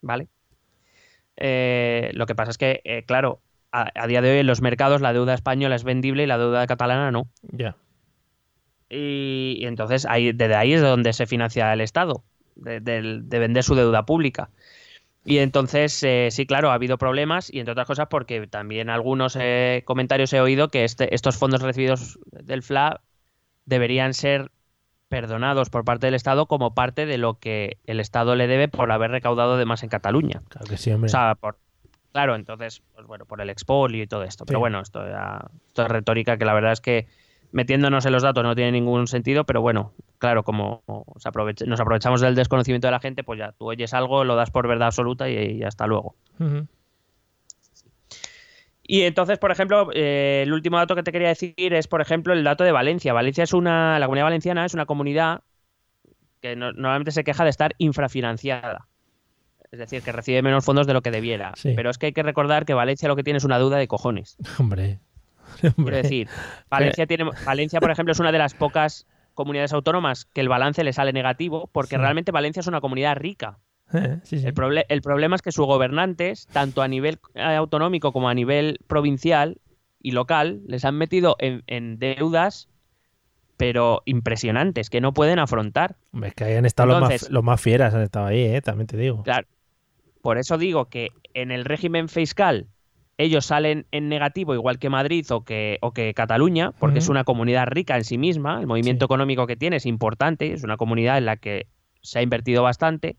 ¿Vale? 0.02 0.28
Eh, 1.38 2.12
lo 2.14 2.28
que 2.28 2.36
pasa 2.36 2.52
es 2.52 2.60
que, 2.60 2.82
eh, 2.84 3.04
claro, 3.08 3.42
a, 3.76 4.08
día 4.08 4.22
de 4.22 4.32
hoy 4.32 4.38
en 4.40 4.48
los 4.48 4.62
mercados 4.62 5.02
la 5.02 5.14
deuda 5.14 5.34
española 5.34 5.76
es 5.76 5.84
vendible 5.84 6.24
y 6.24 6.28
la 6.28 6.38
deuda 6.38 6.66
catalana 6.68 7.12
no. 7.12 7.28
Ya. 7.52 7.76
Y, 8.90 9.60
entonces 9.64 10.06
ahí, 10.06 10.32
desde 10.32 10.56
ahí 10.56 10.74
es 10.74 10.82
donde 10.82 11.12
se 11.14 11.26
financia 11.26 11.74
el 11.74 11.82
Estado, 11.82 12.24
de, 12.56 13.22
vender 13.30 13.64
su 13.64 13.76
deuda 13.76 14.06
pública. 14.06 14.50
Y 15.26 15.40
entonces, 15.40 16.04
eh, 16.04 16.30
sí, 16.30 16.46
claro, 16.46 16.70
ha 16.70 16.76
habido 16.76 17.00
problemas 17.00 17.52
y 17.52 17.60
entre 17.60 17.72
otras 17.72 17.88
cosas 17.88 18.08
porque 18.10 18.46
también 18.46 18.92
algunos 18.92 19.38
comentarios 19.86 20.32
he 20.34 20.40
oído 20.40 20.70
que 20.70 20.84
este, 20.84 21.14
estos 21.16 21.36
fondos 21.36 21.62
recibidos 21.62 22.20
del 22.32 22.62
FLA 22.62 23.02
deberían 23.66 24.14
ser 24.14 24.52
perdonados 25.10 25.70
por 25.70 25.84
parte 25.84 26.08
del 26.08 26.14
Estado 26.14 26.46
como 26.46 26.76
parte 26.76 27.06
de 27.06 27.18
lo 27.18 27.40
que 27.40 27.80
el 27.86 28.00
Estado 28.00 28.36
le 28.36 28.48
debe 28.48 28.68
por 28.68 28.92
haber 28.92 29.12
recaudado 29.12 29.58
de 29.58 29.66
más 29.66 29.84
en 29.84 29.90
Cataluña. 29.90 30.44
Claro 30.50 30.68
que 30.68 30.78
sí, 30.78 30.92
hombre. 30.92 31.08
O 31.08 31.10
sea, 31.10 31.36
por, 31.36 31.58
claro, 32.16 32.36
entonces, 32.36 32.82
pues 32.94 33.06
bueno, 33.08 33.26
por 33.26 33.42
el 33.42 33.50
expolio 33.50 34.02
y 34.02 34.08
todo 34.08 34.24
esto. 34.24 34.46
Pero 34.46 34.58
bueno, 34.58 34.80
esto, 34.80 35.06
esto 35.06 35.82
es 35.84 35.88
retórica 35.90 36.38
que 36.38 36.46
la 36.46 36.54
verdad 36.54 36.72
es 36.72 36.80
que 36.80 37.08
metiéndonos 37.52 38.06
en 38.06 38.14
los 38.14 38.24
datos 38.24 38.42
no 38.42 38.56
tiene 38.56 38.72
ningún 38.72 39.08
sentido, 39.08 39.44
pero 39.44 39.60
bueno, 39.60 39.92
claro, 40.18 40.44
como 40.44 40.82
nos 40.88 41.82
aprovechamos 41.82 42.22
del 42.22 42.36
desconocimiento 42.36 42.88
de 42.88 42.92
la 42.92 43.02
gente, 43.02 43.26
pues 43.26 43.40
ya 43.40 43.52
tú 43.52 43.70
oyes 43.70 43.94
algo, 43.94 44.24
lo 44.24 44.38
das 44.38 44.50
por 44.50 44.66
verdad 44.66 44.88
absoluta 44.88 45.30
y, 45.30 45.62
hasta 45.64 45.88
luego. 45.88 46.16
Y 48.82 49.02
entonces, 49.02 49.38
por 49.38 49.52
ejemplo, 49.52 49.90
eh, 49.94 50.44
el 50.46 50.54
último 50.54 50.78
dato 50.78 50.96
que 50.96 51.04
te 51.04 51.12
quería 51.12 51.28
decir 51.28 51.74
es, 51.74 51.90
por 51.90 52.00
ejemplo, 52.00 52.32
el 52.32 52.46
dato 52.46 52.64
de 52.64 52.72
Valencia. 52.72 53.12
Valencia 53.12 53.44
es 53.44 53.52
una, 53.52 54.00
la 54.00 54.06
comunidad 54.06 54.28
valenciana 54.28 54.64
es 54.64 54.74
una 54.74 54.86
comunidad 54.86 55.42
que 56.40 56.56
normalmente 56.56 57.12
se 57.12 57.26
queja 57.26 57.44
de 57.44 57.50
estar 57.50 57.76
infrafinanciada. 57.78 58.88
Es 59.72 59.80
decir, 59.80 60.02
que 60.02 60.12
recibe 60.12 60.42
menos 60.42 60.64
fondos 60.66 60.88
de 60.88 60.94
lo 60.94 61.02
que 61.02 61.12
debiera. 61.12 61.54
Pero 61.64 61.90
es 61.90 61.98
que 61.98 62.08
hay 62.08 62.14
que 62.14 62.24
recordar 62.24 62.66
que 62.66 62.74
Valencia 62.74 63.08
lo 63.08 63.16
que 63.16 63.24
tiene 63.24 63.38
es 63.38 63.44
una 63.44 63.58
deuda 63.58 63.78
de 63.78 63.88
cojones. 63.88 64.38
Hombre. 64.60 65.00
Quiero 65.60 65.98
decir, 65.98 66.28
Valencia, 66.70 67.06
tiene, 67.06 67.30
Valencia, 67.46 67.80
por 67.80 67.92
ejemplo, 67.92 68.12
es 68.12 68.20
una 68.20 68.32
de 68.32 68.38
las 68.38 68.54
pocas 68.54 69.08
comunidades 69.34 69.74
autónomas 69.74 70.26
que 70.26 70.42
el 70.42 70.50
balance 70.50 70.84
le 70.84 70.94
sale 70.94 71.14
negativo, 71.14 71.70
porque 71.72 71.98
realmente 71.98 72.32
Valencia 72.32 72.62
es 72.62 72.68
una 72.68 72.82
comunidad 72.82 73.16
rica. 73.18 73.60
Eh, 73.94 74.20
el, 74.32 74.86
el, 74.90 75.02
problema 75.02 75.36
es 75.36 75.42
que 75.42 75.52
sus 75.52 75.66
gobernantes, 75.66 76.48
tanto 76.48 76.82
a 76.82 76.88
nivel 76.88 77.20
eh, 77.36 77.42
autonómico 77.44 78.12
como 78.12 78.30
a 78.30 78.34
nivel 78.34 78.80
provincial 78.88 79.60
y 80.02 80.12
local, 80.12 80.62
les 80.68 80.86
han 80.86 80.96
metido 80.96 81.36
en, 81.40 82.00
deudas, 82.00 82.68
pero 83.58 84.02
impresionantes, 84.06 84.90
que 84.90 85.02
no 85.02 85.14
pueden 85.14 85.40
afrontar. 85.40 85.98
Es 86.24 86.34
que 86.34 86.46
ahí 86.46 86.56
han 86.56 86.66
estado 86.66 87.00
los, 87.00 87.02
más, 87.02 87.30
los, 87.30 87.44
más, 87.44 87.62
fieras, 87.62 87.94
han 87.94 88.02
estado 88.02 88.26
ahí, 88.26 88.42
¿eh? 88.42 88.62
también 88.62 88.88
te 88.88 88.98
digo. 88.98 89.24
Claro. 89.24 89.48
Por 90.26 90.40
eso 90.40 90.58
digo 90.58 90.90
que 90.90 91.10
en 91.36 91.52
el 91.52 91.66
régimen 91.66 92.10
fiscal 92.10 92.68
ellos 93.18 93.46
salen 93.46 93.86
en 93.92 94.10
negativo, 94.10 94.56
igual 94.56 94.80
que 94.80 94.90
Madrid 94.90 95.26
o 95.32 95.46
que, 95.46 95.78
o 95.82 95.94
que 95.94 96.14
Cataluña, 96.14 96.72
porque 96.80 97.00
es 97.00 97.08
una 97.08 97.24
comunidad 97.24 97.68
rica 97.68 97.96
en 97.96 98.04
sí 98.04 98.18
misma, 98.18 98.60
el 98.60 98.68
movimiento 98.68 99.06
económico 99.06 99.48
que 99.48 99.56
tiene 99.56 99.78
es 99.78 99.86
importante, 99.86 100.52
es 100.52 100.64
una 100.64 100.76
comunidad 100.76 101.18
en 101.18 101.26
la 101.26 101.38
que 101.38 101.68
se 102.02 102.20
ha 102.20 102.22
invertido 102.24 102.64
bastante 102.64 103.18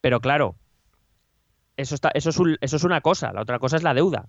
pero 0.00 0.20
claro, 0.20 0.56
eso, 1.76 1.94
está, 1.94 2.10
eso, 2.14 2.30
es 2.30 2.38
eso 2.60 2.76
es 2.76 2.84
una 2.84 3.00
cosa, 3.00 3.32
la 3.32 3.42
otra 3.42 3.58
cosa 3.58 3.76
es 3.76 3.82
la 3.82 3.94
deuda. 3.94 4.28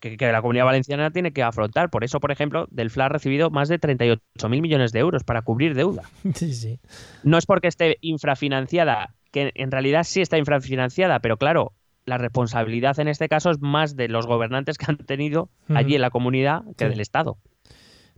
que, 0.00 0.16
la 0.20 0.40
comunidad 0.40 0.64
valenciana 0.64 1.10
tiene 1.10 1.32
que 1.32 1.42
afrontar. 1.42 1.90
Por 1.90 2.04
eso, 2.04 2.20
por 2.20 2.30
ejemplo, 2.30 2.66
del 2.70 2.90
FLA 2.90 3.06
ha 3.06 3.08
recibido 3.08 3.50
más 3.50 3.68
de 3.68 3.78
38 3.78 4.48
mil 4.48 4.62
millones 4.62 4.92
de 4.92 5.00
euros 5.00 5.24
para 5.24 5.42
cubrir 5.42 5.74
deuda. 5.74 6.02
Sí, 6.34 6.52
sí. 6.52 6.80
No 7.22 7.38
es 7.38 7.46
porque 7.46 7.68
esté 7.68 7.98
infrafinanciada, 8.00 9.14
que 9.30 9.52
en 9.54 9.70
realidad 9.70 10.04
sí 10.04 10.20
está 10.20 10.38
infrafinanciada, 10.38 11.20
pero 11.20 11.36
claro, 11.36 11.72
la 12.04 12.18
responsabilidad 12.18 12.98
en 12.98 13.08
este 13.08 13.28
caso 13.28 13.50
es 13.50 13.60
más 13.60 13.96
de 13.96 14.08
los 14.08 14.26
gobernantes 14.26 14.78
que 14.78 14.86
han 14.88 14.96
tenido 14.98 15.50
allí 15.68 15.94
en 15.94 16.00
la 16.00 16.10
comunidad 16.10 16.62
que 16.76 16.88
del 16.88 17.00
Estado. 17.00 17.38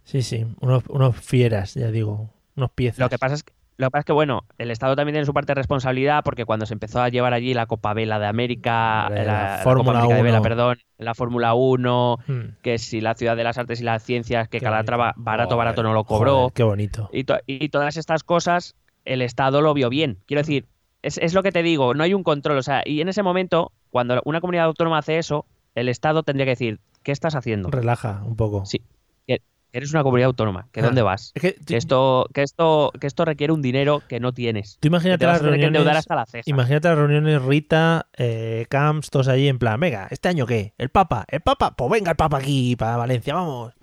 Sí, 0.05 0.23
sí, 0.23 0.47
unos, 0.61 0.85
unos 0.89 1.17
fieras, 1.17 1.75
ya 1.75 1.91
digo, 1.91 2.31
unos 2.57 2.71
piezas. 2.71 2.99
Lo 2.99 3.09
que 3.09 3.19
pasa 3.19 3.35
es 3.35 3.43
que 3.43 3.53
lo 3.81 3.87
que 3.87 3.93
pasa 3.93 4.01
es 4.01 4.05
que, 4.05 4.13
bueno, 4.13 4.45
el 4.59 4.71
Estado 4.71 4.95
también 4.95 5.15
tiene 5.15 5.25
su 5.25 5.33
parte 5.33 5.53
de 5.53 5.55
responsabilidad 5.55 6.23
porque 6.23 6.45
cuando 6.45 6.67
se 6.67 6.75
empezó 6.75 7.01
a 7.01 7.09
llevar 7.09 7.33
allí 7.33 7.55
la 7.55 7.65
Copa 7.65 7.95
Vela 7.95 8.19
de 8.19 8.27
América, 8.27 9.09
la, 9.09 9.61
Fórmula 9.65 10.05
1, 10.05 10.23
Vela, 10.23 10.43
perdón, 10.43 10.81
la 10.99 11.15
Fórmula 11.15 11.55
1, 11.55 12.19
hmm. 12.27 12.41
que 12.61 12.77
si 12.77 13.01
la 13.01 13.15
Ciudad 13.15 13.37
de 13.37 13.45
las 13.45 13.57
Artes 13.57 13.81
y 13.81 13.85
las 13.85 14.03
Ciencias, 14.03 14.51
que 14.51 14.61
cada 14.61 14.85
traba 14.85 15.15
barato, 15.17 15.57
barato 15.57 15.83
no 15.83 15.95
lo 15.95 16.05
cobró. 16.05 16.53
qué 16.55 16.63
bonito. 16.63 17.09
Y, 17.11 17.25
y, 17.47 17.71
todas 17.71 17.97
estas 17.97 18.23
cosas, 18.23 18.75
el 19.07 19.23
Estado 19.23 19.63
lo 19.63 19.73
vio 19.73 19.89
bien. 19.89 20.19
Quiero 20.27 20.43
decir, 20.43 20.67
es, 21.03 21.19
es, 21.19 21.35
lo 21.35 21.43
que 21.43 21.53
te 21.53 21.63
digo, 21.63 21.95
no 21.95 22.05
hay 22.05 22.15
un 22.15 22.23
control. 22.23 22.59
O 22.59 22.63
sea, 22.63 22.83
y 22.85 23.01
en 23.01 23.09
ese 23.09 23.23
momento 23.23 23.73
cuando 23.91 24.21
una 24.25 24.41
comunidad 24.41 24.67
autónoma 24.67 24.99
hace 24.99 25.19
eso, 25.19 25.47
el 25.75 25.89
Estado 25.89 26.23
tendría 26.23 26.47
que 26.47 26.51
decir, 26.51 26.81
¿qué 27.03 27.13
estás 27.13 27.35
haciendo? 27.35 27.71
Relaja 27.71 28.23
un 28.25 28.37
poco. 28.37 28.65
Sí. 28.65 28.83
que 29.27 29.43
Eres 29.73 29.93
una 29.93 30.03
comunidad 30.03 30.27
autónoma, 30.29 30.69
¿que 30.73 30.81
Ah, 30.81 30.85
dónde 30.85 31.03
vas? 31.03 31.31
Es 31.35 31.43
que, 31.43 31.55
Que 31.55 31.77
esto, 31.77 32.27
que 32.35 32.43
esto, 32.43 32.91
que 33.01 33.07
esto 33.07 33.25
requiere 33.25 33.53
un 33.53 33.63
dinero 33.63 34.03
que 34.09 34.19
no 34.19 34.33
tienes. 34.33 34.79
tú 34.81 34.89
imagínate 34.89 35.27
las 35.27 35.43
reuniones. 35.43 35.87
hasta 35.87 36.17
la. 36.17 36.27
Imagínate 36.47 36.89
las 36.89 36.99
reuniones 36.99 37.43
Rita, 37.43 38.07
eh, 38.17 38.67
Camps, 38.69 39.11
todos 39.11 39.29
allí 39.29 39.49
en 39.49 39.59
plan, 39.59 39.79
venga, 39.79 40.09
¿este 40.11 40.29
año 40.29 40.47
qué? 40.47 40.75
¿El 40.77 40.89
Papa? 40.89 41.25
¿El 41.29 41.41
Papa? 41.41 41.77
Pues 41.77 41.91
venga 41.91 42.11
el 42.11 42.17
Papa 42.17 42.39
aquí 42.39 42.75
para 42.75 42.97
Valencia, 42.97 43.35
vamos. 43.35 43.75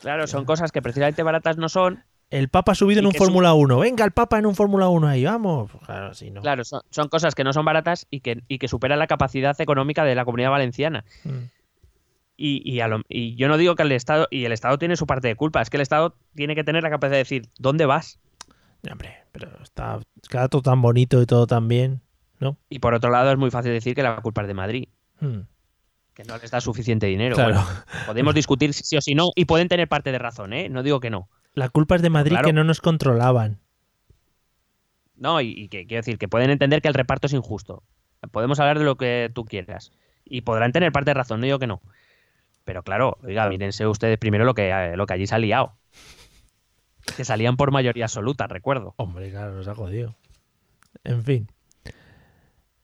Claro, 0.00 0.26
son 0.26 0.44
cosas 0.44 0.72
que 0.72 0.82
precisamente 0.82 1.22
baratas 1.22 1.56
no 1.56 1.68
son. 1.68 2.04
El 2.30 2.48
Papa 2.48 2.72
ha 2.72 2.74
subido 2.74 3.00
en 3.00 3.06
un 3.06 3.12
Fórmula 3.14 3.54
1. 3.54 3.78
Venga 3.78 4.04
el 4.04 4.10
Papa 4.10 4.38
en 4.38 4.46
un 4.46 4.54
Fórmula 4.56 4.88
1 4.88 5.06
ahí, 5.06 5.24
vamos. 5.24 5.70
Claro, 5.84 6.12
sí, 6.14 6.30
no. 6.30 6.42
Claro, 6.42 6.64
son, 6.64 6.82
son 6.90 7.08
cosas 7.08 7.34
que 7.34 7.44
no 7.44 7.52
son 7.52 7.64
baratas 7.64 8.06
y 8.10 8.20
que, 8.20 8.42
y 8.48 8.58
que 8.58 8.66
superan 8.68 8.98
la 8.98 9.06
capacidad 9.06 9.58
económica 9.60 10.04
de 10.04 10.14
la 10.16 10.24
comunidad 10.24 10.50
valenciana. 10.50 11.04
Mm. 11.24 11.30
Y, 12.36 12.70
y, 12.70 12.80
a 12.80 12.88
lo- 12.88 13.02
y 13.08 13.34
yo 13.36 13.48
no 13.48 13.56
digo 13.56 13.76
que 13.76 13.82
el 13.84 13.92
Estado, 13.92 14.26
y 14.30 14.44
el 14.44 14.52
Estado 14.52 14.76
tiene 14.78 14.96
su 14.96 15.06
parte 15.06 15.28
de 15.28 15.36
culpa, 15.36 15.62
es 15.62 15.70
que 15.70 15.76
el 15.76 15.80
Estado 15.82 16.16
tiene 16.34 16.54
que 16.54 16.64
tener 16.64 16.82
la 16.82 16.90
capacidad 16.90 17.12
de 17.12 17.18
decir, 17.18 17.48
¿dónde 17.58 17.86
vas? 17.86 18.18
Hombre, 18.90 19.16
pero 19.32 19.48
está 19.62 20.00
queda 20.28 20.48
todo 20.48 20.62
tan 20.62 20.82
bonito 20.82 21.22
y 21.22 21.26
todo 21.26 21.46
tan 21.46 21.66
bien, 21.68 22.02
¿no? 22.40 22.56
Y 22.68 22.78
por 22.80 22.92
otro 22.92 23.10
lado 23.10 23.30
es 23.32 23.38
muy 23.38 23.50
fácil 23.50 23.72
decir 23.72 23.94
que 23.94 24.02
la 24.02 24.16
culpa 24.20 24.42
es 24.42 24.48
de 24.48 24.54
Madrid, 24.54 24.88
Mm. 25.20 25.40
que 26.12 26.24
no 26.24 26.36
les 26.36 26.50
da 26.50 26.60
suficiente 26.60 27.06
dinero. 27.06 27.36
Claro. 27.36 27.54
Bueno, 27.54 27.68
podemos 28.06 28.34
discutir 28.34 28.74
si 28.74 28.84
sí 28.84 28.96
o 28.96 29.00
si 29.00 29.14
no, 29.14 29.30
y 29.34 29.46
pueden 29.46 29.68
tener 29.68 29.88
parte 29.88 30.12
de 30.12 30.18
razón, 30.18 30.52
¿eh? 30.52 30.68
No 30.68 30.82
digo 30.82 31.00
que 31.00 31.08
no. 31.10 31.28
La 31.56 31.68
culpa 31.70 31.96
es 31.96 32.02
de 32.02 32.10
Madrid 32.10 32.30
Claro. 32.32 32.46
que 32.46 32.52
no 32.52 32.62
nos 32.62 32.80
controlaban. 32.80 33.58
No, 35.16 35.40
y, 35.40 35.48
y 35.48 35.68
que 35.68 35.86
quiero 35.86 36.00
decir 36.00 36.18
que 36.18 36.28
pueden 36.28 36.50
entender 36.50 36.82
que 36.82 36.88
el 36.88 36.94
reparto 36.94 37.26
es 37.26 37.32
injusto. 37.32 37.82
Podemos 38.30 38.60
hablar 38.60 38.78
de 38.78 38.84
lo 38.84 38.96
que 38.96 39.30
tú 39.34 39.44
quieras. 39.44 39.90
Y 40.24 40.42
podrán 40.42 40.72
tener 40.72 40.92
parte 40.92 41.10
de 41.10 41.14
razón, 41.14 41.40
no 41.40 41.46
digo 41.46 41.58
que 41.58 41.66
no. 41.66 41.80
Pero 42.64 42.82
claro, 42.82 43.16
oiga, 43.22 43.48
mírense 43.48 43.86
ustedes 43.86 44.18
primero 44.18 44.44
lo 44.44 44.52
que, 44.54 44.68
eh, 44.70 44.96
lo 44.96 45.06
que 45.06 45.14
allí 45.14 45.26
se 45.26 45.34
ha 45.34 45.38
liado. 45.38 45.72
Que 47.16 47.24
salían 47.24 47.56
por 47.56 47.70
mayoría 47.70 48.04
absoluta, 48.04 48.46
recuerdo. 48.48 48.94
Hombre, 48.98 49.30
claro, 49.30 49.54
nos 49.54 49.66
ha 49.68 49.74
jodido. 49.74 50.14
En 51.04 51.22
fin. 51.22 51.48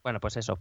Bueno, 0.03 0.21
pues 0.21 0.37
eso. 0.37 0.59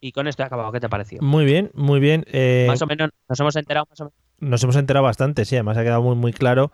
Y 0.00 0.12
con 0.12 0.26
esto 0.28 0.42
he 0.42 0.46
acabado. 0.46 0.70
¿Qué 0.72 0.80
te 0.80 0.88
pareció? 0.88 1.22
Muy 1.22 1.44
bien, 1.44 1.70
muy 1.74 2.00
bien. 2.00 2.24
Eh, 2.26 2.66
Más 2.68 2.82
o 2.82 2.86
menos 2.86 3.10
nos 3.28 3.40
hemos 3.40 3.56
enterado 3.56 3.86
más 3.88 4.00
o 4.00 4.04
menos. 4.04 4.14
nos 4.40 4.62
hemos 4.64 4.76
enterado 4.76 5.04
bastante, 5.04 5.44
sí, 5.44 5.56
además 5.56 5.76
ha 5.78 5.82
quedado 5.82 6.02
muy, 6.02 6.14
muy 6.16 6.32
claro 6.32 6.70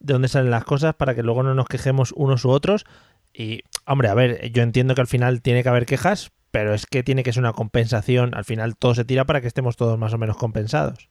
de 0.00 0.12
dónde 0.14 0.28
salen 0.28 0.50
las 0.50 0.64
cosas 0.64 0.94
para 0.94 1.14
que 1.14 1.22
luego 1.22 1.42
no 1.42 1.54
nos 1.54 1.66
quejemos 1.66 2.12
unos 2.16 2.44
u 2.44 2.50
otros. 2.50 2.84
Y, 3.32 3.62
hombre, 3.86 4.08
a 4.08 4.14
ver, 4.14 4.50
yo 4.52 4.62
entiendo 4.62 4.94
que 4.94 5.00
al 5.00 5.06
final 5.06 5.42
tiene 5.42 5.62
que 5.62 5.68
haber 5.68 5.86
quejas, 5.86 6.30
pero 6.50 6.74
es 6.74 6.86
que 6.86 7.02
tiene 7.02 7.22
que 7.22 7.32
ser 7.32 7.42
una 7.42 7.52
compensación. 7.52 8.34
Al 8.34 8.44
final 8.44 8.76
todo 8.76 8.94
se 8.94 9.04
tira 9.04 9.24
para 9.26 9.40
que 9.40 9.46
estemos 9.48 9.76
todos 9.76 9.98
más 9.98 10.12
o 10.14 10.18
menos 10.18 10.36
compensados. 10.36 11.08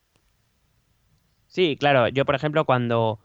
Sí, 1.47 1.77
claro. 1.79 2.07
Yo, 2.09 2.25
por 2.25 2.35
ejemplo, 2.35 2.65
cuando, 2.65 3.19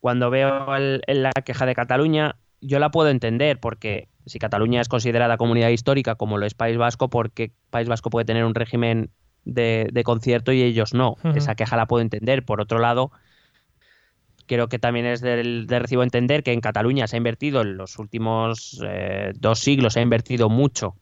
cuando 0.00 0.30
veo 0.30 0.74
el- 0.76 1.02
la 1.06 1.32
queja 1.32 1.66
de 1.66 1.74
Cataluña, 1.74 2.36
yo 2.60 2.78
la 2.78 2.90
puedo 2.90 3.10
entender 3.10 3.60
porque 3.60 4.08
si 4.26 4.38
Cataluña 4.38 4.80
es 4.80 4.88
considerada 4.88 5.36
comunidad 5.36 5.70
histórica 5.70 6.14
como 6.14 6.38
lo 6.38 6.46
es 6.46 6.54
País 6.54 6.76
Vasco, 6.76 7.08
porque 7.10 7.52
País 7.70 7.88
Vasco 7.88 8.10
puede 8.10 8.24
tener 8.26 8.44
un 8.44 8.54
régimen 8.54 9.10
de, 9.44 9.88
de 9.92 10.04
concierto 10.04 10.52
y 10.52 10.62
ellos 10.62 10.94
no. 10.94 11.16
Esa 11.34 11.54
queja 11.54 11.76
la 11.76 11.86
puedo 11.86 12.02
entender. 12.02 12.44
Por 12.44 12.60
otro 12.60 12.78
lado, 12.78 13.10
creo 14.50 14.68
que 14.68 14.80
también 14.80 15.06
es 15.06 15.20
del- 15.20 15.68
de 15.68 15.78
recibo 15.78 16.02
entender 16.02 16.42
que 16.42 16.52
en 16.52 16.60
Cataluña 16.60 17.06
se 17.06 17.14
ha 17.14 17.18
invertido 17.18 17.60
en 17.60 17.76
los 17.76 18.00
últimos 18.00 18.80
eh, 18.84 19.30
dos 19.38 19.60
siglos, 19.60 19.92
se 19.92 20.00
ha 20.00 20.02
invertido 20.02 20.48
mucho. 20.48 20.96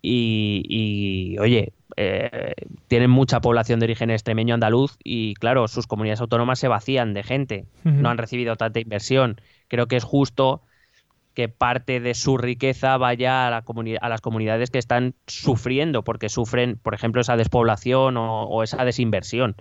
Y, 0.00 0.62
y, 0.68 1.38
oye, 1.38 1.72
eh, 1.96 2.52
tienen 2.86 3.10
mucha 3.10 3.40
población 3.40 3.80
de 3.80 3.86
origen 3.86 4.10
extremeño 4.10 4.54
andaluz 4.54 4.96
y 5.02 5.34
claro, 5.34 5.66
sus 5.66 5.88
comunidades 5.88 6.20
autónomas 6.20 6.60
se 6.60 6.68
vacían 6.68 7.12
de 7.14 7.24
gente, 7.24 7.64
no 8.02 8.10
han 8.10 8.18
recibido 8.18 8.54
tanta 8.54 8.78
inversión. 8.78 9.40
Creo 9.66 9.88
que 9.88 9.96
es 9.96 10.04
justo 10.04 10.62
que 11.34 11.48
parte 11.48 11.98
de 11.98 12.14
su 12.14 12.38
riqueza 12.38 12.96
vaya 12.96 13.48
a, 13.48 13.50
la 13.50 13.64
a 14.00 14.08
las 14.08 14.20
comunidades 14.20 14.70
que 14.70 14.78
están 14.78 15.14
sufriendo, 15.26 16.04
porque 16.04 16.28
sufren, 16.28 16.78
por 16.80 16.94
ejemplo, 16.94 17.20
esa 17.20 17.36
despoblación 17.36 18.16
o, 18.16 18.44
o 18.44 18.62
esa 18.62 18.84
desinversión. 18.84 19.56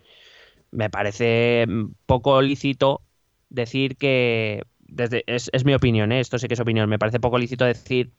Me 0.75 0.89
parece 0.89 1.65
mm, 1.67 1.85
poco 2.05 2.41
lícito 2.41 3.01
decir 3.49 3.95
que, 3.97 4.63
desde, 4.79 5.23
es, 5.27 5.49
es 5.53 5.65
mi 5.65 5.73
opinión, 5.73 6.11
¿eh? 6.11 6.19
esto 6.19 6.37
sí 6.37 6.47
que 6.47 6.53
es 6.55 6.59
opinión, 6.59 6.89
me 6.89 6.99
parece 6.99 7.19
poco 7.19 7.37
lícito 7.37 7.65
decir 7.65 8.11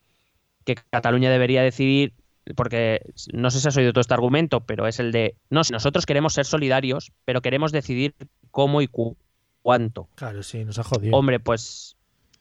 que 0.65 0.75
Cataluña 0.91 1.31
debería 1.31 1.63
decidir, 1.63 2.15
porque 2.57 3.01
no 3.33 3.51
sé 3.51 3.61
si 3.61 3.69
has 3.69 3.77
oído 3.77 3.93
todo 3.93 4.01
este 4.01 4.15
argumento, 4.15 4.61
pero 4.61 4.87
es 4.87 4.99
el 5.01 5.13
de, 5.13 5.37
no, 5.51 5.63
si 5.65 5.73
nosotros 5.73 6.07
queremos 6.07 6.33
ser 6.35 6.45
solidarios, 6.47 7.13
pero 7.25 7.41
queremos 7.43 7.73
decidir 7.73 8.15
cómo 8.51 8.81
y 8.83 8.87
cu- 8.89 9.17
cuánto. 9.63 10.09
Claro, 10.15 10.43
sí, 10.43 10.65
nos 10.65 10.79
ha 10.79 10.85
jodido. 10.85 11.17
Hombre, 11.17 11.39
pues 11.41 11.97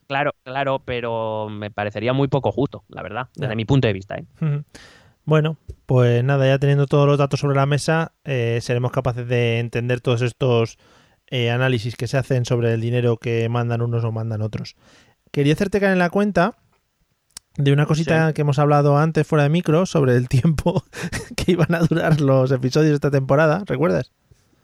claro, 0.08 0.32
claro, 0.44 0.80
pero 0.86 1.50
me 1.50 1.72
parecería 1.72 2.14
muy 2.14 2.28
poco 2.28 2.52
justo, 2.52 2.84
la 2.88 3.04
verdad, 3.04 3.30
desde 3.36 3.56
mi 3.56 3.66
punto 3.66 3.88
de 3.88 3.94
vista. 3.94 4.16
¿eh? 4.16 4.26
Bueno, 5.26 5.58
pues 5.86 6.24
nada, 6.24 6.46
ya 6.46 6.60
teniendo 6.60 6.86
todos 6.86 7.08
los 7.08 7.18
datos 7.18 7.40
sobre 7.40 7.56
la 7.56 7.66
mesa, 7.66 8.14
eh, 8.24 8.60
seremos 8.62 8.92
capaces 8.92 9.28
de 9.28 9.60
entender 9.60 10.00
todos 10.00 10.22
estos 10.22 10.78
eh, 11.28 11.50
análisis 11.50 11.96
que 11.96 12.08
se 12.08 12.18
hacen 12.18 12.46
sobre 12.46 12.74
el 12.74 12.82
dinero 12.82 13.18
que 13.18 13.50
mandan 13.50 13.82
unos 13.82 14.04
o 14.04 14.12
mandan 14.12 14.42
otros. 14.42 14.76
Quería 15.32 15.54
hacerte 15.54 15.80
caer 15.80 15.94
en 15.94 16.00
la 16.00 16.12
cuenta 16.12 16.58
de 17.58 17.74
una 17.74 17.86
cosita 17.86 18.34
que 18.34 18.42
hemos 18.42 18.60
hablado 18.60 18.98
antes 18.98 19.26
fuera 19.26 19.44
de 19.44 19.50
micro 19.50 19.86
sobre 19.86 20.16
el 20.16 20.30
tiempo 20.30 20.84
que 21.36 21.54
iban 21.54 21.74
a 21.74 21.80
durar 21.80 22.22
los 22.22 22.52
episodios 22.52 22.92
de 22.92 22.96
esta 22.96 23.12
temporada, 23.12 23.64
¿recuerdas? 23.66 24.12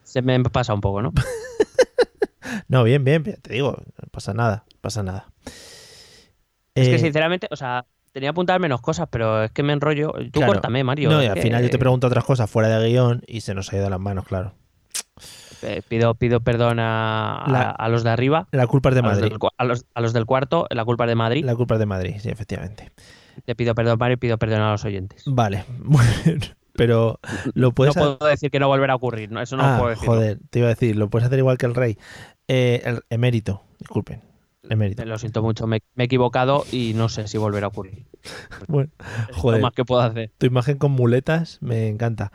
Se 0.03 0.21
me 0.21 0.41
pasa 0.43 0.73
un 0.73 0.81
poco, 0.81 1.01
¿no? 1.01 1.13
No, 2.67 2.83
bien, 2.83 3.03
bien, 3.03 3.23
bien, 3.23 3.37
te 3.41 3.53
digo, 3.53 3.77
no 4.01 4.07
pasa 4.11 4.33
nada, 4.33 4.65
pasa 4.81 5.03
nada. 5.03 5.31
Es 6.75 6.87
que 6.87 6.95
Eh, 6.95 6.99
sinceramente, 6.99 7.47
o 7.49 7.55
sea, 7.55 7.85
tenía 8.11 8.29
apuntar 8.31 8.59
menos 8.59 8.81
cosas, 8.81 9.07
pero 9.11 9.43
es 9.43 9.51
que 9.51 9.63
me 9.63 9.73
enrollo. 9.73 10.11
Tú 10.31 10.39
Claro. 10.39 10.53
córtame, 10.53 10.83
Mario. 10.83 11.09
no, 11.09 11.21
y 11.23 11.25
al 11.27 11.35
que, 11.35 11.41
final 11.41 11.63
yo 11.63 11.69
te 11.69 11.77
pregunto 11.79 12.07
otras 12.07 12.25
cosas 12.25 12.49
fuera 12.49 12.67
de 12.79 12.89
guion 12.89 13.23
y 13.27 13.41
se 13.41 13.53
nos 13.53 13.71
ha 13.71 13.77
ido 13.77 13.89
las 13.89 13.99
manos, 13.99 14.25
claro. 14.25 14.53
eh, 15.61 15.81
pido, 15.87 16.15
pido 16.15 16.39
perdón 16.41 16.79
a, 16.79 17.43
a- 17.43 17.51
La- 17.51 17.69
a 17.69 17.89
los 17.89 18.03
de 18.03 18.09
arriba. 18.09 18.47
La 18.51 18.67
culpa 18.67 18.89
es 18.89 18.95
de 18.95 18.99
a 19.01 19.03
los, 19.03 19.11
Madrid. 19.13 19.29
del, 19.31 19.39
a, 19.57 19.63
los, 19.65 19.85
a 19.93 20.01
los 20.01 20.13
del 20.13 20.25
cuarto, 20.25 20.67
la 20.71 20.83
culpa 20.85 21.05
es 21.05 21.09
de 21.09 21.15
Madrid. 21.15 21.45
La 21.45 21.55
culpa 21.55 21.75
es 21.75 21.79
de 21.79 21.85
Madrid, 21.85 22.15
sí, 22.19 22.29
efectivamente. 22.29 22.91
Te 23.45 23.55
pido 23.55 23.73
perdón, 23.75 23.97
Mario, 23.99 24.15
y 24.15 24.17
pido 24.17 24.37
perdón 24.37 24.61
a 24.61 24.71
los 24.71 24.83
oyentes. 24.85 25.23
Vale, 25.25 25.63
muy 25.83 26.05
bien. 26.25 26.39
Pero 26.73 27.19
lo 27.53 27.73
puedes 27.73 27.95
no 27.95 28.17
puedo 28.17 28.29
decir 28.31 28.49
que 28.49 28.59
no 28.59 28.67
volverá 28.69 28.93
a 28.93 28.95
ocurrir, 28.95 29.29
¿no? 29.29 29.41
eso 29.41 29.57
no 29.57 29.63
ah, 29.63 29.77
puedo 29.77 29.89
decir. 29.89 30.07
joder, 30.07 30.39
te 30.49 30.59
iba 30.59 30.67
a 30.67 30.69
decir, 30.69 30.95
lo 30.95 31.09
puedes 31.09 31.27
hacer 31.27 31.37
igual 31.39 31.57
que 31.57 31.65
el 31.65 31.75
rey. 31.75 31.97
Eh, 32.47 32.81
el 32.85 33.01
emérito, 33.09 33.61
disculpen. 33.77 34.21
Emérito. 34.69 35.03
Lo 35.05 35.17
siento 35.17 35.41
mucho, 35.41 35.65
me, 35.67 35.81
me 35.95 36.03
he 36.03 36.05
equivocado 36.05 36.65
y 36.71 36.93
no 36.95 37.09
sé 37.09 37.27
si 37.27 37.37
volverá 37.37 37.65
a 37.65 37.69
ocurrir. 37.69 38.05
Bueno, 38.67 38.91
joder, 39.33 39.59
lo 39.59 39.65
más 39.67 39.73
que 39.73 39.83
puedo 39.85 40.01
hacer. 40.01 40.31
tu 40.37 40.45
imagen 40.45 40.77
con 40.77 40.91
muletas 40.91 41.57
me 41.61 41.87
encanta. 41.87 42.31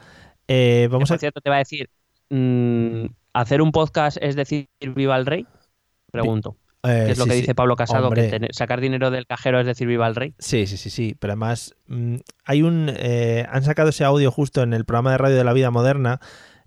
Eh, 0.49 0.89
vamos 0.91 1.09
Por 1.09 1.17
a. 1.17 1.19
cierto, 1.21 1.41
te 1.41 1.51
va 1.51 1.57
a 1.57 1.61
decir, 1.61 1.89
mm, 2.31 3.07
¿hacer 3.33 3.63
un 3.63 3.73
podcast 3.73 4.17
es 4.21 4.35
decir 4.37 4.69
viva 4.95 5.17
el 5.17 5.27
rey? 5.27 5.47
Pregunto. 6.11 6.57
eh, 6.83 7.05
¿Qué 7.07 7.13
es 7.13 7.19
lo 7.19 7.25
que 7.27 7.33
sí. 7.33 7.41
dice 7.41 7.55
Pablo 7.55 7.77
Casado? 7.77 8.09
Hombre. 8.09 8.25
Que 8.25 8.31
tener- 8.31 8.55
sacar 8.55 8.81
dinero 8.81 9.11
del 9.11 9.27
cajero 9.27 9.61
es 9.61 9.67
decir 9.67 9.87
viva 9.87 10.07
el 10.07 10.15
rey. 10.15 10.35
Sí, 10.39 10.67
sí, 10.67 10.77
sí, 10.77 10.91
sí. 10.91 11.17
Pero 11.19 11.33
además, 11.33 11.75
mm, 11.89 12.17
hay 12.45 12.63
un. 12.63 12.91
eh, 12.95 13.47
han 13.51 13.63
sacado 13.65 13.91
ese 13.91 14.05
audio 14.05 14.31
justo 14.31 14.63
en 14.63 14.73
el 14.73 14.85
programa 14.85 15.13
de 15.13 15.19
radio 15.19 15.37
de 15.37 15.45
la 15.45 15.53
vida 15.53 15.71
moderna. 15.71 16.21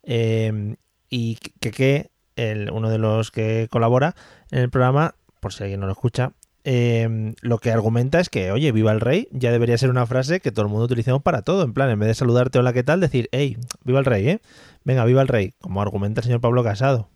eh, 0.04 0.76
y 1.10 1.36
que, 1.60 1.72
que 1.72 2.12
el, 2.36 2.70
uno 2.72 2.90
de 2.90 3.00
los 3.00 3.32
que 3.32 3.68
colabora 3.72 4.16
en 4.52 4.60
el 4.60 4.70
programa, 4.70 5.16
por 5.40 5.54
si 5.54 5.64
alguien 5.64 5.80
no 5.80 5.86
lo 5.86 5.94
escucha, 5.94 6.34
eh, 6.64 7.34
lo 7.42 7.58
que 7.58 7.72
argumenta 7.72 8.20
es 8.20 8.30
que, 8.30 8.52
oye, 8.52 8.72
viva 8.72 8.92
el 8.92 9.00
rey, 9.00 9.28
ya 9.32 9.52
debería 9.52 9.78
ser 9.78 9.90
una 9.90 10.06
frase 10.06 10.40
que 10.40 10.52
todo 10.52 10.66
el 10.66 10.72
mundo 10.72 10.86
utilicemos 10.86 11.22
para 11.22 11.42
todo. 11.42 11.64
En 11.64 11.74
plan, 11.74 11.90
en 11.90 12.00
vez 12.00 12.08
de 12.08 12.14
saludarte, 12.16 12.60
hola, 12.60 12.74
¿qué 12.74 12.84
tal? 12.84 13.00
Decir, 13.00 13.30
hey, 13.32 13.58
viva 13.84 14.00
el 14.00 14.06
rey, 14.06 14.28
¿eh? 14.28 14.42
Venga, 14.84 15.06
viva 15.06 15.22
el 15.22 15.28
rey, 15.28 15.54
como 15.60 15.82
argumenta 15.82 16.22
el 16.22 16.26
señor 16.26 16.42
Pablo 16.42 16.64
Casado. 16.64 17.10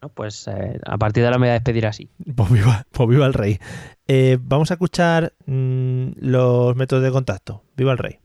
¿no? 0.00 0.08
Pues 0.10 0.46
eh, 0.48 0.80
a 0.86 0.96
partir 0.98 1.22
de 1.22 1.26
ahora 1.26 1.38
me 1.38 1.46
voy 1.46 1.50
a 1.50 1.54
despedir 1.54 1.86
así. 1.86 2.10
Pues 2.36 2.50
viva, 2.50 2.84
pues 2.90 3.08
viva 3.08 3.26
el 3.26 3.34
rey. 3.34 3.58
Eh, 4.06 4.38
vamos 4.40 4.70
a 4.70 4.74
escuchar 4.74 5.34
mm, 5.46 6.10
los 6.16 6.76
métodos 6.76 7.02
de 7.02 7.10
contacto. 7.10 7.62
Viva 7.76 7.92
el 7.92 7.98
rey. 7.98 8.20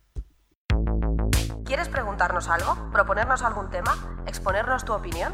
¿Quieres 1.65 1.89
preguntarnos 1.89 2.49
algo? 2.49 2.91
¿Proponernos 2.91 3.41
algún 3.41 3.69
tema? 3.69 4.23
¿Exponernos 4.27 4.85
tu 4.85 4.93
opinión? 4.93 5.33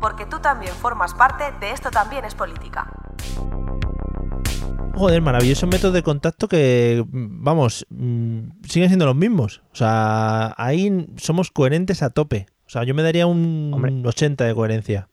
Porque 0.00 0.26
tú 0.26 0.38
también 0.40 0.72
formas 0.74 1.14
parte 1.14 1.44
de 1.60 1.72
esto 1.72 1.90
también 1.90 2.24
es 2.24 2.34
política. 2.34 2.88
Joder, 4.94 5.22
maravilloso 5.22 5.66
método 5.68 5.92
de 5.92 6.02
contacto 6.02 6.48
que, 6.48 7.04
vamos, 7.12 7.86
mm, 7.90 8.62
siguen 8.68 8.88
siendo 8.88 9.06
los 9.06 9.14
mismos. 9.14 9.62
O 9.72 9.76
sea, 9.76 10.54
ahí 10.56 11.06
somos 11.16 11.50
coherentes 11.52 12.02
a 12.02 12.10
tope. 12.10 12.46
O 12.66 12.70
sea, 12.70 12.82
yo 12.84 12.94
me 12.94 13.02
daría 13.02 13.26
un 13.26 13.70
Hombre. 13.72 13.92
80 14.04 14.44
de 14.44 14.54
coherencia. 14.54 15.08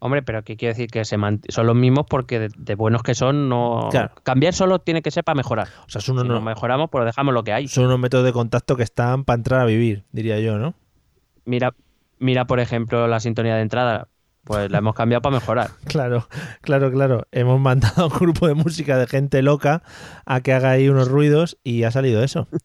Hombre, 0.00 0.22
pero 0.22 0.44
¿qué 0.44 0.56
quiere 0.56 0.74
decir? 0.74 0.90
Que 0.90 1.04
se 1.04 1.16
mant- 1.18 1.44
son 1.48 1.66
los 1.66 1.74
mismos 1.74 2.06
porque 2.08 2.38
de, 2.38 2.48
de 2.56 2.74
buenos 2.76 3.02
que 3.02 3.14
son, 3.14 3.48
no. 3.48 3.88
Claro. 3.90 4.12
Cambiar 4.22 4.52
solo 4.54 4.78
tiene 4.80 5.02
que 5.02 5.10
ser 5.10 5.24
para 5.24 5.34
mejorar. 5.34 5.68
O 5.86 5.90
sea, 5.90 6.00
son 6.00 6.16
Si 6.16 6.20
unos, 6.22 6.36
no 6.36 6.40
mejoramos, 6.42 6.88
pues 6.90 7.04
dejamos 7.06 7.34
lo 7.34 7.42
que 7.42 7.52
hay. 7.52 7.68
son 7.68 7.86
unos 7.86 7.98
métodos 7.98 8.24
de 8.24 8.32
contacto 8.32 8.76
que 8.76 8.82
están 8.84 9.24
para 9.24 9.38
entrar 9.38 9.60
a 9.60 9.64
vivir, 9.64 10.04
diría 10.12 10.38
yo, 10.40 10.58
¿no? 10.58 10.74
Mira, 11.46 11.74
mira, 12.20 12.46
por 12.46 12.60
ejemplo, 12.60 13.06
la 13.08 13.20
sintonía 13.20 13.56
de 13.56 13.62
entrada. 13.62 14.08
Pues 14.44 14.70
la 14.70 14.78
hemos 14.78 14.94
cambiado 14.94 15.20
para 15.22 15.34
mejorar. 15.36 15.70
Claro, 15.84 16.26
claro, 16.62 16.90
claro. 16.90 17.26
Hemos 17.32 17.60
mandado 17.60 18.04
a 18.04 18.06
un 18.06 18.12
grupo 18.18 18.46
de 18.48 18.54
música 18.54 18.96
de 18.96 19.06
gente 19.06 19.42
loca 19.42 19.82
a 20.24 20.40
que 20.40 20.52
haga 20.54 20.70
ahí 20.70 20.88
unos 20.88 21.08
ruidos 21.08 21.58
y 21.64 21.82
ha 21.84 21.90
salido 21.90 22.22
eso. 22.22 22.48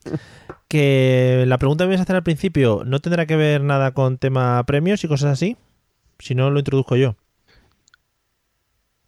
Que 0.69 1.43
la 1.47 1.59
pregunta 1.59 1.83
que 1.83 1.89
me 1.89 1.93
ibas 1.93 2.01
a 2.01 2.03
hacer 2.03 2.15
al 2.15 2.23
principio 2.23 2.83
no 2.85 2.99
tendrá 2.99 3.27
que 3.27 3.35
ver 3.35 3.61
nada 3.61 3.93
con 3.93 4.17
tema 4.17 4.63
premios 4.65 5.03
y 5.03 5.07
cosas 5.07 5.31
así. 5.33 5.55
Si 6.19 6.33
no, 6.35 6.49
lo 6.49 6.59
introduzco 6.59 6.95
yo. 6.95 7.15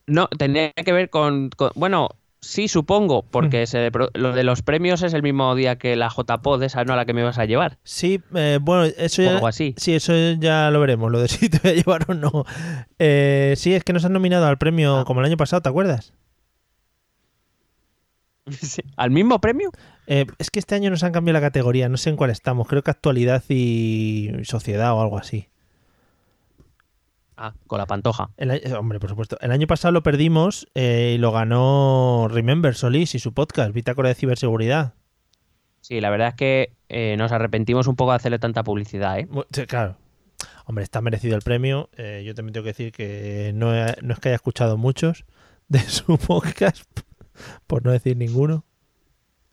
No, 0.08 0.28
tendría 0.28 0.72
que 0.74 0.92
ver 0.94 1.10
con. 1.10 1.50
con- 1.50 1.72
bueno, 1.76 2.10
sí, 2.46 2.68
supongo, 2.68 3.24
Mm. 3.24 3.28
porque 3.32 3.68
se 3.68 3.92
pro- 3.92 4.10
lo 4.14 4.34
de 4.34 4.44
los 4.44 4.62
premios 4.62 5.02
es 5.04 5.14
el 5.14 5.24
mismo 5.24 5.54
día 5.56 5.78
que 5.78 5.96
la 5.96 6.10
JPod, 6.10 6.62
esa 6.64 6.84
no 6.86 6.94
a 6.94 6.96
la 6.96 7.06
que 7.06 7.14
me 7.14 7.24
vas 7.24 7.38
a 7.38 7.46
llevar. 7.46 7.78
Sí, 7.84 8.22
eh, 8.36 8.60
bueno, 8.62 8.84
eso 8.98 9.22
ya, 9.24 9.32
algo 9.36 9.48
así. 9.48 9.74
sí, 9.78 9.94
eso 9.94 10.14
ya 10.40 10.70
lo 10.72 10.80
veremos, 10.80 11.12
lo 11.12 11.20
de 11.20 11.28
si 11.28 11.50
te 11.50 11.60
voy 11.60 11.72
a 11.72 11.74
llevar 11.76 12.06
o 12.10 12.14
no. 12.14 12.46
Eh, 13.00 13.54
sí, 13.58 13.74
es 13.74 13.84
que 13.84 13.94
nos 13.94 14.06
han 14.06 14.14
nominado 14.14 14.46
al 14.46 14.58
premio 14.58 14.98
Ah. 15.00 15.06
como 15.06 15.20
el 15.22 15.26
año 15.26 15.38
pasado, 15.38 15.62
¿te 15.62 15.70
acuerdas? 15.70 16.14
Sí. 18.62 18.82
¿Al 18.96 19.10
mismo 19.10 19.42
premio? 19.42 19.72
Eh, 20.08 20.26
es 20.38 20.52
que 20.52 20.60
este 20.60 20.76
año 20.76 20.90
nos 20.92 21.04
han 21.04 21.12
cambiado 21.12 21.34
la 21.40 21.42
categoría, 21.46 21.90
no 21.90 21.98
sé 21.98 22.12
en 22.12 22.16
cuál 22.16 22.30
estamos, 22.30 22.68
creo 22.68 22.84
que 22.84 22.92
actualidad 22.92 23.44
y 23.50 24.30
sociedad 24.44 24.94
o 24.94 25.02
algo 25.02 25.18
así. 25.18 25.48
Ah, 27.38 27.54
con 27.68 27.78
la 27.80 27.86
pantoja. 27.86 28.30
El 28.38 28.52
eh, 28.52 28.74
hombre, 28.78 29.00
por 29.00 29.10
supuesto. 29.10 29.38
El 29.42 29.52
año 29.52 29.68
pasado 29.68 29.92
lo 29.92 30.04
perdimos 30.04 30.68
eh, 30.76 31.14
y 31.16 31.18
lo 31.18 31.32
ganó 31.32 32.28
Remember 32.30 32.74
Solís 32.76 33.14
y 33.16 33.20
su 33.20 33.34
podcast, 33.34 33.74
Bitácora 33.74 34.10
de 34.10 34.16
Ciberseguridad. 34.16 34.94
Sí, 35.82 36.00
la 36.02 36.10
verdad 36.10 36.30
es 36.30 36.36
que 36.36 36.74
eh, 36.90 37.16
nos 37.18 37.32
arrepentimos 37.32 37.88
un 37.88 37.96
poco 37.96 38.12
de 38.12 38.16
hacerle 38.18 38.40
tanta 38.40 38.64
publicidad, 38.64 39.20
¿eh? 39.20 39.28
Sí, 39.52 39.66
Claro. 39.66 39.98
Hombre, 40.68 40.84
está 40.84 41.00
merecido 41.02 41.36
el 41.36 41.44
premio. 41.44 41.90
Eh, 41.96 42.24
yo 42.26 42.34
también 42.34 42.54
tengo 42.54 42.64
que 42.64 42.70
decir 42.72 42.92
que 42.92 43.52
no, 43.54 43.76
he- 43.76 43.96
no 44.02 44.14
es 44.14 44.20
que 44.20 44.30
haya 44.30 44.36
escuchado 44.36 44.78
muchos 44.78 45.26
de 45.68 45.80
su 45.82 46.18
podcast, 46.18 46.84
por 47.68 47.86
no 47.86 47.92
decir 47.92 48.18
ninguno. 48.18 48.66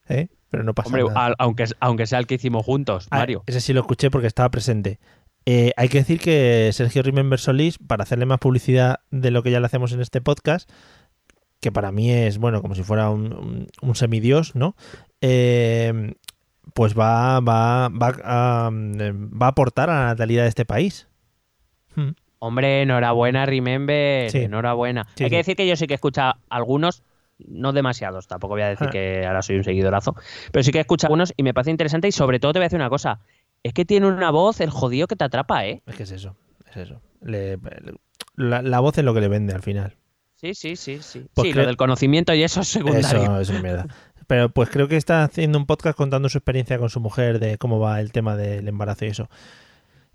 ¿Eh? 0.08 0.28
Pero 0.50 0.64
no 0.64 0.74
pasa 0.74 0.88
Hombre, 0.88 1.04
nada. 1.04 1.26
al- 1.26 1.34
aunque, 1.38 1.64
aunque 1.80 2.06
sea 2.06 2.18
el 2.18 2.26
que 2.26 2.36
hicimos 2.36 2.64
juntos, 2.64 3.08
Ah, 3.10 3.18
Mario. 3.18 3.42
ese 3.46 3.60
sí 3.60 3.72
lo 3.74 3.80
escuché 3.80 4.10
porque 4.10 4.26
estaba 4.26 4.50
presente. 4.50 5.00
Eh, 5.46 5.72
hay 5.76 5.88
que 5.88 5.98
decir 5.98 6.20
que 6.20 6.70
Sergio 6.72 7.02
Remember 7.02 7.38
Solís, 7.38 7.78
para 7.78 8.04
hacerle 8.04 8.26
más 8.26 8.38
publicidad 8.38 9.00
de 9.10 9.30
lo 9.30 9.42
que 9.42 9.50
ya 9.50 9.60
le 9.60 9.66
hacemos 9.66 9.92
en 9.92 10.00
este 10.00 10.20
podcast, 10.20 10.70
que 11.60 11.72
para 11.72 11.92
mí 11.92 12.10
es, 12.12 12.38
bueno, 12.38 12.62
como 12.62 12.74
si 12.74 12.82
fuera 12.82 13.10
un, 13.10 13.32
un- 13.32 13.68
un 13.80 13.94
semidios, 13.94 14.54
¿no? 14.54 14.76
Eh, 15.20 16.14
pues 16.74 16.96
va, 16.98 17.40
va, 17.40 17.88
va, 17.88 18.08
a, 18.24 18.70
va 18.72 19.46
a 19.46 19.48
aportar 19.48 19.90
a 19.90 19.94
la 20.00 20.06
natalidad 20.06 20.42
de 20.44 20.48
este 20.48 20.64
país. 20.64 21.08
Hmm. 21.96 22.10
Hombre, 22.38 22.82
enhorabuena, 22.82 23.46
Remember. 23.46 24.30
Sí. 24.30 24.38
Enhorabuena. 24.38 25.06
Sí, 25.14 25.24
Hay 25.24 25.30
que 25.30 25.36
decir 25.36 25.54
que 25.56 25.66
yo 25.66 25.76
sí 25.76 25.86
que 25.86 25.94
he 25.94 25.96
escuchado 25.96 26.34
algunos, 26.50 27.02
no 27.38 27.72
demasiados, 27.72 28.26
tampoco 28.26 28.54
voy 28.54 28.62
a 28.62 28.68
decir 28.68 28.88
Ah. 28.88 28.90
que 28.90 29.26
ahora 29.26 29.42
soy 29.42 29.56
un 29.56 29.64
seguidorazo, 29.64 30.14
pero 30.50 30.62
sí 30.62 30.70
que 30.72 30.78
he 30.78 30.80
escuchado 30.80 31.08
algunos 31.08 31.32
y 31.36 31.42
me 31.42 31.54
parece 31.54 31.70
interesante 31.70 32.08
y 32.08 32.12
sobre 32.12 32.40
todo 32.40 32.52
te 32.52 32.58
voy 32.58 32.64
a 32.64 32.66
decir 32.66 32.78
una 32.78 32.90
cosa. 32.90 33.20
Es 33.62 33.72
que 33.74 33.84
tiene 33.84 34.06
una 34.06 34.30
voz, 34.30 34.60
el 34.60 34.70
jodido 34.70 35.06
que 35.06 35.16
te 35.16 35.24
atrapa, 35.24 35.66
¿eh? 35.66 35.82
Es 35.86 35.94
que 35.94 36.02
es 36.02 36.10
eso, 36.10 36.36
es 36.70 36.76
eso. 36.76 37.00
Le- 37.20 37.58
la, 38.36 38.62
la 38.62 38.80
voz 38.80 38.98
es 38.98 39.04
lo 39.04 39.14
que 39.14 39.20
le 39.20 39.28
vende 39.28 39.54
al 39.54 39.62
final. 39.62 39.96
Sí, 40.34 40.54
sí, 40.54 40.74
sí, 40.76 40.98
sí. 41.02 41.26
Pues 41.34 41.46
sí, 41.46 41.52
creo- 41.52 41.62
lo 41.64 41.66
del 41.68 41.76
conocimiento 41.76 42.34
y 42.34 42.42
eso 42.42 42.60
es 42.60 42.68
secundario. 42.68 43.22
Eso 43.22 43.40
es 43.40 43.50
una 43.50 43.60
mierda. 43.60 43.86
Pero 44.26 44.48
pues 44.48 44.70
creo 44.70 44.88
que 44.88 44.96
está 44.96 45.24
haciendo 45.24 45.58
un 45.58 45.66
podcast 45.66 45.96
contando 45.96 46.28
su 46.28 46.38
experiencia 46.38 46.78
con 46.78 46.88
su 46.90 47.00
mujer 47.00 47.38
de 47.38 47.58
cómo 47.58 47.78
va 47.78 48.00
el 48.00 48.10
tema 48.12 48.34
del 48.36 48.66
embarazo 48.66 49.04
y 49.04 49.08
eso. 49.08 49.28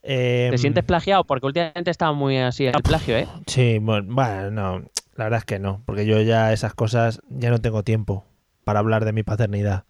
Eh, 0.03 0.47
¿Te 0.51 0.57
sientes 0.57 0.83
plagiado? 0.83 1.23
Porque 1.25 1.45
últimamente 1.45 1.91
estaba 1.91 2.13
muy 2.13 2.37
así 2.37 2.65
el 2.65 2.73
plagio, 2.83 3.17
¿eh? 3.17 3.27
Sí, 3.47 3.77
bueno, 3.79 4.13
bueno, 4.13 4.51
no, 4.51 4.79
la 5.15 5.23
verdad 5.25 5.39
es 5.39 5.45
que 5.45 5.59
no, 5.59 5.81
porque 5.85 6.05
yo 6.05 6.21
ya 6.21 6.53
esas 6.53 6.73
cosas 6.73 7.21
ya 7.29 7.49
no 7.49 7.59
tengo 7.59 7.83
tiempo 7.83 8.25
para 8.63 8.79
hablar 8.79 9.05
de 9.05 9.11
mi 9.13 9.23
paternidad, 9.23 9.83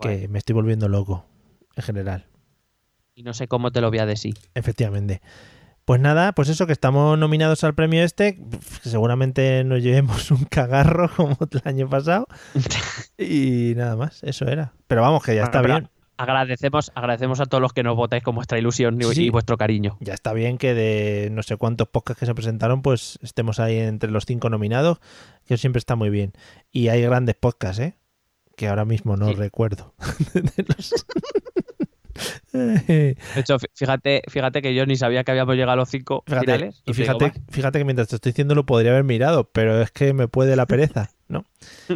que 0.00 0.26
me 0.28 0.38
estoy 0.38 0.54
volviendo 0.54 0.88
loco 0.88 1.24
en 1.76 1.82
general, 1.84 2.26
Y 3.20 3.22
no 3.22 3.34
sé 3.34 3.48
cómo 3.48 3.70
te 3.70 3.82
lo 3.82 3.90
voy 3.90 3.98
a 3.98 4.06
decir. 4.06 4.34
efectivamente. 4.54 5.20
Pues 5.84 6.00
nada, 6.00 6.32
pues 6.32 6.48
eso, 6.48 6.66
que 6.66 6.72
estamos 6.72 7.18
nominados 7.18 7.64
al 7.64 7.74
premio 7.74 8.02
este, 8.02 8.38
seguramente 8.82 9.62
nos 9.64 9.82
llevemos 9.82 10.30
un 10.30 10.44
cagarro 10.44 11.10
como 11.16 11.36
el 11.50 11.60
año 11.64 11.86
pasado 11.90 12.26
y 13.18 13.74
nada 13.76 13.96
más, 13.96 14.22
eso 14.22 14.46
era. 14.46 14.72
Pero 14.86 15.02
vamos, 15.02 15.22
que 15.22 15.34
ya 15.34 15.44
está 15.44 15.60
Pero 15.60 15.74
bien. 15.74 15.90
Agradecemos, 16.16 16.92
agradecemos 16.94 17.40
a 17.40 17.46
todos 17.46 17.60
los 17.60 17.72
que 17.74 17.82
nos 17.82 17.94
votáis 17.96 18.22
con 18.22 18.34
vuestra 18.36 18.58
ilusión 18.58 18.98
y, 19.00 19.04
Sí, 19.04 19.14
sí. 19.14 19.24
y 19.26 19.30
vuestro 19.30 19.58
cariño. 19.58 19.98
Ya 20.00 20.14
está 20.14 20.32
bien 20.32 20.56
que 20.58 20.72
de 20.74 21.28
no 21.32 21.42
sé 21.42 21.56
cuántos 21.56 21.88
podcasts 21.88 22.20
que 22.20 22.26
se 22.26 22.34
presentaron, 22.34 22.80
pues 22.82 23.18
estemos 23.22 23.58
ahí 23.60 23.76
entre 23.78 24.10
los 24.10 24.24
cinco 24.26 24.48
nominados, 24.48 24.98
que 25.46 25.58
siempre 25.58 25.78
está 25.78 25.94
muy 25.96 26.08
bien. 26.10 26.32
Y 26.72 26.88
hay 26.88 27.02
grandes 27.02 27.34
podcasts, 27.36 27.80
¿eh? 27.80 27.96
Que 28.56 28.68
ahora 28.68 28.84
mismo 28.86 29.16
no 29.16 29.28
Sí. 29.28 29.34
recuerdo. 29.34 29.94
De 32.52 33.16
hecho, 33.36 33.58
fí- 33.58 33.68
fíjate, 33.74 34.22
fíjate 34.28 34.62
que 34.62 34.74
yo 34.74 34.86
ni 34.86 34.96
sabía 34.96 35.24
que 35.24 35.30
habíamos 35.30 35.54
llegado 35.54 35.72
a 35.72 35.76
los 35.76 35.88
cinco 35.88 36.22
Fíjate, 36.26 36.44
finales. 36.46 36.82
y 36.86 36.92
fíjate, 36.94 37.32
fíjate 37.50 37.78
que 37.78 37.84
mientras 37.84 38.08
te 38.08 38.16
estoy 38.16 38.32
diciendo 38.32 38.54
lo 38.54 38.66
podría 38.66 38.90
haber 38.92 39.04
mirado, 39.04 39.50
pero 39.52 39.80
es 39.82 39.90
que 39.90 40.12
me 40.12 40.28
puede 40.28 40.56
la 40.56 40.66
pereza, 40.66 41.10
¿no? 41.28 41.44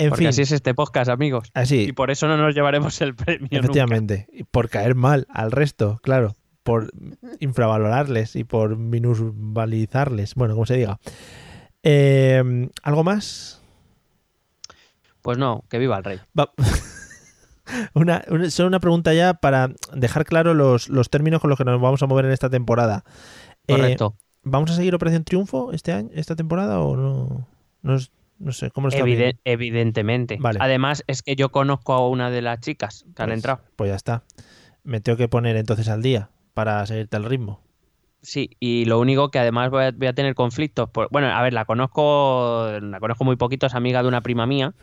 En 0.00 0.10
Porque 0.10 0.20
fin, 0.22 0.28
así 0.28 0.42
es 0.42 0.52
este 0.52 0.72
podcast, 0.74 1.10
amigos. 1.10 1.50
así, 1.54 1.82
Y 1.88 1.92
por 1.92 2.12
eso 2.12 2.28
no 2.28 2.36
nos 2.36 2.54
llevaremos 2.54 3.00
el 3.00 3.16
premio. 3.16 3.48
nunca. 3.50 3.56
efectivamente, 3.58 4.28
y 4.32 4.44
por 4.44 4.68
caer 4.70 4.94
mal 4.94 5.26
al 5.28 5.50
resto, 5.50 5.98
claro, 6.04 6.36
por 6.62 6.92
infravalorarles 7.40 8.36
y 8.36 8.44
por 8.44 8.76
minusvalizarles, 8.76 10.36
bueno, 10.36 10.54
como 10.54 10.66
se 10.66 10.76
diga. 10.76 11.00
Eh, 11.82 12.68
¿Algo 12.84 13.02
más? 13.02 13.60
Pues 15.22 15.36
no, 15.36 15.64
que 15.68 15.78
viva 15.78 15.98
el 15.98 16.04
rey. 16.04 16.20
Va- 16.38 16.52
Una, 17.94 18.24
una- 18.30 18.50
solo 18.50 18.68
una 18.68 18.80
pregunta 18.80 19.12
ya 19.14 19.34
para 19.34 19.70
dejar 19.94 20.24
claro 20.24 20.54
los, 20.54 20.88
los 20.88 21.10
términos 21.10 21.40
con 21.40 21.50
los 21.50 21.58
que 21.58 21.64
nos 21.64 21.80
vamos 21.80 22.02
a 22.02 22.06
mover 22.06 22.24
en 22.26 22.32
esta 22.32 22.50
temporada. 22.50 23.04
Eh, 23.66 23.76
Correcto. 23.76 24.16
¿Vamos 24.42 24.70
a 24.70 24.74
seguir 24.74 24.94
Operación 24.94 25.24
Triunfo 25.24 25.72
este 25.72 25.92
año, 25.92 26.08
esta 26.14 26.34
temporada 26.36 26.80
o 26.80 26.96
no? 26.96 27.46
No, 27.82 27.96
no 28.38 28.52
sé, 28.52 28.70
¿cómo 28.70 28.86
lo 28.88 28.94
está 28.96 29.04
evidentemente. 29.44 30.38
Vale. 30.40 30.58
Además, 30.62 31.04
es 31.06 31.22
que 31.22 31.36
yo 31.36 31.50
conozco 31.50 31.92
a 31.92 32.08
una 32.08 32.30
de 32.30 32.42
las 32.42 32.60
chicas 32.60 33.04
que 33.14 33.22
han 33.22 33.28
Pues- 33.28 33.38
entrado. 33.38 33.60
Pues 33.76 33.90
ya 33.90 33.96
está. 33.96 34.22
Me 34.84 35.00
tengo 35.00 35.18
que 35.18 35.28
poner 35.28 35.56
entonces 35.56 35.88
al 35.88 36.02
día 36.02 36.30
para 36.54 36.84
seguirte 36.86 37.16
al 37.16 37.24
ritmo. 37.24 37.60
Sí, 38.20 38.50
y 38.58 38.84
lo 38.84 38.98
único 38.98 39.30
que 39.30 39.38
además 39.38 39.70
voy 39.70 39.84
a, 39.84 39.90
voy 39.92 40.08
a 40.08 40.12
tener 40.12 40.34
conflictos. 40.34 40.90
por- 40.90 41.08
bueno, 41.10 41.28
a 41.28 41.40
ver, 41.42 41.52
la 41.52 41.64
conozco, 41.64 42.68
la 42.80 42.98
conozco 43.00 43.24
muy 43.24 43.36
poquito, 43.36 43.66
es 43.66 43.74
amiga 43.74 44.02
de 44.02 44.08
una 44.08 44.20
prima 44.22 44.46
mía. 44.46 44.74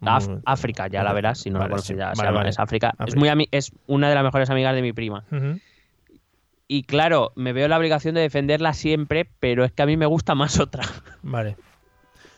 Af- 0.00 0.42
África, 0.44 0.88
ya 0.88 1.04
la 1.04 1.12
verás, 1.12 1.38
si 1.38 1.50
no 1.50 1.58
vale, 1.60 1.68
la 1.68 1.70
conoces 1.74 1.88
sí. 1.88 1.96
ya, 1.96 2.12
se 2.14 2.18
Vale, 2.18 2.28
llama, 2.28 2.38
vale. 2.40 2.50
es 2.50 2.58
África. 2.58 2.94
Es, 3.06 3.14
muy 3.14 3.48
es 3.52 3.70
una 3.86 4.08
de 4.08 4.14
las 4.16 4.24
mejores 4.24 4.50
amigas 4.50 4.74
de 4.74 4.82
mi 4.82 4.92
prima. 4.92 5.24
Y 6.66 6.82
claro, 6.84 7.32
me 7.36 7.52
veo 7.52 7.68
la 7.68 7.78
obligación 7.78 8.14
de 8.14 8.22
defenderla 8.22 8.72
siempre, 8.72 9.28
pero 9.40 9.64
es 9.64 9.72
que 9.72 9.82
a 9.82 9.86
mí 9.86 9.96
me 9.96 10.06
gusta 10.06 10.34
más 10.34 10.58
otra. 10.58 10.82
Vale. 11.22 11.56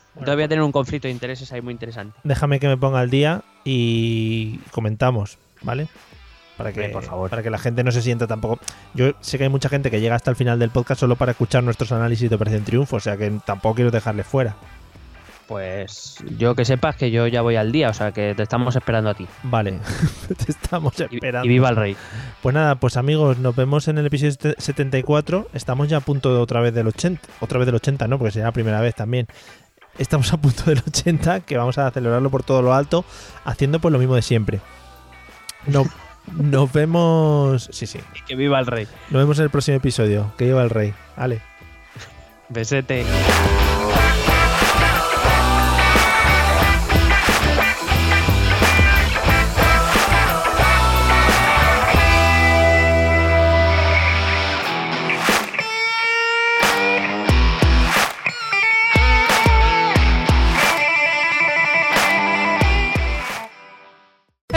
Entonces 0.09 0.35
voy 0.35 0.43
a 0.43 0.47
tener 0.47 0.63
un 0.63 0.71
conflicto 0.71 1.07
de 1.07 1.11
intereses 1.13 1.51
ahí 1.51 1.61
muy 1.61 1.71
interesante. 1.73 2.19
Déjame 2.23 2.59
que 2.59 2.67
me 2.67 2.77
ponga 2.77 2.99
al 2.99 3.09
día 3.09 3.41
y 3.63 4.59
comentamos, 4.71 5.39
¿vale? 5.61 5.87
Para 6.57 6.71
que, 6.71 6.87
por 6.89 7.03
favor. 7.03 7.29
para 7.29 7.43
que 7.43 7.49
la 7.49 7.57
gente 7.57 7.83
no 7.83 7.91
se 7.91 8.01
sienta 8.01 8.27
tampoco. 8.27 8.59
Yo 8.93 9.11
sé 9.19 9.37
que 9.37 9.43
hay 9.43 9.49
mucha 9.49 9.67
gente 9.69 9.91
que 9.91 9.99
llega 9.99 10.15
hasta 10.15 10.29
el 10.31 10.37
final 10.37 10.57
del 10.57 10.69
podcast 10.69 11.01
solo 11.01 11.15
para 11.17 11.31
escuchar 11.31 11.63
nuestros 11.63 11.91
análisis 11.91 12.29
de 12.29 12.35
Operación 12.37 12.63
Triunfo, 12.63 12.95
o 12.95 12.99
sea 12.99 13.17
que 13.17 13.29
tampoco 13.45 13.75
quiero 13.75 13.91
dejarle 13.91 14.23
fuera. 14.23 14.55
Pues 15.47 16.15
yo 16.39 16.55
que 16.55 16.65
sepas 16.65 16.95
que 16.95 17.11
yo 17.11 17.27
ya 17.27 17.41
voy 17.43 17.55
al 17.55 17.71
día, 17.71 17.89
o 17.89 17.93
sea 17.93 18.11
que 18.11 18.33
te 18.33 18.41
estamos 18.41 18.75
esperando 18.75 19.11
a 19.11 19.13
ti. 19.13 19.27
Vale, 19.43 19.79
te 20.45 20.51
estamos 20.51 20.93
Y, 20.99 21.03
esperando. 21.03 21.45
y 21.45 21.49
viva 21.49 21.69
el 21.69 21.75
rey. 21.75 21.95
Pues 22.41 22.55
nada, 22.55 22.75
pues 22.75 22.97
amigos, 22.97 23.37
nos 23.37 23.55
vemos 23.55 23.87
en 23.87 23.99
el 23.99 24.07
episodio 24.07 24.55
74. 24.57 25.49
Estamos 25.53 25.87
ya 25.87 25.97
a 25.97 26.01
punto 26.01 26.33
de 26.33 26.39
otra 26.39 26.61
vez 26.61 26.73
del 26.73 26.87
80. 26.87 27.21
Otra 27.41 27.59
vez 27.59 27.67
del 27.67 27.75
80, 27.75 28.07
¿no? 28.07 28.17
Porque 28.17 28.31
será 28.31 28.45
la 28.45 28.51
primera 28.53 28.81
vez 28.81 28.95
también. 28.95 29.27
Estamos 29.99 30.33
a 30.33 30.37
punto 30.37 30.63
del 30.65 30.79
80, 30.87 31.41
que 31.41 31.57
vamos 31.57 31.77
a 31.77 31.91
celebrarlo 31.91 32.31
por 32.31 32.41
todo 32.41 32.63
lo 32.63 32.73
alto, 32.73 33.05
haciendo 33.43 33.79
pues 33.79 33.91
lo 33.91 33.99
mismo 33.99 34.15
de 34.15 34.23
siempre. 34.23 34.61
No, 35.67 35.85
nos 36.33 36.71
vemos. 36.71 37.69
Sí, 37.71 37.87
sí. 37.87 37.99
Y 38.15 38.25
que 38.25 38.35
viva 38.35 38.59
el 38.59 38.65
rey. 38.65 38.87
Nos 39.09 39.21
vemos 39.21 39.37
en 39.39 39.45
el 39.45 39.49
próximo 39.49 39.77
episodio. 39.77 40.33
Que 40.37 40.45
lleva 40.45 40.63
el 40.63 40.69
rey. 40.69 40.93
Vale. 41.17 41.41
Besete. 42.49 43.05